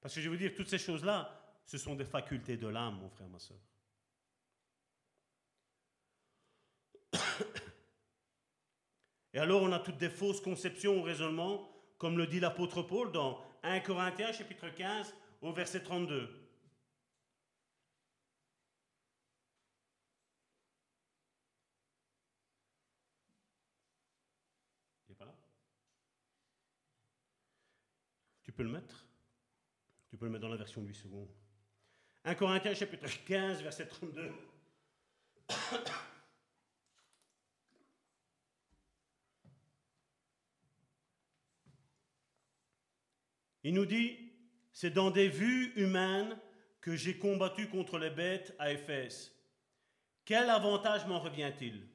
Parce 0.00 0.14
que 0.14 0.20
je 0.20 0.28
veux 0.28 0.36
dire, 0.36 0.52
toutes 0.54 0.68
ces 0.68 0.78
choses-là, 0.78 1.32
ce 1.64 1.78
sont 1.78 1.94
des 1.94 2.04
facultés 2.04 2.58
de 2.58 2.68
l'âme, 2.68 2.98
mon 3.00 3.08
frère, 3.08 3.28
ma 3.28 3.38
soeur. 3.38 3.56
Et 9.32 9.38
alors, 9.38 9.62
on 9.62 9.72
a 9.72 9.78
toutes 9.78 9.98
des 9.98 10.10
fausses 10.10 10.40
conceptions 10.40 10.98
ou 10.98 11.02
raisonnements, 11.02 11.68
comme 11.98 12.18
le 12.18 12.26
dit 12.26 12.40
l'apôtre 12.40 12.82
Paul 12.82 13.12
dans 13.12 13.40
1 13.62 13.80
Corinthiens 13.80 14.32
chapitre 14.32 14.68
15 14.68 15.14
au 15.40 15.52
verset 15.52 15.82
32. 15.82 16.46
peux 28.56 28.62
le 28.62 28.70
mettre 28.70 29.06
Tu 30.08 30.16
peux 30.16 30.24
le 30.24 30.32
mettre 30.32 30.42
dans 30.42 30.48
la 30.48 30.56
version 30.56 30.82
8 30.82 30.94
secondes. 30.94 31.30
1 32.24 32.34
Corinthiens 32.34 32.74
chapitre 32.74 33.06
15, 33.26 33.62
verset 33.62 33.86
32. 33.86 34.32
Il 43.62 43.74
nous 43.74 43.84
dit, 43.84 44.25
c'est 44.76 44.90
dans 44.90 45.10
des 45.10 45.28
vues 45.28 45.72
humaines 45.76 46.38
que 46.82 46.96
j'ai 46.96 47.16
combattu 47.16 47.66
contre 47.70 47.96
les 47.96 48.10
bêtes 48.10 48.54
à 48.58 48.70
Éphèse. 48.72 49.34
Quel 50.26 50.50
avantage 50.50 51.06
m'en 51.06 51.18
revient-il? 51.18 51.88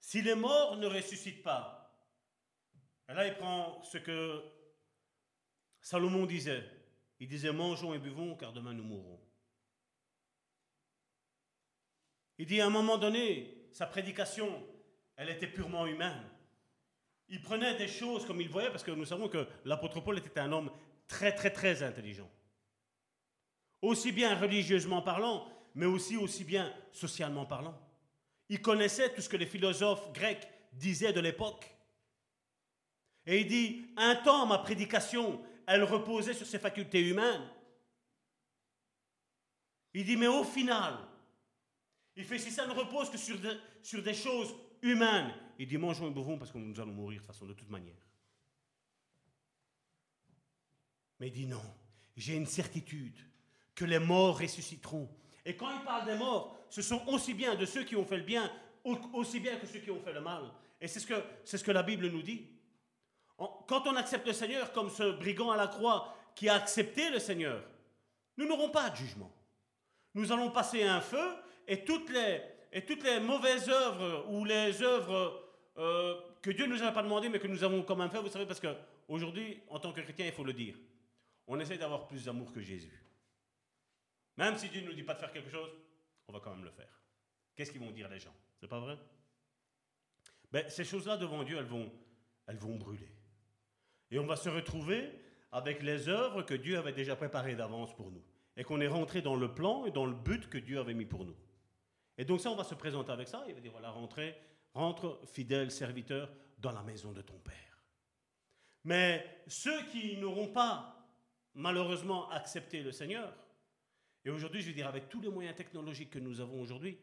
Si 0.00 0.22
les 0.22 0.34
morts 0.34 0.78
ne 0.78 0.86
ressuscitent 0.86 1.42
pas, 1.42 1.94
et 3.10 3.12
là 3.12 3.26
il 3.26 3.34
prend 3.34 3.82
ce 3.82 3.98
que 3.98 4.42
Salomon 5.82 6.24
disait, 6.24 6.64
il 7.20 7.28
disait, 7.28 7.52
mangeons 7.52 7.92
et 7.92 7.98
buvons, 7.98 8.36
car 8.36 8.54
demain 8.54 8.72
nous 8.72 8.82
mourrons. 8.82 9.20
Il 12.38 12.46
dit 12.46 12.62
à 12.62 12.68
un 12.68 12.70
moment 12.70 12.96
donné, 12.96 13.68
sa 13.72 13.84
prédication, 13.84 14.66
elle 15.16 15.28
était 15.28 15.46
purement 15.46 15.86
humaine. 15.86 16.24
Il 17.28 17.42
prenait 17.42 17.76
des 17.76 17.88
choses 17.88 18.24
comme 18.24 18.40
il 18.40 18.48
voyait, 18.48 18.70
parce 18.70 18.82
que 18.82 18.92
nous 18.92 19.04
savons 19.04 19.28
que 19.28 19.46
l'apôtre 19.66 20.00
Paul 20.00 20.16
était 20.16 20.40
un 20.40 20.52
homme 20.52 20.70
très, 21.08 21.34
très, 21.34 21.50
très 21.50 21.82
intelligent. 21.82 22.30
Aussi 23.82 24.12
bien 24.12 24.38
religieusement 24.38 25.02
parlant, 25.02 25.48
mais 25.74 25.86
aussi 25.86 26.16
aussi 26.16 26.44
bien 26.44 26.72
socialement 26.92 27.46
parlant. 27.46 27.78
Il 28.48 28.62
connaissait 28.62 29.12
tout 29.12 29.20
ce 29.20 29.28
que 29.28 29.36
les 29.36 29.46
philosophes 29.46 30.12
grecs 30.12 30.48
disaient 30.72 31.12
de 31.12 31.20
l'époque. 31.20 31.70
Et 33.26 33.40
il 33.40 33.48
dit, 33.48 33.86
un 33.96 34.14
temps, 34.16 34.46
ma 34.46 34.58
prédication, 34.58 35.42
elle 35.66 35.82
reposait 35.82 36.34
sur 36.34 36.46
ses 36.46 36.58
facultés 36.58 37.00
humaines. 37.00 37.48
Il 39.94 40.04
dit, 40.04 40.16
mais 40.16 40.28
au 40.28 40.44
final, 40.44 40.94
il 42.14 42.24
fait, 42.24 42.38
si 42.38 42.50
ça 42.50 42.66
ne 42.66 42.72
repose 42.72 43.10
que 43.10 43.18
sur, 43.18 44.02
des 44.02 44.14
choses 44.14 44.54
humaines, 44.80 45.34
il 45.58 45.66
dit, 45.66 45.76
mangeons 45.76 46.08
et 46.08 46.14
buvons 46.14 46.38
parce 46.38 46.52
que 46.52 46.58
nous 46.58 46.78
allons 46.80 46.92
mourir 46.92 47.20
de 47.20 47.26
façon, 47.26 47.46
de 47.46 47.54
toute 47.54 47.70
manière. 47.70 48.05
Mais 51.20 51.28
il 51.28 51.32
dit, 51.32 51.46
non, 51.46 51.62
j'ai 52.16 52.36
une 52.36 52.46
certitude 52.46 53.18
que 53.74 53.84
les 53.84 53.98
morts 53.98 54.38
ressusciteront. 54.38 55.08
Et 55.44 55.56
quand 55.56 55.70
il 55.70 55.84
parle 55.84 56.06
des 56.06 56.16
morts, 56.16 56.56
ce 56.70 56.82
sont 56.82 57.02
aussi 57.08 57.34
bien 57.34 57.54
de 57.54 57.64
ceux 57.64 57.84
qui 57.84 57.96
ont 57.96 58.04
fait 58.04 58.16
le 58.16 58.24
bien, 58.24 58.50
aussi 59.12 59.40
bien 59.40 59.56
que 59.56 59.66
ceux 59.66 59.78
qui 59.78 59.90
ont 59.90 60.00
fait 60.00 60.12
le 60.12 60.20
mal. 60.20 60.42
Et 60.80 60.88
c'est 60.88 61.00
ce 61.00 61.06
que, 61.06 61.22
ce 61.44 61.56
que 61.56 61.70
la 61.70 61.82
Bible 61.82 62.08
nous 62.08 62.22
dit. 62.22 62.46
Quand 63.36 63.86
on 63.86 63.96
accepte 63.96 64.26
le 64.26 64.32
Seigneur 64.32 64.72
comme 64.72 64.90
ce 64.90 65.12
brigand 65.12 65.50
à 65.50 65.56
la 65.56 65.66
croix 65.66 66.16
qui 66.34 66.48
a 66.48 66.54
accepté 66.54 67.10
le 67.10 67.18
Seigneur, 67.18 67.62
nous 68.36 68.46
n'aurons 68.46 68.70
pas 68.70 68.90
de 68.90 68.96
jugement. 68.96 69.30
Nous 70.14 70.32
allons 70.32 70.50
passer 70.50 70.82
un 70.82 71.00
feu 71.00 71.36
et 71.68 71.84
toutes 71.84 72.10
les, 72.10 72.40
et 72.72 72.84
toutes 72.84 73.04
les 73.04 73.20
mauvaises 73.20 73.68
œuvres 73.68 74.26
ou 74.30 74.44
les 74.44 74.82
œuvres 74.82 75.42
euh, 75.78 76.14
que 76.40 76.50
Dieu 76.50 76.66
ne 76.66 76.74
nous 76.74 76.82
a 76.82 76.92
pas 76.92 77.02
demandé 77.02 77.28
mais 77.28 77.38
que 77.38 77.46
nous 77.46 77.62
avons 77.62 77.82
quand 77.82 77.96
même 77.96 78.10
fait, 78.10 78.20
vous 78.20 78.28
savez, 78.28 78.46
parce 78.46 78.60
qu'aujourd'hui, 78.60 79.60
en 79.68 79.78
tant 79.78 79.92
que 79.92 80.00
chrétien, 80.00 80.26
il 80.26 80.32
faut 80.32 80.44
le 80.44 80.54
dire, 80.54 80.74
on 81.46 81.58
essaie 81.60 81.78
d'avoir 81.78 82.06
plus 82.06 82.24
d'amour 82.24 82.52
que 82.52 82.60
Jésus. 82.60 83.02
Même 84.36 84.56
si 84.58 84.68
Dieu 84.68 84.82
ne 84.82 84.86
nous 84.86 84.92
dit 84.92 85.02
pas 85.02 85.14
de 85.14 85.20
faire 85.20 85.32
quelque 85.32 85.50
chose, 85.50 85.70
on 86.28 86.32
va 86.32 86.40
quand 86.40 86.54
même 86.54 86.64
le 86.64 86.70
faire. 86.70 87.00
Qu'est-ce 87.54 87.70
qu'ils 87.70 87.80
vont 87.80 87.90
dire 87.90 88.08
les 88.08 88.18
gens? 88.18 88.34
C'est 88.60 88.68
pas 88.68 88.80
vrai? 88.80 88.98
Ben, 90.52 90.68
Ces 90.68 90.84
choses-là 90.84 91.16
devant 91.16 91.42
Dieu, 91.42 91.56
elles 91.56 91.64
vont, 91.64 91.90
elles 92.46 92.58
vont 92.58 92.76
brûler. 92.76 93.10
Et 94.10 94.18
on 94.18 94.26
va 94.26 94.36
se 94.36 94.48
retrouver 94.48 95.10
avec 95.52 95.82
les 95.82 96.08
œuvres 96.08 96.42
que 96.42 96.54
Dieu 96.54 96.76
avait 96.78 96.92
déjà 96.92 97.16
préparées 97.16 97.56
d'avance 97.56 97.94
pour 97.94 98.10
nous. 98.10 98.22
Et 98.56 98.64
qu'on 98.64 98.80
est 98.80 98.88
rentré 98.88 99.22
dans 99.22 99.36
le 99.36 99.54
plan 99.54 99.84
et 99.84 99.90
dans 99.90 100.06
le 100.06 100.14
but 100.14 100.48
que 100.48 100.58
Dieu 100.58 100.78
avait 100.78 100.94
mis 100.94 101.04
pour 101.04 101.24
nous. 101.24 101.36
Et 102.18 102.24
donc 102.24 102.40
ça, 102.40 102.50
on 102.50 102.56
va 102.56 102.64
se 102.64 102.74
présenter 102.74 103.12
avec 103.12 103.28
ça. 103.28 103.44
Il 103.48 103.54
va 103.54 103.60
dire, 103.60 103.72
voilà, 103.72 103.90
rentrez, 103.90 104.36
rentre, 104.72 105.20
fidèle 105.26 105.70
serviteur, 105.70 106.30
dans 106.58 106.72
la 106.72 106.82
maison 106.82 107.12
de 107.12 107.20
ton 107.20 107.38
Père. 107.38 107.54
Mais 108.84 109.42
ceux 109.46 109.84
qui 109.88 110.16
n'auront 110.16 110.48
pas, 110.48 110.95
malheureusement, 111.56 112.30
accepté 112.30 112.82
le 112.82 112.92
Seigneur, 112.92 113.34
et 114.24 114.30
aujourd'hui, 114.30 114.60
je 114.60 114.68
veux 114.68 114.74
dire, 114.74 114.86
avec 114.86 115.08
tous 115.08 115.20
les 115.20 115.28
moyens 115.28 115.56
technologiques 115.56 116.10
que 116.10 116.18
nous 116.18 116.40
avons 116.40 116.60
aujourd'hui, 116.60 116.98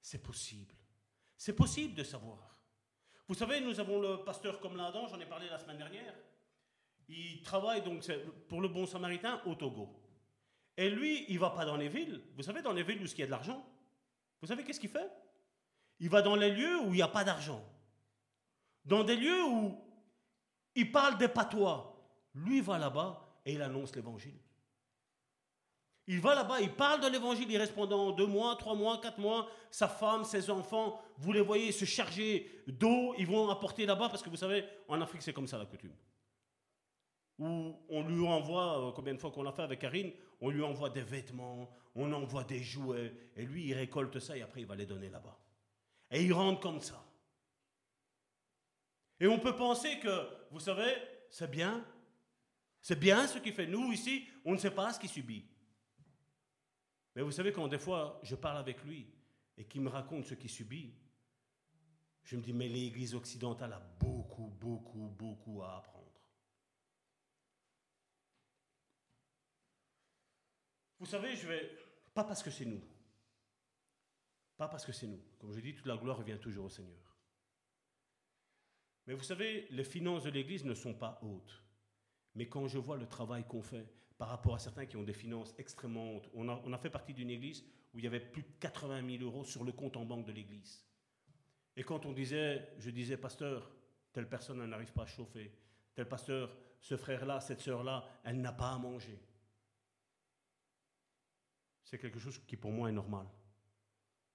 c'est 0.00 0.22
possible. 0.22 0.74
C'est 1.36 1.54
possible 1.54 1.94
de 1.94 2.02
savoir. 2.02 2.58
Vous 3.28 3.34
savez, 3.34 3.60
nous 3.60 3.78
avons 3.78 4.00
le 4.00 4.24
pasteur 4.24 4.60
comme 4.60 4.76
l'Adam, 4.76 5.06
j'en 5.08 5.20
ai 5.20 5.26
parlé 5.26 5.48
la 5.48 5.58
semaine 5.58 5.78
dernière. 5.78 6.14
Il 7.08 7.42
travaille 7.42 7.82
donc 7.82 8.10
pour 8.48 8.60
le 8.60 8.68
bon 8.68 8.86
samaritain 8.86 9.40
au 9.46 9.54
Togo. 9.54 9.88
Et 10.76 10.88
lui, 10.88 11.26
il 11.28 11.38
va 11.38 11.50
pas 11.50 11.64
dans 11.64 11.76
les 11.76 11.88
villes. 11.88 12.22
Vous 12.34 12.42
savez, 12.42 12.62
dans 12.62 12.72
les 12.72 12.82
villes 12.82 13.02
où 13.02 13.06
il 13.06 13.18
y 13.18 13.22
a 13.22 13.26
de 13.26 13.30
l'argent, 13.30 13.64
vous 14.40 14.48
savez 14.48 14.64
qu'est-ce 14.64 14.80
qu'il 14.80 14.90
fait? 14.90 15.10
Il 16.00 16.08
va 16.08 16.22
dans 16.22 16.36
les 16.36 16.50
lieux 16.50 16.80
où 16.80 16.86
il 16.86 16.94
n'y 16.94 17.02
a 17.02 17.08
pas 17.08 17.24
d'argent. 17.24 17.62
Dans 18.84 19.04
des 19.04 19.16
lieux 19.16 19.44
où 19.44 19.78
il 20.74 20.90
parle 20.90 21.18
des 21.18 21.28
patois. 21.28 21.90
Lui 22.34 22.62
va 22.62 22.78
là-bas 22.78 23.21
et 23.44 23.52
il 23.54 23.62
annonce 23.62 23.94
l'évangile. 23.94 24.38
Il 26.08 26.20
va 26.20 26.34
là-bas, 26.34 26.60
il 26.60 26.72
parle 26.72 27.00
de 27.00 27.06
l'évangile, 27.06 27.48
il 27.48 27.56
reste 27.56 27.74
pendant 27.74 28.10
deux 28.10 28.26
mois, 28.26 28.56
trois 28.56 28.74
mois, 28.74 29.00
quatre 29.00 29.18
mois. 29.18 29.48
Sa 29.70 29.86
femme, 29.88 30.24
ses 30.24 30.50
enfants, 30.50 31.00
vous 31.16 31.32
les 31.32 31.40
voyez 31.40 31.70
se 31.70 31.84
charger 31.84 32.62
d'eau, 32.66 33.14
ils 33.18 33.26
vont 33.26 33.48
apporter 33.48 33.86
là-bas, 33.86 34.08
parce 34.08 34.22
que 34.22 34.28
vous 34.28 34.36
savez, 34.36 34.64
en 34.88 35.00
Afrique, 35.00 35.22
c'est 35.22 35.32
comme 35.32 35.46
ça 35.46 35.58
la 35.58 35.66
coutume. 35.66 35.94
Où 37.38 37.76
on 37.88 38.02
lui 38.02 38.26
envoie, 38.26 38.88
euh, 38.88 38.92
combien 38.92 39.14
de 39.14 39.18
fois 39.18 39.30
qu'on 39.30 39.42
l'a 39.42 39.52
fait 39.52 39.62
avec 39.62 39.78
Karine, 39.78 40.12
on 40.40 40.50
lui 40.50 40.62
envoie 40.62 40.90
des 40.90 41.02
vêtements, 41.02 41.70
on 41.94 42.12
envoie 42.12 42.44
des 42.44 42.62
jouets, 42.62 43.12
et 43.36 43.44
lui, 43.44 43.68
il 43.68 43.74
récolte 43.74 44.18
ça 44.18 44.36
et 44.36 44.42
après, 44.42 44.62
il 44.62 44.66
va 44.66 44.74
les 44.74 44.86
donner 44.86 45.08
là-bas. 45.08 45.38
Et 46.10 46.24
il 46.24 46.32
rentre 46.32 46.60
comme 46.60 46.80
ça. 46.80 47.02
Et 49.20 49.28
on 49.28 49.38
peut 49.38 49.54
penser 49.54 50.00
que, 50.00 50.28
vous 50.50 50.60
savez, 50.60 50.92
c'est 51.30 51.50
bien. 51.50 51.84
C'est 52.82 52.98
bien 52.98 53.28
ce 53.28 53.38
qu'il 53.38 53.54
fait. 53.54 53.68
Nous, 53.68 53.92
ici, 53.92 54.26
on 54.44 54.52
ne 54.52 54.58
sait 54.58 54.72
pas 54.72 54.92
ce 54.92 54.98
qu'il 54.98 55.08
subit. 55.08 55.46
Mais 57.14 57.22
vous 57.22 57.30
savez, 57.30 57.52
quand 57.52 57.68
des 57.68 57.78
fois 57.78 58.20
je 58.24 58.34
parle 58.34 58.58
avec 58.58 58.82
lui 58.82 59.06
et 59.56 59.64
qu'il 59.64 59.82
me 59.82 59.88
raconte 59.88 60.26
ce 60.26 60.34
qu'il 60.34 60.50
subit, 60.50 60.92
je 62.24 62.36
me 62.36 62.42
dis, 62.42 62.52
mais 62.52 62.68
l'Église 62.68 63.14
occidentale 63.14 63.72
a 63.72 63.78
beaucoup, 63.78 64.48
beaucoup, 64.48 65.08
beaucoup 65.08 65.62
à 65.62 65.78
apprendre. 65.78 66.02
Vous 70.98 71.06
savez, 71.06 71.36
je 71.36 71.46
vais. 71.46 71.78
Pas 72.14 72.24
parce 72.24 72.42
que 72.42 72.50
c'est 72.50 72.64
nous. 72.64 72.82
Pas 74.56 74.68
parce 74.68 74.84
que 74.84 74.92
c'est 74.92 75.06
nous. 75.06 75.20
Comme 75.38 75.52
je 75.52 75.60
dis, 75.60 75.74
toute 75.74 75.86
la 75.86 75.96
gloire 75.96 76.18
revient 76.18 76.38
toujours 76.40 76.66
au 76.66 76.70
Seigneur. 76.70 77.16
Mais 79.06 79.14
vous 79.14 79.24
savez, 79.24 79.66
les 79.70 79.84
finances 79.84 80.24
de 80.24 80.30
l'Église 80.30 80.64
ne 80.64 80.74
sont 80.74 80.94
pas 80.94 81.18
hautes. 81.22 81.61
Mais 82.34 82.46
quand 82.48 82.66
je 82.68 82.78
vois 82.78 82.96
le 82.96 83.06
travail 83.06 83.44
qu'on 83.44 83.62
fait, 83.62 83.86
par 84.22 84.28
rapport 84.28 84.54
à 84.54 84.58
certains 84.60 84.86
qui 84.86 84.96
ont 84.96 85.02
des 85.02 85.12
finances 85.12 85.52
extrêmement 85.58 86.14
hautes. 86.14 86.30
On 86.34 86.48
a, 86.48 86.78
fait 86.78 86.90
partie 86.90 87.12
d'une 87.12 87.28
église 87.28 87.64
où 87.92 87.98
il 87.98 88.04
y 88.04 88.06
avait 88.06 88.20
plus 88.20 88.42
de 88.42 88.52
80 88.60 89.18
000 89.18 89.24
euros 89.24 89.44
sur 89.44 89.64
le 89.64 89.72
compte 89.72 89.96
en 89.96 90.04
banque 90.04 90.26
de 90.26 90.30
l'église. 90.30 90.86
Et 91.74 91.82
quand 91.82 92.06
on 92.06 92.12
disait, 92.12 92.68
je 92.78 92.90
disais, 92.90 93.16
pasteur, 93.16 93.68
telle 94.12 94.28
personne 94.28 94.64
n'arrive 94.64 94.92
pas 94.92 95.02
à 95.02 95.06
chauffer, 95.06 95.52
tel 95.92 96.06
pasteur, 96.06 96.56
ce 96.80 96.96
frère-là, 96.96 97.40
cette 97.40 97.62
sœur-là, 97.62 98.08
elle 98.22 98.40
n'a 98.40 98.52
pas 98.52 98.70
à 98.70 98.78
manger. 98.78 99.18
C'est 101.82 101.98
quelque 101.98 102.20
chose 102.20 102.38
qui 102.46 102.56
pour 102.56 102.70
moi 102.70 102.90
est 102.90 102.92
normal. 102.92 103.26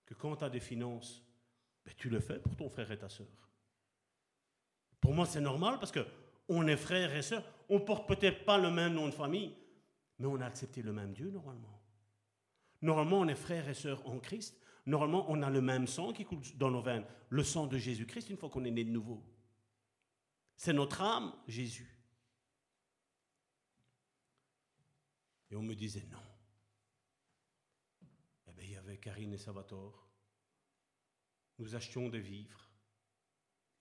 Que 0.06 0.16
quand 0.16 0.36
tu 0.36 0.44
as 0.44 0.50
des 0.50 0.60
finances, 0.60 1.24
ben, 1.86 1.94
tu 1.96 2.10
le 2.10 2.20
fais 2.20 2.40
pour 2.40 2.58
ton 2.58 2.70
frère 2.70 2.92
et 2.92 2.98
ta 2.98 3.08
sœur. 3.08 3.50
Pour 5.00 5.14
moi, 5.14 5.26
c'est 5.26 5.40
normal 5.40 5.80
parce 5.80 5.94
que 5.94 6.06
on 6.50 6.68
est 6.68 6.76
frères 6.76 7.16
et 7.16 7.22
sœurs. 7.22 7.46
On 7.70 7.80
porte 7.80 8.08
peut-être 8.08 8.46
pas 8.46 8.58
le 8.58 8.72
même 8.72 8.94
nom 8.94 9.08
de 9.08 9.14
famille, 9.14 9.56
mais 10.20 10.26
on 10.26 10.40
a 10.40 10.46
accepté 10.46 10.82
le 10.82 10.94
même 10.94 11.14
Dieu 11.14 11.30
normalement. 11.30 11.82
Normalement, 12.82 13.20
on 13.20 13.28
est 13.28 13.36
frères 13.36 13.68
et 13.68 13.74
sœurs 13.74 14.06
en 14.08 14.20
Christ. 14.20 14.60
Normalement, 14.86 15.26
on 15.30 15.42
a 15.42 15.50
le 15.50 15.62
même 15.62 15.88
sang 15.88 16.14
qui 16.14 16.24
coule 16.24 16.42
dans 16.56 16.72
nos 16.72 16.82
veines, 16.82 17.06
le 17.30 17.44
sang 17.44 17.68
de 17.68 17.78
Jésus-Christ 17.78 18.30
une 18.30 18.38
fois 18.38 18.50
qu'on 18.50 18.64
est 18.64 18.72
né 18.72 18.84
de 18.84 18.92
nouveau. 18.92 19.22
C'est 20.56 20.74
notre 20.74 21.02
âme, 21.02 21.34
Jésus. 21.48 21.94
Et 25.52 25.56
on 25.56 25.62
me 25.62 25.76
disait 25.76 26.06
non. 26.10 26.18
Eh 28.48 28.52
bien, 28.54 28.66
il 28.66 28.72
y 28.72 28.78
avait 28.78 28.98
Karine 28.98 29.34
et 29.34 29.38
Salvatore. 29.38 30.08
Nous 31.60 31.76
achetions 31.76 32.10
des 32.10 32.20
vivres 32.20 32.70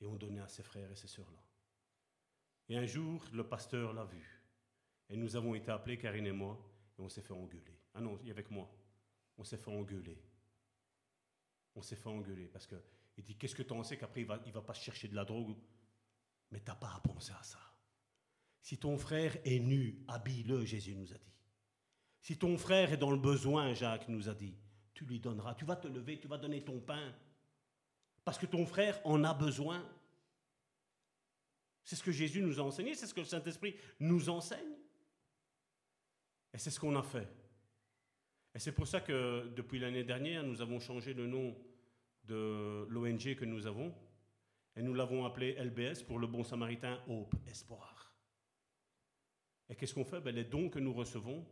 et 0.00 0.06
on 0.06 0.16
donnait 0.16 0.40
à 0.40 0.48
ses 0.48 0.62
frères 0.62 0.90
et 0.90 0.96
ses 0.96 1.08
sœurs-là. 1.08 1.45
Et 2.68 2.76
un 2.76 2.86
jour, 2.86 3.24
le 3.32 3.46
pasteur 3.46 3.92
l'a 3.92 4.04
vu. 4.04 4.42
Et 5.08 5.16
nous 5.16 5.36
avons 5.36 5.54
été 5.54 5.70
appelés, 5.70 5.98
Karine 5.98 6.26
et 6.26 6.32
moi, 6.32 6.58
et 6.98 7.02
on 7.02 7.08
s'est 7.08 7.22
fait 7.22 7.32
engueuler. 7.32 7.78
Ah 7.94 8.00
non, 8.00 8.18
avec 8.28 8.50
moi. 8.50 8.68
On 9.38 9.44
s'est 9.44 9.58
fait 9.58 9.70
engueuler. 9.70 10.20
On 11.74 11.82
s'est 11.82 11.96
fait 11.96 12.08
engueuler 12.08 12.48
parce 12.48 12.66
que 12.66 12.76
il 13.18 13.24
dit 13.24 13.36
qu'est-ce 13.36 13.54
que 13.54 13.62
tu 13.62 13.72
en 13.72 13.82
sais 13.82 13.96
qu'après 13.96 14.22
il 14.22 14.26
va, 14.26 14.40
il 14.46 14.52
va 14.52 14.62
pas 14.62 14.74
chercher 14.74 15.08
de 15.08 15.14
la 15.14 15.24
drogue? 15.24 15.56
Mais 16.50 16.60
t'as 16.60 16.74
pas 16.74 16.92
à 16.94 17.00
penser 17.00 17.32
à 17.38 17.42
ça. 17.42 17.58
Si 18.60 18.78
ton 18.78 18.98
frère 18.98 19.36
est 19.44 19.58
nu, 19.58 20.04
habille-le, 20.08 20.64
Jésus 20.64 20.94
nous 20.94 21.12
a 21.12 21.18
dit. 21.18 21.34
Si 22.20 22.36
ton 22.36 22.58
frère 22.58 22.92
est 22.92 22.96
dans 22.96 23.10
le 23.10 23.18
besoin, 23.18 23.72
Jacques 23.74 24.08
nous 24.08 24.28
a 24.28 24.34
dit, 24.34 24.56
tu 24.92 25.04
lui 25.04 25.20
donneras. 25.20 25.54
Tu 25.54 25.64
vas 25.64 25.76
te 25.76 25.86
lever, 25.86 26.18
tu 26.18 26.28
vas 26.28 26.38
donner 26.38 26.64
ton 26.64 26.80
pain. 26.80 27.14
Parce 28.24 28.38
que 28.38 28.46
ton 28.46 28.66
frère 28.66 29.00
en 29.04 29.22
a 29.24 29.32
besoin. 29.32 29.86
C'est 31.86 31.94
ce 31.94 32.02
que 32.02 32.10
Jésus 32.10 32.42
nous 32.42 32.58
a 32.58 32.64
enseigné, 32.64 32.96
c'est 32.96 33.06
ce 33.06 33.14
que 33.14 33.20
le 33.20 33.26
Saint-Esprit 33.26 33.76
nous 34.00 34.28
enseigne. 34.28 34.74
Et 36.52 36.58
c'est 36.58 36.72
ce 36.72 36.80
qu'on 36.80 36.96
a 36.96 37.02
fait. 37.02 37.28
Et 38.52 38.58
c'est 38.58 38.72
pour 38.72 38.88
ça 38.88 39.00
que 39.00 39.48
depuis 39.54 39.78
l'année 39.78 40.02
dernière, 40.02 40.42
nous 40.42 40.60
avons 40.60 40.80
changé 40.80 41.14
le 41.14 41.28
nom 41.28 41.56
de 42.24 42.86
l'ONG 42.88 43.36
que 43.36 43.44
nous 43.44 43.68
avons. 43.68 43.94
Et 44.74 44.82
nous 44.82 44.94
l'avons 44.94 45.24
appelé 45.24 45.52
LBS 45.62 46.02
pour 46.02 46.18
le 46.18 46.26
bon 46.26 46.42
samaritain 46.42 47.00
Hope, 47.06 47.36
Espoir. 47.46 48.12
Et 49.68 49.76
qu'est-ce 49.76 49.94
qu'on 49.94 50.04
fait? 50.04 50.20
Ben, 50.20 50.34
Les 50.34 50.44
dons 50.44 50.68
que 50.68 50.80
nous 50.80 50.92
recevons, 50.92 51.46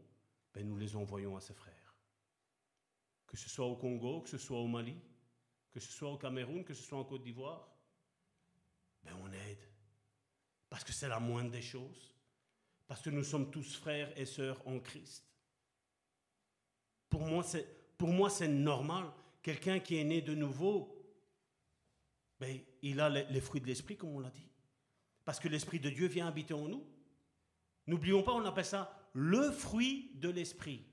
ben, 0.52 0.66
nous 0.66 0.76
les 0.76 0.96
envoyons 0.96 1.36
à 1.36 1.40
ses 1.40 1.54
frères. 1.54 1.94
Que 3.28 3.36
ce 3.36 3.48
soit 3.48 3.66
au 3.66 3.76
Congo, 3.76 4.22
que 4.22 4.30
ce 4.30 4.38
soit 4.38 4.58
au 4.58 4.66
Mali, 4.66 4.96
que 5.70 5.78
ce 5.78 5.92
soit 5.92 6.10
au 6.10 6.18
Cameroun, 6.18 6.64
que 6.64 6.74
ce 6.74 6.82
soit 6.82 6.98
en 6.98 7.04
Côte 7.04 7.22
d'Ivoire, 7.22 7.72
ben, 9.04 9.16
on 9.22 9.32
aide. 9.32 9.73
Parce 10.74 10.82
que 10.82 10.92
c'est 10.92 11.06
la 11.06 11.20
moindre 11.20 11.52
des 11.52 11.62
choses. 11.62 12.12
Parce 12.88 13.00
que 13.00 13.08
nous 13.08 13.22
sommes 13.22 13.48
tous 13.48 13.76
frères 13.76 14.12
et 14.18 14.26
sœurs 14.26 14.60
en 14.66 14.80
Christ. 14.80 15.24
Pour 17.08 17.20
moi, 17.20 17.44
c'est, 18.28 18.48
normal. 18.48 19.04
Quelqu'un 19.40 19.78
qui 19.78 19.98
est 19.98 20.02
né 20.02 20.20
de 20.20 20.34
nouveau, 20.34 21.00
ben, 22.40 22.58
il 22.82 22.98
a 22.98 23.08
les, 23.08 23.24
les 23.26 23.40
fruits 23.40 23.60
de 23.60 23.68
l'esprit, 23.68 23.96
comme 23.96 24.16
on 24.16 24.18
l'a 24.18 24.30
dit. 24.30 24.50
Parce 25.24 25.38
que 25.38 25.46
l'esprit 25.46 25.78
de 25.78 25.90
Dieu 25.90 26.08
vient 26.08 26.26
habiter 26.26 26.54
en 26.54 26.66
nous. 26.66 26.84
N'oublions 27.86 28.24
pas, 28.24 28.32
on 28.32 28.44
appelle 28.44 28.64
ça 28.64 28.98
le 29.12 29.52
fruit 29.52 30.10
de 30.16 30.28
l'esprit. 30.28 30.84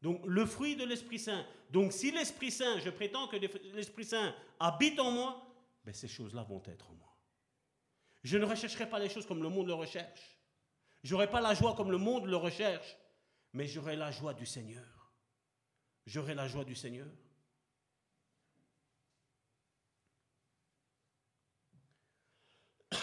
Donc, 0.00 0.24
le 0.24 0.46
fruit 0.46 0.76
de 0.76 0.84
l'Esprit 0.84 1.18
Saint. 1.18 1.44
Donc, 1.68 1.92
si 1.92 2.10
l'Esprit 2.10 2.50
Saint, 2.50 2.78
je 2.78 2.88
prétends 2.88 3.28
que 3.28 3.36
l'Esprit 3.74 4.06
Saint 4.06 4.34
habite 4.58 4.98
en 4.98 5.10
moi, 5.10 5.46
ben, 5.84 5.92
ces 5.92 6.08
choses-là 6.08 6.42
vont 6.42 6.62
être 6.64 6.88
en 6.88 6.94
moi. 6.94 7.09
Je 8.22 8.36
ne 8.36 8.44
rechercherai 8.44 8.88
pas 8.88 8.98
les 8.98 9.08
choses 9.08 9.26
comme 9.26 9.42
le 9.42 9.48
monde 9.48 9.66
le 9.66 9.74
recherche. 9.74 10.36
J'aurai 11.02 11.30
pas 11.30 11.40
la 11.40 11.54
joie 11.54 11.74
comme 11.74 11.90
le 11.90 11.96
monde 11.96 12.26
le 12.26 12.36
recherche, 12.36 12.96
mais 13.54 13.66
j'aurai 13.66 13.96
la 13.96 14.10
joie 14.10 14.34
du 14.34 14.44
Seigneur. 14.44 14.84
J'aurai 16.06 16.34
la 16.34 16.46
joie 16.46 16.64
du 16.64 16.74
Seigneur. 16.74 17.08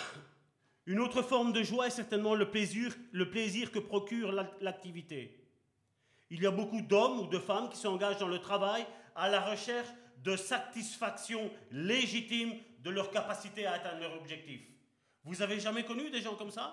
Une 0.85 0.99
autre 0.99 1.23
forme 1.23 1.53
de 1.53 1.63
joie 1.63 1.87
est 1.87 1.91
certainement 1.91 2.35
le 2.35 2.51
plaisir, 2.51 2.95
le 3.11 3.29
plaisir 3.31 3.71
que 3.71 3.79
procure 3.79 4.31
l'activité. 4.61 5.43
Il 6.29 6.41
y 6.41 6.45
a 6.45 6.51
beaucoup 6.51 6.81
d'hommes 6.81 7.21
ou 7.21 7.27
de 7.27 7.39
femmes 7.39 7.69
qui 7.69 7.77
s'engagent 7.77 8.19
dans 8.19 8.27
le 8.27 8.39
travail 8.39 8.85
à 9.15 9.29
la 9.29 9.41
recherche 9.41 9.87
de 10.23 10.35
satisfaction 10.35 11.49
légitime 11.71 12.53
de 12.79 12.89
leur 12.91 13.09
capacité 13.09 13.65
à 13.65 13.73
atteindre 13.73 14.01
leur 14.01 14.13
objectif. 14.17 14.61
Vous 15.27 15.41
avez 15.41 15.59
jamais 15.59 15.83
connu 15.83 16.09
des 16.09 16.21
gens 16.21 16.35
comme 16.35 16.51
ça? 16.51 16.67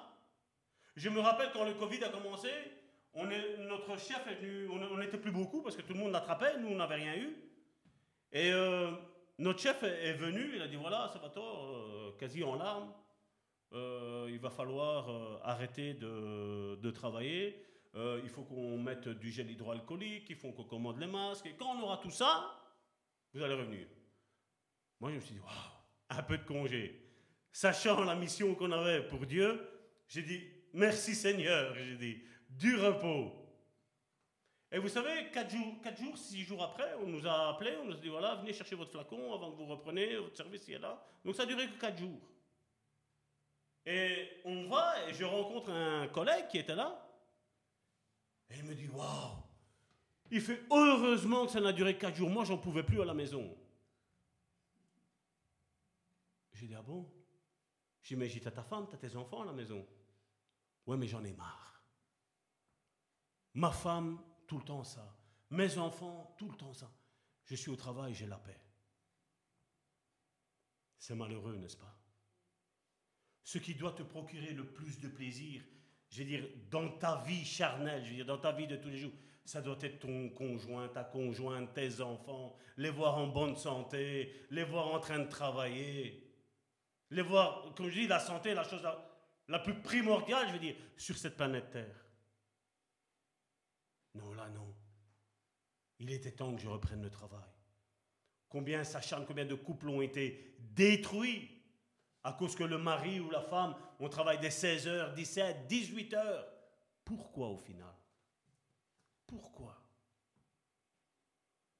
Je 0.95 1.09
me 1.09 1.19
rappelle 1.19 1.51
quand 1.53 1.65
le 1.65 1.75
Covid 1.75 2.05
a 2.05 2.09
commencé, 2.09 2.49
on 3.13 3.29
est, 3.29 3.57
notre 3.59 3.99
chef 3.99 4.25
est 4.29 4.37
venu, 4.37 4.69
on 4.69 4.97
n'était 4.99 5.19
plus 5.19 5.33
beaucoup 5.33 5.61
parce 5.61 5.77
que 5.77 5.83
tout 5.83 5.93
le 5.93 5.99
monde 5.99 6.13
l'attrapait, 6.13 6.57
nous 6.59 6.69
on 6.69 6.77
n'avait 6.77 6.95
rien 6.95 7.17
eu. 7.17 7.37
Et 8.31 8.53
euh, 8.53 8.93
notre 9.39 9.59
chef 9.59 9.83
est, 9.83 10.13
venu, 10.13 10.53
il 10.55 10.63
a 10.63 10.69
dit 10.69 10.77
voilà, 10.77 11.13
va 11.21 11.29
toi, 11.31 12.15
quasi 12.17 12.45
en 12.45 12.55
larmes. 12.55 12.93
euh, 13.73 14.29
il 14.31 14.39
va 14.39 14.51
falloir 14.51 15.11
euh, 15.11 15.39
arrêter 15.43 15.95
de, 15.95 16.77
de 16.77 16.91
travailler, 16.91 17.61
euh, 17.97 18.21
il 18.23 18.31
faut 18.31 18.43
qu'on 18.45 18.79
mette 18.79 19.09
du 19.09 19.33
gel 19.33 19.51
hydroalcoolique, 19.51 20.31
il 20.31 20.37
faut 20.37 20.53
qu'on 20.53 20.65
commande 20.65 20.99
les 21.01 21.07
masques, 21.09 21.47
et 21.47 21.55
quand 21.55 21.77
on 21.77 21.83
aura 21.83 21.99
tout 21.99 22.11
ça, 22.11 22.57
vous 23.33 23.43
allez 23.43 23.55
revenir. 23.55 23.87
Moi, 25.01 25.11
je 25.11 25.17
me 25.17 25.21
suis 25.21 25.35
dit, 25.35 25.41
waouh, 25.41 25.51
un 26.11 26.23
peu 26.23 26.39
de 26.39 26.45
congé. 26.45 27.04
Sachant 27.55 28.03
la 28.03 28.17
mission 28.17 28.53
qu'on 28.57 28.73
avait 28.73 29.07
pour 29.07 29.25
Dieu, 29.27 29.65
j'ai 30.09 30.23
dit, 30.23 30.43
merci 30.73 31.15
Seigneur, 31.15 31.73
j'ai 31.77 31.95
dit, 31.95 32.21
du 32.51 32.75
repos. 32.75 33.31
Et 34.73 34.79
vous 34.81 34.89
savez, 34.89 35.31
quatre 35.31 35.51
jours, 35.51 35.81
quatre 35.81 36.03
jours, 36.03 36.19
six 36.19 36.43
jours 36.43 36.65
après, 36.65 36.95
on 36.95 37.07
nous 37.07 37.25
a 37.25 37.51
appelés, 37.51 37.77
on 37.81 37.85
nous 37.85 37.93
a 37.95 38.01
dit, 38.01 38.09
voilà, 38.09 38.35
venez 38.35 38.53
chercher 38.53 38.75
votre 38.75 38.91
flacon 38.91 39.33
avant 39.33 39.53
que 39.53 39.57
vous 39.57 39.67
repreniez, 39.67 40.17
votre 40.17 40.37
service 40.37 40.69
est 40.69 40.81
là. 40.81 41.01
Donc 41.25 41.37
ça 41.37 41.45
a 41.45 41.47
duré 41.47 41.69
que 41.69 41.79
quatre 41.79 41.97
jours. 41.97 42.21
Et 43.87 44.41
on 44.45 44.67
va, 44.67 45.09
et 45.09 45.15
je 45.15 45.23
rencontre 45.23 45.71
un 45.71 46.09
collègue 46.09 46.49
qui 46.49 46.59
était 46.59 46.75
là, 46.75 47.09
et 48.51 48.57
il 48.57 48.65
me 48.65 48.75
dit, 48.75 48.89
waouh, 48.89 49.37
il 50.29 50.41
fait 50.41 50.61
heureusement 50.73 51.47
que 51.47 51.53
ça 51.53 51.61
n'a 51.61 51.73
duré 51.73 51.97
quatre 51.97 52.17
jours, 52.17 52.31
moi 52.31 52.45
j'en 52.45 52.59
pouvais 52.59 52.83
plus 52.83 53.01
à 53.01 53.05
la 53.05 53.15
maison. 53.15 53.57
J'ai 56.55 56.67
dit, 56.67 56.75
ah 56.75 56.83
bon? 56.83 57.09
J'ai 58.05 58.15
dit, 58.15 58.21
mais 58.21 58.29
j'ai 58.29 58.41
ta 58.41 58.63
femme, 58.63 58.87
t'as 58.87 58.99
tes 58.99 59.17
enfants 59.17 59.43
à 59.43 59.47
la 59.47 59.53
maison. 59.53 59.85
Ouais, 60.87 60.99
mais 60.99 61.09
j'en 61.09 61.25
ai 61.25 61.33
marre. 61.33 61.83
Ma 63.55 63.71
femme, 63.71 64.23
tout 64.47 64.59
le 64.59 64.65
temps 64.65 64.85
ça. 64.85 65.17
Mes 65.49 65.79
enfants, 65.79 66.35
tout 66.39 66.51
le 66.51 66.57
temps 66.57 66.75
ça. 66.75 66.93
Je 67.45 67.55
suis 67.55 67.71
au 67.71 67.77
travail, 67.77 68.13
j'ai 68.13 68.27
la 68.27 68.37
paix. 68.37 68.61
C'est 70.99 71.15
malheureux, 71.15 71.57
n'est-ce 71.57 71.79
pas? 71.79 71.99
Ce 73.43 73.57
qui 73.57 73.75
doit 73.75 73.93
te 73.93 74.03
procurer 74.03 74.53
le 74.53 74.67
plus 74.67 75.01
de 75.01 75.09
plaisir, 75.09 75.63
je 76.11 76.19
veux 76.19 76.29
dire, 76.29 76.47
dans 76.71 76.91
ta 76.99 77.23
vie 77.23 77.45
charnelle, 77.45 78.05
je 78.05 78.11
veux 78.11 78.17
dire, 78.17 78.27
dans 78.27 78.39
ta 78.39 78.53
vie 78.53 78.67
de 78.67 78.77
tous 78.77 78.89
les 78.89 78.99
jours, 78.99 79.13
ça 79.47 79.63
doit 79.63 79.79
être 79.81 80.01
ton 80.01 80.29
conjoint, 80.31 80.89
ta 80.89 81.05
conjointe, 81.05 81.73
tes 81.73 82.03
enfants, 82.03 82.55
les 82.77 82.91
voir 82.91 83.17
en 83.17 83.29
bonne 83.29 83.57
santé, 83.57 84.47
les 84.51 84.65
voir 84.65 84.89
en 84.89 85.01
train 85.01 85.21
de 85.21 85.29
travailler, 85.29 86.24
les 87.11 87.23
voir, 87.23 87.75
comme 87.75 87.89
je 87.89 88.01
dis, 88.01 88.07
la 88.07 88.21
santé, 88.21 88.55
la 88.55 88.65
chose 88.65 88.83
la, 88.83 89.05
la 89.49 89.59
plus 89.59 89.75
primordiale, 89.81 90.47
je 90.49 90.53
veux 90.53 90.59
dire, 90.59 90.77
sur 90.97 91.17
cette 91.17 91.37
planète 91.37 91.71
Terre. 91.71 92.05
Non, 94.15 94.33
là, 94.35 94.49
non. 94.49 94.75
Il 95.99 96.11
était 96.11 96.33
temps 96.33 96.55
que 96.55 96.61
je 96.61 96.69
reprenne 96.69 97.03
le 97.03 97.11
travail. 97.11 97.41
Combien 98.49 98.85
s'acharnent, 98.85 99.27
combien 99.27 99.45
de 99.45 99.55
couples 99.55 99.89
ont 99.89 100.01
été 100.03 100.57
détruits 100.59 101.51
à 102.23 102.33
cause 102.33 102.57
que 102.57 102.65
le 102.65 102.79
mari 102.79 103.21
ou 103.21 103.31
la 103.31 103.43
femme, 103.43 103.75
on 104.01 104.09
travaille 104.09 104.39
des 104.39 104.51
16 104.51 104.89
heures, 104.89 105.13
17, 105.13 105.67
18 105.67 106.15
heures. 106.15 106.47
Pourquoi 107.05 107.49
au 107.49 107.59
final? 107.59 107.95
Pourquoi? 109.27 109.77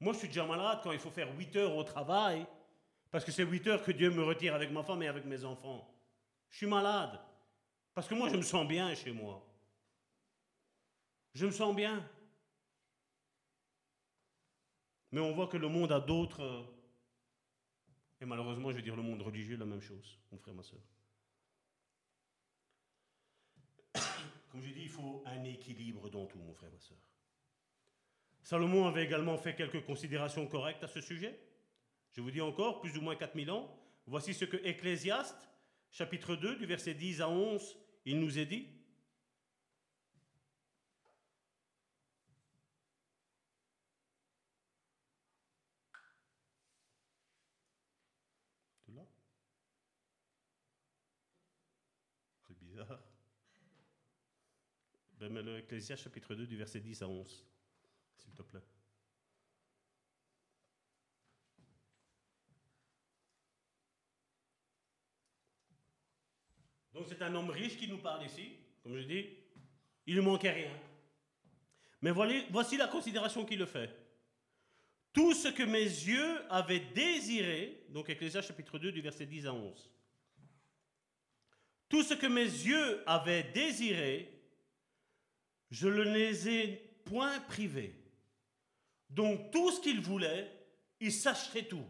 Moi, 0.01 0.13
je 0.13 0.19
suis 0.19 0.29
déjà 0.29 0.45
malade 0.45 0.81
quand 0.83 0.93
il 0.93 0.99
faut 0.99 1.11
faire 1.11 1.35
8 1.35 1.57
heures 1.57 1.77
au 1.77 1.85
travail, 1.85 2.47
parce 3.15 3.25
que 3.25 3.31
c'est 3.31 3.45
8 3.45 3.69
heures 3.69 3.85
que 3.85 3.93
Dieu 3.93 4.11
me 4.11 4.25
retire 4.25 4.57
avec 4.57 4.73
ma 4.73 4.83
femme 4.83 5.01
et 5.05 5.07
avec 5.07 5.25
mes 5.25 5.45
enfants. 5.45 5.89
Je 6.51 6.57
suis 6.57 6.67
malade, 6.67 7.21
parce 7.95 8.09
que 8.09 8.15
moi, 8.17 8.29
je 8.29 8.35
me 8.35 8.43
sens 8.43 8.67
bien 8.67 8.93
chez 8.93 9.13
moi. 9.13 9.41
Je 11.33 11.47
me 11.47 11.53
sens 11.53 11.77
bien. 11.77 12.05
Mais 15.13 15.21
on 15.21 15.33
voit 15.33 15.47
que 15.47 15.57
le 15.57 15.69
monde 15.69 15.93
a 15.93 16.01
d'autres. 16.01 16.43
Euh, 16.43 16.65
et 18.21 18.25
malheureusement, 18.25 18.73
je 18.73 18.77
veux 18.79 18.83
dire, 18.83 18.97
le 18.97 19.03
monde 19.03 19.23
religieux, 19.23 19.57
la 19.59 19.65
même 19.65 19.81
chose, 19.81 20.19
mon 20.33 20.39
frère, 20.39 20.55
ma 20.55 20.65
soeur. 20.65 20.83
Comme 24.51 24.61
je 24.61 24.73
dis, 24.73 24.83
il 24.83 24.91
faut 24.91 25.23
un 25.25 25.45
équilibre 25.45 26.11
dans 26.11 26.27
tout, 26.27 26.39
mon 26.39 26.53
frère, 26.53 26.73
ma 26.73 26.81
soeur. 26.81 26.99
Salomon 28.43 28.89
avait 28.89 29.05
également 29.05 29.39
fait 29.39 29.55
quelques 29.55 29.85
considérations 29.87 30.49
correctes 30.49 30.83
à 30.83 30.89
ce 30.89 31.01
sujet. 31.01 31.54
Je 32.15 32.21
vous 32.21 32.31
dis 32.31 32.41
encore, 32.41 32.81
plus 32.81 32.97
ou 32.97 33.01
moins 33.01 33.17
4000 33.17 33.51
ans. 33.51 33.77
Voici 34.07 34.35
ce 34.35 34.45
que 34.45 34.57
Ecclésiaste, 34.65 35.49
chapitre 35.91 36.37
2, 36.37 36.57
du 36.57 36.67
verset 36.67 36.95
10 36.95 37.21
à 37.21 37.29
11, 37.29 37.77
il 38.05 38.21
nous 38.21 38.39
est 38.39 38.47
dit. 38.47 38.69
Ben, 55.19 55.33
mais 55.33 55.43
le 55.43 55.59
Ecclésiaste 55.59 56.03
chapitre 56.03 56.35
2 56.35 56.47
du 56.47 56.57
verset 56.57 56.81
10 56.81 57.03
à 57.03 57.09
11, 57.09 57.47
s'il 58.19 58.35
te 58.35 58.43
plaît. 58.43 58.61
Donc 66.95 67.07
c'est 67.09 67.21
un 67.23 67.35
homme 67.35 67.51
riche 67.51 67.77
qui 67.77 67.89
nous 67.89 67.99
parle 67.99 68.25
ici. 68.25 68.53
Comme 68.83 68.97
je 68.97 69.03
dis, 69.03 69.27
il 70.07 70.17
ne 70.17 70.21
manquait 70.21 70.53
rien. 70.53 70.73
Mais 72.01 72.13
voici 72.13 72.77
la 72.77 72.87
considération 72.87 73.45
qu'il 73.45 73.59
le 73.59 73.67
fait. 73.67 73.91
Tout 75.13 75.35
ce 75.35 75.49
que 75.49 75.63
mes 75.63 75.83
yeux 75.83 76.43
avaient 76.51 76.81
désiré, 76.95 77.85
donc 77.89 78.09
Ecclésiaste 78.09 78.49
chapitre 78.49 78.79
2 78.79 78.93
du 78.93 79.01
verset 79.01 79.27
10 79.27 79.47
à 79.47 79.55
11. 79.55 79.91
Tout 81.89 82.03
ce 82.03 82.15
que 82.15 82.27
mes 82.27 82.43
yeux 82.43 83.03
avaient 83.07 83.45
désiré, 83.45 84.31
je 85.71 85.89
ne 85.89 86.03
les 86.03 86.49
ai 86.49 86.67
point 87.05 87.41
privés. 87.41 87.95
Donc 89.11 89.51
tout 89.51 89.71
ce 89.71 89.81
qu'il 89.81 90.01
voulait, 90.01 90.51
il 91.01 91.13
s'achetait 91.13 91.67
tout. 91.67 91.87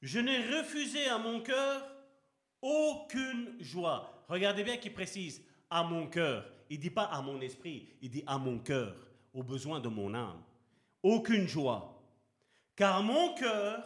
Je 0.00 0.18
n'ai 0.18 0.58
refusé 0.58 1.06
à 1.06 1.18
mon 1.18 1.40
cœur 1.40 1.91
aucune 2.62 3.56
joie. 3.60 4.24
Regardez 4.28 4.64
bien 4.64 4.76
qu'il 4.76 4.94
précise 4.94 5.44
à 5.68 5.82
mon 5.82 6.06
cœur. 6.06 6.48
Il 6.70 6.78
dit 6.78 6.90
pas 6.90 7.04
à 7.04 7.20
mon 7.20 7.40
esprit, 7.40 7.88
il 8.00 8.10
dit 8.10 8.24
à 8.26 8.38
mon 8.38 8.58
cœur, 8.58 8.96
aux 9.34 9.42
besoins 9.42 9.80
de 9.80 9.88
mon 9.88 10.14
âme. 10.14 10.42
Aucune 11.02 11.46
joie. 11.46 12.02
Car 12.76 13.02
mon 13.02 13.34
cœur 13.34 13.84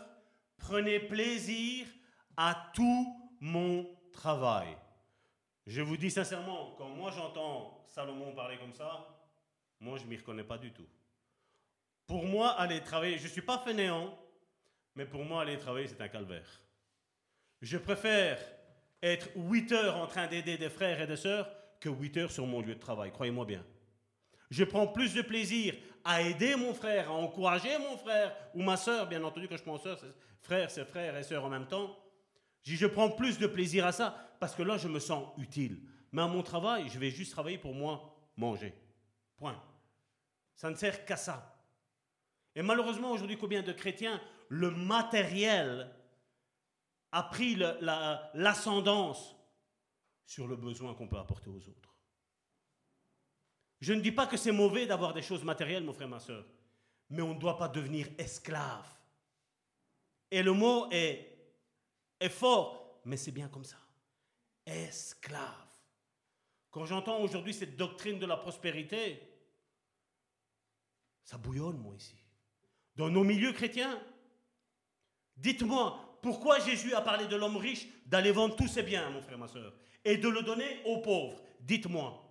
prenait 0.59 1.01
plaisir 1.01 1.86
à 2.36 2.70
tout 2.74 3.31
mon 3.40 3.89
travail. 4.12 4.69
Je 5.66 5.82
vous 5.82 5.97
dis 5.97 6.11
sincèrement, 6.11 6.74
quand 6.78 6.89
moi 6.90 7.11
j'entends 7.11 7.85
Salomon 7.89 8.32
parler 8.32 8.59
comme 8.59 8.73
ça, 8.73 9.09
moi 9.81 9.98
je 9.98 10.05
m'y 10.05 10.16
reconnais 10.16 10.44
pas 10.44 10.59
du 10.59 10.73
tout. 10.73 10.86
Pour 12.07 12.24
moi, 12.24 12.51
aller 12.51 12.81
travailler, 12.82 13.19
je 13.19 13.24
ne 13.24 13.28
suis 13.28 13.43
pas 13.43 13.59
fainéant, 13.59 14.16
mais 14.94 15.07
pour 15.07 15.24
moi, 15.24 15.43
aller 15.43 15.59
travailler, 15.59 15.89
c'est 15.89 16.01
un 16.01 16.09
calvaire. 16.09 16.48
Je 17.61 17.78
préfère 17.78 18.39
être 19.07 19.28
8 19.37 19.73
heures 19.73 19.97
en 19.97 20.07
train 20.07 20.27
d'aider 20.27 20.57
des 20.57 20.70
frères 20.70 21.01
et 21.01 21.07
des 21.07 21.16
sœurs 21.16 21.51
que 21.81 21.89
8 21.89 22.16
heures 22.16 22.33
sur 22.33 22.47
mon 22.47 22.61
lieu 22.61 22.74
de 22.74 22.81
travail, 22.81 23.11
croyez-moi 23.11 23.45
bien. 23.45 23.65
Je 24.51 24.65
prends 24.65 24.87
plus 24.87 25.15
de 25.15 25.23
plaisir 25.23 25.74
à 26.05 26.23
aider 26.23 26.55
mon 26.57 26.73
frère, 26.73 27.11
à 27.11 27.15
encourager 27.15 27.77
mon 27.78 27.97
frère 27.97 28.35
ou 28.55 28.62
ma 28.62 28.77
sœur, 28.77 29.09
bien 29.09 29.23
entendu 29.24 29.49
que 29.49 29.57
je 29.57 29.62
prends 29.62 29.78
sœur, 29.78 29.99
frère, 30.41 30.70
c'est 30.70 30.85
frère 30.85 31.16
et 31.16 31.23
sœur 31.23 31.45
en 31.45 31.49
même 31.49 31.66
temps, 31.66 31.97
je 32.74 32.87
prends 32.87 33.11
plus 33.11 33.39
de 33.39 33.47
plaisir 33.47 33.87
à 33.87 33.93
ça 33.93 34.16
parce 34.41 34.55
que 34.55 34.62
là, 34.62 34.77
je 34.77 34.89
me 34.89 34.99
sens 34.99 35.28
utile. 35.39 35.81
Mais 36.12 36.23
à 36.23 36.27
mon 36.27 36.43
travail, 36.43 36.89
je 36.89 36.99
vais 36.99 37.11
juste 37.11 37.33
travailler 37.33 37.59
pour 37.59 37.74
moi 37.74 38.16
manger. 38.37 38.74
Point. 39.37 39.61
Ça 40.55 40.70
ne 40.70 40.74
sert 40.74 41.05
qu'à 41.05 41.16
ça. 41.16 41.62
Et 42.55 42.62
malheureusement, 42.62 43.12
aujourd'hui, 43.12 43.37
combien 43.37 43.62
de 43.62 43.73
chrétiens, 43.73 44.20
le 44.49 44.70
matériel 44.70 45.91
a 47.16 47.22
pris 47.22 47.56
l'ascendance 48.34 49.34
sur 50.26 50.47
le 50.47 50.55
besoin 50.55 50.94
qu'on 50.94 51.09
peut 51.09 51.16
apporter 51.18 51.48
aux 51.48 51.68
autres. 51.68 51.94
Je 53.80 53.94
ne 53.94 54.02
dis 54.02 54.12
pas 54.12 54.26
que 54.26 54.36
c'est 54.36 54.52
mauvais 54.52 54.86
d'avoir 54.86 55.14
des 55.14 55.22
choses 55.22 55.43
matérielles, 55.43 55.82
mon 55.82 55.94
frère, 55.94 56.09
ma 56.09 56.20
soeur, 56.20 56.44
mais 57.09 57.22
on 57.22 57.32
ne 57.32 57.38
doit 57.38 57.56
pas 57.56 57.68
devenir 57.68 58.06
esclave. 58.18 58.86
Et 60.30 60.43
le 60.43 60.52
mot 60.52 60.88
est 60.90 61.32
est 62.20 62.28
fort, 62.28 63.01
mais 63.06 63.16
c'est 63.16 63.32
bien 63.32 63.48
comme 63.48 63.64
ça. 63.64 63.78
Esclave. 64.66 65.70
Quand 66.70 66.84
j'entends 66.84 67.20
aujourd'hui 67.20 67.55
cette 67.55 67.76
doctrine 67.76 68.18
de 68.18 68.26
la 68.26 68.36
prospérité, 68.36 69.22
ça 71.22 71.38
bouillonne, 71.38 71.78
moi, 71.78 71.94
ici. 71.94 72.16
Dans 72.94 73.09
nos 73.09 73.24
milieux 73.24 73.52
chrétiens, 73.52 74.02
dites-moi, 75.36 76.06
pourquoi 76.22 76.59
Jésus 76.60 76.94
a 76.94 77.01
parlé 77.01 77.26
de 77.26 77.36
l'homme 77.36 77.56
riche 77.56 77.86
d'aller 78.06 78.32
vendre 78.32 78.56
tous 78.56 78.68
ses 78.68 78.82
biens, 78.82 79.10
mon 79.10 79.22
frère, 79.22 79.38
ma 79.38 79.48
soeur, 79.48 79.72
et 80.05 80.16
de 80.16 80.28
le 80.28 80.43
donner 80.43 80.80
aux 80.84 80.98
pauvres? 80.98 81.40
Dites-moi. 81.60 82.22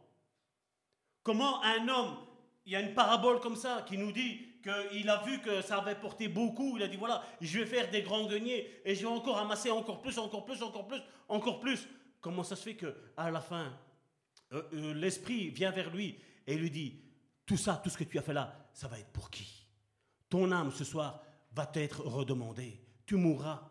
Comment 1.23 1.63
un 1.63 1.87
homme, 1.87 2.17
il 2.65 2.73
y 2.73 2.75
a 2.75 2.81
une 2.81 2.93
parabole 2.93 3.39
comme 3.39 3.55
ça 3.55 3.83
qui 3.87 3.97
nous 3.97 4.11
dit 4.11 4.39
qu'il 4.61 5.09
a 5.09 5.23
vu 5.23 5.39
que 5.41 5.61
ça 5.61 5.77
avait 5.77 5.95
porté 5.95 6.27
beaucoup, 6.27 6.77
il 6.77 6.83
a 6.83 6.87
dit 6.87 6.97
voilà, 6.97 7.23
je 7.41 7.59
vais 7.59 7.65
faire 7.65 7.89
des 7.89 8.01
grands 8.01 8.25
deniers 8.25 8.81
et 8.83 8.95
je 8.95 9.01
vais 9.01 9.13
encore 9.13 9.37
amasser 9.37 9.69
encore 9.69 10.01
plus, 10.01 10.17
encore 10.17 10.45
plus, 10.45 10.61
encore 10.63 10.87
plus, 10.87 11.01
encore 11.27 11.59
plus. 11.59 11.87
Comment 12.21 12.43
ça 12.43 12.55
se 12.55 12.63
fait 12.63 12.75
que 12.75 12.95
à 13.17 13.29
la 13.29 13.41
fin, 13.41 13.71
euh, 14.53 14.63
euh, 14.73 14.93
l'esprit 14.93 15.49
vient 15.49 15.71
vers 15.71 15.89
lui 15.89 16.17
et 16.47 16.55
lui 16.55 16.71
dit 16.71 16.99
tout 17.45 17.57
ça, 17.57 17.79
tout 17.83 17.89
ce 17.89 17.97
que 17.97 18.03
tu 18.03 18.17
as 18.17 18.23
fait 18.23 18.33
là, 18.33 18.69
ça 18.73 18.87
va 18.87 18.97
être 18.99 19.11
pour 19.11 19.29
qui? 19.29 19.67
Ton 20.29 20.51
âme 20.51 20.71
ce 20.71 20.83
soir 20.83 21.21
va 21.53 21.65
t'être 21.65 22.01
redemandée. 22.01 22.81
Tu 23.05 23.15
mourras. 23.15 23.69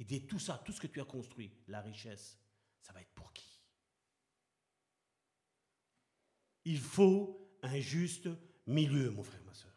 Il 0.00 0.06
dit 0.06 0.26
tout 0.26 0.38
ça, 0.38 0.60
tout 0.64 0.72
ce 0.72 0.80
que 0.80 0.86
tu 0.86 1.00
as 1.00 1.04
construit, 1.04 1.52
la 1.68 1.82
richesse, 1.82 2.38
ça 2.80 2.94
va 2.94 3.02
être 3.02 3.12
pour 3.14 3.32
qui? 3.34 3.60
Il 6.64 6.78
faut 6.78 7.38
un 7.62 7.78
juste 7.80 8.28
milieu, 8.66 9.10
mon 9.10 9.22
frère, 9.22 9.44
ma 9.44 9.52
soeur. 9.52 9.70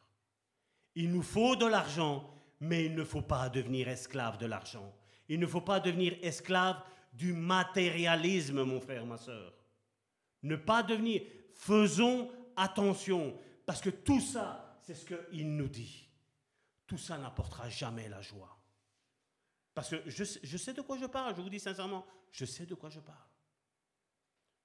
Il 0.95 1.11
nous 1.11 1.21
faut 1.21 1.57
de 1.57 1.65
l'argent, 1.65 2.33
mais 2.61 2.85
il 2.85 2.95
ne 2.95 3.03
faut 3.03 3.21
pas 3.21 3.49
devenir 3.49 3.89
esclave 3.89 4.37
de 4.37 4.45
l'argent. 4.45 4.95
Il 5.27 5.41
ne 5.41 5.47
faut 5.47 5.61
pas 5.61 5.81
devenir 5.81 6.17
esclave 6.21 6.81
du 7.11 7.33
matérialisme, 7.33 8.63
mon 8.63 8.79
frère, 8.79 9.05
ma 9.05 9.17
soeur. 9.17 9.53
Ne 10.43 10.55
pas 10.55 10.83
devenir. 10.83 11.21
Faisons 11.53 12.31
attention, 12.55 13.37
parce 13.65 13.81
que 13.81 13.89
tout 13.89 14.21
ça, 14.21 14.79
c'est 14.83 14.95
ce 14.95 15.05
qu'il 15.05 15.55
nous 15.57 15.67
dit. 15.67 16.07
Tout 16.87 16.97
ça 16.97 17.17
n'apportera 17.17 17.69
jamais 17.69 18.07
la 18.07 18.21
joie. 18.21 18.62
Parce 19.73 19.89
que 19.89 20.07
je, 20.07 20.57
sais 20.57 20.73
de 20.73 20.81
quoi 20.81 20.97
je 20.97 21.05
parle, 21.05 21.35
je 21.35 21.41
vous 21.41 21.49
dis 21.49 21.59
sincèrement, 21.59 22.05
je 22.31 22.45
sais 22.45 22.65
de 22.65 22.75
quoi 22.75 22.89
je 22.89 22.99
parle. 22.99 23.17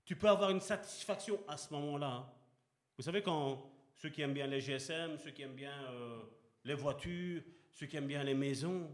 Tu 0.05 0.17
peux 0.17 0.29
avoir 0.29 0.51
une 0.51 0.61
satisfaction 0.61 1.41
à 1.49 1.57
ce 1.57 1.73
moment-là. 1.75 2.35
Vous 2.97 3.05
savez, 3.05 3.23
quand 3.23 3.71
ceux 3.97 4.11
qui 4.11 4.21
aiment 4.21 4.35
bien 4.35 4.47
les 4.47 4.61
GSM, 4.61 5.19
ceux 5.19 5.31
qui 5.31 5.43
aiment 5.43 5.55
bien 5.55 5.85
euh, 5.91 6.23
les 6.65 6.75
voitures, 6.75 7.43
ceux 7.73 7.87
qui 7.87 7.97
aiment 7.97 8.07
bien 8.07 8.23
les 8.23 8.35
maisons, 8.35 8.91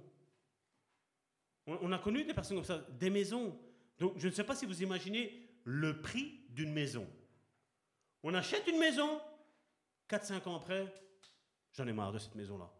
on, 1.67 1.93
a 1.93 1.99
connu 1.99 2.25
des 2.25 2.35
personnes 2.35 2.59
comme 2.59 2.65
ça, 2.65 2.79
des 2.91 3.11
maisons. 3.11 3.59
Donc, 3.99 4.15
je 4.17 4.29
ne 4.29 4.33
sais 4.33 4.45
pas 4.45 4.55
si 4.55 4.67
vous 4.67 4.83
imaginez 4.83 5.49
le 5.65 6.03
prix 6.03 6.41
d'une 6.51 6.73
maison. 6.73 7.09
On 8.23 8.35
achète 8.35 8.67
une 8.67 8.79
maison, 8.79 9.21
4-5 10.11 10.47
ans 10.49 10.57
après, 10.57 10.93
j'en 11.73 11.87
ai 11.87 11.93
marre 11.93 12.13
de 12.13 12.19
cette 12.19 12.35
maison-là. 12.35 12.71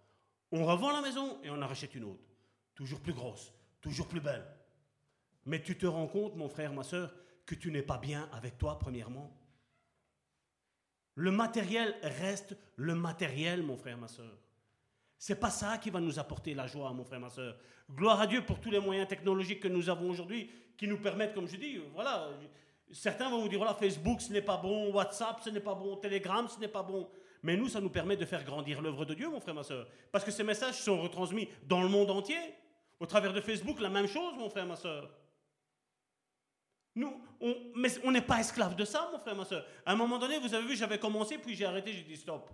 On 0.53 0.67
revend 0.67 0.93
la 0.93 1.01
maison 1.01 1.43
et 1.43 1.51
on 1.51 1.61
en 1.63 1.67
rachète 1.67 1.95
une 1.95 2.05
autre. 2.05 2.34
Toujours 2.75 3.01
plus 3.01 3.13
grosse, 3.13 3.53
toujours 3.81 4.09
plus 4.09 4.21
belle. 4.21 4.45
Mais 5.47 5.63
tu 5.63 5.77
te 5.77 5.87
rends 5.87 6.07
compte, 6.07 6.37
mon 6.37 6.49
frère, 6.49 6.73
ma 6.73 6.83
soeur, 6.83 7.15
que 7.47 7.55
tu 7.55 7.71
n'es 7.71 7.83
pas 7.83 7.99
bien 7.99 8.29
avec 8.33 8.59
toi, 8.59 8.79
premièrement. 8.79 9.31
Le 11.15 11.31
matériel 11.31 11.95
reste 12.03 12.57
le 12.77 12.95
matériel, 12.95 13.63
mon 13.63 13.77
frère, 13.77 13.99
ma 13.99 14.09
soeur. 14.09 14.39
C'est 15.19 15.39
pas 15.39 15.51
ça 15.51 15.79
qui 15.79 15.91
va 15.91 16.01
nous 16.01 16.19
apporter 16.19 16.55
la 16.55 16.67
joie, 16.67 16.93
mon 16.93 17.05
frère, 17.05 17.21
ma 17.21 17.31
soeur. 17.31 17.57
Gloire 17.91 18.21
à 18.21 18.27
Dieu 18.27 18.45
pour 18.45 18.61
tous 18.61 18.71
les 18.71 18.81
moyens 18.81 19.07
technologiques 19.07 19.61
que 19.61 19.69
nous 19.69 19.89
avons 19.89 20.11
aujourd'hui, 20.11 20.51
qui 20.77 20.89
nous 20.89 20.99
permettent, 20.99 21.35
comme 21.35 21.47
je 21.47 21.57
dis, 21.57 21.81
voilà. 21.93 22.31
Certains 22.91 23.31
vont 23.31 23.41
vous 23.41 23.49
dire, 23.49 23.59
voilà, 23.59 23.75
Facebook, 23.75 24.21
ce 24.21 24.33
n'est 24.33 24.43
pas 24.43 24.57
bon, 24.57 24.93
WhatsApp, 24.93 25.41
ce 25.43 25.51
n'est 25.51 25.61
pas 25.61 25.75
bon, 25.75 25.97
Telegram, 25.97 26.49
ce 26.49 26.59
n'est 26.59 26.69
pas 26.69 26.83
bon. 26.83 27.09
Mais 27.43 27.57
nous, 27.57 27.69
ça 27.69 27.81
nous 27.81 27.91
permet 27.91 28.17
de 28.17 28.25
faire 28.25 28.45
grandir 28.45 28.83
l'œuvre 28.83 29.05
de 29.05 29.15
Dieu, 29.15 29.29
mon 29.29 29.41
frère, 29.41 29.55
ma 29.55 29.63
soeur. 29.63 29.87
Parce 30.11 30.25
que 30.25 30.31
ces 30.31 30.43
messages 30.43 30.81
sont 30.81 31.01
retransmis 31.01 31.49
dans 31.67 31.83
le 31.83 31.89
monde 31.89 32.11
entier. 32.11 32.39
Au 33.05 33.07
travers 33.07 33.35
de 33.35 33.41
Facebook, 33.43 33.81
la 33.81 33.91
même 33.91 34.07
chose, 34.07 34.35
mon 34.39 34.49
frère, 34.49 34.65
ma 34.65 34.77
soeur. 34.77 35.11
Nous, 36.95 37.13
on, 37.39 37.55
mais 37.77 37.91
on 38.03 38.11
n'est 38.11 38.23
pas 38.23 38.41
esclave 38.41 38.75
de 38.75 38.87
ça, 38.87 39.11
mon 39.13 39.19
frère, 39.19 39.37
ma 39.37 39.45
soeur. 39.45 39.67
À 39.85 39.93
un 39.93 39.95
moment 39.95 40.19
donné, 40.19 40.39
vous 40.39 40.55
avez 40.55 40.67
vu, 40.67 40.75
j'avais 40.75 40.99
commencé, 40.99 41.37
puis 41.37 41.55
j'ai 41.55 41.67
arrêté, 41.67 41.93
j'ai 41.93 42.03
dit 42.03 42.17
stop. 42.17 42.51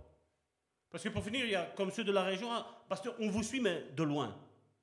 Parce 0.89 1.05
que 1.05 1.07
pour 1.07 1.23
finir, 1.23 1.45
il 1.45 1.51
y 1.51 1.55
a 1.55 1.67
comme 1.67 1.89
ceux 1.89 2.03
de 2.03 2.11
la 2.11 2.23
région, 2.23 2.53
hein, 2.53 2.65
parce 2.89 2.99
qu'on 2.99 3.29
vous 3.29 3.43
suit, 3.43 3.61
mais 3.61 3.85
de 3.95 4.03
loin. 4.03 4.37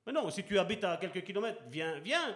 Mais 0.07 0.11
non, 0.11 0.31
si 0.31 0.43
tu 0.43 0.57
habites 0.57 0.83
à 0.83 0.97
quelques 0.97 1.23
kilomètres, 1.23 1.61
viens, 1.69 1.99
viens. 1.99 2.35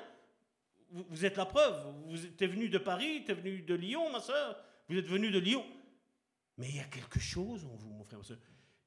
Vous, 0.92 1.26
êtes 1.26 1.38
la 1.38 1.48
preuve. 1.48 1.92
Vous 2.06 2.24
êtes 2.24 2.44
venu 2.44 2.70
de 2.70 2.78
Paris, 2.78 3.24
tu 3.26 3.32
es 3.32 3.34
venu 3.34 3.64
de 3.64 3.74
Lyon, 3.74 4.12
ma 4.12 4.20
soeur. 4.20 4.64
Vous 4.88 4.96
êtes 4.96 5.08
venu 5.08 5.32
de 5.32 5.40
Lyon. 5.40 5.66
Mais 6.60 6.70
il 6.70 6.76
y 6.76 6.82
a 6.82 6.84
quelque 6.84 7.20
chose 7.20 7.66
en 7.66 7.76
vous, 7.78 7.90
mon 7.90 8.04
frère, 8.04 8.20
ma 8.20 8.26
soeur, 8.26 8.38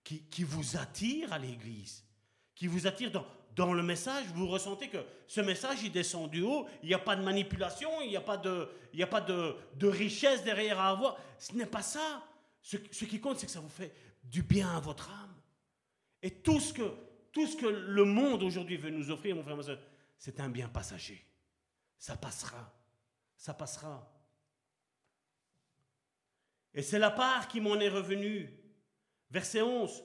qui, 0.04 0.22
qui 0.28 0.44
vous 0.44 0.76
attire 0.76 1.32
à 1.32 1.38
l'église, 1.40 2.06
qui 2.54 2.68
vous 2.68 2.86
attire 2.86 3.10
dans, 3.10 3.26
dans 3.56 3.72
le 3.72 3.82
message, 3.82 4.26
vous 4.34 4.46
ressentez 4.46 4.88
que 4.88 4.98
ce 5.26 5.40
message, 5.40 5.82
il 5.82 5.90
descend 5.90 6.30
du 6.30 6.42
haut, 6.42 6.66
il 6.82 6.88
n'y 6.88 6.94
a 6.94 6.98
pas 6.98 7.16
de 7.16 7.22
manipulation, 7.22 8.02
il 8.02 8.10
n'y 8.10 8.16
a 8.16 8.20
pas, 8.20 8.36
de, 8.36 8.68
il 8.92 9.02
a 9.02 9.06
pas 9.06 9.22
de, 9.22 9.56
richesse 9.86 10.44
derrière 10.44 10.78
à 10.78 10.90
avoir. 10.90 11.18
Ce 11.38 11.54
n'est 11.54 11.66
pas 11.66 11.80
ça. 11.80 12.22
Ce, 12.60 12.76
qui 12.76 13.18
compte, 13.18 13.38
c'est 13.38 13.46
que 13.46 13.52
ça 13.52 13.60
vous 13.60 13.70
fait 13.70 13.94
du 14.22 14.42
bien 14.42 14.76
à 14.76 14.80
votre 14.80 15.10
âme. 15.10 15.34
Et 16.22 16.30
tout 16.30 16.60
ce 16.60 16.74
que, 16.74 16.92
tout 17.32 17.46
ce 17.46 17.56
que 17.56 17.66
le 17.66 18.04
monde 18.04 18.42
aujourd'hui 18.42 18.76
veut 18.76 18.90
nous 18.90 19.10
offrir, 19.10 19.34
mon 19.34 19.42
frère, 19.42 19.78
c'est 20.18 20.38
un 20.38 20.50
bien 20.50 20.68
passager. 20.68 21.24
Ça 21.98 22.14
passera. 22.14 22.74
Ça 23.38 23.54
passera. 23.54 24.12
Et 26.74 26.82
c'est 26.82 26.98
la 26.98 27.10
part 27.10 27.48
qui 27.48 27.62
m'en 27.62 27.80
est 27.80 27.88
revenue. 27.88 28.50
Verset 29.30 29.62
11. 29.62 30.02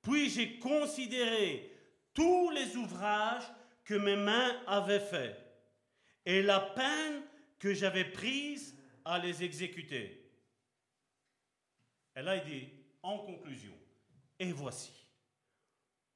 Puis 0.00 0.30
j'ai 0.30 0.58
considéré 0.58 1.73
tous 2.14 2.50
les 2.50 2.76
ouvrages 2.76 3.44
que 3.84 3.94
mes 3.94 4.16
mains 4.16 4.62
avaient 4.66 5.00
faits 5.00 5.36
et 6.24 6.42
la 6.42 6.60
peine 6.60 7.22
que 7.58 7.74
j'avais 7.74 8.04
prise 8.04 8.76
à 9.04 9.18
les 9.18 9.42
exécuter. 9.42 10.20
Là, 12.16 12.36
il 12.36 12.44
dit, 12.44 12.68
en 13.02 13.18
conclusion, 13.18 13.74
et 14.38 14.52
voici, 14.52 14.92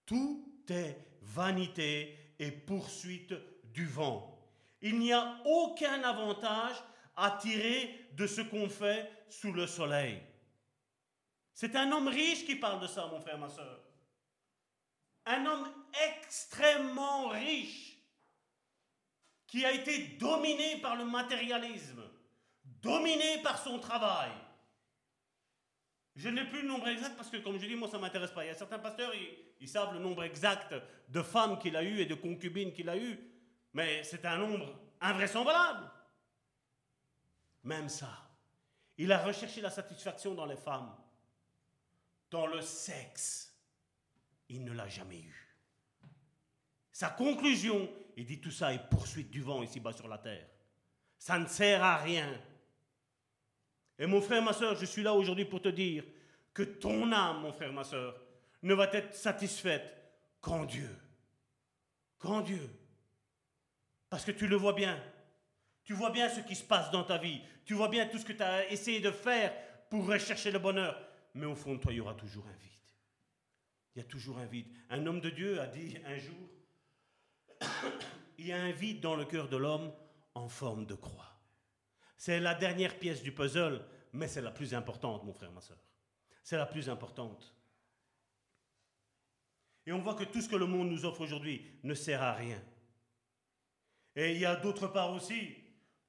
tout 0.06 0.62
est 0.68 0.96
vanité 1.20 2.16
et 2.38 2.50
poursuite 2.50 3.34
du 3.64 3.86
vent. 3.86 4.34
Il 4.80 4.98
n'y 4.98 5.12
a 5.12 5.40
aucun 5.44 6.02
avantage 6.04 6.76
à 7.16 7.32
tirer 7.32 8.08
de 8.12 8.26
ce 8.26 8.40
qu'on 8.40 8.68
fait 8.68 9.10
sous 9.28 9.52
le 9.52 9.66
soleil. 9.66 10.22
C'est 11.52 11.74
un 11.74 11.90
homme 11.90 12.08
riche 12.08 12.46
qui 12.46 12.54
parle 12.54 12.80
de 12.80 12.86
ça, 12.86 13.06
mon 13.08 13.20
frère, 13.20 13.38
ma 13.38 13.48
soeur 13.48 13.87
un 15.28 15.44
homme 15.46 15.68
extrêmement 16.16 17.28
riche 17.28 17.98
qui 19.46 19.64
a 19.64 19.72
été 19.72 20.16
dominé 20.18 20.78
par 20.80 20.96
le 20.96 21.04
matérialisme, 21.04 22.02
dominé 22.64 23.42
par 23.42 23.58
son 23.58 23.78
travail. 23.78 24.30
Je 26.16 26.28
n'ai 26.28 26.44
plus 26.44 26.62
le 26.62 26.68
nombre 26.68 26.88
exact 26.88 27.16
parce 27.16 27.30
que, 27.30 27.36
comme 27.36 27.58
je 27.58 27.66
dis, 27.66 27.76
moi, 27.76 27.88
ça 27.88 27.96
ne 27.96 28.02
m'intéresse 28.02 28.32
pas. 28.32 28.44
Il 28.44 28.48
y 28.48 28.50
a 28.50 28.54
certains 28.54 28.78
pasteurs, 28.78 29.12
ils, 29.60 29.68
savent 29.68 29.94
le 29.94 30.00
nombre 30.00 30.24
exact 30.24 30.74
de 31.08 31.22
femmes 31.22 31.58
qu'il 31.58 31.76
a 31.76 31.82
eues 31.82 32.00
et 32.00 32.06
de 32.06 32.14
concubines 32.14 32.72
qu'il 32.72 32.88
a 32.88 32.96
eues, 32.96 33.18
mais 33.72 34.02
c'est 34.04 34.24
un 34.24 34.38
nombre 34.38 34.80
invraisemblable. 35.00 35.90
Même 37.64 37.88
ça, 37.88 38.28
il 38.96 39.12
a 39.12 39.22
recherché 39.22 39.60
la 39.60 39.70
satisfaction 39.70 40.34
dans 40.34 40.46
les 40.46 40.56
femmes, 40.56 40.94
dans 42.30 42.46
le 42.46 42.60
sexe 42.62 43.47
il 44.48 44.64
ne 44.64 44.72
l'a 44.72 44.88
jamais 44.88 45.20
eu. 45.20 45.48
Sa 46.92 47.10
conclusion, 47.10 47.88
il 48.16 48.24
dit 48.24 48.40
tout 48.40 48.50
ça 48.50 48.72
est 48.72 48.88
poursuite 48.90 49.30
du 49.30 49.40
vent 49.40 49.62
ici-bas 49.62 49.92
sur 49.92 50.08
la 50.08 50.18
terre. 50.18 50.48
Ça 51.18 51.38
ne 51.38 51.46
sert 51.46 51.82
à 51.82 51.96
rien. 51.96 52.28
Et 53.98 54.06
mon 54.06 54.20
frère, 54.20 54.42
ma 54.42 54.52
soeur, 54.52 54.76
je 54.76 54.86
suis 54.86 55.02
là 55.02 55.14
aujourd'hui 55.14 55.44
pour 55.44 55.60
te 55.62 55.68
dire 55.68 56.04
que 56.52 56.62
ton 56.62 57.12
âme, 57.12 57.42
mon 57.42 57.52
frère, 57.52 57.72
ma 57.72 57.84
soeur, 57.84 58.20
ne 58.62 58.74
va 58.74 58.90
être 58.92 59.14
satisfaite 59.14 59.96
qu'en 60.40 60.64
Dieu. 60.64 60.96
Qu'en 62.18 62.40
Dieu. 62.40 62.68
Parce 64.10 64.24
que 64.24 64.32
tu 64.32 64.46
le 64.46 64.56
vois 64.56 64.72
bien. 64.72 65.00
Tu 65.84 65.92
vois 65.92 66.10
bien 66.10 66.28
ce 66.28 66.40
qui 66.40 66.54
se 66.54 66.64
passe 66.64 66.90
dans 66.90 67.04
ta 67.04 67.18
vie. 67.18 67.40
Tu 67.64 67.74
vois 67.74 67.88
bien 67.88 68.06
tout 68.06 68.18
ce 68.18 68.24
que 68.24 68.32
tu 68.32 68.42
as 68.42 68.68
essayé 68.70 69.00
de 69.00 69.10
faire 69.10 69.54
pour 69.88 70.06
rechercher 70.06 70.50
le 70.50 70.58
bonheur. 70.58 71.00
Mais 71.34 71.46
au 71.46 71.54
fond 71.54 71.74
de 71.74 71.80
toi, 71.80 71.92
il 71.92 71.96
y 71.96 72.00
aura 72.00 72.14
toujours 72.14 72.46
un 72.46 72.56
vide 72.56 72.77
il 73.98 74.02
y 74.02 74.04
a 74.04 74.08
toujours 74.08 74.38
un 74.38 74.46
vide. 74.46 74.68
Un 74.90 75.04
homme 75.06 75.20
de 75.20 75.28
Dieu 75.28 75.60
a 75.60 75.66
dit 75.66 75.98
un 76.06 76.16
jour, 76.18 76.48
il 78.38 78.46
y 78.46 78.52
a 78.52 78.62
un 78.62 78.70
vide 78.70 79.00
dans 79.00 79.16
le 79.16 79.24
cœur 79.24 79.48
de 79.48 79.56
l'homme 79.56 79.92
en 80.34 80.48
forme 80.48 80.86
de 80.86 80.94
croix. 80.94 81.36
C'est 82.16 82.38
la 82.38 82.54
dernière 82.54 82.96
pièce 82.96 83.24
du 83.24 83.32
puzzle, 83.32 83.84
mais 84.12 84.28
c'est 84.28 84.40
la 84.40 84.52
plus 84.52 84.72
importante, 84.72 85.24
mon 85.24 85.32
frère, 85.32 85.50
ma 85.50 85.60
soeur. 85.60 85.82
C'est 86.44 86.56
la 86.56 86.66
plus 86.66 86.88
importante. 86.88 87.52
Et 89.84 89.90
on 89.90 89.98
voit 89.98 90.14
que 90.14 90.22
tout 90.22 90.42
ce 90.42 90.48
que 90.48 90.54
le 90.54 90.66
monde 90.66 90.90
nous 90.90 91.04
offre 91.04 91.22
aujourd'hui 91.22 91.66
ne 91.82 91.94
sert 91.94 92.22
à 92.22 92.34
rien. 92.34 92.62
Et 94.14 94.30
il 94.30 94.38
y 94.38 94.46
a 94.46 94.54
d'autre 94.54 94.86
part 94.86 95.12
aussi 95.12 95.56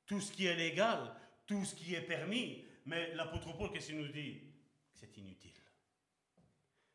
tout 0.05 0.21
ce 0.21 0.31
qui 0.31 0.45
est 0.45 0.55
légal, 0.55 1.11
tout 1.47 1.65
ce 1.65 1.73
qui 1.73 1.95
est 1.95 2.03
permis. 2.03 2.65
Mais 2.85 3.15
l'apôtre 3.15 3.51
Paul, 3.57 3.71
qu'est-ce 3.71 3.87
qu'il 3.87 3.97
nous 3.97 4.09
dit? 4.09 4.41
C'est 4.93 5.17
inutile. 5.17 5.38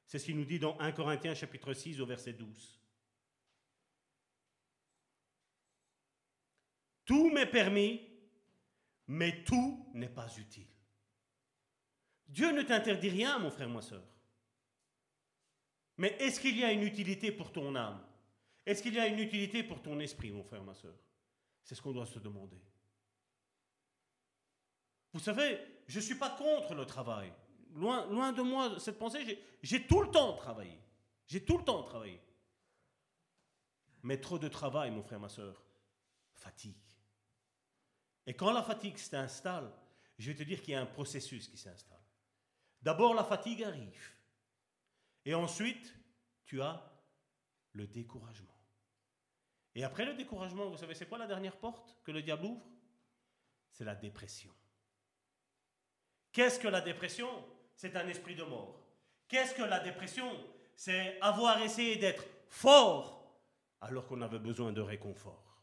C'est 0.06 0.18
ce 0.18 0.26
qu'il 0.26 0.36
nous 0.36 0.44
dit 0.44 0.59
dans 0.59 0.78
1 0.78 0.93
Corinthiens 0.93 1.35
chapitre 1.35 1.72
6 1.72 2.01
au 2.01 2.06
verset 2.06 2.35
12. 2.35 2.81
Tout 7.05 7.31
m'est 7.31 7.51
permis, 7.51 8.01
mais 9.06 9.44
tout 9.44 9.86
n'est 9.94 10.09
pas 10.09 10.28
utile. 10.39 10.66
Dieu 12.28 12.52
ne 12.52 12.62
t'interdit 12.62 13.10
rien, 13.10 13.39
mon 13.39 13.51
frère, 13.51 13.68
ma 13.68 13.82
soeur. 13.82 14.02
Mais 15.98 16.16
est-ce 16.18 16.40
qu'il 16.40 16.59
y 16.59 16.64
a 16.64 16.72
une 16.72 16.82
utilité 16.82 17.31
pour 17.31 17.52
ton 17.52 17.74
âme? 17.76 18.02
Est-ce 18.66 18.82
qu'il 18.82 18.94
y 18.94 18.98
a 18.98 19.06
une 19.06 19.18
utilité 19.18 19.62
pour 19.62 19.82
ton 19.82 20.01
esprit, 20.01 20.32
mon 20.32 20.43
frère, 20.43 20.62
ma 20.62 20.74
soeur 20.74 20.94
C'est 21.62 21.74
ce 21.74 21.82
qu'on 21.82 21.93
doit 21.93 22.06
se 22.06 22.18
demander. 22.18 22.60
Vous 25.12 25.20
savez, 25.20 25.60
je 25.86 25.98
ne 25.98 26.05
suis 26.05 26.16
pas 26.16 26.31
contre 26.31 26.74
le 26.74 26.86
travail. 26.86 27.32
Loin, 27.74 28.32
de 28.32 28.42
moi 28.42 28.78
cette 28.78 28.98
pensée, 28.98 29.38
j'ai 29.62 29.86
tout 29.86 30.01
le 30.01 30.10
temps 30.10 30.36
travaillé. 30.36 30.78
J'ai 31.26 31.44
tout 31.44 31.59
le 31.59 31.64
temps 31.64 31.82
travaillé. 31.82 32.20
Mais 34.02 34.20
trop 34.20 34.38
de 34.38 34.48
travail, 34.48 34.90
mon 34.90 35.02
frère, 35.02 35.18
ma 35.18 35.28
soeur, 35.28 35.62
fatigue. 36.34 36.76
Et 38.26 38.34
quand 38.34 38.52
la 38.52 38.62
fatigue 38.62 38.96
s'installe, 38.96 39.70
je 40.18 40.30
vais 40.30 40.36
te 40.36 40.42
dire 40.42 40.60
qu'il 40.60 40.72
y 40.72 40.76
a 40.76 40.80
un 40.80 40.86
processus 40.86 41.48
qui 41.48 41.56
s'installe. 41.56 41.98
D'abord, 42.80 43.14
la 43.14 43.24
fatigue 43.24 43.64
arrive. 43.64 44.12
Et 45.24 45.34
ensuite, 45.34 45.94
tu 46.44 46.60
as 46.60 46.92
le 47.72 47.86
découragement. 47.86 48.55
Et 49.74 49.82
après 49.82 50.05
le 50.05 50.14
découragement, 50.14 50.68
vous 50.68 50.76
savez, 50.76 50.94
c'est 50.94 51.09
quoi 51.09 51.18
la 51.18 51.26
dernière 51.26 51.56
porte 51.56 51.98
que 52.05 52.12
le 52.12 52.22
diable 52.22 52.44
ouvre? 52.44 52.66
C'est 53.72 53.84
la 53.84 53.96
dépression. 53.96 54.55
Qu'est-ce 56.30 56.60
que 56.60 56.68
la 56.68 56.80
dépression? 56.80 57.28
C'est 57.76 57.96
un 57.96 58.06
esprit 58.09 58.34
de 58.34 58.44
mort. 58.44 58.80
Qu'est-ce 59.28 59.55
que 59.55 59.62
la 59.62 59.80
dépression? 59.80 60.30
C'est 60.76 61.18
avoir 61.20 61.62
essayé 61.62 61.96
d'être 61.96 62.24
fort 62.48 63.38
alors 63.80 64.06
qu'on 64.06 64.22
avait 64.22 64.38
besoin 64.38 64.72
de 64.72 64.80
réconfort. 64.80 65.62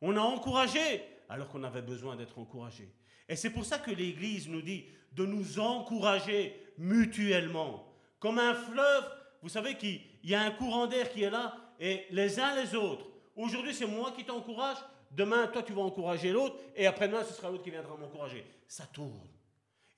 On 0.00 0.16
a 0.16 0.20
encouragé 0.20 1.02
alors 1.28 1.48
qu'on 1.48 1.64
avait 1.64 1.82
besoin 1.82 2.16
d'être 2.16 2.38
encouragé. 2.38 2.88
Et 3.28 3.36
c'est 3.36 3.50
pour 3.50 3.64
ça 3.64 3.78
que 3.78 3.90
l'Église 3.90 4.48
nous 4.48 4.62
dit 4.62 4.86
de 5.12 5.24
nous 5.24 5.58
encourager 5.58 6.72
mutuellement. 6.78 7.90
Comme 8.18 8.38
un 8.38 8.54
fleuve, 8.54 9.04
vous 9.42 9.48
savez 9.48 9.76
qu'il 9.76 10.00
y 10.22 10.34
a 10.34 10.42
un 10.42 10.50
courant 10.50 10.86
d'air 10.86 11.10
qui 11.10 11.22
est 11.22 11.30
là, 11.30 11.56
et 11.80 12.06
les 12.10 12.38
uns 12.38 12.54
les 12.54 12.74
autres. 12.74 13.06
Aujourd'hui, 13.36 13.74
c'est 13.74 13.86
moi 13.86 14.12
qui 14.12 14.24
t'encourage, 14.24 14.78
demain, 15.10 15.46
toi, 15.48 15.62
tu 15.62 15.72
vas 15.72 15.82
encourager 15.82 16.32
l'autre, 16.32 16.56
et 16.76 16.86
après-demain, 16.86 17.24
ce 17.24 17.32
sera 17.32 17.50
l'autre 17.50 17.64
qui 17.64 17.70
viendra 17.70 17.96
m'encourager. 17.96 18.44
Ça 18.68 18.86
tourne. 18.86 19.28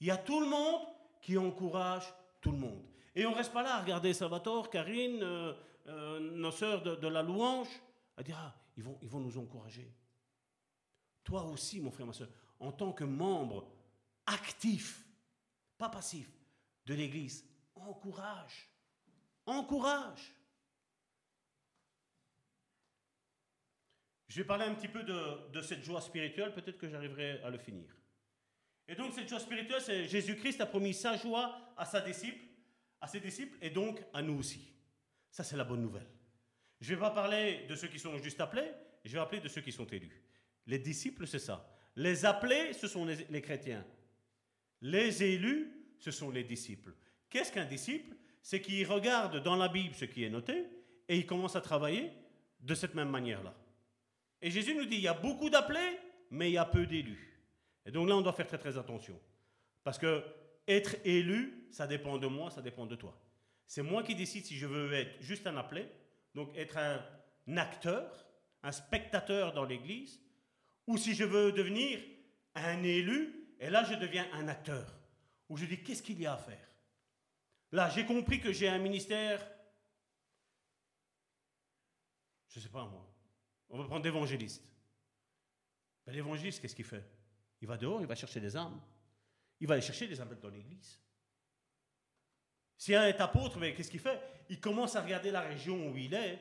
Il 0.01 0.07
y 0.07 0.11
a 0.11 0.17
tout 0.17 0.41
le 0.41 0.47
monde 0.47 0.83
qui 1.21 1.37
encourage 1.39 2.13
tout 2.41 2.51
le 2.51 2.59
monde. 2.59 2.85
Et 3.15 3.25
on 3.27 3.31
ne 3.31 3.37
reste 3.37 3.53
pas 3.53 3.63
là 3.63 3.77
à 3.77 3.81
regarder 3.81 4.13
Salvatore, 4.13 4.69
Karine, 4.69 5.23
euh, 5.23 5.55
euh, 5.87 6.21
nos 6.21 6.51
sœurs 6.51 6.83
de, 6.83 7.09
la 7.09 7.23
louange, 7.23 7.69
à 8.17 8.23
dire, 8.23 8.37
ah, 8.39 8.55
ils 8.77 8.83
vont, 8.83 8.99
ils 9.01 9.09
nous 9.09 9.39
encourager. 9.39 9.91
Toi 11.25 11.45
aussi, 11.45 11.81
mon 11.81 11.91
frère, 11.91 12.07
ma 12.07 12.13
soeur, 12.13 12.29
en 12.61 12.73
tant 12.73 12.93
que 12.93 13.05
membre 13.05 13.67
actif, 14.27 15.05
pas 15.79 15.89
passif, 15.89 16.31
de 16.85 16.95
l'Église, 16.95 17.45
encourage. 17.75 18.69
Encourage. 19.47 20.35
Je 24.29 24.43
vais 24.43 24.47
parler 24.47 24.67
un 24.67 24.75
petit 24.75 24.89
peu 24.89 25.03
de 25.03 25.61
cette 25.63 25.83
joie 25.83 26.01
spirituelle, 26.03 26.53
peut-être 26.53 26.77
que 26.77 26.89
j'arriverai 26.89 27.41
à 27.43 27.49
le 27.49 27.59
finir. 27.59 27.96
Et 28.89 28.95
donc 28.95 29.13
cette 29.13 29.29
joie 29.29 29.41
spirituelle, 29.41 29.81
c'est 29.81 30.07
Jésus-Christ 30.07 30.61
a 30.61 30.67
promis 30.67 30.95
sa 30.95 31.17
joie 31.17 31.59
à 31.77 31.85
sa 31.85 32.01
disciple, 32.01 32.45
à 33.01 33.09
ses 33.09 33.21
disciples 33.21 33.57
et 33.61 33.71
donc 33.71 34.01
à 34.13 34.23
nous 34.23 34.39
aussi. 34.39 34.61
Ça 35.31 35.45
c'est 35.45 35.57
la 35.57 35.65
bonne 35.65 35.83
nouvelle. 35.83 36.07
Je 36.81 36.93
ne 36.93 36.97
vais 36.97 37.01
pas 37.01 37.11
parler 37.11 37.67
de 37.69 37.75
ceux 37.75 37.89
qui 37.89 37.99
sont 37.99 38.17
juste 38.19 38.41
appelés, 38.41 38.71
je 39.05 39.13
vais 39.13 39.19
parler 39.19 39.41
de 39.41 39.49
ceux 39.49 39.61
qui 39.61 39.73
sont 39.73 39.87
élus. 39.87 40.23
Les 40.67 40.79
disciples, 40.79 41.27
c'est 41.27 41.39
ça. 41.39 41.69
Les 41.95 42.25
appelés, 42.25 42.73
ce 42.73 42.89
sont 42.89 43.07
les, 43.07 43.41
chrétiens. 43.43 43.85
Les 44.83 45.23
élus, 45.23 45.73
ce 45.99 46.11
sont 46.11 46.31
les 46.31 46.45
disciples. 46.45 46.93
Qu'est-ce 47.31 47.53
qu'un 47.53 47.65
disciple? 47.65 48.15
C'est 48.43 48.61
qu'il 48.61 48.87
regarde 48.87 49.43
dans 49.43 49.57
la 49.57 49.69
Bible 49.69 49.95
ce 49.95 50.05
qui 50.05 50.23
est 50.23 50.31
noté 50.31 50.67
et 51.09 51.17
il 51.17 51.27
commence 51.27 51.57
à 51.57 51.61
travailler 51.61 52.13
de 52.61 52.75
cette 52.75 52.95
même 52.95 53.09
manière-là. 53.09 53.55
Et 54.43 54.51
Jésus 54.51 54.75
nous 54.75 54.85
dit, 54.85 54.97
il 54.97 55.03
y 55.03 55.09
a 55.09 55.15
beaucoup 55.15 55.51
d'appelés, 55.51 55.99
mais 56.31 56.51
il 56.51 56.55
y 56.55 56.59
a 56.59 56.65
peu 56.65 56.87
d'élus. 56.87 57.36
Et 57.87 57.93
donc 57.93 58.09
là, 58.09 58.17
on 58.17 58.21
doit 58.21 58.33
faire 58.33 58.47
très 58.47 58.59
très 58.59 58.77
attention. 58.77 59.19
Parce 59.85 59.99
que 59.99 60.25
être 60.69 60.97
élu, 61.05 61.69
ça 61.71 61.87
dépend 61.87 62.19
de 62.19 62.27
moi, 62.27 62.51
ça 62.51 62.61
dépend 62.61 62.87
de 62.87 62.97
toi. 62.97 63.17
C'est 63.67 63.83
moi 63.83 64.03
qui 64.03 64.15
décide 64.15 64.45
si 64.45 64.57
je 64.57 64.67
veux 64.67 64.93
être 64.93 65.23
juste 65.23 65.47
un 65.47 65.57
appelé, 65.57 65.89
donc 66.35 66.55
être 66.57 66.77
un 66.77 67.57
acteur, 67.57 68.27
un 68.63 68.73
spectateur 68.73 69.53
dans 69.53 69.65
l'Église, 69.65 70.21
ou 70.87 70.99
si 70.99 71.15
je 71.15 71.25
veux 71.25 71.53
devenir 71.53 72.01
un 72.55 72.83
élu, 72.83 73.55
et 73.61 73.71
là 73.71 73.85
je 73.85 73.95
deviens 73.95 74.29
un 74.33 74.49
acteur, 74.49 74.93
où 75.49 75.57
je 75.57 75.67
dis 75.67 75.83
qu'est-ce 75.83 76.03
qu'il 76.03 76.21
y 76.21 76.27
a 76.27 76.35
à 76.35 76.39
faire? 76.39 76.71
Là, 77.73 77.91
j'ai 77.91 78.07
compris 78.07 78.41
que 78.41 78.53
j'ai 78.53 78.69
un 78.69 78.79
ministère, 78.79 79.45
je 82.49 82.59
ne 82.59 82.63
sais 82.63 82.71
pas 82.71 82.85
moi, 82.85 83.07
on 83.69 83.79
va 83.79 83.85
prendre 83.85 84.03
d'évangéliste. 84.03 84.65
Ben, 86.07 86.13
l'évangéliste, 86.13 86.61
qu'est-ce 86.61 86.77
qu'il 86.77 86.85
fait? 86.85 87.05
Il 87.61 87.69
va 87.69 87.77
dehors, 87.77 88.01
il 88.01 88.07
va 88.07 88.15
chercher 88.15 88.41
des 88.41 88.57
âmes. 88.57 88.81
Il 89.61 89.67
va 89.67 89.75
aller 89.75 89.83
chercher 89.83 90.07
des 90.07 90.21
âmes 90.21 90.35
dans 90.41 90.49
l'église. 90.49 91.01
Si 92.77 92.95
un 92.95 93.07
est 93.07 93.21
apôtre, 93.21 93.59
mais 93.59 93.75
qu'est-ce 93.75 93.91
qu'il 93.91 94.01
fait? 94.01 94.21
Il 94.51 94.61
commence 94.61 94.95
à 94.97 95.03
regarder 95.03 95.31
la 95.31 95.41
région 95.41 95.91
où 95.91 95.97
il 95.97 96.13
est. 96.13 96.39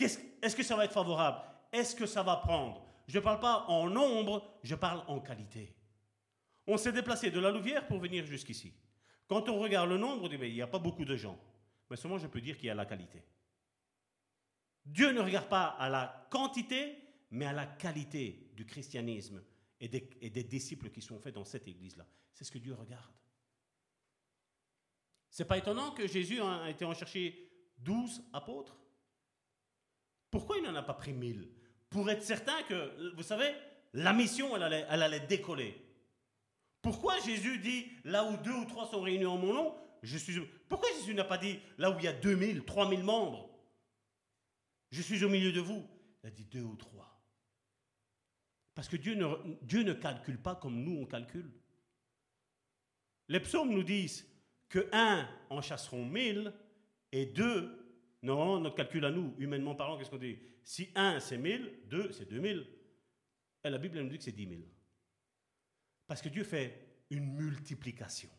Est-ce 0.00 0.56
que 0.56 0.62
ça 0.62 0.74
va 0.74 0.84
être 0.84 0.92
favorable? 0.92 1.40
Est-ce 1.70 1.94
que 1.94 2.06
ça 2.06 2.22
va 2.22 2.36
prendre? 2.36 2.84
Je 3.06 3.18
ne 3.18 3.22
parle 3.22 3.40
pas 3.40 3.64
en 3.68 3.88
nombre, 3.88 4.58
je 4.62 4.74
parle 4.74 5.04
en 5.06 5.20
qualité. 5.20 5.74
On 6.66 6.76
s'est 6.76 6.92
déplacé 6.92 7.30
de 7.30 7.40
la 7.40 7.50
Louvière 7.50 7.86
pour 7.86 7.98
venir 7.98 8.26
jusqu'ici. 8.26 8.72
Quand 9.28 9.48
on 9.48 9.58
regarde 9.60 9.88
le 9.88 9.98
nombre, 9.98 10.24
on 10.24 10.28
dit, 10.28 10.36
il 10.40 10.54
n'y 10.54 10.62
a 10.62 10.66
pas 10.66 10.78
beaucoup 10.78 11.04
de 11.04 11.16
gens. 11.16 11.38
Mais 11.88 11.96
seulement 11.96 12.18
je 12.18 12.26
peux 12.26 12.40
dire 12.40 12.56
qu'il 12.56 12.66
y 12.66 12.70
a 12.70 12.74
la 12.74 12.86
qualité. 12.86 13.22
Dieu 14.84 15.12
ne 15.12 15.20
regarde 15.20 15.48
pas 15.48 15.66
à 15.66 15.88
la 15.88 16.26
quantité, 16.30 16.98
mais 17.30 17.46
à 17.46 17.52
la 17.52 17.66
qualité 17.66 18.50
du 18.54 18.66
christianisme 18.66 19.42
et 19.82 20.30
des, 20.30 20.44
disciples 20.44 20.90
qui 20.90 21.02
sont 21.02 21.18
faits 21.18 21.34
dans 21.34 21.44
cette 21.44 21.66
église-là. 21.66 22.06
C'est 22.32 22.44
ce 22.44 22.52
que 22.52 22.58
Dieu 22.58 22.72
regarde. 22.72 23.12
C'est 25.28 25.44
pas 25.44 25.58
étonnant 25.58 25.90
que 25.90 26.06
Jésus 26.06 26.40
a 26.40 26.70
été 26.70 26.84
en 26.84 26.94
chercher 26.94 27.50
douze 27.78 28.22
apôtres? 28.32 28.78
Pourquoi 30.30 30.58
il 30.58 30.62
n'en 30.62 30.74
a 30.76 30.82
pas 30.82 30.94
pris 30.94 31.12
mille? 31.12 31.50
Pour 31.90 32.08
être 32.08 32.22
certain 32.22 32.62
que, 32.62 33.12
vous 33.16 33.24
savez, 33.24 33.52
la 33.92 34.12
mission, 34.12 34.54
elle 34.54 34.62
allait, 34.62 34.86
elle 34.88 35.02
allait 35.02 35.26
décoller. 35.26 35.76
Pourquoi 36.80 37.18
Jésus 37.18 37.58
dit, 37.58 37.90
là 38.04 38.24
où 38.24 38.36
deux 38.36 38.54
ou 38.54 38.64
trois 38.64 38.86
sont 38.86 39.00
réunis 39.00 39.26
en 39.26 39.36
mon 39.36 39.52
nom, 39.52 39.74
je 40.02 40.16
suis... 40.16 40.40
Pourquoi 40.68 40.88
Jésus 41.00 41.14
n'a 41.14 41.24
pas 41.24 41.38
dit, 41.38 41.58
là 41.76 41.90
où 41.90 41.98
il 41.98 42.04
y 42.04 42.08
a 42.08 42.12
2000, 42.12 42.64
3000 42.64 43.02
membres, 43.02 43.50
je 44.90 45.02
suis 45.02 45.24
au 45.24 45.28
milieu 45.28 45.52
de 45.52 45.60
vous? 45.60 45.84
Il 46.22 46.28
a 46.28 46.30
dit 46.30 46.44
deux 46.44 46.62
ou 46.62 46.76
trois. 46.76 47.11
Parce 48.74 48.88
que 48.88 48.96
Dieu 48.96 49.14
ne, 49.14 49.26
Dieu 49.62 49.82
ne 49.82 49.92
calcule 49.92 50.38
pas 50.38 50.54
comme 50.54 50.82
nous 50.82 51.00
on 51.00 51.06
calcule. 51.06 51.50
Les 53.28 53.40
psaumes 53.40 53.70
nous 53.70 53.82
disent 53.82 54.26
que 54.68 54.88
un 54.92 55.28
en 55.50 55.60
chasseront 55.60 56.04
mille 56.04 56.52
et 57.12 57.26
deux, 57.26 57.78
normalement 58.22 58.60
notre 58.60 58.76
calcul 58.76 59.04
à 59.04 59.10
nous, 59.10 59.34
humainement 59.38 59.74
parlant, 59.74 59.98
qu'est-ce 59.98 60.10
qu'on 60.10 60.16
dit? 60.16 60.38
Si 60.64 60.90
1 60.94 61.20
c'est 61.20 61.38
1000, 61.38 61.80
2 61.86 62.12
c'est 62.12 62.28
2000, 62.28 62.66
et 63.64 63.70
la 63.70 63.78
Bible 63.78 64.00
nous 64.00 64.08
dit 64.08 64.18
que 64.18 64.24
c'est 64.24 64.32
10 64.32 64.48
000. 64.48 64.62
Parce 66.06 66.22
que 66.22 66.28
Dieu 66.28 66.44
fait 66.44 67.04
une 67.10 67.34
multiplication. 67.34 68.30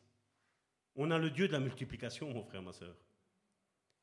On 0.95 1.11
a 1.11 1.17
le 1.17 1.29
Dieu 1.29 1.47
de 1.47 1.53
la 1.53 1.59
multiplication, 1.59 2.31
mon 2.31 2.43
frère, 2.43 2.61
ma 2.61 2.73
soeur. 2.73 2.95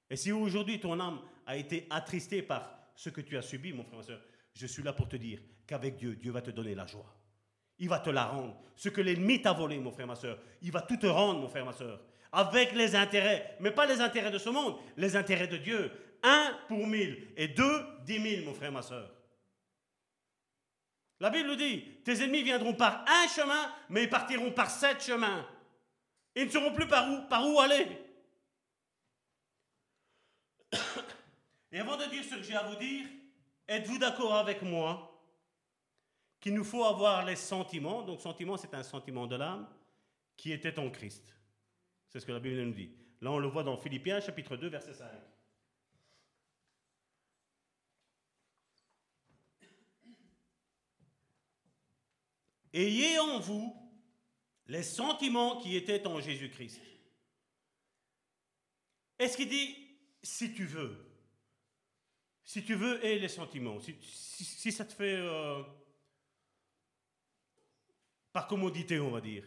Et 0.09 0.17
si 0.17 0.33
aujourd'hui 0.33 0.81
ton 0.81 0.99
âme 0.99 1.21
a 1.47 1.57
été 1.57 1.87
attristée 1.91 2.43
par 2.43 2.91
ce 2.97 3.11
que 3.11 3.21
tu 3.21 3.37
as 3.37 3.43
subi, 3.43 3.73
mon 3.73 3.85
frère, 3.85 3.99
ma 3.99 4.03
soeur, 4.03 4.23
je 4.55 4.67
suis 4.67 4.83
là 4.83 4.93
pour 4.93 5.09
te 5.09 5.17
dire 5.17 5.41
qu'avec 5.67 5.97
Dieu, 5.97 6.17
Dieu 6.17 6.33
va 6.33 6.43
te 6.43 6.51
donner 6.51 6.75
la 6.75 6.87
joie. 6.87 7.17
Il 7.79 7.89
va 7.89 7.99
te 7.99 8.11
la 8.11 8.27
rendre. 8.27 8.61
Ce 8.77 8.89
que 8.89 9.01
l'ennemi 9.01 9.41
t'a 9.41 9.53
volé, 9.53 9.79
mon 9.79 9.91
frère, 9.91 10.07
ma 10.07 10.17
soeur, 10.17 10.39
il 10.63 10.71
va 10.71 10.83
tout 10.83 10.97
te 10.97 11.07
rendre, 11.07 11.41
mon 11.41 11.49
frère, 11.49 11.65
ma 11.65 11.73
soeur. 11.73 12.01
Avec 12.33 12.73
les 12.73 12.95
intérêts, 12.95 13.57
mais 13.61 13.71
pas 13.71 13.87
les 13.87 14.01
intérêts 14.01 14.31
de 14.31 14.39
ce 14.39 14.51
monde, 14.51 14.77
les 14.97 15.17
intérêts 15.17 15.49
de 15.49 15.57
Dieu. 15.57 15.91
Un 16.23 16.59
pour 16.69 16.87
mille 16.87 17.29
et 17.37 17.49
deux, 17.49 17.87
dix 18.05 18.19
mille, 18.19 18.45
mon 18.45 18.53
frère, 18.55 18.73
ma 18.73 18.83
soeur. 18.83 19.11
La 21.21 21.31
Bible 21.31 21.57
dit, 21.57 21.83
tes 22.05 22.23
ennemis 22.23 22.43
viendront 22.43 22.75
par 22.75 23.05
un 23.07 23.29
chemin, 23.29 23.75
mais 23.89 24.05
ils 24.05 24.11
partiront 24.11 24.53
par 24.53 24.71
sept 24.71 25.03
chemins. 25.03 25.47
Ils 26.35 26.47
ne 26.47 26.51
sauront 26.51 26.73
plus 26.73 26.87
par 26.87 27.11
où, 27.11 27.29
par 27.29 27.47
où 27.47 27.61
aller. 27.61 27.87
Et 31.73 31.79
avant 31.79 31.97
de 31.97 32.05
dire 32.07 32.25
ce 32.25 32.37
que 32.37 32.43
j'ai 32.43 32.55
à 32.55 32.63
vous 32.63 32.77
dire, 32.77 33.07
êtes-vous 33.71 33.99
d'accord 33.99 34.35
avec 34.35 34.63
moi 34.63 35.07
qu'il 36.41 36.55
nous 36.55 36.65
faut 36.65 36.85
avoir 36.85 37.25
les 37.25 37.37
sentiments, 37.37 38.03
donc 38.03 38.21
sentiment 38.21 38.57
c'est 38.57 38.75
un 38.75 38.83
sentiment 38.83 39.27
de 39.27 39.37
l'âme, 39.37 39.69
qui 40.37 40.53
était 40.53 40.79
en 40.79 40.91
Christ. 40.91 41.35
C'est 42.09 42.19
ce 42.19 42.27
que 42.27 42.33
la 42.33 42.41
Bible 42.41 42.61
nous 42.63 42.73
dit. 42.73 42.91
Là 43.21 43.31
on 43.31 43.39
le 43.39 43.47
voit 43.47 43.63
dans 43.63 43.77
Philippiens 43.77 44.21
chapitre 44.21 44.57
2 44.57 44.69
verset 44.69 44.95
5. 44.95 45.07
Ayez 52.73 53.19
en 53.19 53.39
vous 53.39 53.77
les 54.67 54.83
sentiments 54.83 55.61
qui 55.61 55.77
étaient 55.77 56.07
en 56.07 56.21
Jésus-Christ. 56.21 56.81
Est-ce 59.19 59.37
qu'il 59.37 59.49
dit 59.49 59.77
si 60.23 60.55
tu 60.55 60.65
veux 60.65 61.10
Si 62.45 62.65
tu 62.65 62.75
veux, 62.75 63.05
et 63.05 63.19
les 63.19 63.29
sentiments. 63.29 63.79
Si, 63.81 64.73
ça 64.73 64.85
te 64.85 64.93
fait. 64.93 65.17
Euh, 65.17 65.63
par 68.33 68.47
commodité, 68.47 68.99
on 69.01 69.11
va 69.11 69.21
dire. 69.21 69.45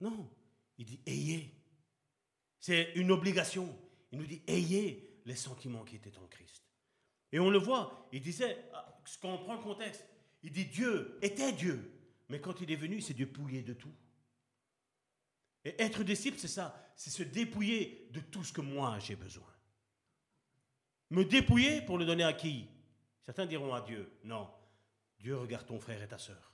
non, 0.00 0.30
il 0.78 0.86
dit 0.86 1.00
ayez. 1.06 1.54
C'est 2.58 2.92
une 2.94 3.10
obligation. 3.10 3.76
Il 4.12 4.18
nous 4.18 4.26
dit 4.26 4.42
ayez 4.46 5.20
les 5.24 5.36
sentiments 5.36 5.84
qui 5.84 5.96
étaient 5.96 6.16
en 6.18 6.26
Christ. 6.26 6.62
Et 7.32 7.38
on 7.38 7.50
le 7.50 7.58
voit, 7.58 8.08
il 8.12 8.20
disait, 8.20 8.64
ah, 8.72 8.98
quand 9.20 9.34
on 9.34 9.38
prend 9.38 9.54
le 9.54 9.62
contexte, 9.62 10.04
il 10.42 10.52
dit 10.52 10.66
Dieu 10.66 11.18
était 11.22 11.52
Dieu, 11.52 11.92
mais 12.28 12.40
quand 12.40 12.60
il 12.60 12.70
est 12.70 12.76
venu, 12.76 12.96
il 12.96 13.02
s'est 13.02 13.14
dépouillé 13.14 13.62
de 13.62 13.74
tout. 13.74 13.92
Et 15.64 15.74
être 15.82 16.04
disciple, 16.04 16.38
c'est 16.38 16.48
ça, 16.48 16.92
c'est 16.96 17.10
se 17.10 17.24
dépouiller 17.24 18.08
de 18.12 18.20
tout 18.20 18.44
ce 18.44 18.52
que 18.52 18.60
moi 18.60 18.98
j'ai 19.00 19.16
besoin. 19.16 19.52
Me 21.10 21.24
dépouiller 21.24 21.82
pour 21.82 21.98
le 21.98 22.04
donner 22.04 22.24
à 22.24 22.32
qui? 22.32 22.66
Certains 23.22 23.46
diront 23.46 23.74
à 23.74 23.80
Dieu. 23.80 24.10
Non, 24.24 24.48
Dieu 25.18 25.36
regarde 25.36 25.66
ton 25.66 25.80
frère 25.80 26.02
et 26.02 26.08
ta 26.08 26.18
sœur. 26.18 26.52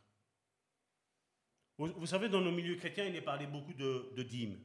Vous, 1.79 2.07
savez, 2.07 2.29
dans 2.29 2.41
nos 2.41 2.53
milieux 2.53 2.77
chrétiens, 2.77 3.07
il 3.07 3.17
est 3.17 3.23
parlé 3.23 3.47
beaucoup 3.47 3.73
de, 3.73 4.13
de 4.15 4.23
dîmes. 4.23 4.61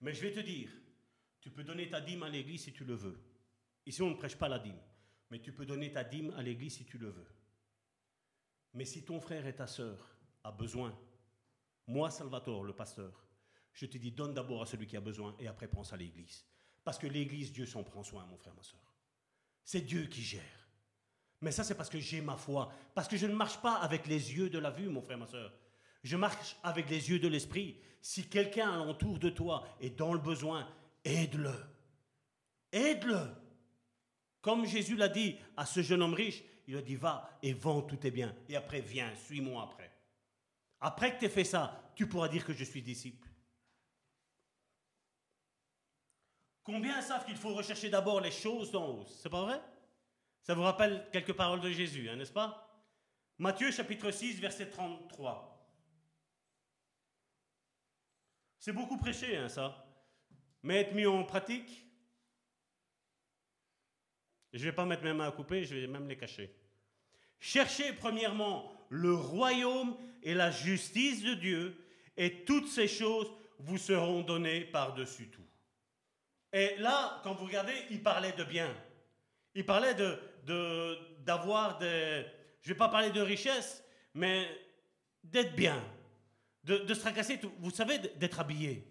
Mais 0.00 0.12
je 0.12 0.20
vais 0.20 0.32
te 0.32 0.40
dire, 0.40 0.70
tu 1.40 1.50
peux 1.50 1.64
donner 1.64 1.88
ta 1.88 2.00
dîme 2.00 2.22
à 2.22 2.28
l'église 2.28 2.64
si 2.64 2.72
tu 2.72 2.84
le 2.84 2.94
veux. 2.94 3.18
Ici, 3.86 4.02
on 4.02 4.10
ne 4.10 4.16
prêche 4.16 4.36
pas 4.36 4.48
la 4.48 4.58
dîme, 4.58 4.78
mais 5.30 5.40
tu 5.40 5.52
peux 5.52 5.64
donner 5.64 5.92
ta 5.92 6.04
dîme 6.04 6.34
à 6.36 6.42
l'église 6.42 6.76
si 6.76 6.84
tu 6.84 6.98
le 6.98 7.08
veux. 7.08 7.26
Mais 8.74 8.84
si 8.84 9.04
ton 9.04 9.20
frère 9.20 9.46
et 9.46 9.54
ta 9.54 9.66
sœur 9.66 10.18
a 10.44 10.52
besoin, 10.52 10.94
moi, 11.86 12.10
Salvatore, 12.10 12.64
le 12.64 12.74
pasteur, 12.74 13.26
je 13.72 13.86
te 13.86 13.96
dis, 13.96 14.10
donne 14.10 14.34
d'abord 14.34 14.62
à 14.62 14.66
celui 14.66 14.86
qui 14.86 14.96
a 14.96 15.00
besoin 15.00 15.36
et 15.38 15.46
après 15.46 15.68
pense 15.68 15.92
à 15.92 15.96
l'église. 15.96 16.44
Parce 16.86 16.98
que 16.98 17.08
l'église, 17.08 17.50
Dieu 17.50 17.66
s'en 17.66 17.82
prend 17.82 18.04
soin, 18.04 18.24
mon 18.26 18.36
frère, 18.36 18.54
ma 18.54 18.62
sœur. 18.62 18.78
C'est 19.64 19.80
Dieu 19.80 20.04
qui 20.06 20.22
gère. 20.22 20.68
Mais 21.40 21.50
ça, 21.50 21.64
c'est 21.64 21.74
parce 21.74 21.90
que 21.90 21.98
j'ai 21.98 22.20
ma 22.20 22.36
foi. 22.36 22.72
Parce 22.94 23.08
que 23.08 23.16
je 23.16 23.26
ne 23.26 23.34
marche 23.34 23.60
pas 23.60 23.74
avec 23.74 24.06
les 24.06 24.36
yeux 24.36 24.48
de 24.50 24.60
la 24.60 24.70
vue, 24.70 24.88
mon 24.88 25.02
frère, 25.02 25.18
ma 25.18 25.26
sœur. 25.26 25.52
Je 26.04 26.16
marche 26.16 26.56
avec 26.62 26.88
les 26.88 27.10
yeux 27.10 27.18
de 27.18 27.26
l'esprit. 27.26 27.76
Si 28.00 28.28
quelqu'un 28.28 28.70
alentour 28.70 29.18
de 29.18 29.30
toi 29.30 29.66
est 29.80 29.98
dans 29.98 30.12
le 30.12 30.20
besoin, 30.20 30.64
aide-le. 31.04 31.56
Aide-le. 32.70 33.34
Comme 34.40 34.64
Jésus 34.64 34.94
l'a 34.94 35.08
dit 35.08 35.38
à 35.56 35.66
ce 35.66 35.82
jeune 35.82 36.02
homme 36.02 36.14
riche, 36.14 36.44
il 36.68 36.76
a 36.76 36.82
dit 36.82 36.94
va 36.94 37.28
et 37.42 37.52
vends 37.52 37.82
tous 37.82 37.96
tes 37.96 38.12
biens. 38.12 38.32
Et 38.48 38.54
après, 38.54 38.80
viens, 38.80 39.12
suis-moi 39.26 39.60
après. 39.60 39.90
Après 40.78 41.12
que 41.12 41.18
tu 41.18 41.24
aies 41.24 41.30
fait 41.30 41.42
ça, 41.42 41.90
tu 41.96 42.08
pourras 42.08 42.28
dire 42.28 42.44
que 42.44 42.52
je 42.52 42.62
suis 42.62 42.82
disciple. 42.82 43.28
Combien 46.66 47.00
savent 47.00 47.24
qu'il 47.24 47.36
faut 47.36 47.54
rechercher 47.54 47.88
d'abord 47.88 48.20
les 48.20 48.32
choses 48.32 48.72
d'en 48.72 48.88
haut? 48.88 49.06
C'est 49.06 49.30
pas 49.30 49.44
vrai? 49.44 49.62
Ça 50.42 50.52
vous 50.52 50.62
rappelle 50.62 51.08
quelques 51.12 51.32
paroles 51.32 51.60
de 51.60 51.70
Jésus, 51.70 52.08
hein, 52.10 52.16
n'est-ce 52.16 52.32
pas? 52.32 52.84
Matthieu 53.38 53.70
chapitre 53.70 54.10
6, 54.10 54.40
verset 54.40 54.68
33. 54.68 55.64
C'est 58.58 58.72
beaucoup 58.72 58.96
prêché, 58.96 59.36
hein, 59.36 59.48
ça. 59.48 59.86
Mais 60.64 60.80
être 60.80 60.92
mis 60.92 61.06
en 61.06 61.22
pratique, 61.22 61.86
je 64.52 64.58
ne 64.58 64.64
vais 64.64 64.74
pas 64.74 64.86
mettre 64.86 65.04
mes 65.04 65.12
mains 65.12 65.28
à 65.28 65.32
couper, 65.32 65.64
je 65.64 65.76
vais 65.76 65.86
même 65.86 66.08
les 66.08 66.16
cacher. 66.16 66.52
Cherchez 67.38 67.92
premièrement 67.92 68.72
le 68.88 69.14
royaume 69.14 69.96
et 70.20 70.34
la 70.34 70.50
justice 70.50 71.22
de 71.22 71.34
Dieu, 71.34 71.86
et 72.16 72.44
toutes 72.44 72.66
ces 72.66 72.88
choses 72.88 73.30
vous 73.60 73.78
seront 73.78 74.22
données 74.22 74.64
par-dessus 74.64 75.28
tout. 75.28 75.45
Et 76.52 76.76
là, 76.76 77.20
quand 77.22 77.34
vous 77.34 77.44
regardez, 77.44 77.74
il 77.90 78.02
parlait 78.02 78.32
de 78.32 78.44
bien. 78.44 78.74
Il 79.54 79.64
parlait 79.64 79.94
de, 79.94 81.18
d'avoir 81.24 81.78
des... 81.78 82.24
Je 82.60 82.70
ne 82.70 82.74
vais 82.74 82.78
pas 82.78 82.88
parler 82.88 83.10
de 83.10 83.20
richesse, 83.20 83.82
mais 84.14 84.48
d'être 85.22 85.54
bien, 85.54 85.82
de, 86.64 86.78
de 86.78 86.94
se 86.94 87.00
tracasser, 87.00 87.40
vous 87.58 87.70
savez, 87.70 87.98
d'être 87.98 88.40
habillé. 88.40 88.86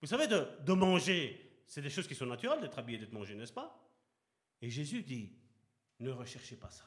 Vous 0.00 0.06
savez, 0.06 0.26
de, 0.26 0.48
de 0.60 0.72
manger. 0.72 1.62
C'est 1.66 1.82
des 1.82 1.90
choses 1.90 2.08
qui 2.08 2.14
sont 2.14 2.26
naturelles 2.26 2.60
d'être 2.60 2.78
habillé, 2.78 2.98
d'être 2.98 3.12
mangé, 3.12 3.34
n'est-ce 3.34 3.52
pas? 3.52 3.78
Et 4.60 4.70
Jésus 4.70 5.02
dit, 5.02 5.32
ne 6.00 6.10
recherchez 6.10 6.56
pas 6.56 6.70
ça. 6.70 6.84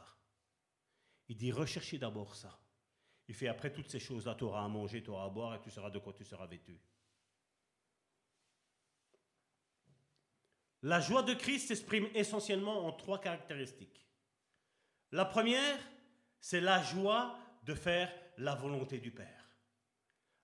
Il 1.29 1.37
dit, 1.37 1.51
recherchez 1.51 1.97
d'abord 1.97 2.35
ça. 2.35 2.59
Il 3.27 3.33
fait, 3.33 3.47
après 3.47 3.71
toutes 3.71 3.89
ces 3.89 3.99
choses-là, 3.99 4.35
tu 4.35 4.43
auras 4.43 4.63
à 4.63 4.67
manger, 4.67 5.01
tu 5.01 5.09
auras 5.09 5.25
à 5.25 5.29
boire 5.29 5.55
et 5.55 5.61
tu 5.61 5.71
seras 5.71 5.89
de 5.89 5.99
quoi? 5.99 6.13
Tu 6.13 6.25
seras 6.25 6.45
vêtu. 6.45 6.77
La 10.83 10.99
joie 10.99 11.23
de 11.23 11.33
Christ 11.33 11.69
s'exprime 11.69 12.07
essentiellement 12.13 12.85
en 12.85 12.91
trois 12.91 13.19
caractéristiques. 13.21 14.05
La 15.11 15.23
première, 15.23 15.79
c'est 16.41 16.59
la 16.59 16.83
joie 16.83 17.37
de 17.63 17.73
faire 17.73 18.11
la 18.37 18.53
volonté 18.55 18.97
du 18.99 19.11
Père. 19.11 19.47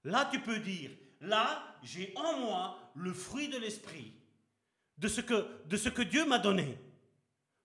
Là, 0.06 0.30
tu 0.32 0.40
peux 0.40 0.60
dire, 0.60 0.91
là, 1.20 1.76
j'ai 1.84 2.14
en 2.16 2.40
moi 2.40 2.80
le 2.95 3.11
fruit 3.11 3.49
de 3.49 3.57
l'Esprit, 3.57 4.14
de, 4.98 5.10
ce 5.10 5.20
que, 5.20 5.66
de 5.66 5.76
ce 5.76 5.90
que 5.90 6.03
Dieu 6.03 6.26
m'a 6.26 6.40
donné, 6.40 6.78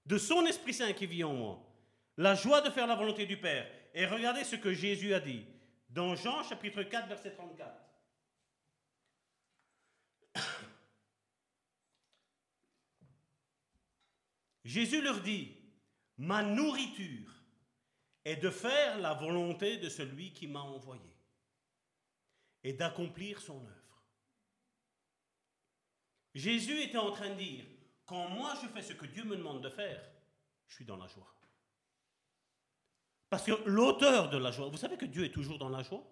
de 0.07 0.19
son 0.19 0.45
Esprit 0.45 0.75
Saint 0.75 0.93
qui 0.93 1.07
vit 1.07 1.23
en 1.23 1.33
moi. 1.33 1.65
La 2.17 2.35
joie 2.35 2.61
de 2.61 2.71
faire 2.71 2.89
la 2.89 2.97
volonté 2.97 3.25
du 3.25 3.37
Père. 3.37 3.71
Et 3.95 4.07
regardez 4.07 4.43
ce 4.43 4.57
que 4.57 4.73
Jésus 4.73 5.15
a 5.15 5.21
dit 5.21 5.47
dans 5.91 6.17
Jean 6.17 6.43
chapitre 6.43 6.83
4, 6.83 7.07
verset 7.07 7.31
34. 7.31 7.73
Jésus 14.65 15.03
leur 15.03 15.21
dit, 15.21 15.55
ma 16.17 16.43
nourriture 16.43 17.33
est 18.25 18.37
de 18.37 18.51
faire 18.51 18.99
la 18.99 19.15
volonté 19.15 19.77
de 19.77 19.89
celui 19.89 20.33
qui 20.33 20.47
m'a 20.47 20.63
envoyé 20.63 21.15
et 22.63 22.73
d'accomplir 22.73 23.41
son 23.41 23.59
œuvre. 23.67 24.03
Jésus 26.35 26.81
était 26.81 26.99
en 26.99 27.13
train 27.13 27.31
de 27.31 27.35
dire, 27.35 27.65
quand 28.07 28.29
moi 28.29 28.55
je 28.63 28.69
fais 28.69 28.83
ce 28.83 28.95
que 28.95 29.07
Dieu 29.07 29.25
me 29.25 29.37
demande 29.37 29.63
de 29.63 29.69
faire, 29.69 30.03
je 30.67 30.75
suis 30.75 30.85
dans 30.85 30.97
la 30.97 31.07
joie. 31.07 31.33
Parce 33.29 33.45
que 33.45 33.53
l'auteur 33.67 34.31
de 34.31 34.39
la 34.39 34.51
joie, 34.51 34.69
vous 34.69 34.77
savez 34.77 34.97
que 34.97 35.07
Dieu 35.07 35.25
est 35.25 35.33
toujours 35.33 35.59
dans 35.59 35.69
la 35.69 35.83
joie? 35.83 36.05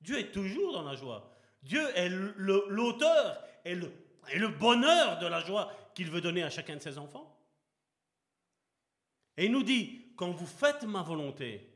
Dieu 0.00 0.18
est 0.18 0.32
toujours 0.32 0.72
dans 0.72 0.82
la 0.82 0.96
joie. 0.96 1.36
Dieu 1.62 1.82
est 1.96 2.08
l'auteur 2.08 3.44
et 3.64 3.74
le, 3.74 3.92
et 4.30 4.38
le 4.38 4.48
bonheur 4.48 5.18
de 5.18 5.26
la 5.26 5.40
joie 5.40 5.72
qu'il 5.94 6.10
veut 6.10 6.20
donner 6.20 6.42
à 6.42 6.50
chacun 6.50 6.76
de 6.76 6.80
ses 6.80 6.98
enfants. 6.98 7.29
Et 9.36 9.46
il 9.46 9.52
nous 9.52 9.62
dit, 9.62 10.12
quand 10.16 10.30
vous 10.30 10.46
faites 10.46 10.84
ma 10.84 11.02
volonté, 11.02 11.72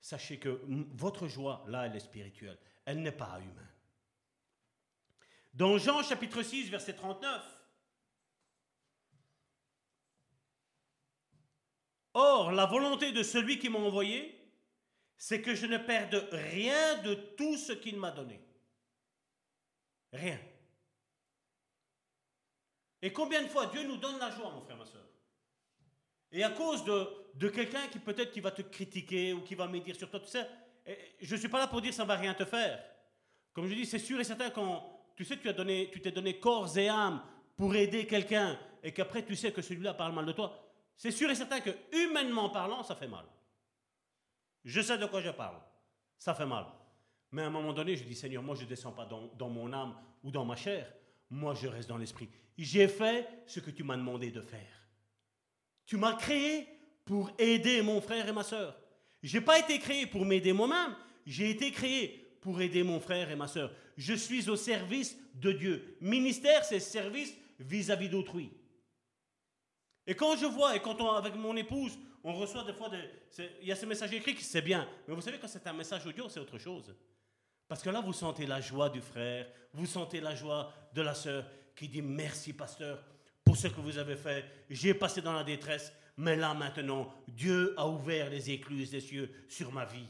sachez 0.00 0.38
que 0.38 0.60
votre 0.94 1.28
joie, 1.28 1.64
là, 1.68 1.86
elle 1.86 1.96
est 1.96 2.00
spirituelle. 2.00 2.58
Elle 2.84 3.02
n'est 3.02 3.12
pas 3.12 3.38
humaine. 3.40 3.72
Dans 5.54 5.78
Jean 5.78 6.02
chapitre 6.02 6.42
6, 6.42 6.68
verset 6.68 6.94
39, 6.94 7.56
Or, 12.18 12.50
la 12.50 12.64
volonté 12.64 13.12
de 13.12 13.22
celui 13.22 13.58
qui 13.58 13.68
m'a 13.68 13.78
envoyé, 13.78 14.36
c'est 15.18 15.42
que 15.42 15.54
je 15.54 15.66
ne 15.66 15.76
perde 15.76 16.26
rien 16.32 17.02
de 17.02 17.14
tout 17.14 17.58
ce 17.58 17.72
qu'il 17.72 17.98
m'a 17.98 18.10
donné. 18.10 18.40
Rien. 20.12 20.40
Et 23.02 23.12
combien 23.12 23.42
de 23.42 23.48
fois 23.48 23.66
Dieu 23.66 23.86
nous 23.86 23.98
donne 23.98 24.18
la 24.18 24.30
joie, 24.30 24.50
mon 24.50 24.62
frère, 24.62 24.78
ma 24.78 24.86
soeur? 24.86 25.06
Et 26.36 26.44
à 26.44 26.50
cause 26.50 26.84
de, 26.84 27.08
de 27.34 27.48
quelqu'un 27.48 27.88
qui 27.88 27.98
peut-être 27.98 28.30
qui 28.30 28.40
va 28.40 28.50
te 28.50 28.60
critiquer 28.60 29.32
ou 29.32 29.40
qui 29.40 29.54
va 29.54 29.66
médire 29.66 29.96
sur 29.96 30.10
toi, 30.10 30.20
tu 30.20 30.28
sais, 30.28 30.46
je 31.20 31.34
ne 31.34 31.40
suis 31.40 31.48
pas 31.48 31.58
là 31.58 31.66
pour 31.66 31.80
dire 31.80 31.94
ça 31.94 32.02
ne 32.02 32.08
va 32.08 32.16
rien 32.16 32.34
te 32.34 32.44
faire. 32.44 32.78
Comme 33.54 33.66
je 33.66 33.74
dis, 33.74 33.86
c'est 33.86 33.98
sûr 33.98 34.20
et 34.20 34.24
certain 34.24 34.50
quand 34.50 35.00
tu 35.16 35.24
sais 35.24 35.38
tu 35.38 35.48
as 35.48 35.54
donné, 35.54 35.88
tu 35.90 36.00
t'es 36.02 36.10
donné 36.12 36.38
corps 36.38 36.76
et 36.76 36.88
âme 36.88 37.22
pour 37.56 37.74
aider 37.74 38.06
quelqu'un 38.06 38.58
et 38.82 38.92
qu'après 38.92 39.24
tu 39.24 39.34
sais 39.34 39.50
que 39.50 39.62
celui-là 39.62 39.94
parle 39.94 40.12
mal 40.12 40.26
de 40.26 40.32
toi, 40.32 40.62
c'est 40.94 41.10
sûr 41.10 41.30
et 41.30 41.34
certain 41.34 41.60
que 41.60 41.70
humainement 41.92 42.50
parlant, 42.50 42.82
ça 42.82 42.94
fait 42.94 43.08
mal. 43.08 43.24
Je 44.62 44.82
sais 44.82 44.98
de 44.98 45.06
quoi 45.06 45.22
je 45.22 45.30
parle. 45.30 45.56
Ça 46.18 46.34
fait 46.34 46.44
mal. 46.44 46.66
Mais 47.32 47.42
à 47.42 47.46
un 47.46 47.50
moment 47.50 47.72
donné, 47.72 47.96
je 47.96 48.04
dis 48.04 48.14
Seigneur, 48.14 48.42
moi 48.42 48.54
je 48.54 48.64
ne 48.64 48.68
descends 48.68 48.92
pas 48.92 49.06
dans, 49.06 49.28
dans 49.38 49.48
mon 49.48 49.72
âme 49.72 49.96
ou 50.22 50.30
dans 50.30 50.44
ma 50.44 50.56
chair. 50.56 50.92
Moi 51.30 51.54
je 51.54 51.66
reste 51.66 51.88
dans 51.88 51.96
l'esprit. 51.96 52.28
J'ai 52.58 52.88
fait 52.88 53.26
ce 53.46 53.60
que 53.60 53.70
tu 53.70 53.84
m'as 53.84 53.96
demandé 53.96 54.30
de 54.30 54.42
faire. 54.42 54.85
Tu 55.86 55.96
m'as 55.96 56.14
créé 56.14 56.68
pour 57.04 57.30
aider 57.38 57.80
mon 57.82 58.00
frère 58.00 58.28
et 58.28 58.32
ma 58.32 58.42
soeur. 58.42 58.76
Je 59.22 59.38
n'ai 59.38 59.44
pas 59.44 59.58
été 59.58 59.78
créé 59.78 60.06
pour 60.06 60.24
m'aider 60.24 60.52
moi-même. 60.52 60.94
J'ai 61.24 61.50
été 61.50 61.70
créé 61.72 62.36
pour 62.40 62.60
aider 62.60 62.82
mon 62.82 63.00
frère 63.00 63.30
et 63.30 63.36
ma 63.36 63.48
soeur. 63.48 63.72
Je 63.96 64.14
suis 64.14 64.50
au 64.50 64.56
service 64.56 65.16
de 65.34 65.52
Dieu. 65.52 65.96
Ministère, 66.00 66.64
c'est 66.64 66.80
service 66.80 67.32
vis-à-vis 67.58 68.08
d'autrui. 68.08 68.52
Et 70.06 70.14
quand 70.14 70.36
je 70.36 70.46
vois, 70.46 70.76
et 70.76 70.80
quand 70.80 71.00
on, 71.00 71.10
avec 71.10 71.34
mon 71.34 71.56
épouse, 71.56 71.98
on 72.22 72.34
reçoit 72.34 72.64
des 72.64 72.72
fois, 72.72 72.90
il 73.60 73.66
y 73.66 73.72
a 73.72 73.76
ces 73.76 73.86
messages 73.86 74.12
écrits 74.12 74.34
qui 74.34 74.44
c'est 74.44 74.62
bien. 74.62 74.88
Mais 75.06 75.14
vous 75.14 75.20
savez, 75.20 75.38
quand 75.38 75.48
c'est 75.48 75.66
un 75.66 75.72
message 75.72 76.06
audio, 76.06 76.28
c'est 76.28 76.40
autre 76.40 76.58
chose. 76.58 76.94
Parce 77.68 77.82
que 77.82 77.90
là, 77.90 78.00
vous 78.00 78.12
sentez 78.12 78.46
la 78.46 78.60
joie 78.60 78.88
du 78.88 79.00
frère, 79.00 79.48
vous 79.72 79.86
sentez 79.86 80.20
la 80.20 80.34
joie 80.34 80.72
de 80.92 81.02
la 81.02 81.14
sœur 81.14 81.44
qui 81.74 81.88
dit 81.88 82.02
merci, 82.02 82.52
pasteur, 82.52 83.02
ce 83.56 83.68
que 83.68 83.80
vous 83.80 83.98
avez 83.98 84.16
fait. 84.16 84.44
J'ai 84.70 84.94
passé 84.94 85.20
dans 85.20 85.32
la 85.32 85.44
détresse, 85.44 85.92
mais 86.16 86.36
là 86.36 86.54
maintenant, 86.54 87.12
Dieu 87.26 87.74
a 87.76 87.88
ouvert 87.88 88.30
les 88.30 88.50
écluses 88.50 88.90
des 88.90 89.00
cieux 89.00 89.30
sur 89.48 89.72
ma 89.72 89.84
vie. 89.84 90.08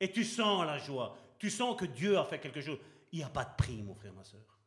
Et 0.00 0.10
tu 0.10 0.24
sens 0.24 0.66
la 0.66 0.78
joie, 0.78 1.16
tu 1.38 1.50
sens 1.50 1.76
que 1.76 1.84
Dieu 1.84 2.18
a 2.18 2.24
fait 2.24 2.38
quelque 2.38 2.60
chose. 2.60 2.78
Il 3.12 3.18
n'y 3.18 3.24
a 3.24 3.28
pas 3.28 3.44
de 3.44 3.54
prix, 3.56 3.82
mon 3.82 3.94
frère, 3.94 4.12
ma 4.12 4.24
soeur. 4.24 4.58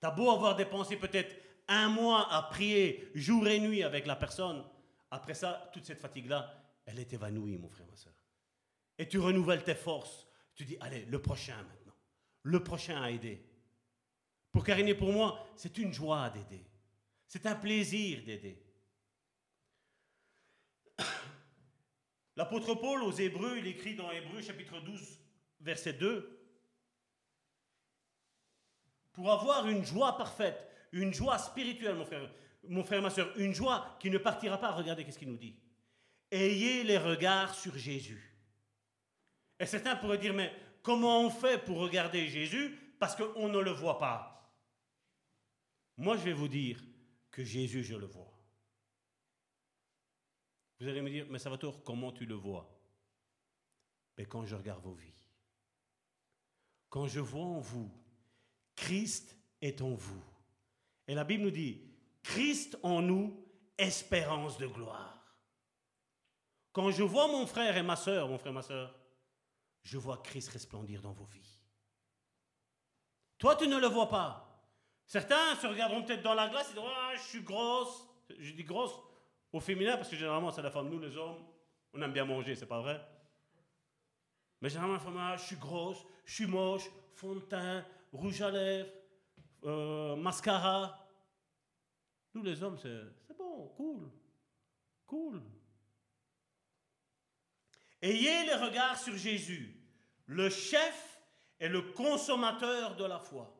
Tu 0.00 0.06
as 0.06 0.10
beau 0.10 0.30
avoir 0.30 0.56
dépensé 0.56 0.96
peut-être 0.96 1.34
un 1.68 1.88
mois 1.88 2.32
à 2.32 2.42
prier 2.42 3.10
jour 3.14 3.46
et 3.46 3.60
nuit 3.60 3.82
avec 3.82 4.06
la 4.06 4.16
personne. 4.16 4.64
Après 5.10 5.34
ça, 5.34 5.70
toute 5.72 5.84
cette 5.84 6.00
fatigue-là, 6.00 6.54
elle 6.86 6.98
est 6.98 7.12
évanouie, 7.12 7.58
mon 7.58 7.68
frère, 7.68 7.86
ma 7.90 7.96
soeur. 7.96 8.14
Et 8.98 9.08
tu 9.08 9.18
renouvelles 9.18 9.62
tes 9.62 9.74
forces. 9.74 10.26
Tu 10.54 10.64
dis, 10.64 10.76
allez, 10.80 11.04
le 11.04 11.20
prochain 11.20 11.56
maintenant. 11.56 11.94
Le 12.42 12.64
prochain 12.64 13.00
à 13.00 13.10
aider. 13.10 13.47
Pour 14.52 14.64
Karine 14.64 14.88
et 14.88 14.94
pour 14.94 15.12
moi, 15.12 15.46
c'est 15.56 15.76
une 15.78 15.92
joie 15.92 16.30
d'aider. 16.30 16.64
C'est 17.26 17.46
un 17.46 17.54
plaisir 17.54 18.22
d'aider. 18.24 18.62
L'apôtre 22.36 22.74
Paul 22.74 23.02
aux 23.02 23.12
Hébreux, 23.12 23.58
il 23.58 23.66
écrit 23.66 23.94
dans 23.94 24.10
Hébreux 24.10 24.40
chapitre 24.40 24.80
12, 24.80 25.18
verset 25.60 25.92
2, 25.94 26.34
pour 29.12 29.30
avoir 29.30 29.68
une 29.68 29.84
joie 29.84 30.16
parfaite, 30.16 30.66
une 30.92 31.12
joie 31.12 31.38
spirituelle, 31.38 31.96
mon 31.96 32.04
frère, 32.04 32.30
mon 32.68 33.02
ma 33.02 33.10
soeur, 33.10 33.32
une 33.36 33.52
joie 33.52 33.96
qui 34.00 34.10
ne 34.10 34.18
partira 34.18 34.58
pas. 34.58 34.70
Regardez 34.70 35.04
qu'est-ce 35.04 35.18
qu'il 35.18 35.28
nous 35.28 35.36
dit. 35.36 35.56
Ayez 36.30 36.84
les 36.84 36.98
regards 36.98 37.54
sur 37.54 37.76
Jésus. 37.76 38.32
Et 39.58 39.66
certains 39.66 39.96
pourraient 39.96 40.18
dire, 40.18 40.34
mais 40.34 40.52
comment 40.82 41.22
on 41.22 41.30
fait 41.30 41.58
pour 41.58 41.78
regarder 41.78 42.28
Jésus? 42.28 42.78
Parce 42.98 43.16
qu'on 43.16 43.48
ne 43.48 43.58
le 43.58 43.70
voit 43.70 43.98
pas 43.98 44.37
Moi, 45.98 46.16
je 46.16 46.22
vais 46.22 46.32
vous 46.32 46.48
dire 46.48 46.80
que 47.30 47.42
Jésus, 47.44 47.82
je 47.82 47.96
le 47.96 48.06
vois. 48.06 48.32
Vous 50.80 50.86
allez 50.86 51.02
me 51.02 51.10
dire, 51.10 51.26
mais 51.28 51.40
Salvatore, 51.40 51.82
comment 51.82 52.12
tu 52.12 52.24
le 52.24 52.36
vois? 52.36 52.72
Mais 54.16 54.24
quand 54.24 54.46
je 54.46 54.54
regarde 54.54 54.82
vos 54.82 54.94
vies, 54.94 55.26
quand 56.88 57.08
je 57.08 57.18
vois 57.18 57.44
en 57.44 57.58
vous, 57.58 57.90
Christ 58.76 59.36
est 59.60 59.82
en 59.82 59.94
vous. 59.94 60.22
Et 61.08 61.14
la 61.14 61.24
Bible 61.24 61.42
nous 61.42 61.50
dit, 61.50 61.82
Christ 62.22 62.78
en 62.84 63.02
nous, 63.02 63.44
espérance 63.76 64.56
de 64.56 64.68
gloire. 64.68 65.36
Quand 66.72 66.92
je 66.92 67.02
vois 67.02 67.26
mon 67.26 67.46
frère 67.46 67.76
et 67.76 67.82
ma 67.82 67.96
soeur, 67.96 68.28
mon 68.28 68.38
frère 68.38 68.52
et 68.52 68.54
ma 68.54 68.62
soeur, 68.62 68.94
je 69.82 69.98
vois 69.98 70.18
Christ 70.22 70.50
resplendir 70.50 71.02
dans 71.02 71.12
vos 71.12 71.24
vies. 71.24 71.58
Toi, 73.38 73.56
tu 73.56 73.66
ne 73.66 73.78
le 73.78 73.86
vois 73.88 74.08
pas. 74.08 74.47
Certains 75.08 75.56
se 75.56 75.66
regarderont 75.66 76.02
peut-être 76.02 76.22
dans 76.22 76.34
la 76.34 76.50
glace 76.50 76.70
et 76.70 76.74
diront, 76.74 76.90
ah, 76.90 77.14
je 77.16 77.22
suis 77.22 77.40
grosse. 77.40 78.06
Je 78.38 78.52
dis 78.52 78.62
grosse 78.62 78.94
au 79.50 79.58
féminin 79.58 79.96
parce 79.96 80.10
que 80.10 80.16
généralement 80.16 80.50
c'est 80.50 80.60
la 80.60 80.70
femme. 80.70 80.90
Nous, 80.90 81.00
les 81.00 81.16
hommes, 81.16 81.42
on 81.94 82.02
aime 82.02 82.12
bien 82.12 82.26
manger, 82.26 82.54
c'est 82.54 82.66
pas 82.66 82.82
vrai? 82.82 83.00
Mais 84.60 84.68
généralement, 84.68 84.96
la 84.96 85.00
femme, 85.00 85.16
ah, 85.18 85.34
je 85.38 85.44
suis 85.44 85.56
grosse, 85.56 86.04
je 86.26 86.34
suis 86.34 86.46
moche, 86.46 86.90
fond 87.14 87.36
de 87.36 87.40
teint, 87.40 87.86
rouge 88.12 88.42
à 88.42 88.50
lèvres, 88.50 88.90
euh, 89.64 90.14
mascara. 90.14 91.08
Nous, 92.34 92.42
les 92.42 92.62
hommes, 92.62 92.76
c'est 92.76 93.34
bon, 93.34 93.68
cool, 93.78 94.10
cool. 95.06 95.42
Ayez 98.02 98.44
les 98.44 98.54
regards 98.56 98.98
sur 98.98 99.16
Jésus, 99.16 99.74
le 100.26 100.50
chef 100.50 101.18
et 101.58 101.68
le 101.68 101.80
consommateur 101.80 102.94
de 102.96 103.06
la 103.06 103.18
foi. 103.18 103.57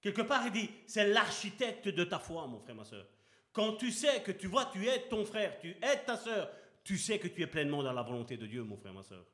Quelque 0.00 0.22
part, 0.22 0.46
il 0.46 0.52
dit, 0.52 0.70
c'est 0.86 1.08
l'architecte 1.08 1.88
de 1.88 2.04
ta 2.04 2.18
foi, 2.18 2.46
mon 2.46 2.58
frère, 2.58 2.74
ma 2.74 2.84
soeur. 2.84 3.06
Quand 3.52 3.74
tu 3.76 3.90
sais 3.90 4.22
que 4.22 4.32
tu 4.32 4.46
vois, 4.46 4.66
tu 4.66 4.86
es 4.86 5.08
ton 5.08 5.24
frère, 5.24 5.58
tu 5.58 5.76
es 5.82 5.96
ta 6.04 6.16
soeur, 6.16 6.50
tu 6.84 6.96
sais 6.96 7.18
que 7.18 7.28
tu 7.28 7.42
es 7.42 7.46
pleinement 7.46 7.82
dans 7.82 7.92
la 7.92 8.02
volonté 8.02 8.36
de 8.36 8.46
Dieu, 8.46 8.62
mon 8.62 8.76
frère, 8.76 8.94
ma 8.94 9.02
soeur. 9.02 9.24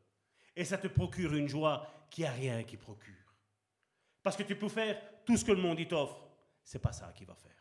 Et 0.57 0.65
ça 0.65 0.79
te 0.79 0.89
procure 0.89 1.35
une 1.35 1.49
joie 1.49 1.87
qui 2.11 2.25
a 2.25 2.33
rien 2.33 2.65
qui 2.65 2.77
procure. 2.77 3.15
Parce 4.23 4.37
que 4.37 4.43
tu 4.43 4.57
peux 4.57 4.69
faire 4.69 5.01
tout 5.25 5.37
ce 5.37 5.45
que 5.45 5.53
le 5.53 5.61
monde 5.61 5.87
t'offre. 5.87 6.19
C'est 6.65 6.81
pas 6.81 6.93
ça 6.93 7.13
qui 7.15 7.25
va 7.25 7.35
faire. 7.35 7.53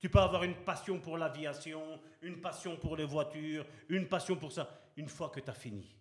Tu 0.00 0.08
peux 0.08 0.18
avoir 0.18 0.44
une 0.44 0.64
passion 0.64 0.98
pour 0.98 1.18
l'aviation, 1.18 2.00
une 2.22 2.40
passion 2.40 2.76
pour 2.76 2.96
les 2.96 3.04
voitures, 3.04 3.66
une 3.88 4.08
passion 4.08 4.36
pour 4.36 4.50
ça. 4.50 4.90
Une 4.96 5.08
fois 5.08 5.28
que 5.28 5.40
tu 5.40 5.50
as 5.50 5.54
fini 5.54 5.96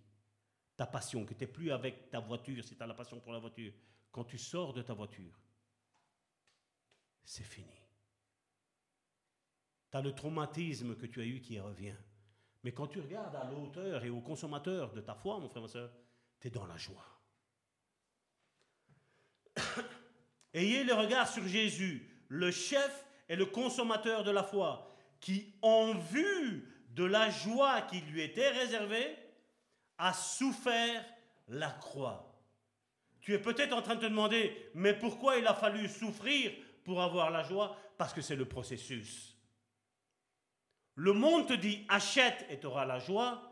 ta 0.76 0.86
passion, 0.86 1.26
que 1.26 1.34
tu 1.34 1.44
n'es 1.44 1.48
plus 1.52 1.72
avec 1.72 2.10
ta 2.12 2.20
voiture, 2.20 2.64
si 2.64 2.76
tu 2.76 2.84
as 2.84 2.88
la 2.88 2.94
passion 2.94 3.20
pour 3.20 3.34
la 3.34 3.40
voiture, 3.40 3.74
quand 4.12 4.24
tu 4.24 4.38
sors 4.38 4.74
de 4.74 4.84
ta 4.84 4.94
voiture, 4.94 5.38
c'est 7.28 7.44
fini. 7.44 7.68
Tu 9.92 9.98
as 9.98 10.02
le 10.02 10.16
traumatisme 10.16 10.96
que 10.96 11.06
tu 11.06 11.22
as 11.22 11.26
eu 11.26 11.42
qui 11.42 11.60
revient. 11.60 11.98
Mais 12.64 12.72
quand 12.72 12.88
tu 12.88 13.02
regardes 13.02 13.36
à 13.36 13.44
l'auteur 13.44 14.06
et 14.06 14.10
au 14.10 14.22
consommateur 14.22 14.94
de 14.94 15.02
ta 15.02 15.14
foi, 15.14 15.38
mon 15.38 15.50
frère, 15.50 15.62
ma 15.62 15.68
soeur, 15.68 15.92
tu 16.40 16.48
es 16.48 16.52
dans 16.52 16.66
la 16.66 16.78
joie. 16.78 17.06
Ayez 20.54 20.86
le 20.86 20.94
regard 20.94 21.28
sur 21.28 21.46
Jésus, 21.46 22.10
le 22.30 22.50
chef 22.50 23.06
et 23.28 23.36
le 23.36 23.46
consommateur 23.46 24.24
de 24.24 24.32
la 24.32 24.44
foi, 24.44 24.90
qui, 25.20 25.54
en 25.62 25.96
vue 25.96 26.66
de 26.92 27.04
la 27.04 27.30
joie 27.30 27.82
qui 27.82 28.00
lui 28.02 28.22
était 28.22 28.50
réservée, 28.50 29.18
a 29.98 30.14
souffert 30.14 31.06
la 31.50 31.72
croix. 31.72 32.42
Tu 33.20 33.34
es 33.34 33.40
peut-être 33.40 33.74
en 33.74 33.82
train 33.82 33.96
de 33.96 34.02
te 34.02 34.06
demander, 34.06 34.72
mais 34.74 34.94
pourquoi 34.94 35.38
il 35.38 35.46
a 35.46 35.54
fallu 35.54 35.90
souffrir 35.90 36.54
pour 36.88 37.02
avoir 37.02 37.30
la 37.32 37.44
joie 37.44 37.78
Parce 37.98 38.14
que 38.14 38.22
c'est 38.22 38.38
le 38.38 38.46
processus. 38.46 39.36
Le 40.96 41.12
monde 41.12 41.46
te 41.46 41.54
dit 41.54 41.86
achète 41.90 42.46
et 42.50 42.62
tu 42.62 42.66
auras 42.66 42.86
la 42.86 42.98
joie, 42.98 43.44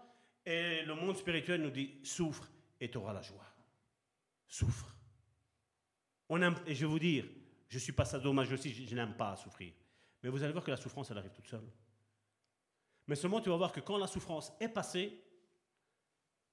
et 0.45 0.83
le 0.83 0.95
monde 0.95 1.17
spirituel 1.17 1.61
nous 1.61 1.69
dit 1.69 1.99
souffre 2.01 2.49
et 2.79 2.89
tu 2.89 2.97
auras 2.97 3.11
la 3.11 3.21
joie. 3.21 3.45
Souffre. 4.47 4.95
On 6.29 6.41
aime, 6.41 6.55
et 6.65 6.73
je 6.73 6.85
vais 6.85 6.91
vous 6.91 6.97
dire, 6.97 7.25
je 7.67 7.77
suis 7.77 7.91
pas 7.91 8.05
dommage 8.19 8.53
aussi, 8.53 8.73
je, 8.73 8.95
n'aime 8.95 9.17
pas 9.17 9.35
souffrir. 9.35 9.73
Mais 10.23 10.29
vous 10.29 10.41
allez 10.41 10.53
voir 10.53 10.63
que 10.63 10.71
la 10.71 10.77
souffrance, 10.77 11.11
elle 11.11 11.17
arrive 11.17 11.33
toute 11.33 11.49
seule. 11.49 11.69
Mais 13.05 13.15
seulement 13.15 13.41
tu 13.41 13.49
vas 13.49 13.57
voir 13.57 13.73
que 13.73 13.81
quand 13.81 13.97
la 13.97 14.07
souffrance 14.07 14.53
est 14.61 14.69
passée, 14.69 15.21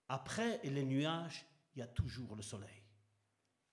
après 0.09 0.61
les 0.65 0.83
nuages, 0.83 1.47
il 1.77 1.78
y 1.78 1.83
a 1.83 1.86
toujours 1.86 2.35
le 2.35 2.43
soleil. 2.43 2.83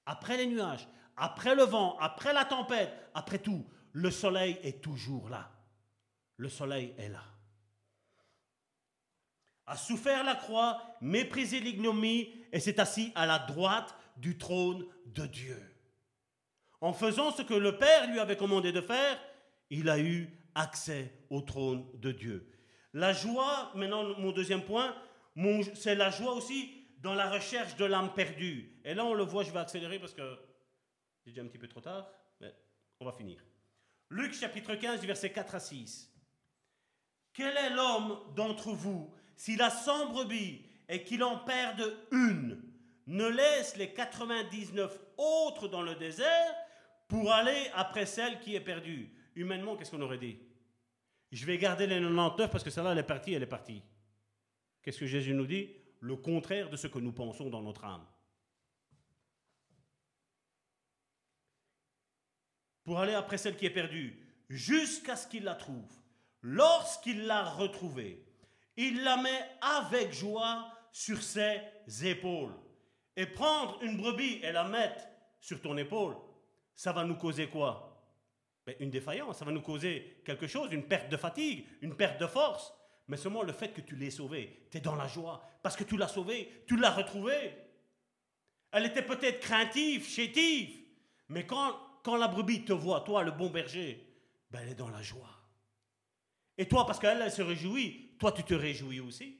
Après 0.06 0.38
les 0.38 0.46
nuages, 0.46 0.88
après 1.20 1.54
le 1.54 1.64
vent, 1.64 1.98
après 2.00 2.34
la 2.34 2.46
tempête, 2.46 2.92
après 3.14 3.40
tout, 3.40 3.66
le 3.92 4.10
soleil 4.10 4.58
est 4.64 4.82
toujours 4.82 5.30
là. 5.30 5.52
Le 6.38 6.50
soleil 6.50 6.94
est 6.98 7.10
là. 7.10 7.24
A 9.68 9.76
souffert 9.76 10.24
la 10.24 10.36
croix, 10.36 10.82
méprisé 11.02 11.60
l'ignomie 11.60 12.34
et 12.52 12.60
s'est 12.60 12.80
assis 12.80 13.12
à 13.16 13.26
la 13.26 13.38
droite 13.38 13.96
du 14.18 14.38
trône 14.38 14.86
de 15.06 15.26
Dieu. 15.26 15.62
En 16.82 16.94
faisant 16.94 17.32
ce 17.32 17.42
que 17.42 17.54
le 17.54 17.78
Père 17.78 18.10
lui 18.10 18.20
avait 18.20 18.38
commandé 18.38 18.72
de 18.72 18.82
faire, 18.82 19.20
il 19.70 19.90
a 19.90 20.00
eu 20.00 20.30
accès 20.56 21.14
au 21.30 21.42
trône 21.42 21.86
de 21.96 22.12
Dieu. 22.12 22.50
La 22.94 23.14
joie, 23.14 23.72
maintenant 23.76 24.18
mon 24.18 24.32
deuxième 24.32 24.64
point, 24.64 24.96
c'est 25.76 25.96
la 25.96 26.10
joie 26.10 26.34
aussi 26.34 26.88
dans 27.00 27.14
la 27.14 27.30
recherche 27.30 27.76
de 27.76 27.86
l'âme 27.86 28.14
perdue. 28.14 28.80
Et 28.86 28.94
là 28.94 29.06
on 29.06 29.14
le 29.14 29.24
voit, 29.24 29.44
je 29.44 29.52
vais 29.52 29.60
accélérer 29.60 30.00
parce 30.00 30.14
que 30.14 30.49
c'est 31.24 31.32
déjà 31.32 31.42
un 31.42 31.48
petit 31.48 31.58
peu 31.58 31.68
trop 31.68 31.82
tard, 31.82 32.10
mais 32.40 32.54
on 33.00 33.06
va 33.06 33.12
finir. 33.12 33.44
Luc 34.10 34.34
chapitre 34.34 34.76
15, 34.76 35.06
verset 35.06 35.32
4 35.32 35.56
à 35.56 35.60
6. 35.60 36.12
Quel 37.34 37.56
est 37.56 37.70
l'homme 37.70 38.20
d'entre 38.36 38.72
vous, 38.72 39.14
s'il 39.36 39.62
a 39.62 39.70
100 39.70 40.12
brebis 40.12 40.66
et 40.88 41.04
qu'il 41.04 41.24
en 41.24 41.38
perde 41.38 41.96
une, 42.12 42.62
ne 43.08 43.28
laisse 43.28 43.78
les 43.78 43.94
99 43.94 45.00
autres 45.18 45.68
dans 45.68 45.82
le 45.82 45.96
désert 45.96 46.56
pour 47.08 47.32
aller 47.32 47.70
après 47.74 48.06
celle 48.06 48.40
qui 48.40 48.56
est 48.56 48.62
perdue? 48.62 49.12
Humainement, 49.36 49.76
qu'est-ce 49.76 49.92
qu'on 49.92 50.02
aurait 50.02 50.18
dit? 50.18 50.40
Je 51.32 51.46
vais 51.46 51.58
garder 51.58 51.86
les 51.86 52.00
99 52.00 52.50
parce 52.52 52.64
que 52.64 52.70
celle-là, 52.70 52.94
elle 52.94 52.98
est 52.98 53.04
partie, 53.04 53.34
elle 53.34 53.44
est 53.44 53.48
partie. 53.48 53.84
Qu'est-ce 54.82 55.00
que 55.00 55.06
Jésus 55.06 55.34
nous 55.34 55.46
dit? 55.46 55.70
Le 56.00 56.16
contraire 56.16 56.70
de 56.70 56.78
ce 56.78 56.88
que 56.88 57.00
nous 57.00 57.12
pensons 57.12 57.50
dans 57.50 57.62
notre 57.62 57.86
âme. 57.86 58.06
Pour 62.90 63.00
aller 63.00 63.14
après 63.14 63.38
celle 63.38 63.56
qui 63.56 63.68
est 63.68 63.70
perdue, 63.70 64.18
jusqu'à 64.50 65.16
ce 65.16 65.28
qu'il 65.28 65.44
la 65.44 65.54
trouve. 65.54 65.94
Lorsqu'il 66.42 67.28
l'a 67.28 67.44
retrouvée, 67.44 68.26
il 68.78 69.04
la 69.04 69.16
met 69.16 69.46
avec 69.62 70.12
joie 70.12 70.74
sur 70.92 71.22
ses 71.22 71.62
épaules. 72.02 72.56
Et 73.16 73.28
prendre 73.28 73.78
une 73.84 73.96
brebis 73.96 74.40
et 74.42 74.52
la 74.52 74.64
mettre 74.64 75.04
sur 75.40 75.62
ton 75.62 75.78
épaule, 75.78 76.16
ça 76.74 76.92
va 76.92 77.04
nous 77.04 77.14
causer 77.14 77.48
quoi? 77.48 78.04
Ben, 78.66 78.76
Une 78.80 78.90
défaillance, 78.90 79.38
ça 79.38 79.46
va 79.46 79.52
nous 79.52 79.62
causer 79.62 80.24
quelque 80.26 80.48
chose, 80.48 80.70
une 80.72 80.88
perte 80.88 81.12
de 81.12 81.18
fatigue, 81.18 81.68
une 81.84 81.96
perte 81.96 82.20
de 82.20 82.26
force. 82.26 82.74
Mais 83.08 83.18
seulement 83.18 83.44
le 83.44 83.54
fait 83.54 83.70
que 83.72 83.82
tu 83.82 83.98
l'aies 83.98 84.10
sauvé, 84.10 84.66
tu 84.72 84.80
es 84.80 84.82
dans 84.82 84.96
la 84.96 85.08
joie, 85.08 85.48
parce 85.62 85.76
que 85.76 85.84
tu 85.84 85.96
l'as 85.96 86.08
sauvé, 86.08 86.64
tu 86.68 86.76
l'as 86.76 86.90
retrouvé. 86.90 87.56
Elle 88.72 88.88
était 88.88 89.06
peut-être 89.06 89.42
craintive, 89.42 90.08
chétive. 90.08 90.76
Mais 91.28 91.46
quand, 91.46 91.78
quand 92.04 92.16
la 92.18 92.28
brebis 92.28 92.66
te 92.66 92.74
voit, 92.74 93.02
toi, 93.02 93.24
le 93.24 93.32
bon 93.32 93.50
berger, 93.50 94.06
ben 94.52 94.60
elle 94.64 94.70
est 94.70 94.76
dans 94.76 94.90
la 94.90 95.02
joie. 95.02 95.40
Et 96.58 96.68
toi, 96.68 96.86
parce 96.86 97.00
qu'elle, 97.00 97.22
elle 97.22 97.32
se 97.32 97.42
réjouit, 97.42 98.16
toi, 98.20 98.32
tu 98.32 98.44
te 98.44 98.54
réjouis 98.54 99.00
aussi. 99.00 99.40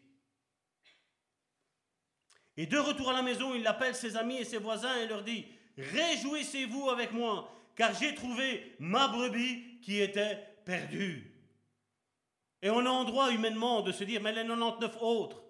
Et 2.56 2.66
de 2.66 2.78
retour 2.78 3.10
à 3.10 3.14
la 3.14 3.22
maison, 3.22 3.56
il 3.56 3.66
appelle 3.68 3.96
ses 3.96 4.18
amis 4.18 4.38
et 4.38 4.46
ses 4.46 4.58
voisins 4.58 4.96
et 4.98 5.08
leur 5.08 5.24
dit, 5.24 5.46
Réjouissez-vous 5.78 6.90
avec 6.90 7.14
moi, 7.14 7.50
car 7.76 7.94
j'ai 7.94 8.14
trouvé 8.14 8.76
ma 8.80 9.08
brebis 9.08 9.80
qui 9.82 10.00
était 10.00 10.38
perdue. 10.66 11.34
Et 12.62 12.70
on 12.70 12.86
a 12.86 12.90
en 12.90 13.06
droit 13.06 13.32
humainement 13.32 13.82
de 13.82 13.94
se 13.94 14.04
dire, 14.04 14.22
mais 14.22 14.34
les 14.34 14.46
99 14.46 14.98
autres, 15.02 15.42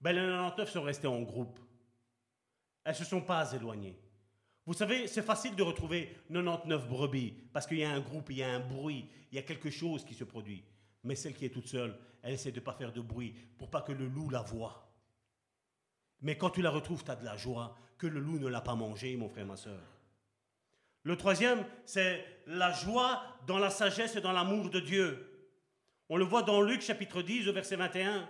ben 0.00 0.12
les 0.12 0.20
99 0.20 0.70
sont 0.70 0.82
restés 0.82 1.06
en 1.06 1.22
groupe. 1.22 1.58
Elles 2.84 2.92
ne 2.92 2.98
se 2.98 3.04
sont 3.04 3.22
pas 3.22 3.52
éloignées. 3.52 4.01
Vous 4.64 4.74
savez, 4.74 5.08
c'est 5.08 5.22
facile 5.22 5.56
de 5.56 5.62
retrouver 5.62 6.16
99 6.30 6.88
brebis, 6.88 7.34
parce 7.52 7.66
qu'il 7.66 7.78
y 7.78 7.84
a 7.84 7.90
un 7.90 8.00
groupe, 8.00 8.30
il 8.30 8.38
y 8.38 8.42
a 8.42 8.54
un 8.54 8.60
bruit, 8.60 9.08
il 9.30 9.36
y 9.36 9.38
a 9.38 9.42
quelque 9.42 9.70
chose 9.70 10.04
qui 10.04 10.14
se 10.14 10.24
produit. 10.24 10.62
Mais 11.02 11.16
celle 11.16 11.34
qui 11.34 11.44
est 11.44 11.50
toute 11.50 11.66
seule, 11.66 11.98
elle 12.22 12.34
essaie 12.34 12.52
de 12.52 12.60
ne 12.60 12.64
pas 12.64 12.72
faire 12.72 12.92
de 12.92 13.00
bruit, 13.00 13.34
pour 13.58 13.70
pas 13.70 13.82
que 13.82 13.92
le 13.92 14.06
loup 14.06 14.30
la 14.30 14.42
voie. 14.42 14.88
Mais 16.20 16.36
quand 16.38 16.50
tu 16.50 16.62
la 16.62 16.70
retrouves, 16.70 17.02
tu 17.04 17.10
as 17.10 17.16
de 17.16 17.24
la 17.24 17.36
joie 17.36 17.76
que 17.98 18.06
le 18.06 18.20
loup 18.20 18.38
ne 18.38 18.46
l'a 18.46 18.60
pas 18.60 18.76
mangée, 18.76 19.16
mon 19.16 19.28
frère, 19.28 19.46
ma 19.46 19.56
soeur. 19.56 19.82
Le 21.02 21.16
troisième, 21.16 21.64
c'est 21.84 22.24
la 22.46 22.72
joie 22.72 23.24
dans 23.48 23.58
la 23.58 23.70
sagesse 23.70 24.14
et 24.14 24.20
dans 24.20 24.30
l'amour 24.30 24.70
de 24.70 24.78
Dieu. 24.78 25.28
On 26.08 26.16
le 26.16 26.24
voit 26.24 26.42
dans 26.42 26.62
Luc 26.62 26.82
chapitre 26.82 27.22
10 27.22 27.48
au 27.48 27.52
verset 27.52 27.74
21. 27.74 28.28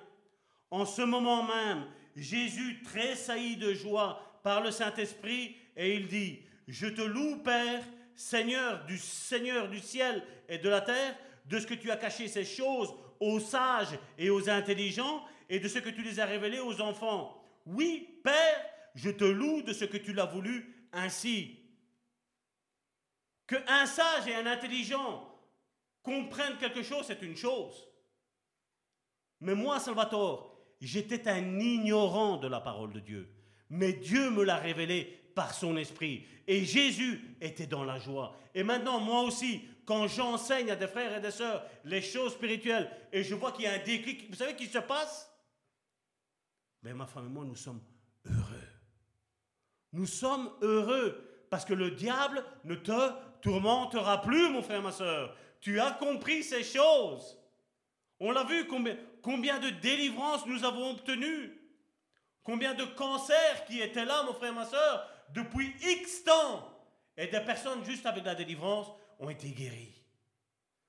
En 0.70 0.86
ce 0.86 1.02
moment 1.02 1.42
même, 1.42 1.84
Jésus 2.16 2.82
tressaillit 2.82 3.58
de 3.58 3.74
joie 3.74 4.40
par 4.42 4.62
le 4.62 4.70
Saint-Esprit 4.70 5.56
et 5.76 5.94
il 5.94 6.08
dit, 6.08 6.40
je 6.68 6.86
te 6.86 7.02
loue 7.02 7.38
Père, 7.42 7.82
Seigneur 8.14 8.84
du 8.84 8.98
Seigneur 8.98 9.68
du 9.68 9.80
ciel 9.80 10.22
et 10.48 10.58
de 10.58 10.68
la 10.68 10.80
terre, 10.80 11.16
de 11.46 11.58
ce 11.58 11.66
que 11.66 11.74
tu 11.74 11.90
as 11.90 11.96
caché 11.96 12.28
ces 12.28 12.44
choses 12.44 12.94
aux 13.20 13.40
sages 13.40 13.98
et 14.18 14.30
aux 14.30 14.48
intelligents 14.48 15.24
et 15.48 15.60
de 15.60 15.68
ce 15.68 15.78
que 15.78 15.90
tu 15.90 16.02
les 16.02 16.20
as 16.20 16.26
révélées 16.26 16.60
aux 16.60 16.80
enfants. 16.80 17.42
Oui, 17.66 18.08
Père, 18.22 18.64
je 18.94 19.10
te 19.10 19.24
loue 19.24 19.62
de 19.62 19.72
ce 19.72 19.84
que 19.84 19.96
tu 19.96 20.12
l'as 20.12 20.26
voulu 20.26 20.88
ainsi. 20.92 21.58
Que 23.46 23.56
un 23.68 23.86
sage 23.86 24.26
et 24.28 24.34
un 24.34 24.46
intelligent 24.46 25.28
comprennent 26.02 26.58
quelque 26.58 26.82
chose, 26.82 27.04
c'est 27.06 27.22
une 27.22 27.36
chose. 27.36 27.88
Mais 29.40 29.54
moi, 29.54 29.80
Salvatore, 29.80 30.56
j'étais 30.80 31.28
un 31.28 31.58
ignorant 31.58 32.36
de 32.36 32.48
la 32.48 32.60
parole 32.60 32.92
de 32.92 33.00
Dieu. 33.00 33.32
Mais 33.70 33.92
Dieu 33.92 34.30
me 34.30 34.44
l'a 34.44 34.56
révélé 34.56 35.21
par 35.34 35.54
son 35.54 35.76
esprit. 35.76 36.26
Et 36.46 36.64
Jésus 36.64 37.36
était 37.40 37.66
dans 37.66 37.84
la 37.84 37.98
joie. 37.98 38.36
Et 38.54 38.62
maintenant, 38.62 39.00
moi 39.00 39.22
aussi, 39.22 39.62
quand 39.84 40.06
j'enseigne 40.06 40.70
à 40.70 40.76
des 40.76 40.86
frères 40.86 41.16
et 41.16 41.20
des 41.20 41.30
sœurs 41.30 41.64
les 41.84 42.02
choses 42.02 42.32
spirituelles, 42.32 42.90
et 43.12 43.22
je 43.22 43.34
vois 43.34 43.52
qu'il 43.52 43.64
y 43.64 43.68
a 43.68 43.72
un 43.74 43.84
déclic, 43.84 44.28
vous 44.30 44.36
savez 44.36 44.54
qui 44.54 44.66
se 44.66 44.78
passe? 44.78 45.28
Mais 46.82 46.94
ma 46.94 47.06
femme 47.06 47.26
et 47.26 47.30
moi, 47.30 47.44
nous 47.44 47.56
sommes 47.56 47.80
heureux. 48.24 48.68
Nous 49.92 50.06
sommes 50.06 50.50
heureux 50.62 51.46
parce 51.50 51.64
que 51.64 51.74
le 51.74 51.90
diable 51.90 52.44
ne 52.64 52.74
te 52.74 53.12
tourmentera 53.40 54.22
plus, 54.22 54.48
mon 54.50 54.62
frère, 54.62 54.82
ma 54.82 54.92
soeur. 54.92 55.36
Tu 55.60 55.80
as 55.80 55.90
compris 55.92 56.42
ces 56.42 56.64
choses. 56.64 57.38
On 58.18 58.30
l'a 58.30 58.44
vu, 58.44 58.66
combien, 58.66 58.96
combien 59.20 59.58
de 59.58 59.70
délivrances 59.70 60.46
nous 60.46 60.64
avons 60.64 60.92
obtenues. 60.92 61.58
Combien 62.42 62.74
de 62.74 62.84
cancers 62.84 63.64
qui 63.66 63.80
étaient 63.80 64.04
là, 64.04 64.24
mon 64.24 64.32
frère, 64.32 64.52
ma 64.52 64.64
soeur, 64.64 65.08
depuis 65.32 65.74
X 65.82 66.24
temps. 66.24 66.68
Et 67.16 67.26
des 67.26 67.40
personnes 67.40 67.84
juste 67.84 68.06
avec 68.06 68.24
la 68.24 68.34
délivrance 68.34 68.88
ont 69.18 69.28
été 69.28 69.50
guéries. 69.50 70.02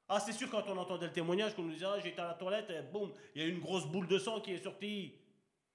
Ah, 0.07 0.19
c'est 0.19 0.33
sûr, 0.33 0.49
quand 0.49 0.63
on 0.67 0.77
entendait 0.77 1.07
le 1.07 1.13
témoignage, 1.13 1.55
qu'on 1.55 1.63
nous 1.63 1.73
disait, 1.73 1.85
ah, 1.85 1.99
j'étais 1.99 2.21
à 2.21 2.27
la 2.27 2.33
toilette 2.33 2.69
et 2.69 2.81
boum, 2.81 3.11
il 3.35 3.41
y 3.41 3.45
a 3.45 3.47
une 3.47 3.59
grosse 3.59 3.85
boule 3.87 4.07
de 4.07 4.17
sang 4.19 4.41
qui 4.41 4.53
est 4.53 4.63
sortie. 4.63 5.15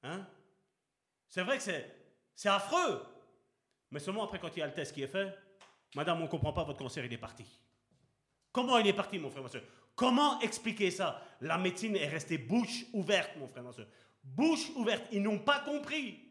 Hein? 0.03 0.27
C'est 1.29 1.43
vrai 1.43 1.59
que 1.59 1.63
c'est, 1.63 2.49
affreux. 2.49 3.03
Mais 3.91 4.01
seulement 4.01 4.25
après, 4.25 4.39
quand 4.39 4.55
il 4.57 4.61
y 4.61 4.63
a 4.63 4.67
le 4.67 4.75
test 4.75 4.95
qui 4.95 5.03
est 5.03 5.09
fait, 5.09 5.35
madame, 5.95 6.21
on 6.21 6.25
ne 6.25 6.29
comprend 6.29 6.53
pas, 6.53 6.65
votre 6.65 6.79
cancer, 6.79 7.05
il 7.05 7.13
est 7.13 7.19
parti. 7.19 7.45
Comment 8.53 8.79
il 8.79 8.87
est 8.87 8.93
parti, 8.93 9.19
mon 9.19 9.31
frère, 9.31 9.43
ma 9.43 9.49
soeur? 9.49 9.63
Comment 9.95 10.41
expliquer 10.41 10.91
ça? 10.91 11.23
La 11.41 11.59
médecine 11.59 11.97
est 11.97 12.07
restée 12.07 12.39
bouche 12.39 12.85
ouverte, 12.93 13.31
mon 13.37 13.49
frère, 13.49 13.65
ma 13.65 13.73
soeur. 13.73 13.87
Bouche 14.23 14.71
ouverte. 14.77 15.05
Ils 15.11 15.23
n'ont 15.23 15.41
pas 15.41 15.61
compris. 15.61 16.28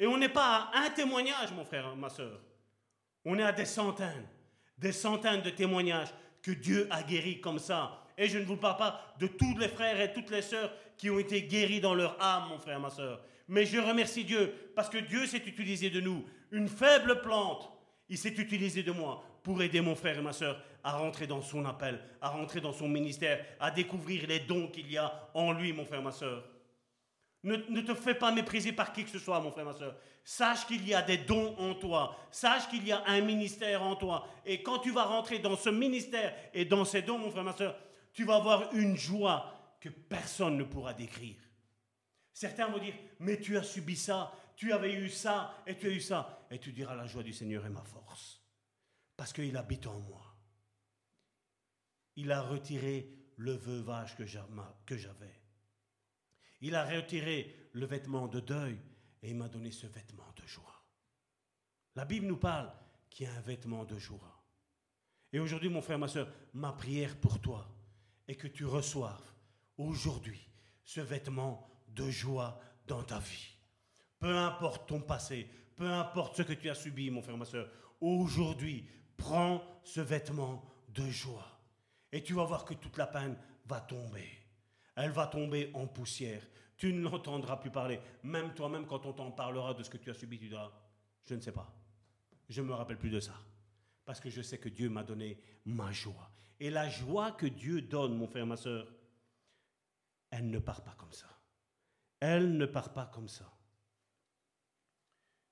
Et 0.00 0.06
on 0.06 0.16
n'est 0.16 0.30
pas 0.30 0.70
à 0.72 0.86
un 0.86 0.90
témoignage, 0.90 1.52
mon 1.52 1.64
frère, 1.64 1.94
ma 1.94 2.08
soeur. 2.08 2.40
On 3.26 3.38
est 3.38 3.42
à 3.42 3.52
des 3.52 3.66
centaines, 3.66 4.26
des 4.78 4.92
centaines 4.92 5.42
de 5.42 5.50
témoignages 5.50 6.08
que 6.42 6.52
Dieu 6.52 6.88
a 6.90 7.02
guéris 7.02 7.42
comme 7.42 7.58
ça. 7.58 8.02
Et 8.16 8.26
je 8.26 8.38
ne 8.38 8.44
vous 8.44 8.56
parle 8.56 8.78
pas 8.78 9.14
de 9.20 9.26
tous 9.26 9.58
les 9.58 9.68
frères 9.68 10.00
et 10.00 10.14
toutes 10.14 10.30
les 10.30 10.40
sœurs 10.40 10.72
qui 10.96 11.10
ont 11.10 11.18
été 11.18 11.42
guéris 11.42 11.80
dans 11.80 11.94
leur 11.94 12.16
âme, 12.20 12.48
mon 12.48 12.58
frère, 12.58 12.80
ma 12.80 12.88
soeur. 12.88 13.20
Mais 13.46 13.66
je 13.66 13.78
remercie 13.78 14.24
Dieu 14.24 14.72
parce 14.74 14.88
que 14.88 14.98
Dieu 14.98 15.26
s'est 15.26 15.44
utilisé 15.44 15.90
de 15.90 16.00
nous. 16.00 16.24
Une 16.50 16.68
faible 16.68 17.20
plante, 17.20 17.70
il 18.08 18.16
s'est 18.16 18.28
utilisé 18.30 18.82
de 18.82 18.92
moi 18.92 19.22
pour 19.42 19.62
aider 19.62 19.82
mon 19.82 19.94
frère 19.94 20.18
et 20.18 20.22
ma 20.22 20.32
soeur 20.32 20.62
à 20.82 20.92
rentrer 20.92 21.26
dans 21.26 21.42
son 21.42 21.66
appel, 21.66 22.00
à 22.22 22.30
rentrer 22.30 22.62
dans 22.62 22.72
son 22.72 22.88
ministère, 22.88 23.44
à 23.58 23.70
découvrir 23.70 24.26
les 24.26 24.40
dons 24.40 24.68
qu'il 24.68 24.90
y 24.90 24.96
a 24.96 25.28
en 25.34 25.52
lui, 25.52 25.74
mon 25.74 25.84
frère 25.84 26.02
ma 26.02 26.12
soeur. 26.12 26.42
Ne, 27.42 27.80
te 27.80 27.94
fais 27.94 28.14
pas 28.14 28.32
mépriser 28.32 28.72
par 28.72 28.92
qui 28.92 29.04
que 29.04 29.10
ce 29.10 29.18
soit, 29.18 29.40
mon 29.40 29.50
frère, 29.50 29.64
ma 29.64 29.72
soeur. 29.72 29.96
Sache 30.22 30.66
qu'il 30.66 30.86
y 30.86 30.92
a 30.92 31.00
des 31.00 31.18
dons 31.18 31.56
en 31.56 31.74
toi. 31.74 32.16
Sache 32.30 32.68
qu'il 32.68 32.86
y 32.86 32.92
a 32.92 33.02
un 33.06 33.22
ministère 33.22 33.82
en 33.82 33.96
toi. 33.96 34.28
Et 34.44 34.62
quand 34.62 34.80
tu 34.80 34.90
vas 34.90 35.04
rentrer 35.04 35.38
dans 35.38 35.56
ce 35.56 35.70
ministère 35.70 36.34
et 36.52 36.66
dans 36.66 36.84
ces 36.84 37.00
dons, 37.02 37.18
mon 37.18 37.30
frère, 37.30 37.44
ma 37.44 37.56
soeur, 37.56 37.76
tu 38.12 38.24
vas 38.24 38.36
avoir 38.36 38.74
une 38.74 38.96
joie 38.96 39.76
que 39.80 39.88
personne 39.88 40.58
ne 40.58 40.64
pourra 40.64 40.92
décrire. 40.92 41.38
Certains 42.32 42.68
vont 42.68 42.78
dire, 42.78 42.94
mais 43.18 43.40
tu 43.40 43.56
as 43.56 43.62
subi 43.62 43.96
ça, 43.96 44.32
tu 44.54 44.72
avais 44.72 44.92
eu 44.92 45.08
ça, 45.08 45.54
et 45.66 45.76
tu 45.76 45.86
as 45.86 45.90
eu 45.90 46.00
ça. 46.00 46.46
Et 46.50 46.58
tu 46.58 46.72
diras, 46.72 46.94
la 46.94 47.06
joie 47.06 47.22
du 47.22 47.32
Seigneur 47.32 47.64
est 47.64 47.70
ma 47.70 47.82
force. 47.82 48.42
Parce 49.16 49.32
qu'il 49.32 49.56
habite 49.56 49.86
en 49.86 49.98
moi. 50.00 50.36
Il 52.16 52.30
a 52.32 52.42
retiré 52.42 53.08
le 53.36 53.52
veuvage 53.52 54.14
que 54.16 54.26
j'avais. 54.96 55.39
Il 56.60 56.74
a 56.74 56.84
retiré 56.84 57.70
le 57.72 57.86
vêtement 57.86 58.28
de 58.28 58.40
deuil 58.40 58.78
et 59.22 59.30
il 59.30 59.36
m'a 59.36 59.48
donné 59.48 59.70
ce 59.70 59.86
vêtement 59.86 60.32
de 60.36 60.46
joie. 60.46 60.84
La 61.96 62.04
Bible 62.04 62.26
nous 62.26 62.36
parle 62.36 62.72
qu'il 63.08 63.26
y 63.26 63.28
a 63.28 63.34
un 63.34 63.40
vêtement 63.40 63.84
de 63.84 63.98
joie. 63.98 64.44
Et 65.32 65.38
aujourd'hui, 65.38 65.68
mon 65.68 65.82
frère, 65.82 65.98
ma 65.98 66.08
soeur, 66.08 66.28
ma 66.54 66.72
prière 66.72 67.16
pour 67.16 67.40
toi 67.40 67.66
est 68.26 68.36
que 68.36 68.48
tu 68.48 68.64
reçoives 68.64 69.32
aujourd'hui 69.76 70.48
ce 70.84 71.00
vêtement 71.00 71.68
de 71.88 72.10
joie 72.10 72.60
dans 72.86 73.02
ta 73.02 73.18
vie. 73.18 73.56
Peu 74.18 74.36
importe 74.36 74.88
ton 74.88 75.00
passé, 75.00 75.48
peu 75.76 75.88
importe 75.90 76.36
ce 76.36 76.42
que 76.42 76.52
tu 76.52 76.68
as 76.68 76.74
subi, 76.74 77.10
mon 77.10 77.22
frère, 77.22 77.36
ma 77.36 77.44
soeur, 77.44 77.70
aujourd'hui, 78.00 78.86
prends 79.16 79.62
ce 79.84 80.00
vêtement 80.00 80.64
de 80.88 81.08
joie. 81.08 81.46
Et 82.12 82.22
tu 82.22 82.34
vas 82.34 82.44
voir 82.44 82.64
que 82.64 82.74
toute 82.74 82.96
la 82.96 83.06
peine 83.06 83.36
va 83.66 83.80
tomber. 83.80 84.39
Elle 84.96 85.10
va 85.10 85.26
tomber 85.26 85.70
en 85.74 85.86
poussière. 85.86 86.46
Tu 86.76 86.92
ne 86.92 87.02
l'entendras 87.02 87.56
plus 87.58 87.70
parler. 87.70 88.00
Même 88.22 88.54
toi-même, 88.54 88.86
quand 88.86 89.04
on 89.06 89.12
t'en 89.12 89.30
parlera 89.30 89.74
de 89.74 89.82
ce 89.82 89.90
que 89.90 89.98
tu 89.98 90.10
as 90.10 90.14
subi, 90.14 90.38
tu 90.38 90.48
diras, 90.48 90.72
je 91.24 91.34
ne 91.34 91.40
sais 91.40 91.52
pas. 91.52 91.72
Je 92.48 92.62
ne 92.62 92.68
me 92.68 92.74
rappelle 92.74 92.98
plus 92.98 93.10
de 93.10 93.20
ça. 93.20 93.34
Parce 94.04 94.20
que 94.20 94.30
je 94.30 94.42
sais 94.42 94.58
que 94.58 94.68
Dieu 94.68 94.88
m'a 94.88 95.04
donné 95.04 95.38
ma 95.66 95.92
joie. 95.92 96.30
Et 96.58 96.70
la 96.70 96.88
joie 96.88 97.32
que 97.32 97.46
Dieu 97.46 97.82
donne, 97.82 98.16
mon 98.16 98.26
frère, 98.26 98.46
ma 98.46 98.56
soeur, 98.56 98.86
elle 100.30 100.50
ne 100.50 100.58
part 100.58 100.82
pas 100.82 100.94
comme 100.96 101.12
ça. 101.12 101.28
Elle 102.18 102.56
ne 102.56 102.66
part 102.66 102.92
pas 102.92 103.06
comme 103.06 103.28
ça. 103.28 103.50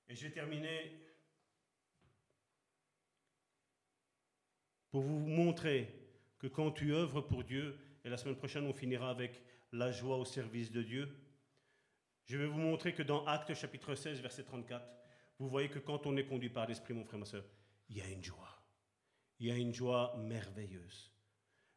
Et 0.07 0.15
je 0.15 0.27
vais 0.27 0.33
terminer 0.33 0.99
pour 4.89 5.01
vous 5.01 5.19
montrer 5.19 5.95
que 6.39 6.47
quand 6.47 6.71
tu 6.71 6.93
œuvres 6.93 7.21
pour 7.21 7.43
Dieu, 7.43 7.77
et 8.09 8.11
la 8.11 8.17
semaine 8.17 8.35
prochaine 8.35 8.65
on 8.65 8.73
finira 8.73 9.11
avec 9.11 9.39
la 9.71 9.91
joie 9.91 10.17
au 10.17 10.25
service 10.25 10.71
de 10.71 10.81
Dieu, 10.81 11.07
je 12.25 12.37
vais 12.37 12.47
vous 12.47 12.59
montrer 12.59 12.91
que 12.91 13.03
dans 13.03 13.23
Actes 13.25 13.53
chapitre 13.53 13.93
16, 13.93 14.19
verset 14.19 14.43
34, 14.43 14.83
vous 15.37 15.47
voyez 15.47 15.69
que 15.69 15.77
quand 15.77 16.07
on 16.07 16.17
est 16.17 16.25
conduit 16.25 16.49
par 16.49 16.65
l'Esprit, 16.65 16.95
mon 16.95 17.05
frère, 17.05 17.19
ma 17.19 17.25
soeur, 17.25 17.45
il 17.87 17.97
y 17.97 18.01
a 18.01 18.07
une 18.07 18.23
joie. 18.23 18.63
Il 19.39 19.45
y 19.45 19.51
a 19.51 19.55
une 19.55 19.75
joie 19.75 20.15
merveilleuse. 20.17 21.11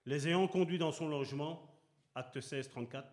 Les 0.07 0.27
ayant 0.27 0.49
conduits 0.49 0.79
dans 0.79 0.91
son 0.91 1.07
logement, 1.07 1.71
Acte 2.15 2.41
16, 2.41 2.71
34, 2.71 3.07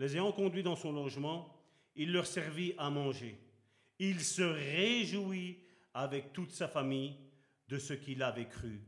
les 0.00 0.16
ayant 0.16 0.32
conduits 0.32 0.64
dans 0.64 0.76
son 0.76 0.92
logement, 0.92 1.56
il 1.94 2.12
leur 2.12 2.26
servit 2.26 2.74
à 2.78 2.90
manger. 2.90 3.38
Il 4.00 4.20
se 4.20 4.42
réjouit 4.42 5.60
avec 5.94 6.32
toute 6.32 6.50
sa 6.50 6.66
famille 6.66 7.16
de 7.68 7.78
ce 7.78 7.94
qu'il 7.94 8.24
avait 8.24 8.48
cru. 8.48 8.80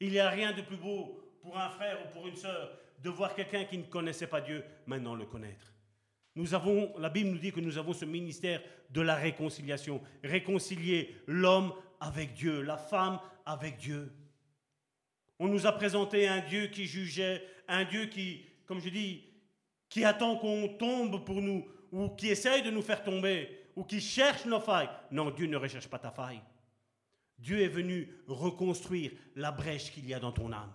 Il 0.00 0.10
n'y 0.10 0.18
a 0.18 0.30
rien 0.30 0.52
de 0.52 0.62
plus 0.62 0.76
beau 0.76 1.20
pour 1.40 1.58
un 1.58 1.70
frère 1.70 1.98
ou 2.04 2.12
pour 2.12 2.26
une 2.26 2.36
sœur 2.36 2.70
de 3.02 3.10
voir 3.10 3.34
quelqu'un 3.34 3.64
qui 3.64 3.78
ne 3.78 3.84
connaissait 3.84 4.26
pas 4.26 4.40
Dieu 4.40 4.64
maintenant 4.86 5.14
le 5.14 5.26
connaître. 5.26 5.72
Nous 6.34 6.54
avons, 6.54 6.92
la 6.98 7.08
Bible 7.08 7.30
nous 7.30 7.38
dit 7.38 7.52
que 7.52 7.60
nous 7.60 7.78
avons 7.78 7.94
ce 7.94 8.04
ministère 8.04 8.60
de 8.90 9.00
la 9.00 9.14
réconciliation. 9.14 10.02
Réconcilier 10.22 11.16
l'homme 11.26 11.72
avec 12.00 12.34
Dieu, 12.34 12.60
la 12.60 12.76
femme 12.76 13.18
avec 13.46 13.78
Dieu. 13.78 14.12
On 15.38 15.48
nous 15.48 15.66
a 15.66 15.72
présenté 15.72 16.28
un 16.28 16.40
Dieu 16.40 16.66
qui 16.66 16.86
jugeait, 16.86 17.42
un 17.68 17.84
Dieu 17.84 18.06
qui, 18.06 18.44
comme 18.66 18.80
je 18.80 18.90
dis, 18.90 19.24
qui 19.88 20.04
attend 20.04 20.36
qu'on 20.36 20.68
tombe 20.78 21.24
pour 21.24 21.40
nous, 21.40 21.66
ou 21.92 22.10
qui 22.10 22.28
essaye 22.28 22.62
de 22.62 22.70
nous 22.70 22.82
faire 22.82 23.02
tomber, 23.02 23.66
ou 23.74 23.84
qui 23.84 24.00
cherche 24.00 24.44
nos 24.44 24.60
failles. 24.60 24.90
Non, 25.10 25.30
Dieu 25.30 25.46
ne 25.46 25.56
recherche 25.56 25.88
pas 25.88 25.98
ta 25.98 26.10
faille. 26.10 26.42
Dieu 27.38 27.60
est 27.60 27.68
venu 27.68 28.08
reconstruire 28.26 29.12
la 29.34 29.52
brèche 29.52 29.92
qu'il 29.92 30.06
y 30.06 30.14
a 30.14 30.20
dans 30.20 30.32
ton 30.32 30.52
âme. 30.52 30.72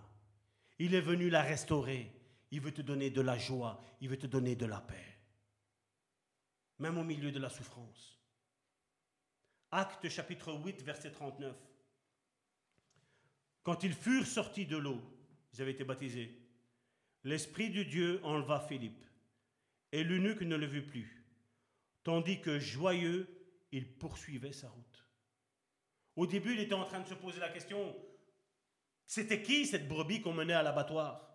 Il 0.78 0.94
est 0.94 1.00
venu 1.00 1.28
la 1.28 1.42
restaurer. 1.42 2.12
Il 2.50 2.60
veut 2.60 2.72
te 2.72 2.82
donner 2.82 3.10
de 3.10 3.22
la 3.22 3.38
joie, 3.38 3.82
il 4.00 4.10
veut 4.10 4.18
te 4.18 4.26
donner 4.26 4.54
de 4.54 4.66
la 4.66 4.80
paix. 4.80 5.18
Même 6.78 6.98
au 6.98 7.04
milieu 7.04 7.32
de 7.32 7.38
la 7.38 7.48
souffrance. 7.48 8.18
Acte 9.70 10.08
chapitre 10.10 10.52
8, 10.52 10.82
verset 10.82 11.12
39. 11.12 11.56
Quand 13.62 13.82
ils 13.84 13.94
furent 13.94 14.26
sortis 14.26 14.66
de 14.66 14.76
l'eau, 14.76 15.00
ils 15.54 15.62
avaient 15.62 15.72
été 15.72 15.84
baptisés, 15.84 16.36
l'Esprit 17.24 17.70
de 17.70 17.82
Dieu 17.84 18.20
enleva 18.22 18.60
Philippe, 18.60 19.04
et 19.92 20.04
l'eunuque 20.04 20.42
ne 20.42 20.56
le 20.56 20.66
vit 20.66 20.82
plus, 20.82 21.24
tandis 22.02 22.40
que 22.40 22.58
joyeux, 22.58 23.28
il 23.70 23.86
poursuivait 23.86 24.52
sa 24.52 24.68
route. 24.68 24.91
Au 26.16 26.26
début, 26.26 26.54
il 26.54 26.60
était 26.60 26.74
en 26.74 26.84
train 26.84 27.00
de 27.00 27.08
se 27.08 27.14
poser 27.14 27.40
la 27.40 27.48
question, 27.48 27.96
c'était 29.06 29.42
qui 29.42 29.66
cette 29.66 29.88
brebis 29.88 30.20
qu'on 30.20 30.32
menait 30.32 30.52
à 30.52 30.62
l'abattoir? 30.62 31.28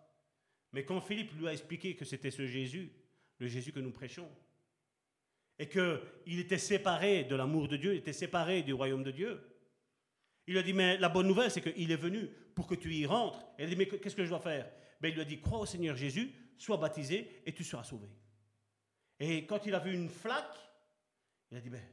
Mais 0.72 0.86
quand 0.86 1.02
Philippe 1.02 1.34
lui 1.34 1.48
a 1.48 1.54
expliqué 1.54 1.96
que 1.96 2.06
c'était 2.06 2.32
ce 2.32 2.46
Jésus, 2.46 2.92
le 3.40 3.48
Jésus 3.48 3.72
que 3.72 3.80
nous 3.80 3.92
prêchons, 3.92 4.30
et 5.60 5.68
qu'il 5.68 6.40
était 6.40 6.58
séparé 6.58 7.24
de 7.24 7.36
l'amour 7.36 7.68
de 7.68 7.78
Dieu, 7.78 7.94
il 7.94 7.98
était 7.98 8.14
séparé 8.14 8.62
du 8.62 8.74
royaume 8.74 9.04
de 9.04 9.12
Dieu, 9.12 9.42
il 10.46 10.54
lui 10.54 10.60
a 10.60 10.64
dit, 10.64 10.74
mais 10.74 10.98
la 10.98 11.10
bonne 11.10 11.28
nouvelle, 11.28 11.52
c'est 11.52 11.62
qu'il 11.62 11.92
est 11.92 11.98
venu 11.98 12.28
pour 12.56 12.68
que 12.68 12.76
tu 12.76 12.94
y 12.94 13.06
rentres. 13.06 13.46
Et 13.58 13.64
il 13.64 13.66
a 13.66 13.70
dit, 13.70 13.76
mais 13.76 13.88
qu'est-ce 13.88 14.16
que 14.16 14.24
je 14.24 14.30
dois 14.30 14.40
faire? 14.40 14.72
Ben, 15.02 15.10
Il 15.10 15.16
lui 15.16 15.22
a 15.22 15.26
dit, 15.26 15.42
crois 15.42 15.60
au 15.60 15.66
Seigneur 15.66 15.96
Jésus, 15.96 16.34
sois 16.58 16.78
baptisé 16.78 17.42
et 17.46 17.54
tu 17.54 17.64
seras 17.64 17.84
sauvé. 17.84 18.08
Et 19.20 19.46
quand 19.46 19.66
il 19.66 19.76
a 19.76 19.80
vu 19.80 19.94
une 19.94 20.10
flaque, 20.10 20.58
il 21.52 21.58
a 21.58 21.62
dit, 21.62 21.70
ben, 21.70 21.84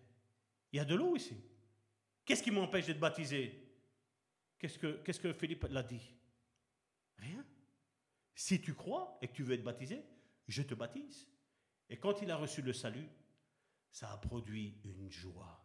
il 0.72 0.76
y 0.76 0.80
a 0.80 0.84
de 0.84 0.94
l'eau 0.94 1.16
ici. 1.16 1.36
Qu'est-ce 2.24 2.42
qui 2.42 2.50
m'empêche 2.50 2.86
d'être 2.86 3.00
baptisé? 3.00 3.60
Qu'est-ce 4.58 4.78
que, 4.78 5.02
qu'est-ce 5.02 5.20
que 5.20 5.32
Philippe 5.32 5.66
l'a 5.70 5.82
dit? 5.82 6.14
Rien. 7.18 7.44
Si 8.34 8.60
tu 8.60 8.74
crois 8.74 9.18
et 9.20 9.28
que 9.28 9.34
tu 9.34 9.42
veux 9.42 9.54
être 9.54 9.62
baptisé, 9.62 10.02
je 10.48 10.62
te 10.62 10.74
baptise. 10.74 11.28
Et 11.88 11.98
quand 11.98 12.22
il 12.22 12.30
a 12.30 12.36
reçu 12.36 12.62
le 12.62 12.72
salut, 12.72 13.08
ça 13.90 14.10
a 14.12 14.16
produit 14.16 14.80
une 14.84 15.10
joie. 15.10 15.64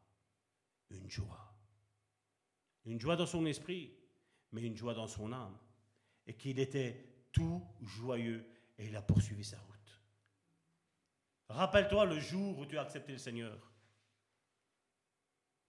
Une 0.89 1.09
joie. 1.09 1.55
Une 2.85 2.99
joie 2.99 3.15
dans 3.15 3.25
son 3.25 3.45
esprit, 3.45 3.95
mais 4.51 4.63
une 4.63 4.75
joie 4.75 4.93
dans 4.93 5.07
son 5.07 5.31
âme. 5.31 5.57
Et 6.27 6.35
qu'il 6.35 6.59
était 6.59 7.25
tout 7.31 7.65
joyeux 7.81 8.45
et 8.77 8.87
il 8.87 8.95
a 8.95 9.01
poursuivi 9.01 9.43
sa 9.43 9.59
route. 9.59 10.01
Rappelle-toi 11.49 12.05
le 12.05 12.19
jour 12.19 12.59
où 12.59 12.65
tu 12.65 12.77
as 12.77 12.81
accepté 12.81 13.11
le 13.11 13.17
Seigneur. 13.17 13.57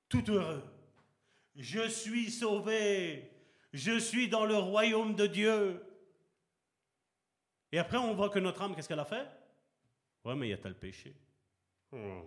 Tout 0.09 0.31
heureux. 0.31 0.80
Je 1.57 1.89
suis 1.89 2.31
sauvé. 2.31 3.31
Je 3.73 3.99
suis 3.99 4.29
dans 4.29 4.45
le 4.45 4.57
royaume 4.57 5.15
de 5.15 5.27
Dieu. 5.27 5.83
Et 7.73 7.79
après, 7.79 7.99
on 7.99 8.15
voit 8.15 8.31
que 8.31 8.39
notre 8.39 8.63
âme, 8.63 8.75
qu'est-ce 8.75 8.89
qu'elle 8.89 8.99
a 8.99 9.05
fait? 9.05 9.29
Ouais, 10.25 10.35
mais 10.35 10.49
il 10.49 10.51
y 10.51 10.55
a 10.55 10.59
tel 10.59 10.75
péché. 10.75 11.15
Hmm. 11.93 12.23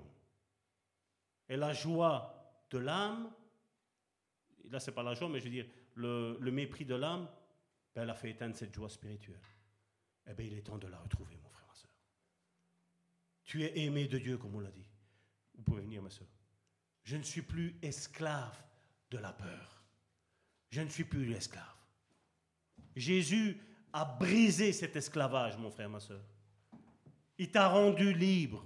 Et 1.50 1.58
la 1.58 1.74
joie 1.74 2.66
de 2.70 2.78
l'âme, 2.78 3.32
là, 4.70 4.80
c'est 4.80 4.94
pas 4.94 5.04
la 5.04 5.14
joie, 5.14 5.30
mais 5.30 5.40
je 5.40 5.46
veux 5.46 5.52
dire, 5.52 5.68
le, 5.96 6.38
mépris 6.52 6.86
de 6.86 6.96
l'âme, 6.96 7.30
ben, 7.94 8.04
elle 8.04 8.10
a 8.10 8.16
fait 8.16 8.32
éteindre 8.32 8.56
cette 8.56 8.74
joie 8.74 8.90
spirituelle. 8.90 9.42
Eh 10.28 10.34
bien, 10.34 10.46
il 10.46 10.54
est 10.58 10.62
temps 10.62 10.78
de 10.78 10.88
la 10.88 10.98
retrouver, 10.98 11.36
mon 11.36 11.50
frère, 11.50 11.68
ma 11.68 11.76
soeur. 11.76 11.92
Tu 13.44 13.64
es 13.64 13.80
aimé 13.80 14.08
de 14.08 14.18
Dieu, 14.18 14.38
comme 14.38 14.56
on 14.56 14.62
l'a 14.62 14.72
dit. 14.72 14.90
Vous 15.56 15.64
pouvez 15.64 15.82
venir, 15.82 16.02
ma 16.02 16.10
soeur. 16.10 16.28
Je 17.04 17.18
ne 17.18 17.24
suis 17.24 17.42
plus 17.42 17.78
esclave 17.82 18.58
de 19.14 19.20
la 19.20 19.32
peur. 19.32 19.84
Je 20.70 20.82
ne 20.82 20.90
suis 20.90 21.04
plus 21.04 21.26
l'esclave. 21.26 21.64
Jésus 22.96 23.58
a 23.94 24.06
brisé 24.06 24.74
cet 24.74 24.96
esclavage, 24.96 25.58
mon 25.58 25.70
frère, 25.70 25.90
ma 25.90 26.00
soeur. 26.00 26.22
Il 27.38 27.52
t'a 27.52 27.68
rendu 27.68 28.12
libre. 28.14 28.64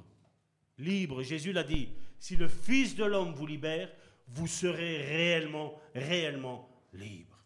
Libre. 0.78 1.22
Jésus 1.22 1.52
l'a 1.52 1.64
dit. 1.64 1.90
Si 2.20 2.36
le 2.36 2.48
Fils 2.48 2.96
de 2.96 3.04
l'homme 3.04 3.34
vous 3.34 3.46
libère, 3.46 3.92
vous 4.30 4.48
serez 4.48 5.04
réellement, 5.04 5.80
réellement 5.94 6.70
libre. 6.94 7.38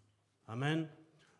Amen. 0.48 0.88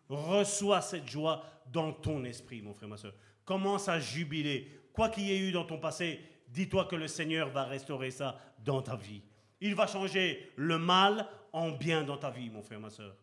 Reçois 0.10 0.82
cette 0.82 1.08
joie 1.08 1.44
dans 1.72 1.94
ton 1.94 2.24
esprit, 2.26 2.62
mon 2.62 2.74
frère, 2.74 2.90
ma 2.90 2.98
soeur. 2.98 3.14
Commence 3.46 3.88
à 3.88 4.00
jubiler. 4.00 4.70
Quoi 4.94 5.10
qu'il 5.10 5.24
y 5.24 5.32
ait 5.32 5.40
eu 5.40 5.52
dans 5.52 5.64
ton 5.64 5.80
passé, 5.80 6.20
dis-toi 6.50 6.86
que 6.86 6.96
le 6.96 7.08
Seigneur 7.08 7.50
va 7.50 7.64
restaurer 7.64 8.12
ça 8.12 8.40
dans 8.60 8.82
ta 8.82 8.96
vie. 8.96 9.22
Il 9.62 9.76
va 9.76 9.88
changer 9.88 10.52
le 10.56 10.78
mal 10.78 11.28
en 11.54 11.72
bien 11.72 12.04
dans 12.04 12.18
ta 12.18 12.30
vie, 12.30 12.50
mon 12.50 12.62
frère, 12.62 12.80
ma 12.80 12.90
soeur. 12.90 13.16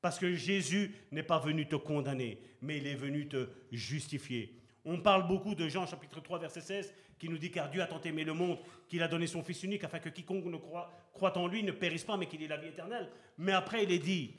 Parce 0.00 0.18
que 0.18 0.34
Jésus 0.34 0.94
n'est 1.10 1.22
pas 1.22 1.38
venu 1.38 1.66
te 1.66 1.76
condamner, 1.76 2.38
mais 2.60 2.78
il 2.78 2.86
est 2.86 2.94
venu 2.94 3.28
te 3.28 3.48
justifier. 3.72 4.60
On 4.84 5.00
parle 5.00 5.26
beaucoup 5.26 5.54
de 5.54 5.66
Jean 5.68 5.86
chapitre 5.86 6.20
3 6.20 6.38
verset 6.38 6.60
16 6.60 6.94
qui 7.18 7.28
nous 7.28 7.38
dit 7.38 7.50
car 7.50 7.70
Dieu 7.70 7.80
a 7.80 7.86
tant 7.86 8.00
aimé 8.02 8.22
le 8.22 8.34
monde 8.34 8.58
qu'il 8.86 9.02
a 9.02 9.08
donné 9.08 9.26
son 9.26 9.42
Fils 9.42 9.62
unique 9.62 9.84
afin 9.84 9.98
que 9.98 10.10
quiconque 10.10 10.44
ne 10.44 10.58
croit, 10.58 10.92
croit 11.12 11.36
en 11.38 11.46
lui 11.46 11.62
ne 11.62 11.72
périsse 11.72 12.04
pas 12.04 12.18
mais 12.18 12.26
qu'il 12.26 12.42
ait 12.42 12.48
la 12.48 12.58
vie 12.58 12.68
éternelle. 12.68 13.08
Mais 13.38 13.52
après 13.52 13.84
il 13.84 13.92
est 13.92 13.98
dit 13.98 14.34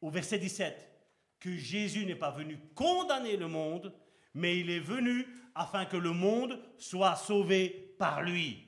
au 0.00 0.08
verset 0.08 0.38
17 0.38 0.88
que 1.38 1.54
Jésus 1.56 2.06
n'est 2.06 2.14
pas 2.14 2.30
venu 2.30 2.58
condamner 2.74 3.36
le 3.36 3.48
monde, 3.48 3.92
mais 4.32 4.58
il 4.58 4.70
est 4.70 4.80
venu 4.80 5.26
afin 5.54 5.84
que 5.84 5.96
le 5.96 6.12
monde 6.12 6.58
soit 6.78 7.16
sauvé 7.16 7.94
par 7.98 8.22
lui. 8.22 8.66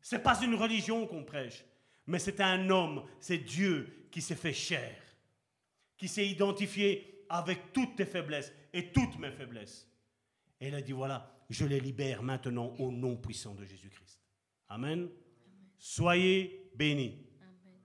Ce 0.00 0.16
n'est 0.16 0.22
pas 0.22 0.40
une 0.42 0.54
religion 0.54 1.06
qu'on 1.06 1.24
prêche, 1.24 1.64
mais 2.06 2.18
c'est 2.18 2.40
un 2.40 2.68
homme, 2.70 3.04
c'est 3.20 3.38
Dieu 3.38 4.08
qui 4.10 4.20
s'est 4.20 4.34
fait 4.34 4.52
chair, 4.52 4.96
qui 5.96 6.08
s'est 6.08 6.26
identifié 6.26 7.24
avec 7.28 7.72
toutes 7.72 7.96
tes 7.96 8.04
faiblesses 8.04 8.52
et 8.72 8.92
toutes 8.92 9.18
mes 9.18 9.30
faiblesses. 9.30 9.88
Et 10.60 10.68
il 10.68 10.74
a 10.74 10.82
dit, 10.82 10.92
voilà, 10.92 11.34
je 11.50 11.64
les 11.64 11.80
libère 11.80 12.22
maintenant 12.22 12.74
au 12.78 12.90
nom 12.90 13.16
puissant 13.16 13.54
de 13.54 13.64
Jésus-Christ. 13.64 14.20
Amen. 14.68 15.08
Soyez 15.78 16.70
bénis. 16.74 17.26
Amen. 17.42 17.80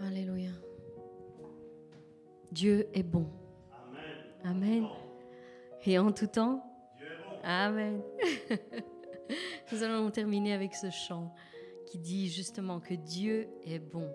Alléluia. 0.00 0.50
Dieu 2.52 2.88
est 2.92 3.02
bon. 3.02 3.30
Amen. 4.44 4.86
Et 5.84 5.98
en 5.98 6.12
tout 6.12 6.26
temps, 6.26 6.66
Amen. 7.42 8.02
Nous 9.72 9.82
allons 9.82 10.10
terminer 10.10 10.52
avec 10.52 10.74
ce 10.74 10.90
chant 10.90 11.34
qui 11.86 11.98
dit 11.98 12.30
justement 12.30 12.80
que 12.80 12.94
Dieu 12.94 13.48
est 13.64 13.78
bon. 13.78 14.08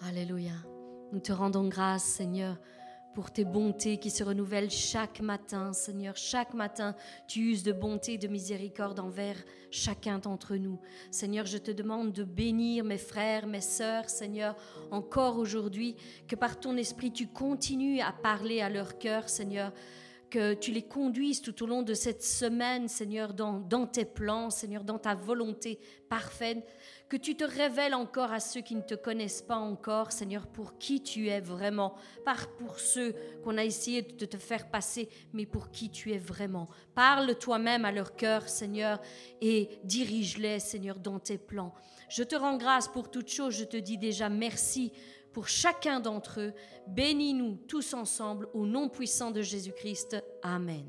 Alléluia. 0.00 0.52
Nous 1.12 1.20
te 1.20 1.32
rendons 1.32 1.68
grâce, 1.68 2.04
Seigneur, 2.04 2.58
pour 3.14 3.30
tes 3.30 3.46
bontés 3.46 3.96
qui 3.96 4.10
se 4.10 4.22
renouvellent 4.22 4.70
chaque 4.70 5.20
matin, 5.20 5.72
Seigneur. 5.72 6.16
Chaque 6.16 6.52
matin, 6.52 6.94
tu 7.26 7.40
uses 7.40 7.62
de 7.62 7.72
bonté 7.72 8.14
et 8.14 8.18
de 8.18 8.28
miséricorde 8.28 9.00
envers 9.00 9.36
chacun 9.70 10.18
d'entre 10.18 10.56
nous. 10.56 10.78
Seigneur, 11.10 11.46
je 11.46 11.56
te 11.56 11.70
demande 11.70 12.12
de 12.12 12.24
bénir 12.24 12.84
mes 12.84 12.98
frères, 12.98 13.46
mes 13.46 13.62
sœurs, 13.62 14.10
Seigneur, 14.10 14.54
encore 14.90 15.38
aujourd'hui, 15.38 15.96
que 16.28 16.36
par 16.36 16.60
ton 16.60 16.76
esprit, 16.76 17.10
tu 17.10 17.26
continues 17.26 18.00
à 18.00 18.12
parler 18.12 18.60
à 18.60 18.68
leur 18.68 18.98
cœur, 18.98 19.30
Seigneur 19.30 19.72
que 20.30 20.54
tu 20.54 20.72
les 20.72 20.82
conduises 20.82 21.40
tout 21.40 21.62
au 21.62 21.66
long 21.66 21.82
de 21.82 21.94
cette 21.94 22.22
semaine, 22.22 22.88
Seigneur, 22.88 23.34
dans, 23.34 23.86
tes 23.86 24.04
plans, 24.04 24.50
Seigneur, 24.50 24.84
dans 24.84 24.98
ta 24.98 25.14
volonté 25.14 25.78
parfaite, 26.08 26.66
que 27.08 27.16
tu 27.16 27.36
te 27.36 27.44
révèles 27.44 27.94
encore 27.94 28.32
à 28.32 28.40
ceux 28.40 28.60
qui 28.60 28.74
ne 28.74 28.80
te 28.80 28.94
connaissent 28.94 29.42
pas 29.42 29.56
encore, 29.56 30.12
Seigneur, 30.12 30.46
pour 30.46 30.78
qui 30.78 31.02
tu 31.02 31.28
es 31.28 31.40
vraiment, 31.40 31.94
pas 32.24 32.36
pour 32.58 32.80
ceux 32.80 33.14
qu'on 33.44 33.58
a 33.58 33.64
essayé 33.64 34.02
de 34.02 34.26
te 34.26 34.36
faire 34.36 34.68
passer, 34.70 35.08
mais 35.32 35.46
pour 35.46 35.70
qui 35.70 35.90
tu 35.90 36.12
es 36.12 36.18
vraiment. 36.18 36.68
Parle 36.94 37.36
toi-même 37.36 37.84
à 37.84 37.92
leur 37.92 38.16
cœur, 38.16 38.48
Seigneur, 38.48 39.00
et 39.40 39.78
dirige-les, 39.84 40.58
Seigneur, 40.58 40.98
dans 40.98 41.20
tes 41.20 41.38
plans. 41.38 41.72
Je 42.08 42.22
te 42.22 42.36
rends 42.36 42.56
grâce 42.56 42.88
pour 42.88 43.10
toutes 43.10 43.30
choses, 43.30 43.56
je 43.56 43.64
te 43.64 43.76
dis 43.76 43.98
déjà 43.98 44.28
merci 44.28 44.92
pour 45.36 45.48
chacun 45.48 46.00
d'entre 46.00 46.40
eux. 46.40 46.54
Bénis-nous 46.86 47.58
tous 47.68 47.92
ensemble 47.92 48.48
au 48.54 48.64
nom 48.64 48.88
puissant 48.88 49.30
de 49.30 49.42
Jésus-Christ. 49.42 50.16
Amen. 50.42 50.86